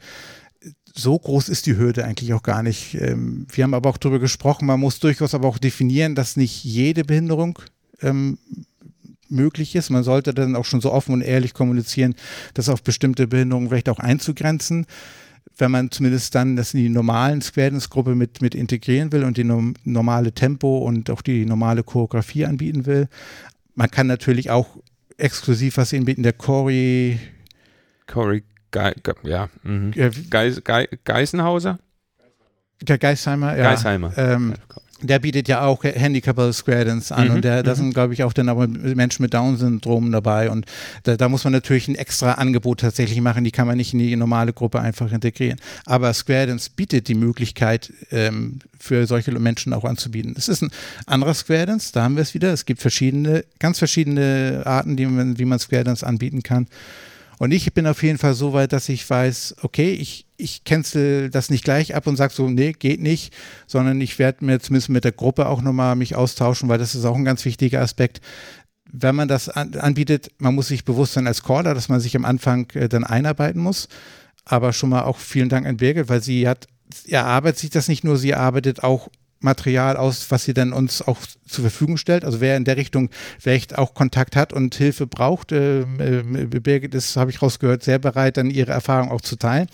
so 0.93 1.17
groß 1.17 1.49
ist 1.49 1.65
die 1.65 1.77
Hürde 1.77 2.05
eigentlich 2.05 2.33
auch 2.33 2.43
gar 2.43 2.63
nicht. 2.63 2.95
Ähm, 2.95 3.45
wir 3.51 3.63
haben 3.63 3.73
aber 3.73 3.89
auch 3.89 3.97
darüber 3.97 4.19
gesprochen, 4.19 4.65
man 4.65 4.79
muss 4.79 4.99
durchaus 4.99 5.33
aber 5.33 5.47
auch 5.47 5.57
definieren, 5.57 6.15
dass 6.15 6.37
nicht 6.37 6.63
jede 6.63 7.03
Behinderung 7.03 7.59
ähm, 8.01 8.37
möglich 9.29 9.75
ist. 9.75 9.89
Man 9.89 10.03
sollte 10.03 10.33
dann 10.33 10.55
auch 10.55 10.65
schon 10.65 10.81
so 10.81 10.91
offen 10.91 11.13
und 11.13 11.21
ehrlich 11.21 11.53
kommunizieren, 11.53 12.15
das 12.53 12.69
auf 12.69 12.83
bestimmte 12.83 13.27
Behinderungen 13.27 13.69
vielleicht 13.69 13.89
auch 13.89 13.99
einzugrenzen. 13.99 14.85
Wenn 15.57 15.71
man 15.71 15.91
zumindest 15.91 16.35
dann 16.35 16.55
das 16.55 16.73
in 16.73 16.81
die 16.81 16.89
normalen 16.89 17.41
Squaredance-Gruppe 17.41 18.15
mit, 18.15 18.41
mit 18.41 18.55
integrieren 18.55 19.11
will 19.11 19.23
und 19.25 19.37
die 19.37 19.43
no 19.43 19.73
normale 19.83 20.31
Tempo 20.31 20.77
und 20.77 21.09
auch 21.09 21.21
die 21.21 21.45
normale 21.45 21.83
Choreografie 21.83 22.45
anbieten 22.45 22.85
will. 22.85 23.09
Man 23.75 23.91
kann 23.91 24.07
natürlich 24.07 24.49
auch 24.49 24.77
exklusiv 25.17 25.77
was 25.77 25.93
anbieten. 25.93 26.23
Der 26.23 26.33
Cory 26.33 27.19
Cory 28.07 28.43
Ge 28.71 28.93
Ge 29.03 29.13
ja. 29.23 29.49
Mhm. 29.63 29.93
Geis 30.29 30.63
Ge 30.63 30.87
Geisenhauser? 31.03 31.79
Der 32.81 32.97
Geisheimer, 32.97 33.57
ja. 33.57 33.63
Geisheimer. 33.63 34.13
Ähm, 34.17 34.53
der 35.01 35.19
bietet 35.19 35.47
ja 35.47 35.61
auch 35.61 35.83
Handicapable 35.83 36.51
Square 36.51 36.85
Dance 36.85 37.15
an 37.15 37.29
mhm, 37.29 37.35
und 37.35 37.43
der, 37.43 37.63
da 37.63 37.71
mhm. 37.71 37.77
sind, 37.77 37.93
glaube 37.93 38.13
ich, 38.13 38.23
auch 38.23 38.33
dann 38.33 38.49
aber 38.49 38.67
Menschen 38.67 39.23
mit 39.23 39.33
Down-Syndrom 39.33 40.11
dabei 40.11 40.49
und 40.49 40.65
da, 41.03 41.15
da, 41.15 41.29
muss 41.29 41.43
man 41.43 41.53
natürlich 41.53 41.87
ein 41.87 41.95
extra 41.95 42.33
Angebot 42.33 42.81
tatsächlich 42.81 43.21
machen, 43.21 43.43
die 43.43 43.51
kann 43.51 43.67
man 43.67 43.77
nicht 43.77 43.93
in 43.93 43.99
die 43.99 44.15
normale 44.15 44.51
Gruppe 44.51 44.81
einfach 44.81 45.11
integrieren. 45.11 45.59
Aber 45.85 46.13
Square 46.13 46.47
Dance 46.47 46.69
bietet 46.75 47.07
die 47.07 47.15
Möglichkeit, 47.15 47.93
ähm, 48.11 48.59
für 48.77 49.07
solche 49.07 49.31
Menschen 49.31 49.73
auch 49.73 49.85
anzubieten. 49.85 50.35
Es 50.37 50.49
ist 50.49 50.61
ein 50.61 50.71
anderer 51.05 51.33
Square 51.33 51.67
Dance, 51.67 51.91
da 51.93 52.03
haben 52.03 52.15
wir 52.15 52.23
es 52.23 52.33
wieder. 52.33 52.51
Es 52.51 52.65
gibt 52.65 52.81
verschiedene, 52.81 53.45
ganz 53.59 53.77
verschiedene 53.77 54.63
Arten, 54.65 54.97
die 54.97 55.05
man, 55.05 55.37
wie 55.37 55.45
man 55.45 55.59
Square 55.59 55.85
Dance 55.85 56.05
anbieten 56.05 56.43
kann. 56.43 56.67
Und 57.39 57.51
ich 57.51 57.73
bin 57.73 57.87
auf 57.87 58.03
jeden 58.03 58.17
Fall 58.17 58.33
so 58.33 58.51
weit, 58.51 58.73
dass 58.73 58.89
ich 58.89 59.09
weiß, 59.09 59.55
okay, 59.61 59.93
ich, 59.93 60.27
ich 60.35 60.65
cancel 60.65 61.29
das 61.29 61.49
nicht 61.49 61.63
gleich 61.63 61.95
ab 61.95 62.05
und 62.05 62.17
sage 62.17 62.33
so, 62.33 62.49
nee, 62.49 62.73
geht 62.73 62.99
nicht, 62.99 63.33
sondern 63.65 64.01
ich 64.01 64.19
werde 64.19 64.43
mir 64.43 64.59
zumindest 64.59 64.89
mit 64.89 65.05
der 65.05 65.13
Gruppe 65.13 65.47
auch 65.47 65.61
nochmal 65.61 65.95
mich 65.95 66.17
austauschen, 66.17 66.67
weil 66.67 66.77
das 66.77 66.95
ist 66.95 67.05
auch 67.05 67.15
ein 67.15 67.23
ganz 67.23 67.45
wichtiger 67.45 67.81
Aspekt. 67.81 68.19
Wenn 68.91 69.15
man 69.15 69.29
das 69.29 69.47
an, 69.47 69.73
anbietet, 69.75 70.31
man 70.37 70.53
muss 70.53 70.67
sich 70.67 70.83
bewusst 70.83 71.13
sein 71.13 71.27
als 71.27 71.41
Caller, 71.41 71.73
dass 71.73 71.87
man 71.87 72.01
sich 72.01 72.13
am 72.17 72.25
Anfang 72.25 72.69
äh, 72.73 72.89
dann 72.89 73.05
einarbeiten 73.05 73.61
muss. 73.61 73.87
Aber 74.43 74.73
schon 74.73 74.89
mal 74.89 75.03
auch 75.03 75.17
vielen 75.17 75.47
Dank 75.47 75.65
an 75.65 75.77
Birgit, 75.77 76.09
weil 76.09 76.21
sie 76.21 76.45
hat, 76.45 76.67
erarbeitet 77.07 77.59
sich 77.59 77.69
das 77.69 77.87
nicht 77.87 78.03
nur, 78.03 78.17
sie 78.17 78.35
arbeitet 78.35 78.83
auch 78.83 79.07
Material 79.41 79.95
aus, 79.97 80.31
was 80.31 80.43
sie 80.43 80.53
dann 80.53 80.73
uns 80.73 81.01
auch 81.01 81.17
zur 81.47 81.63
Verfügung 81.63 81.97
stellt. 81.97 82.25
Also 82.25 82.41
wer 82.41 82.57
in 82.57 82.65
der 82.65 82.77
Richtung 82.77 83.09
vielleicht 83.39 83.77
auch 83.77 83.93
Kontakt 83.93 84.35
hat 84.35 84.53
und 84.53 84.75
Hilfe 84.75 85.07
braucht, 85.07 85.51
äh, 85.51 85.81
äh, 85.81 86.23
Birgit 86.23 86.93
ist, 86.93 87.15
habe 87.15 87.31
ich 87.31 87.41
rausgehört, 87.41 87.83
sehr 87.83 87.99
bereit, 87.99 88.37
dann 88.37 88.49
ihre 88.49 88.71
Erfahrung 88.71 89.11
auch 89.11 89.21
zu 89.21 89.37
teilen. 89.37 89.67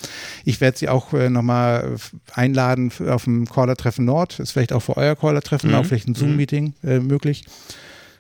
Ich 0.44 0.62
werde 0.62 0.78
sie 0.78 0.90
auch 0.90 1.14
äh, 1.14 1.30
nochmal 1.30 1.96
einladen 2.34 2.92
auf 3.08 3.24
dem 3.24 3.46
Caller-Treffen 3.50 4.06
Nord. 4.06 4.40
Ist 4.40 4.52
vielleicht 4.52 4.74
auch 4.74 4.82
für 4.82 4.98
euer 4.98 5.16
Caller-Treffen, 5.16 5.72
mhm. 5.72 5.76
auch 5.76 5.86
vielleicht 5.86 6.08
ein 6.08 6.12
mhm. 6.12 6.16
Zoom-Meeting 6.16 6.74
äh, 6.84 7.00
möglich 7.00 7.44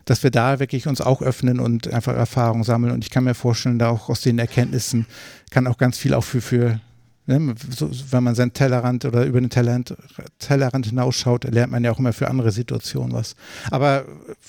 dass 0.05 0.21
wir 0.21 0.29
da 0.29 0.59
wirklich 0.59 0.87
uns 0.87 1.01
auch 1.01 1.21
öffnen 1.21 1.59
und 1.59 1.91
einfach 1.91 2.15
Erfahrung 2.15 2.63
sammeln. 2.63 2.93
Und 2.93 3.03
ich 3.03 3.09
kann 3.09 3.23
mir 3.23 3.33
vorstellen, 3.33 3.79
da 3.79 3.89
auch 3.89 4.07
aus 4.07 4.21
den 4.21 4.37
Erkenntnissen 4.37 5.07
kann 5.49 5.65
auch 5.65 5.77
ganz 5.77 5.97
viel 5.97 6.13
auch 6.13 6.23
für, 6.23 6.41
für 6.41 6.79
Ne, 7.27 7.55
so, 7.69 7.89
wenn 8.11 8.23
man 8.23 8.35
seinen 8.35 8.53
Tellerrand 8.53 9.03
oder 9.03 9.25
über 9.25 9.41
den 9.41 9.49
Tellerrand, 9.49 9.95
Tellerrand 10.37 10.85
hinausschaut, 10.85 11.43
lernt 11.45 11.71
man 11.71 11.83
ja 11.83 11.91
auch 11.91 11.97
immer 11.97 12.13
für 12.13 12.27
andere 12.27 12.51
Situationen 12.51 13.13
was. 13.13 13.35
Aber 13.71 14.05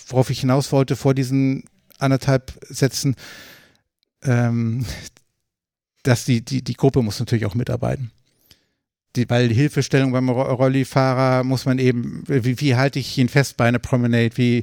worauf 0.09 0.29
ich 0.29 0.41
hinaus 0.41 0.73
wollte 0.73 0.95
vor 0.95 1.15
diesen 1.15 1.65
anderthalb 1.99 2.53
Sätzen, 2.69 3.17
ähm, 4.23 4.85
dass 6.03 6.25
die, 6.25 6.45
die, 6.45 6.63
die 6.63 6.75
Gruppe 6.75 7.03
muss 7.03 7.19
natürlich 7.19 7.47
auch 7.47 7.55
mitarbeiten. 7.55 8.11
Die, 9.17 9.29
weil 9.29 9.49
die 9.49 9.55
Hilfestellung 9.55 10.13
beim 10.13 10.29
Rollifahrer 10.29 11.45
muss 11.45 11.65
man 11.65 11.79
eben, 11.79 12.23
wie, 12.27 12.61
wie 12.61 12.77
halte 12.77 12.99
ich 12.99 13.17
ihn 13.19 13.29
fest 13.29 13.57
bei 13.57 13.67
einer 13.67 13.79
Promenade, 13.79 14.37
wie 14.37 14.63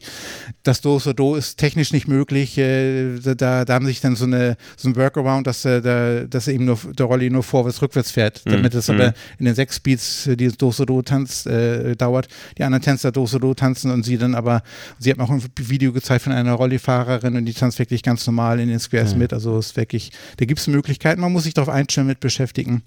das 0.64 0.82
Do 0.82 1.00
so 1.00 1.14
Do 1.14 1.36
ist 1.36 1.58
technisch 1.58 1.92
nicht 1.94 2.08
möglich, 2.08 2.58
äh, 2.58 3.20
da, 3.20 3.66
da 3.66 3.74
haben 3.74 3.86
sich 3.86 4.02
dann 4.02 4.16
so 4.16 4.26
eine 4.26 4.58
so 4.78 4.90
ein 4.90 4.96
Workaround, 4.96 5.48
dass, 5.48 5.66
äh, 5.66 5.82
da, 5.82 6.26
dass 6.26 6.48
eben 6.48 6.66
nur 6.66 6.80
der 6.98 7.06
Rolli 7.06 7.30
nur 7.30 7.44
vorwärts 7.44 7.82
rückwärts 7.82 8.12
fährt, 8.12 8.46
mhm. 8.46 8.52
damit 8.52 8.74
es 8.74 8.90
aber 8.90 9.08
mhm. 9.08 9.14
in 9.40 9.46
den 9.46 9.56
sechs 9.56 9.80
Beats 9.80 10.28
äh, 10.28 10.38
dieses 10.38 10.58
Do 10.58 10.72
so 10.72 10.86
Do 10.86 11.02
Tanz 11.02 11.46
äh, 11.46 11.96
dauert, 11.96 12.28
die 12.58 12.64
anderen 12.64 12.84
Tänzer 12.84 13.12
Do 13.12 13.26
so 13.26 13.40
Do 13.40 13.54
tanzen 13.54 13.92
und 13.92 14.04
sie 14.04 14.18
dann 14.18 14.36
aber, 14.36 14.64
sie 15.00 15.10
hat 15.10 15.18
mir 15.18 15.24
auch 15.24 15.30
ein 15.30 15.44
Video 15.60 15.92
gezeigt 15.92 16.24
von 16.24 16.34
einer 16.34 16.54
Rollifahrerin 16.54 17.36
und 17.36 17.46
die 17.46 17.54
tanzt 17.54 17.80
wirklich 17.80 18.04
ganz 18.04 18.26
normal 18.26 18.60
in 18.60 18.70
den 18.70 18.80
Squares 18.80 19.14
mhm. 19.14 19.20
mit, 19.20 19.34
also 19.34 19.60
ist 19.60 19.76
wirklich, 19.76 20.12
da 20.38 20.46
gibt 20.46 20.60
es 20.60 20.68
Möglichkeiten, 20.68 21.22
man 21.22 21.32
muss 21.32 21.44
sich 21.44 21.54
darauf 21.54 21.70
einstellen, 21.70 22.08
mit 22.08 22.20
beschäftigen. 22.20 22.84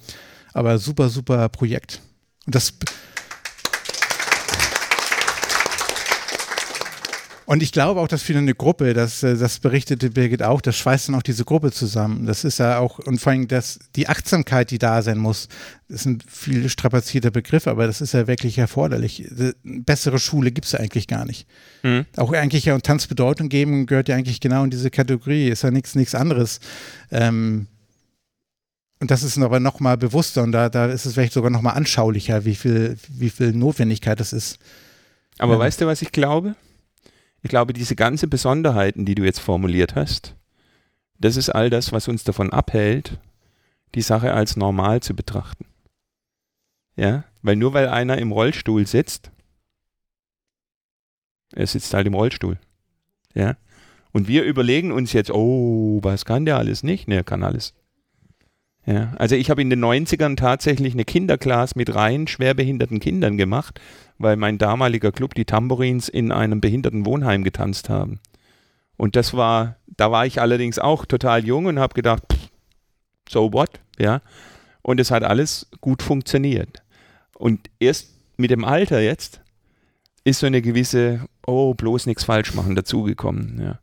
Aber 0.57 0.79
super, 0.79 1.11
super 1.11 1.51
Projekt. 1.51 2.01
Und 2.47 2.55
das. 2.55 2.73
Und 7.45 7.63
ich 7.63 7.73
glaube 7.73 8.01
auch, 8.01 8.09
dass 8.09 8.23
für 8.23 8.37
eine 8.37 8.55
Gruppe, 8.55 8.95
das, 8.95 9.23
äh, 9.23 9.37
das 9.37 9.59
berichtete 9.59 10.09
Birgit 10.09 10.43
auch, 10.43 10.63
das 10.63 10.77
schweißt 10.77 11.09
dann 11.09 11.15
auch 11.15 11.23
diese 11.23 11.45
Gruppe 11.45 11.73
zusammen. 11.73 12.25
Das 12.25 12.43
ist 12.43 12.59
ja 12.59 12.79
auch, 12.79 12.99
und 13.01 13.21
vor 13.21 13.33
allem 13.33 13.49
das, 13.49 13.79
die 13.97 14.09
Achtsamkeit, 14.09 14.71
die 14.71 14.79
da 14.79 15.03
sein 15.03 15.19
muss, 15.19 15.49
das 15.89 16.01
ist 16.01 16.07
ein 16.07 16.19
viel 16.27 16.71
strapazierter 16.71 17.31
Begriff, 17.31 17.67
aber 17.67 17.87
das 17.87 18.01
ist 18.01 18.15
ja 18.15 18.27
wirklich 18.27 18.57
erforderlich. 18.57 19.31
Eine 19.31 19.55
bessere 19.63 20.19
Schule 20.19 20.53
gibt 20.53 20.65
es 20.65 20.73
ja 20.73 20.81
eigentlich 20.81 21.07
gar 21.07 21.27
nicht. 21.27 21.47
Mhm. 21.83 22.07
Auch 22.17 22.33
eigentlich 22.33 22.65
ja 22.65 22.75
und 22.75 22.83
Tanzbedeutung 22.83 23.51
geben 23.51 23.85
gehört 23.85 24.09
ja 24.09 24.17
eigentlich 24.17 24.41
genau 24.41 24.65
in 24.65 24.71
diese 24.71 24.91
Kategorie, 24.91 25.49
ist 25.51 25.63
ja 25.63 25.71
nichts 25.71 25.95
nichts 25.95 26.15
anderes. 26.15 26.61
Ähm, 27.11 27.67
und 29.01 29.11
das 29.11 29.23
ist 29.23 29.39
aber 29.39 29.61
noch 29.61 29.81
mal 29.81 29.97
bewusster 29.97 30.43
und 30.43 30.53
da, 30.53 30.69
da 30.69 30.87
ist 30.87 31.05
es 31.05 31.15
vielleicht 31.15 31.33
sogar 31.33 31.51
noch 31.51 31.63
mal 31.63 31.73
anschaulicher, 31.73 32.45
wie 32.45 32.55
viel, 32.55 32.97
wie 33.09 33.31
viel 33.31 33.53
Notwendigkeit 33.53 34.19
das 34.21 34.33
ist. 34.33 34.59
Aber 35.39 35.55
ja. 35.55 35.59
weißt 35.59 35.81
du, 35.81 35.87
was 35.87 36.03
ich 36.03 36.13
glaube? 36.13 36.57
Ich 37.43 37.51
glaube, 37.51 37.73
diese 37.73 37.95
ganzen 37.95 38.31
Besonderheiten, 38.31 39.05
die 39.05 39.15
du 39.15 39.25
jetzt 39.25 39.41
formuliert 39.41 39.95
hast, 39.95 40.35
das 41.19 41.37
ist 41.37 41.51
all 41.51 41.71
das, 41.71 41.93
was 41.93 42.09
uns 42.09 42.25
davon 42.25 42.53
abhält, 42.53 43.19
die 43.95 44.03
Sache 44.03 44.33
als 44.33 44.57
normal 44.57 45.01
zu 45.03 45.15
betrachten. 45.15 45.67
Ja, 46.97 47.25
weil 47.43 47.57
nur 47.57 47.75
weil 47.75 47.89
einer 47.89 48.19
im 48.19 48.33
Rollstuhl 48.33 48.87
sitzt, 48.87 49.31
er 51.53 51.67
sitzt 51.67 51.93
halt 51.93 52.07
im 52.07 52.15
Rollstuhl. 52.15 52.59
Ja, 53.35 53.57
und 54.13 54.29
wir 54.29 54.45
überlegen 54.45 54.93
uns 54.93 55.13
jetzt, 55.13 55.31
oh, 55.31 56.01
was 56.03 56.25
kann 56.25 56.47
der 56.47 56.57
alles 56.57 56.83
nicht? 56.83 57.07
Ne, 57.07 57.17
er 57.17 57.25
kann 57.25 57.43
alles. 57.43 57.75
Ja, 58.87 59.13
also 59.19 59.35
ich 59.35 59.51
habe 59.51 59.63
in 59.63 59.71
den 59.71 59.85
90ern 59.85 60.37
tatsächlich 60.37 60.95
eine 60.95 61.05
Kinderclass 61.05 61.75
mit 61.75 61.93
rein 61.95 62.29
schwerbehinderten 62.29 63.01
Kindern 63.01 63.37
gemacht, 63.37 63.81
weil 64.17 64.37
mein 64.37 64.59
damaliger 64.59 65.11
Club, 65.11 65.35
die 65.35 65.45
Tambourins, 65.45 66.09
in 66.09 66.31
einem 66.31 66.61
behinderten 66.61 67.05
Wohnheim 67.05 67.43
getanzt 67.43 67.89
haben. 67.89 68.21
Und 68.97 69.17
das 69.17 69.35
war, 69.35 69.77
da 69.89 70.13
war 70.13 70.25
ich 70.25 70.41
allerdings 70.41 70.79
auch 70.79 71.05
total 71.05 71.45
jung 71.45 71.67
und 71.67 71.81
habe 71.81 71.95
gedacht, 71.95 72.23
pff, 72.33 72.49
so 73.29 73.53
what, 73.53 73.81
ja. 73.99 74.23
Und 74.83 75.01
es 75.01 75.11
hat 75.11 75.25
alles 75.25 75.67
gut 75.81 76.01
funktioniert. 76.01 76.85
Und 77.35 77.69
erst 77.81 78.15
mit 78.37 78.53
dem 78.53 78.65
Alter 78.65 79.01
jetzt 79.01 79.41
ist 80.23 80.39
so 80.39 80.47
eine 80.47 80.63
gewisse, 80.63 81.27
oh, 81.45 81.75
bloß 81.75 82.07
nichts 82.07 82.23
falsch 82.23 82.55
machen 82.55 82.77
dazugekommen, 82.77 83.61
ja. 83.61 83.81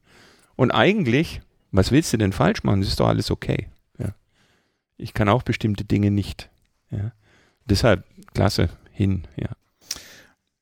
Und 0.55 0.71
eigentlich, 0.71 1.41
was 1.71 1.91
willst 1.91 2.13
du 2.13 2.17
denn 2.17 2.31
falsch 2.31 2.63
machen? 2.63 2.79
Das 2.79 2.89
ist 2.89 3.01
doch 3.01 3.07
alles 3.07 3.29
okay. 3.29 3.67
Ich 4.97 5.13
kann 5.13 5.29
auch 5.29 5.43
bestimmte 5.43 5.83
Dinge 5.83 6.11
nicht. 6.11 6.49
Ja. 6.91 7.11
Deshalb, 7.65 8.05
klasse, 8.33 8.69
hin, 8.91 9.23
ja. 9.35 9.49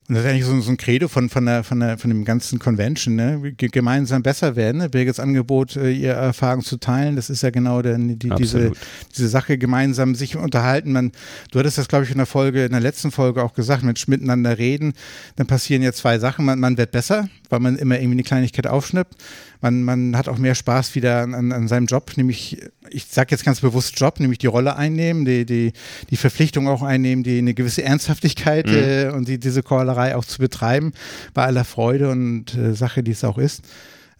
Und 0.08 0.16
das 0.16 0.24
ist 0.24 0.30
eigentlich 0.30 0.44
so, 0.44 0.60
so, 0.60 0.70
ein 0.70 0.76
Credo 0.76 1.06
von, 1.06 1.30
von, 1.30 1.46
der, 1.46 1.62
von, 1.62 1.78
der, 1.78 1.96
von 1.96 2.10
dem 2.10 2.24
ganzen 2.24 2.58
Convention, 2.58 3.14
ne? 3.14 3.54
gemeinsam 3.56 4.22
besser 4.22 4.56
werden. 4.56 4.78
Ne? 4.78 4.88
Birgits 4.88 5.20
Angebot, 5.20 5.76
äh, 5.76 5.90
ihre 5.90 6.14
Erfahrung 6.14 6.62
zu 6.62 6.76
teilen, 6.76 7.14
das 7.14 7.30
ist 7.30 7.42
ja 7.42 7.50
genau 7.50 7.82
der, 7.82 7.96
die, 7.96 8.16
diese, 8.16 8.72
diese 9.14 9.28
Sache, 9.28 9.58
gemeinsam 9.58 10.14
sich 10.14 10.36
unterhalten. 10.36 10.92
Man, 10.92 11.12
du 11.50 11.60
hattest 11.60 11.78
das, 11.78 11.86
glaube 11.86 12.04
ich, 12.04 12.10
in 12.10 12.18
der 12.18 12.26
Folge, 12.26 12.64
in 12.64 12.72
der 12.72 12.80
letzten 12.80 13.12
Folge 13.12 13.42
auch 13.44 13.54
gesagt, 13.54 13.84
Mensch, 13.84 14.08
miteinander 14.08 14.58
reden, 14.58 14.92
dann 15.36 15.46
passieren 15.46 15.82
ja 15.82 15.92
zwei 15.92 16.18
Sachen. 16.18 16.44
Man, 16.44 16.58
man 16.58 16.76
wird 16.76 16.90
besser, 16.90 17.28
weil 17.48 17.60
man 17.60 17.76
immer 17.76 17.94
irgendwie 17.94 18.16
eine 18.16 18.24
Kleinigkeit 18.24 18.66
aufschnippt 18.66 19.16
man, 19.62 19.84
man 19.84 20.16
hat 20.16 20.28
auch 20.28 20.38
mehr 20.38 20.54
Spaß 20.54 20.94
wieder 20.96 21.22
an, 21.22 21.52
an 21.52 21.68
seinem 21.68 21.86
Job, 21.86 22.12
nämlich, 22.16 22.60
ich 22.90 23.06
sage 23.06 23.30
jetzt 23.30 23.44
ganz 23.44 23.60
bewusst 23.60 23.98
Job, 23.98 24.18
nämlich 24.18 24.38
die 24.38 24.48
Rolle 24.48 24.76
einnehmen, 24.76 25.24
die, 25.24 25.46
die, 25.46 25.72
die 26.10 26.16
Verpflichtung 26.16 26.68
auch 26.68 26.82
einnehmen, 26.82 27.22
die 27.22 27.38
eine 27.38 27.54
gewisse 27.54 27.84
Ernsthaftigkeit 27.84 28.66
mhm. 28.66 28.74
äh, 28.74 29.08
und 29.10 29.28
die, 29.28 29.38
diese 29.38 29.62
Chorlerei 29.62 30.16
auch 30.16 30.24
zu 30.24 30.38
betreiben, 30.38 30.92
bei 31.32 31.44
aller 31.44 31.64
Freude 31.64 32.10
und 32.10 32.54
äh, 32.56 32.74
Sache, 32.74 33.04
die 33.04 33.12
es 33.12 33.22
auch 33.22 33.38
ist. 33.38 33.62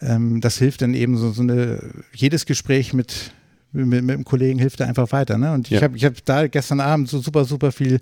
Ähm, 0.01 0.41
das 0.41 0.59
hilft 0.59 0.81
dann 0.81 0.95
eben 0.95 1.17
so, 1.19 1.33
so 1.33 1.43
eine, 1.43 1.91
jedes 2.15 2.47
Gespräch 2.47 2.95
mit, 2.95 3.33
mit, 3.73 3.87
mit 3.89 4.15
einem 4.15 4.25
Kollegen 4.25 4.61
hilft 4.61 4.79
da 4.79 4.87
einfach 4.87 5.11
weiter. 5.11 5.39
Ne? 5.39 5.53
Und 5.53 5.71
ja. 5.71 5.79
ich 5.79 5.85
habe 5.85 5.97
ich 5.97 6.05
hab 6.05 6.25
da 6.25 6.47
gestern 6.47 6.79
Abend 6.79 7.09
so 7.09 7.19
super, 7.19 7.45
super 7.45 7.73
viel 7.73 7.99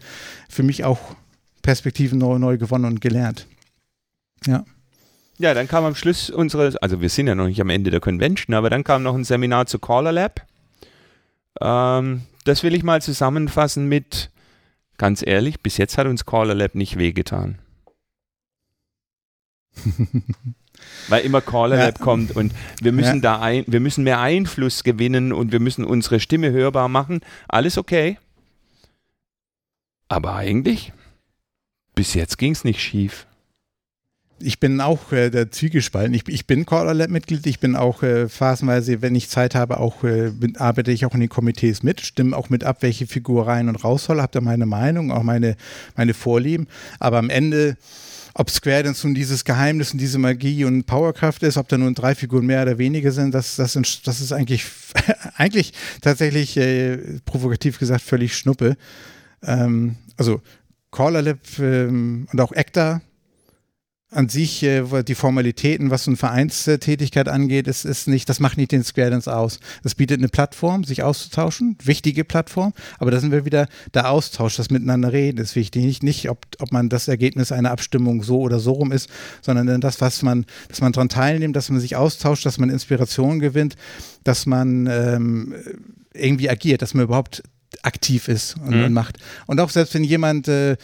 für 0.51 0.63
mich 0.63 0.85
auch 0.85 1.17
Perspektiven 1.63 2.19
neu, 2.19 2.39
neu 2.39 2.59
gewonnen 2.59 2.85
und 2.85 3.01
gelernt. 3.01 3.47
Ja. 4.47 4.65
Ja, 5.41 5.55
dann 5.55 5.69
kam 5.69 5.87
am 5.87 5.95
Schluss 5.95 6.29
unseres, 6.29 6.77
also 6.77 7.01
wir 7.01 7.09
sind 7.09 7.27
ja 7.27 7.35
noch 7.35 7.47
nicht 7.47 7.63
am 7.63 7.71
Ende 7.71 7.91
der 7.91 8.01
Convention, 8.01 8.55
aber 8.55 8.69
dann 8.69 8.85
kam 8.85 9.03
noch 9.03 9.15
ein 9.15 9.25
Seminar 9.25 9.65
zu 9.65 9.79
Caller 9.79 10.13
Lab. 10.13 10.47
Ähm, 11.63 12.25
das 12.45 12.63
will 12.63 12.75
ich 12.75 12.83
mal 12.83 13.01
zusammenfassen 13.01 13.89
mit, 13.89 14.31
ganz 14.99 15.27
ehrlich, 15.27 15.61
bis 15.61 15.79
jetzt 15.79 15.97
hat 15.97 16.07
uns 16.07 16.27
Caller 16.27 16.55
Lab 16.55 16.75
nicht 16.75 16.99
wehgetan. 16.99 17.59
Weil 21.09 21.25
immer 21.25 21.41
Caller 21.41 21.79
Lab 21.79 21.99
ja. 21.99 22.05
kommt 22.05 22.37
und 22.37 22.53
wir 22.83 22.93
müssen 22.93 23.23
ja. 23.23 23.37
da 23.37 23.41
ein, 23.41 23.65
wir 23.67 23.81
müssen 23.81 24.05
mehr 24.05 24.21
Einfluss 24.21 24.85
gewinnen 24.85 25.33
und 25.33 25.53
wir 25.53 25.61
müssen 25.61 25.87
unsere 25.87 26.21
Stimme 26.21 26.51
hörbar 26.51 26.91
machen. 26.91 27.21
Alles 27.49 27.79
okay. 27.79 28.19
Aber 30.07 30.35
eigentlich, 30.35 30.93
bis 31.95 32.13
jetzt 32.13 32.37
ging 32.37 32.53
es 32.53 32.63
nicht 32.63 32.83
schief 32.83 33.27
ich 34.43 34.61
bin 34.61 34.81
auch 34.81 35.13
äh, 35.13 35.31
der 35.31 35.51
Zwiegespalten. 35.51 36.15
Ich, 36.15 36.29
ich 36.29 36.47
bin 36.47 36.67
Caller 36.67 36.95
Lab 36.95 37.11
Mitglied. 37.11 37.47
Ich 37.47 37.61
bin 37.61 37.77
auch 37.77 38.03
äh, 38.03 38.29
phasenweise, 38.29 39.03
wenn 39.03 39.15
ich 39.15 39.29
Zeit 39.29 39.55
habe, 39.55 39.79
auch 39.79 40.05
äh, 40.05 40.31
bin, 40.31 40.57
arbeite 40.57 40.91
ich 40.93 41.05
auch 41.05 41.15
in 41.15 41.21
den 41.21 41.29
Komitees 41.29 41.83
mit, 41.83 42.01
stimme 42.01 42.37
auch 42.37 42.51
mit 42.51 42.65
ab, 42.65 42.79
welche 42.81 43.07
Figur 43.07 43.47
rein 43.47 43.69
und 43.69 43.77
raus 43.85 44.05
soll, 44.05 44.21
habe 44.21 44.33
da 44.33 44.41
meine 44.41 44.67
Meinung, 44.67 45.11
auch 45.11 45.23
meine, 45.23 45.57
meine 45.97 46.15
Vorlieben. 46.15 46.67
Aber 46.99 47.19
am 47.19 47.31
Ende, 47.31 47.77
ob 48.35 48.51
Square 48.51 48.85
Dance 48.85 49.07
nun 49.07 49.15
dieses 49.15 49.45
Geheimnis 49.45 49.93
und 49.93 49.99
diese 49.99 50.19
Magie 50.19 50.65
und 50.65 50.87
Powerkraft 50.87 51.43
ist, 51.43 51.57
ob 51.57 51.69
da 51.69 51.77
nun 51.77 51.95
drei 51.95 52.15
Figuren 52.15 52.47
mehr 52.47 52.63
oder 52.63 52.79
weniger 52.79 53.13
sind, 53.13 53.35
das, 53.35 53.57
das, 53.57 53.75
das 53.75 54.21
ist 54.21 54.33
eigentlich, 54.33 54.65
eigentlich 55.37 55.73
tatsächlich 56.01 56.57
äh, 56.57 56.99
provokativ 57.25 57.79
gesagt 57.79 58.03
völlig 58.03 58.37
Schnuppe. 58.37 58.77
Ähm, 59.43 59.97
also 60.17 60.41
Caller 60.91 61.23
Lab 61.23 61.39
ähm, 61.59 62.27
und 62.33 62.41
auch 62.41 62.53
Acta 62.53 63.01
an 64.13 64.29
sich 64.29 64.63
äh, 64.65 65.03
die 65.05 65.15
Formalitäten, 65.15 65.91
was 65.91 66.05
so 66.05 66.11
eine 66.11 66.17
Vereinstätigkeit 66.17 67.29
angeht, 67.29 67.69
ist, 67.69 67.85
ist 67.85 68.09
nicht, 68.09 68.29
das 68.29 68.41
macht 68.41 68.57
nicht 68.57 68.73
den 68.73 68.83
Square 68.83 69.11
Dance 69.11 69.35
aus. 69.35 69.61
Das 69.83 69.95
bietet 69.95 70.19
eine 70.19 70.29
Plattform, 70.29 70.83
sich 70.83 71.03
auszutauschen, 71.03 71.77
wichtige 71.83 72.25
Plattform, 72.25 72.73
aber 72.99 73.13
da 73.13 73.21
sind 73.21 73.31
wir 73.31 73.45
wieder, 73.45 73.69
der 73.95 74.11
Austausch, 74.11 74.57
das 74.57 74.71
Miteinander 74.71 75.13
reden 75.13 75.39
ist 75.39 75.55
wichtig. 75.55 75.85
Nicht, 75.85 76.03
nicht 76.03 76.29
ob, 76.29 76.45
ob 76.59 76.73
man 76.73 76.89
das 76.89 77.07
Ergebnis 77.07 77.53
einer 77.53 77.71
Abstimmung 77.71 78.23
so 78.25 78.41
oder 78.41 78.59
so 78.59 78.73
rum 78.73 78.91
ist, 78.91 79.09
sondern 79.43 79.81
das, 79.81 80.01
was 80.01 80.23
man, 80.23 80.45
dass 80.69 80.81
man 80.81 80.93
daran 80.93 81.09
teilnimmt, 81.09 81.55
dass 81.55 81.71
man 81.71 81.81
sich 81.81 81.95
austauscht, 81.95 82.45
dass 82.45 82.59
man 82.59 82.69
Inspiration 82.69 83.39
gewinnt, 83.39 83.77
dass 84.25 84.45
man 84.45 84.89
ähm, 84.89 85.55
irgendwie 86.13 86.51
agiert, 86.51 86.83
dass 86.83 86.95
man 86.95 87.05
überhaupt 87.05 87.45
aktiv 87.83 88.27
ist 88.27 88.57
und, 88.57 88.77
mhm. 88.77 88.93
macht. 88.93 89.19
Und 89.47 89.61
auch 89.61 89.71
selbst 89.71 89.95
wenn 89.95 90.03
jemand 90.03 90.49
äh, 90.49 90.77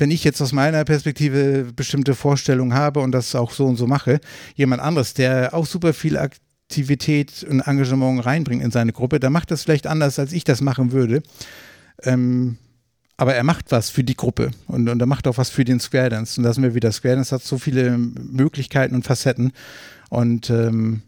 wenn 0.00 0.10
ich 0.10 0.24
jetzt 0.24 0.40
aus 0.40 0.52
meiner 0.52 0.84
Perspektive 0.84 1.72
bestimmte 1.74 2.14
Vorstellungen 2.14 2.74
habe 2.74 3.00
und 3.00 3.12
das 3.12 3.34
auch 3.34 3.52
so 3.52 3.66
und 3.66 3.76
so 3.76 3.86
mache, 3.86 4.20
jemand 4.54 4.82
anderes, 4.82 5.14
der 5.14 5.54
auch 5.54 5.66
super 5.66 5.92
viel 5.92 6.16
Aktivität 6.16 7.44
und 7.44 7.60
Engagement 7.60 8.24
reinbringt 8.24 8.62
in 8.62 8.70
seine 8.70 8.92
Gruppe, 8.92 9.20
der 9.20 9.30
macht 9.30 9.50
das 9.50 9.62
vielleicht 9.62 9.86
anders, 9.86 10.18
als 10.18 10.32
ich 10.32 10.44
das 10.44 10.60
machen 10.60 10.92
würde. 10.92 11.22
Ähm, 12.02 12.56
aber 13.16 13.34
er 13.34 13.44
macht 13.44 13.70
was 13.70 13.90
für 13.90 14.02
die 14.02 14.16
Gruppe 14.16 14.50
und, 14.66 14.88
und 14.88 14.98
er 14.98 15.06
macht 15.06 15.28
auch 15.28 15.36
was 15.36 15.50
für 15.50 15.64
den 15.64 15.78
Square 15.78 16.08
Dance. 16.08 16.40
Und 16.40 16.44
da 16.44 16.54
sind 16.54 16.62
wir 16.62 16.74
wieder. 16.74 16.90
Square 16.90 17.16
Dance 17.16 17.34
hat 17.34 17.42
so 17.42 17.58
viele 17.58 17.98
Möglichkeiten 17.98 18.94
und 18.94 19.04
Facetten. 19.04 19.52
Und 20.08 20.48
ähm, 20.48 21.02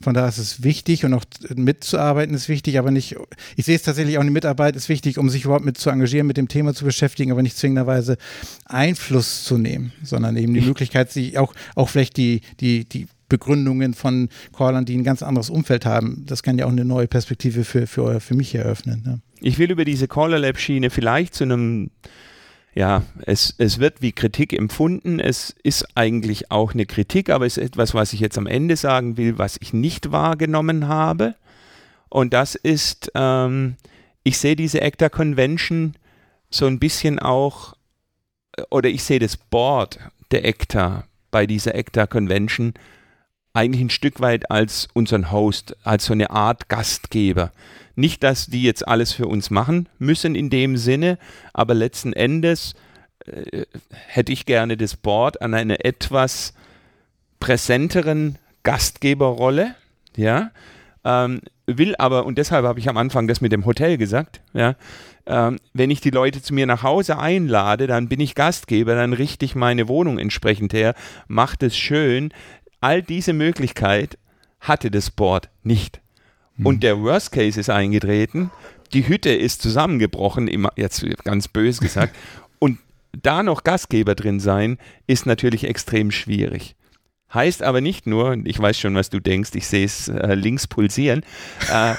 von 0.00 0.14
daher 0.14 0.28
ist 0.28 0.38
es 0.38 0.62
wichtig 0.62 1.04
und 1.04 1.14
auch 1.14 1.24
mitzuarbeiten 1.54 2.34
ist 2.34 2.48
wichtig, 2.48 2.78
aber 2.78 2.90
nicht, 2.90 3.16
ich 3.56 3.64
sehe 3.64 3.76
es 3.76 3.82
tatsächlich 3.82 4.18
auch, 4.18 4.22
die 4.22 4.30
Mitarbeit 4.30 4.76
ist 4.76 4.88
wichtig, 4.88 5.18
um 5.18 5.30
sich 5.30 5.44
überhaupt 5.44 5.64
mit 5.64 5.78
zu 5.78 5.90
engagieren, 5.90 6.26
mit 6.26 6.36
dem 6.36 6.48
Thema 6.48 6.74
zu 6.74 6.84
beschäftigen, 6.84 7.32
aber 7.32 7.42
nicht 7.42 7.56
zwingenderweise 7.56 8.16
Einfluss 8.64 9.44
zu 9.44 9.58
nehmen, 9.58 9.92
sondern 10.02 10.36
eben 10.36 10.54
die 10.54 10.60
Möglichkeit, 10.60 11.10
sich 11.10 11.38
auch, 11.38 11.54
auch 11.74 11.88
vielleicht 11.88 12.16
die, 12.16 12.40
die, 12.60 12.84
die 12.84 13.06
Begründungen 13.28 13.94
von 13.94 14.28
Callern, 14.56 14.84
die 14.84 14.96
ein 14.96 15.04
ganz 15.04 15.22
anderes 15.22 15.50
Umfeld 15.50 15.84
haben, 15.84 16.24
das 16.26 16.42
kann 16.42 16.58
ja 16.58 16.66
auch 16.66 16.70
eine 16.70 16.84
neue 16.84 17.08
Perspektive 17.08 17.64
für, 17.64 17.86
für, 17.86 18.20
für 18.20 18.34
mich 18.34 18.54
eröffnen. 18.54 19.02
Ne? 19.04 19.20
Ich 19.40 19.58
will 19.58 19.70
über 19.70 19.84
diese 19.84 20.08
Caller 20.08 20.38
Lab 20.38 20.58
Schiene 20.58 20.90
vielleicht 20.90 21.34
zu 21.34 21.44
einem 21.44 21.90
ja, 22.76 23.04
es, 23.24 23.54
es 23.56 23.78
wird 23.78 24.02
wie 24.02 24.12
Kritik 24.12 24.52
empfunden. 24.52 25.18
Es 25.18 25.56
ist 25.62 25.86
eigentlich 25.94 26.50
auch 26.50 26.74
eine 26.74 26.84
Kritik, 26.84 27.30
aber 27.30 27.46
es 27.46 27.56
ist 27.56 27.64
etwas, 27.64 27.94
was 27.94 28.12
ich 28.12 28.20
jetzt 28.20 28.36
am 28.36 28.46
Ende 28.46 28.76
sagen 28.76 29.16
will, 29.16 29.38
was 29.38 29.56
ich 29.62 29.72
nicht 29.72 30.12
wahrgenommen 30.12 30.86
habe. 30.86 31.36
Und 32.10 32.34
das 32.34 32.54
ist, 32.54 33.10
ähm, 33.14 33.76
ich 34.24 34.36
sehe 34.36 34.56
diese 34.56 34.82
ACTA 34.82 35.08
Convention 35.08 35.94
so 36.50 36.66
ein 36.66 36.78
bisschen 36.78 37.18
auch, 37.18 37.74
oder 38.70 38.90
ich 38.90 39.02
sehe 39.04 39.20
das 39.20 39.38
Board 39.38 39.98
der 40.30 40.44
ACTA 40.44 41.04
bei 41.30 41.46
dieser 41.46 41.74
ACTA 41.74 42.06
Convention 42.06 42.74
eigentlich 43.56 43.82
ein 43.82 43.90
Stück 43.90 44.20
weit 44.20 44.50
als 44.50 44.88
unseren 44.92 45.32
Host, 45.32 45.76
als 45.82 46.04
so 46.04 46.12
eine 46.12 46.30
Art 46.30 46.68
Gastgeber. 46.68 47.52
Nicht, 47.94 48.22
dass 48.22 48.46
die 48.46 48.62
jetzt 48.62 48.86
alles 48.86 49.12
für 49.12 49.26
uns 49.26 49.50
machen 49.50 49.88
müssen 49.98 50.34
in 50.34 50.50
dem 50.50 50.76
Sinne, 50.76 51.18
aber 51.54 51.74
letzten 51.74 52.12
Endes 52.12 52.74
äh, 53.24 53.64
hätte 54.06 54.32
ich 54.32 54.44
gerne 54.44 54.76
das 54.76 54.96
Board 54.96 55.40
an 55.40 55.54
einer 55.54 55.84
etwas 55.84 56.52
präsenteren 57.40 58.38
Gastgeberrolle, 58.62 59.74
ja, 60.16 60.50
ähm, 61.04 61.40
will 61.66 61.94
aber, 61.96 62.26
und 62.26 62.38
deshalb 62.38 62.64
habe 62.64 62.78
ich 62.78 62.88
am 62.88 62.96
Anfang 62.96 63.26
das 63.28 63.40
mit 63.40 63.52
dem 63.52 63.64
Hotel 63.64 63.96
gesagt, 63.96 64.40
ja, 64.52 64.74
ähm, 65.26 65.58
wenn 65.72 65.90
ich 65.90 66.00
die 66.00 66.10
Leute 66.10 66.42
zu 66.42 66.54
mir 66.54 66.66
nach 66.66 66.82
Hause 66.82 67.18
einlade, 67.18 67.86
dann 67.86 68.08
bin 68.08 68.20
ich 68.20 68.34
Gastgeber, 68.34 68.94
dann 68.94 69.12
richte 69.12 69.44
ich 69.44 69.54
meine 69.54 69.88
Wohnung 69.88 70.18
entsprechend 70.18 70.72
her, 70.72 70.94
macht 71.26 71.62
es 71.62 71.76
schön. 71.76 72.32
All 72.86 73.02
diese 73.02 73.32
Möglichkeit 73.32 74.16
hatte 74.60 74.92
das 74.92 75.10
Board 75.10 75.48
nicht. 75.64 76.00
Und 76.62 76.74
hm. 76.74 76.80
der 76.82 77.00
Worst 77.00 77.32
Case 77.32 77.58
ist 77.58 77.68
eingetreten. 77.68 78.52
Die 78.92 79.08
Hütte 79.08 79.30
ist 79.30 79.60
zusammengebrochen, 79.60 80.46
immer, 80.46 80.70
jetzt 80.76 81.04
ganz 81.24 81.48
böse 81.48 81.80
gesagt. 81.80 82.14
und 82.60 82.78
da 83.10 83.42
noch 83.42 83.64
Gastgeber 83.64 84.14
drin 84.14 84.38
sein, 84.38 84.78
ist 85.08 85.26
natürlich 85.26 85.64
extrem 85.64 86.12
schwierig. 86.12 86.76
Heißt 87.34 87.64
aber 87.64 87.80
nicht 87.80 88.06
nur, 88.06 88.38
ich 88.44 88.60
weiß 88.60 88.78
schon, 88.78 88.94
was 88.94 89.10
du 89.10 89.18
denkst, 89.18 89.50
ich 89.54 89.66
sehe 89.66 89.84
es 89.84 90.06
äh, 90.06 90.36
links 90.36 90.68
pulsieren. 90.68 91.24
Äh, 91.68 91.94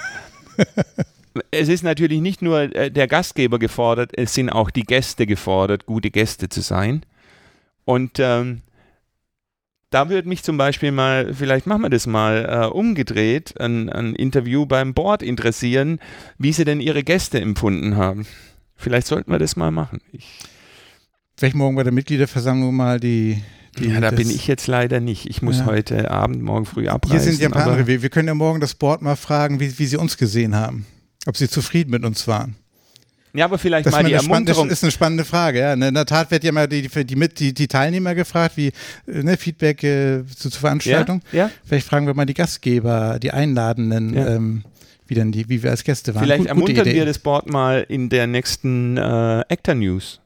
es 1.51 1.67
ist 1.67 1.83
natürlich 1.83 2.21
nicht 2.21 2.41
nur 2.41 2.73
äh, 2.73 2.89
der 2.89 3.09
Gastgeber 3.09 3.59
gefordert, 3.59 4.11
es 4.17 4.33
sind 4.33 4.49
auch 4.49 4.69
die 4.69 4.83
Gäste 4.83 5.25
gefordert, 5.25 5.85
gute 5.85 6.11
Gäste 6.11 6.47
zu 6.47 6.61
sein. 6.61 7.03
Und 7.83 8.19
ähm, 8.19 8.61
da 9.89 10.09
würde 10.09 10.27
mich 10.27 10.43
zum 10.43 10.57
Beispiel 10.57 10.91
mal, 10.91 11.33
vielleicht 11.33 11.67
machen 11.67 11.83
wir 11.83 11.89
das 11.89 12.07
mal 12.07 12.45
äh, 12.49 12.65
umgedreht, 12.67 13.59
ein, 13.59 13.89
ein 13.89 14.15
Interview 14.15 14.65
beim 14.65 14.93
Board 14.93 15.23
interessieren, 15.23 15.99
wie 16.37 16.53
sie 16.53 16.65
denn 16.65 16.81
ihre 16.81 17.03
Gäste 17.03 17.39
empfunden 17.39 17.95
haben. 17.95 18.25
Vielleicht 18.75 19.07
sollten 19.07 19.31
wir 19.31 19.39
das 19.39 19.55
mal 19.55 19.71
machen. 19.71 20.01
Ich 20.11 20.39
Vielleicht 21.37 21.55
morgen 21.55 21.75
bei 21.75 21.83
der 21.83 21.93
Mitgliederversammlung 21.93 22.75
mal 22.75 22.99
die. 22.99 23.43
die 23.77 23.89
ja, 23.89 23.99
da 23.99 24.09
bin 24.09 24.27
ich 24.27 24.47
jetzt 24.47 24.65
leider 24.65 24.99
nicht. 24.99 25.29
Ich 25.29 25.43
muss 25.43 25.59
ja. 25.59 25.65
heute 25.67 26.09
Abend, 26.09 26.41
morgen 26.41 26.65
früh 26.65 26.87
abreisen. 26.87 27.19
Hier 27.19 27.31
sind 27.31 27.39
ja 27.39 27.49
ein 27.49 27.51
paar 27.51 27.67
andere. 27.67 27.85
Wir, 27.85 28.01
wir 28.01 28.09
können 28.09 28.27
ja 28.27 28.33
morgen 28.33 28.59
das 28.59 28.73
Board 28.73 29.03
mal 29.03 29.15
fragen, 29.15 29.59
wie, 29.59 29.77
wie 29.77 29.85
sie 29.85 29.97
uns 29.97 30.17
gesehen 30.17 30.55
haben. 30.55 30.87
Ob 31.27 31.37
sie 31.37 31.47
zufrieden 31.47 31.91
mit 31.91 32.03
uns 32.03 32.27
waren. 32.27 32.55
Ja, 33.37 33.45
aber 33.45 33.59
vielleicht 33.59 33.85
das 33.85 33.93
mal 33.93 34.03
die 34.03 34.13
Ermunterung. 34.13 34.67
Das 34.67 34.79
ist 34.79 34.83
eine 34.83 34.91
spannende 34.91 35.23
Frage. 35.23 35.59
Ja. 35.59 35.73
In 35.73 35.93
der 35.93 36.05
Tat 36.05 36.31
wird 36.31 36.43
ja 36.43 36.51
mal 36.51 36.67
die, 36.67 36.87
die, 36.87 37.29
die, 37.29 37.53
die 37.53 37.67
Teilnehmer 37.67 38.15
gefragt, 38.15 38.57
wie 38.57 38.71
ne, 39.05 39.37
Feedback 39.37 39.83
äh, 39.83 40.23
zu, 40.25 40.49
zur 40.49 40.59
Veranstaltung. 40.59 41.21
Ja, 41.31 41.39
ja. 41.39 41.51
Vielleicht 41.63 41.87
fragen 41.87 42.07
wir 42.07 42.15
mal 42.15 42.25
die 42.25 42.33
Gastgeber, 42.33 43.19
die 43.21 43.31
Einladenden, 43.31 44.13
ja. 44.15 44.27
ähm, 44.27 44.63
wie, 45.05 45.13
denn 45.13 45.31
die, 45.31 45.47
wie 45.49 45.61
wir 45.61 45.69
als 45.69 45.83
Gäste 45.83 46.15
waren. 46.15 46.23
Vielleicht 46.23 46.39
Gut, 46.39 46.47
ermuntern 46.47 46.85
wir 46.85 47.05
das 47.05 47.19
Board 47.19 47.47
mal 47.47 47.85
in 47.87 48.09
der 48.09 48.25
nächsten 48.25 48.97
äh, 48.97 49.01
Actor 49.49 49.75
News 49.75 50.19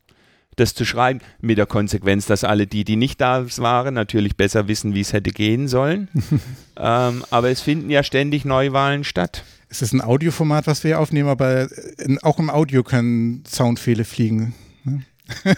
das 0.58 0.74
zu 0.74 0.86
schreiben, 0.86 1.22
mit 1.40 1.58
der 1.58 1.66
Konsequenz, 1.66 2.26
dass 2.26 2.44
alle 2.44 2.68
die, 2.68 2.84
die 2.84 2.96
nicht 2.96 3.20
da 3.22 3.46
waren, 3.58 3.94
natürlich 3.94 4.36
besser 4.36 4.68
wissen, 4.68 4.94
wie 4.94 5.02
es 5.02 5.14
hätte 5.14 5.32
gehen 5.32 5.68
sollen. 5.68 6.10
ähm, 6.78 7.24
aber 7.30 7.50
es 7.50 7.62
finden 7.62 7.90
ja 7.90 8.04
ständig 8.04 8.46
Neuwahlen 8.46 9.04
statt. 9.04 9.44
Es 9.72 9.82
ist 9.82 9.94
ein 9.94 10.02
Audioformat, 10.02 10.68
was 10.68 10.84
wir 10.84 11.00
aufnehmen, 11.00 11.30
aber 11.30 11.70
in, 11.98 12.22
auch 12.22 12.40
im 12.40 12.50
Audio 12.50 12.84
können 12.84 13.46
Soundfehler 13.48 14.04
fliegen. 14.04 14.54
Ne? 14.84 15.04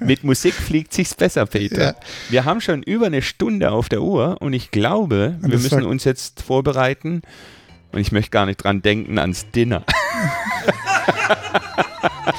Mit 0.00 0.24
Musik 0.24 0.54
fliegt 0.54 0.94
sich's 0.94 1.14
besser, 1.14 1.44
Peter. 1.44 1.82
Ja. 1.82 1.94
Wir 2.30 2.46
haben 2.46 2.62
schon 2.62 2.82
über 2.82 3.06
eine 3.06 3.20
Stunde 3.20 3.70
auf 3.70 3.90
der 3.90 4.00
Uhr 4.00 4.40
und 4.40 4.54
ich 4.54 4.70
glaube, 4.70 5.38
und 5.42 5.50
wir 5.50 5.58
müssen 5.58 5.84
uns 5.84 6.04
jetzt 6.04 6.42
vorbereiten. 6.42 7.20
Und 7.92 8.00
ich 8.00 8.12
möchte 8.12 8.30
gar 8.30 8.46
nicht 8.46 8.56
dran 8.56 8.80
denken 8.80 9.18
ans 9.18 9.50
Dinner. 9.50 9.84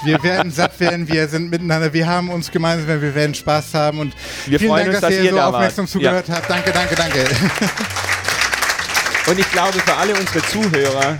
wir 0.04 0.24
werden 0.24 0.52
satt 0.52 0.80
werden, 0.80 1.08
wir 1.08 1.28
sind 1.28 1.52
miteinander, 1.52 1.94
wir 1.94 2.08
haben 2.08 2.30
uns 2.30 2.52
gemeinsam, 2.52 3.00
wir 3.00 3.14
werden 3.14 3.36
Spaß 3.36 3.76
haben 3.76 4.00
und 4.00 4.16
wir 4.48 4.60
vielen 4.60 4.74
Dank, 4.74 4.88
uns, 4.88 5.02
dass, 5.02 5.14
dass 5.14 5.24
ihr 5.24 5.32
so 5.32 5.40
aufmerksam 5.40 5.84
wart. 5.84 5.92
zugehört 5.92 6.28
ja. 6.28 6.36
habt. 6.36 6.50
Danke, 6.50 6.72
danke, 6.72 6.96
danke. 6.96 7.26
Und 9.28 9.40
ich 9.40 9.52
glaube, 9.52 9.74
für 9.80 9.96
alle 9.96 10.14
unsere 10.14 10.44
Zuhörer, 10.46 11.18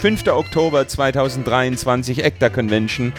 5. 0.00 0.28
Oktober 0.28 0.86
2023, 0.86 2.22
ECTA 2.24 2.48
Convention, 2.50 3.12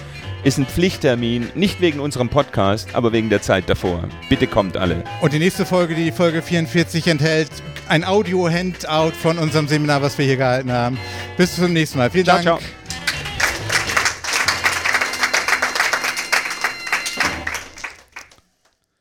ist 0.43 0.57
ein 0.57 0.65
Pflichttermin, 0.65 1.49
nicht 1.55 1.81
wegen 1.81 1.99
unserem 1.99 2.29
Podcast, 2.29 2.95
aber 2.95 3.11
wegen 3.11 3.29
der 3.29 3.41
Zeit 3.41 3.69
davor. 3.69 4.07
Bitte 4.29 4.47
kommt 4.47 4.77
alle. 4.77 5.03
Und 5.19 5.33
die 5.33 5.39
nächste 5.39 5.65
Folge, 5.65 5.93
die 5.93 6.11
Folge 6.11 6.41
44, 6.41 7.05
enthält 7.07 7.51
ein 7.89 8.05
Audio-Handout 8.05 9.11
von 9.21 9.37
unserem 9.37 9.67
Seminar, 9.67 10.01
was 10.01 10.17
wir 10.17 10.25
hier 10.25 10.37
gehalten 10.37 10.71
haben. 10.71 10.97
Bis 11.35 11.55
zum 11.55 11.73
nächsten 11.73 11.97
Mal. 11.97 12.09
Vielen 12.09 12.25
ciao, 12.25 12.37
Dank. 12.37 12.61
Ciao. 12.61 12.80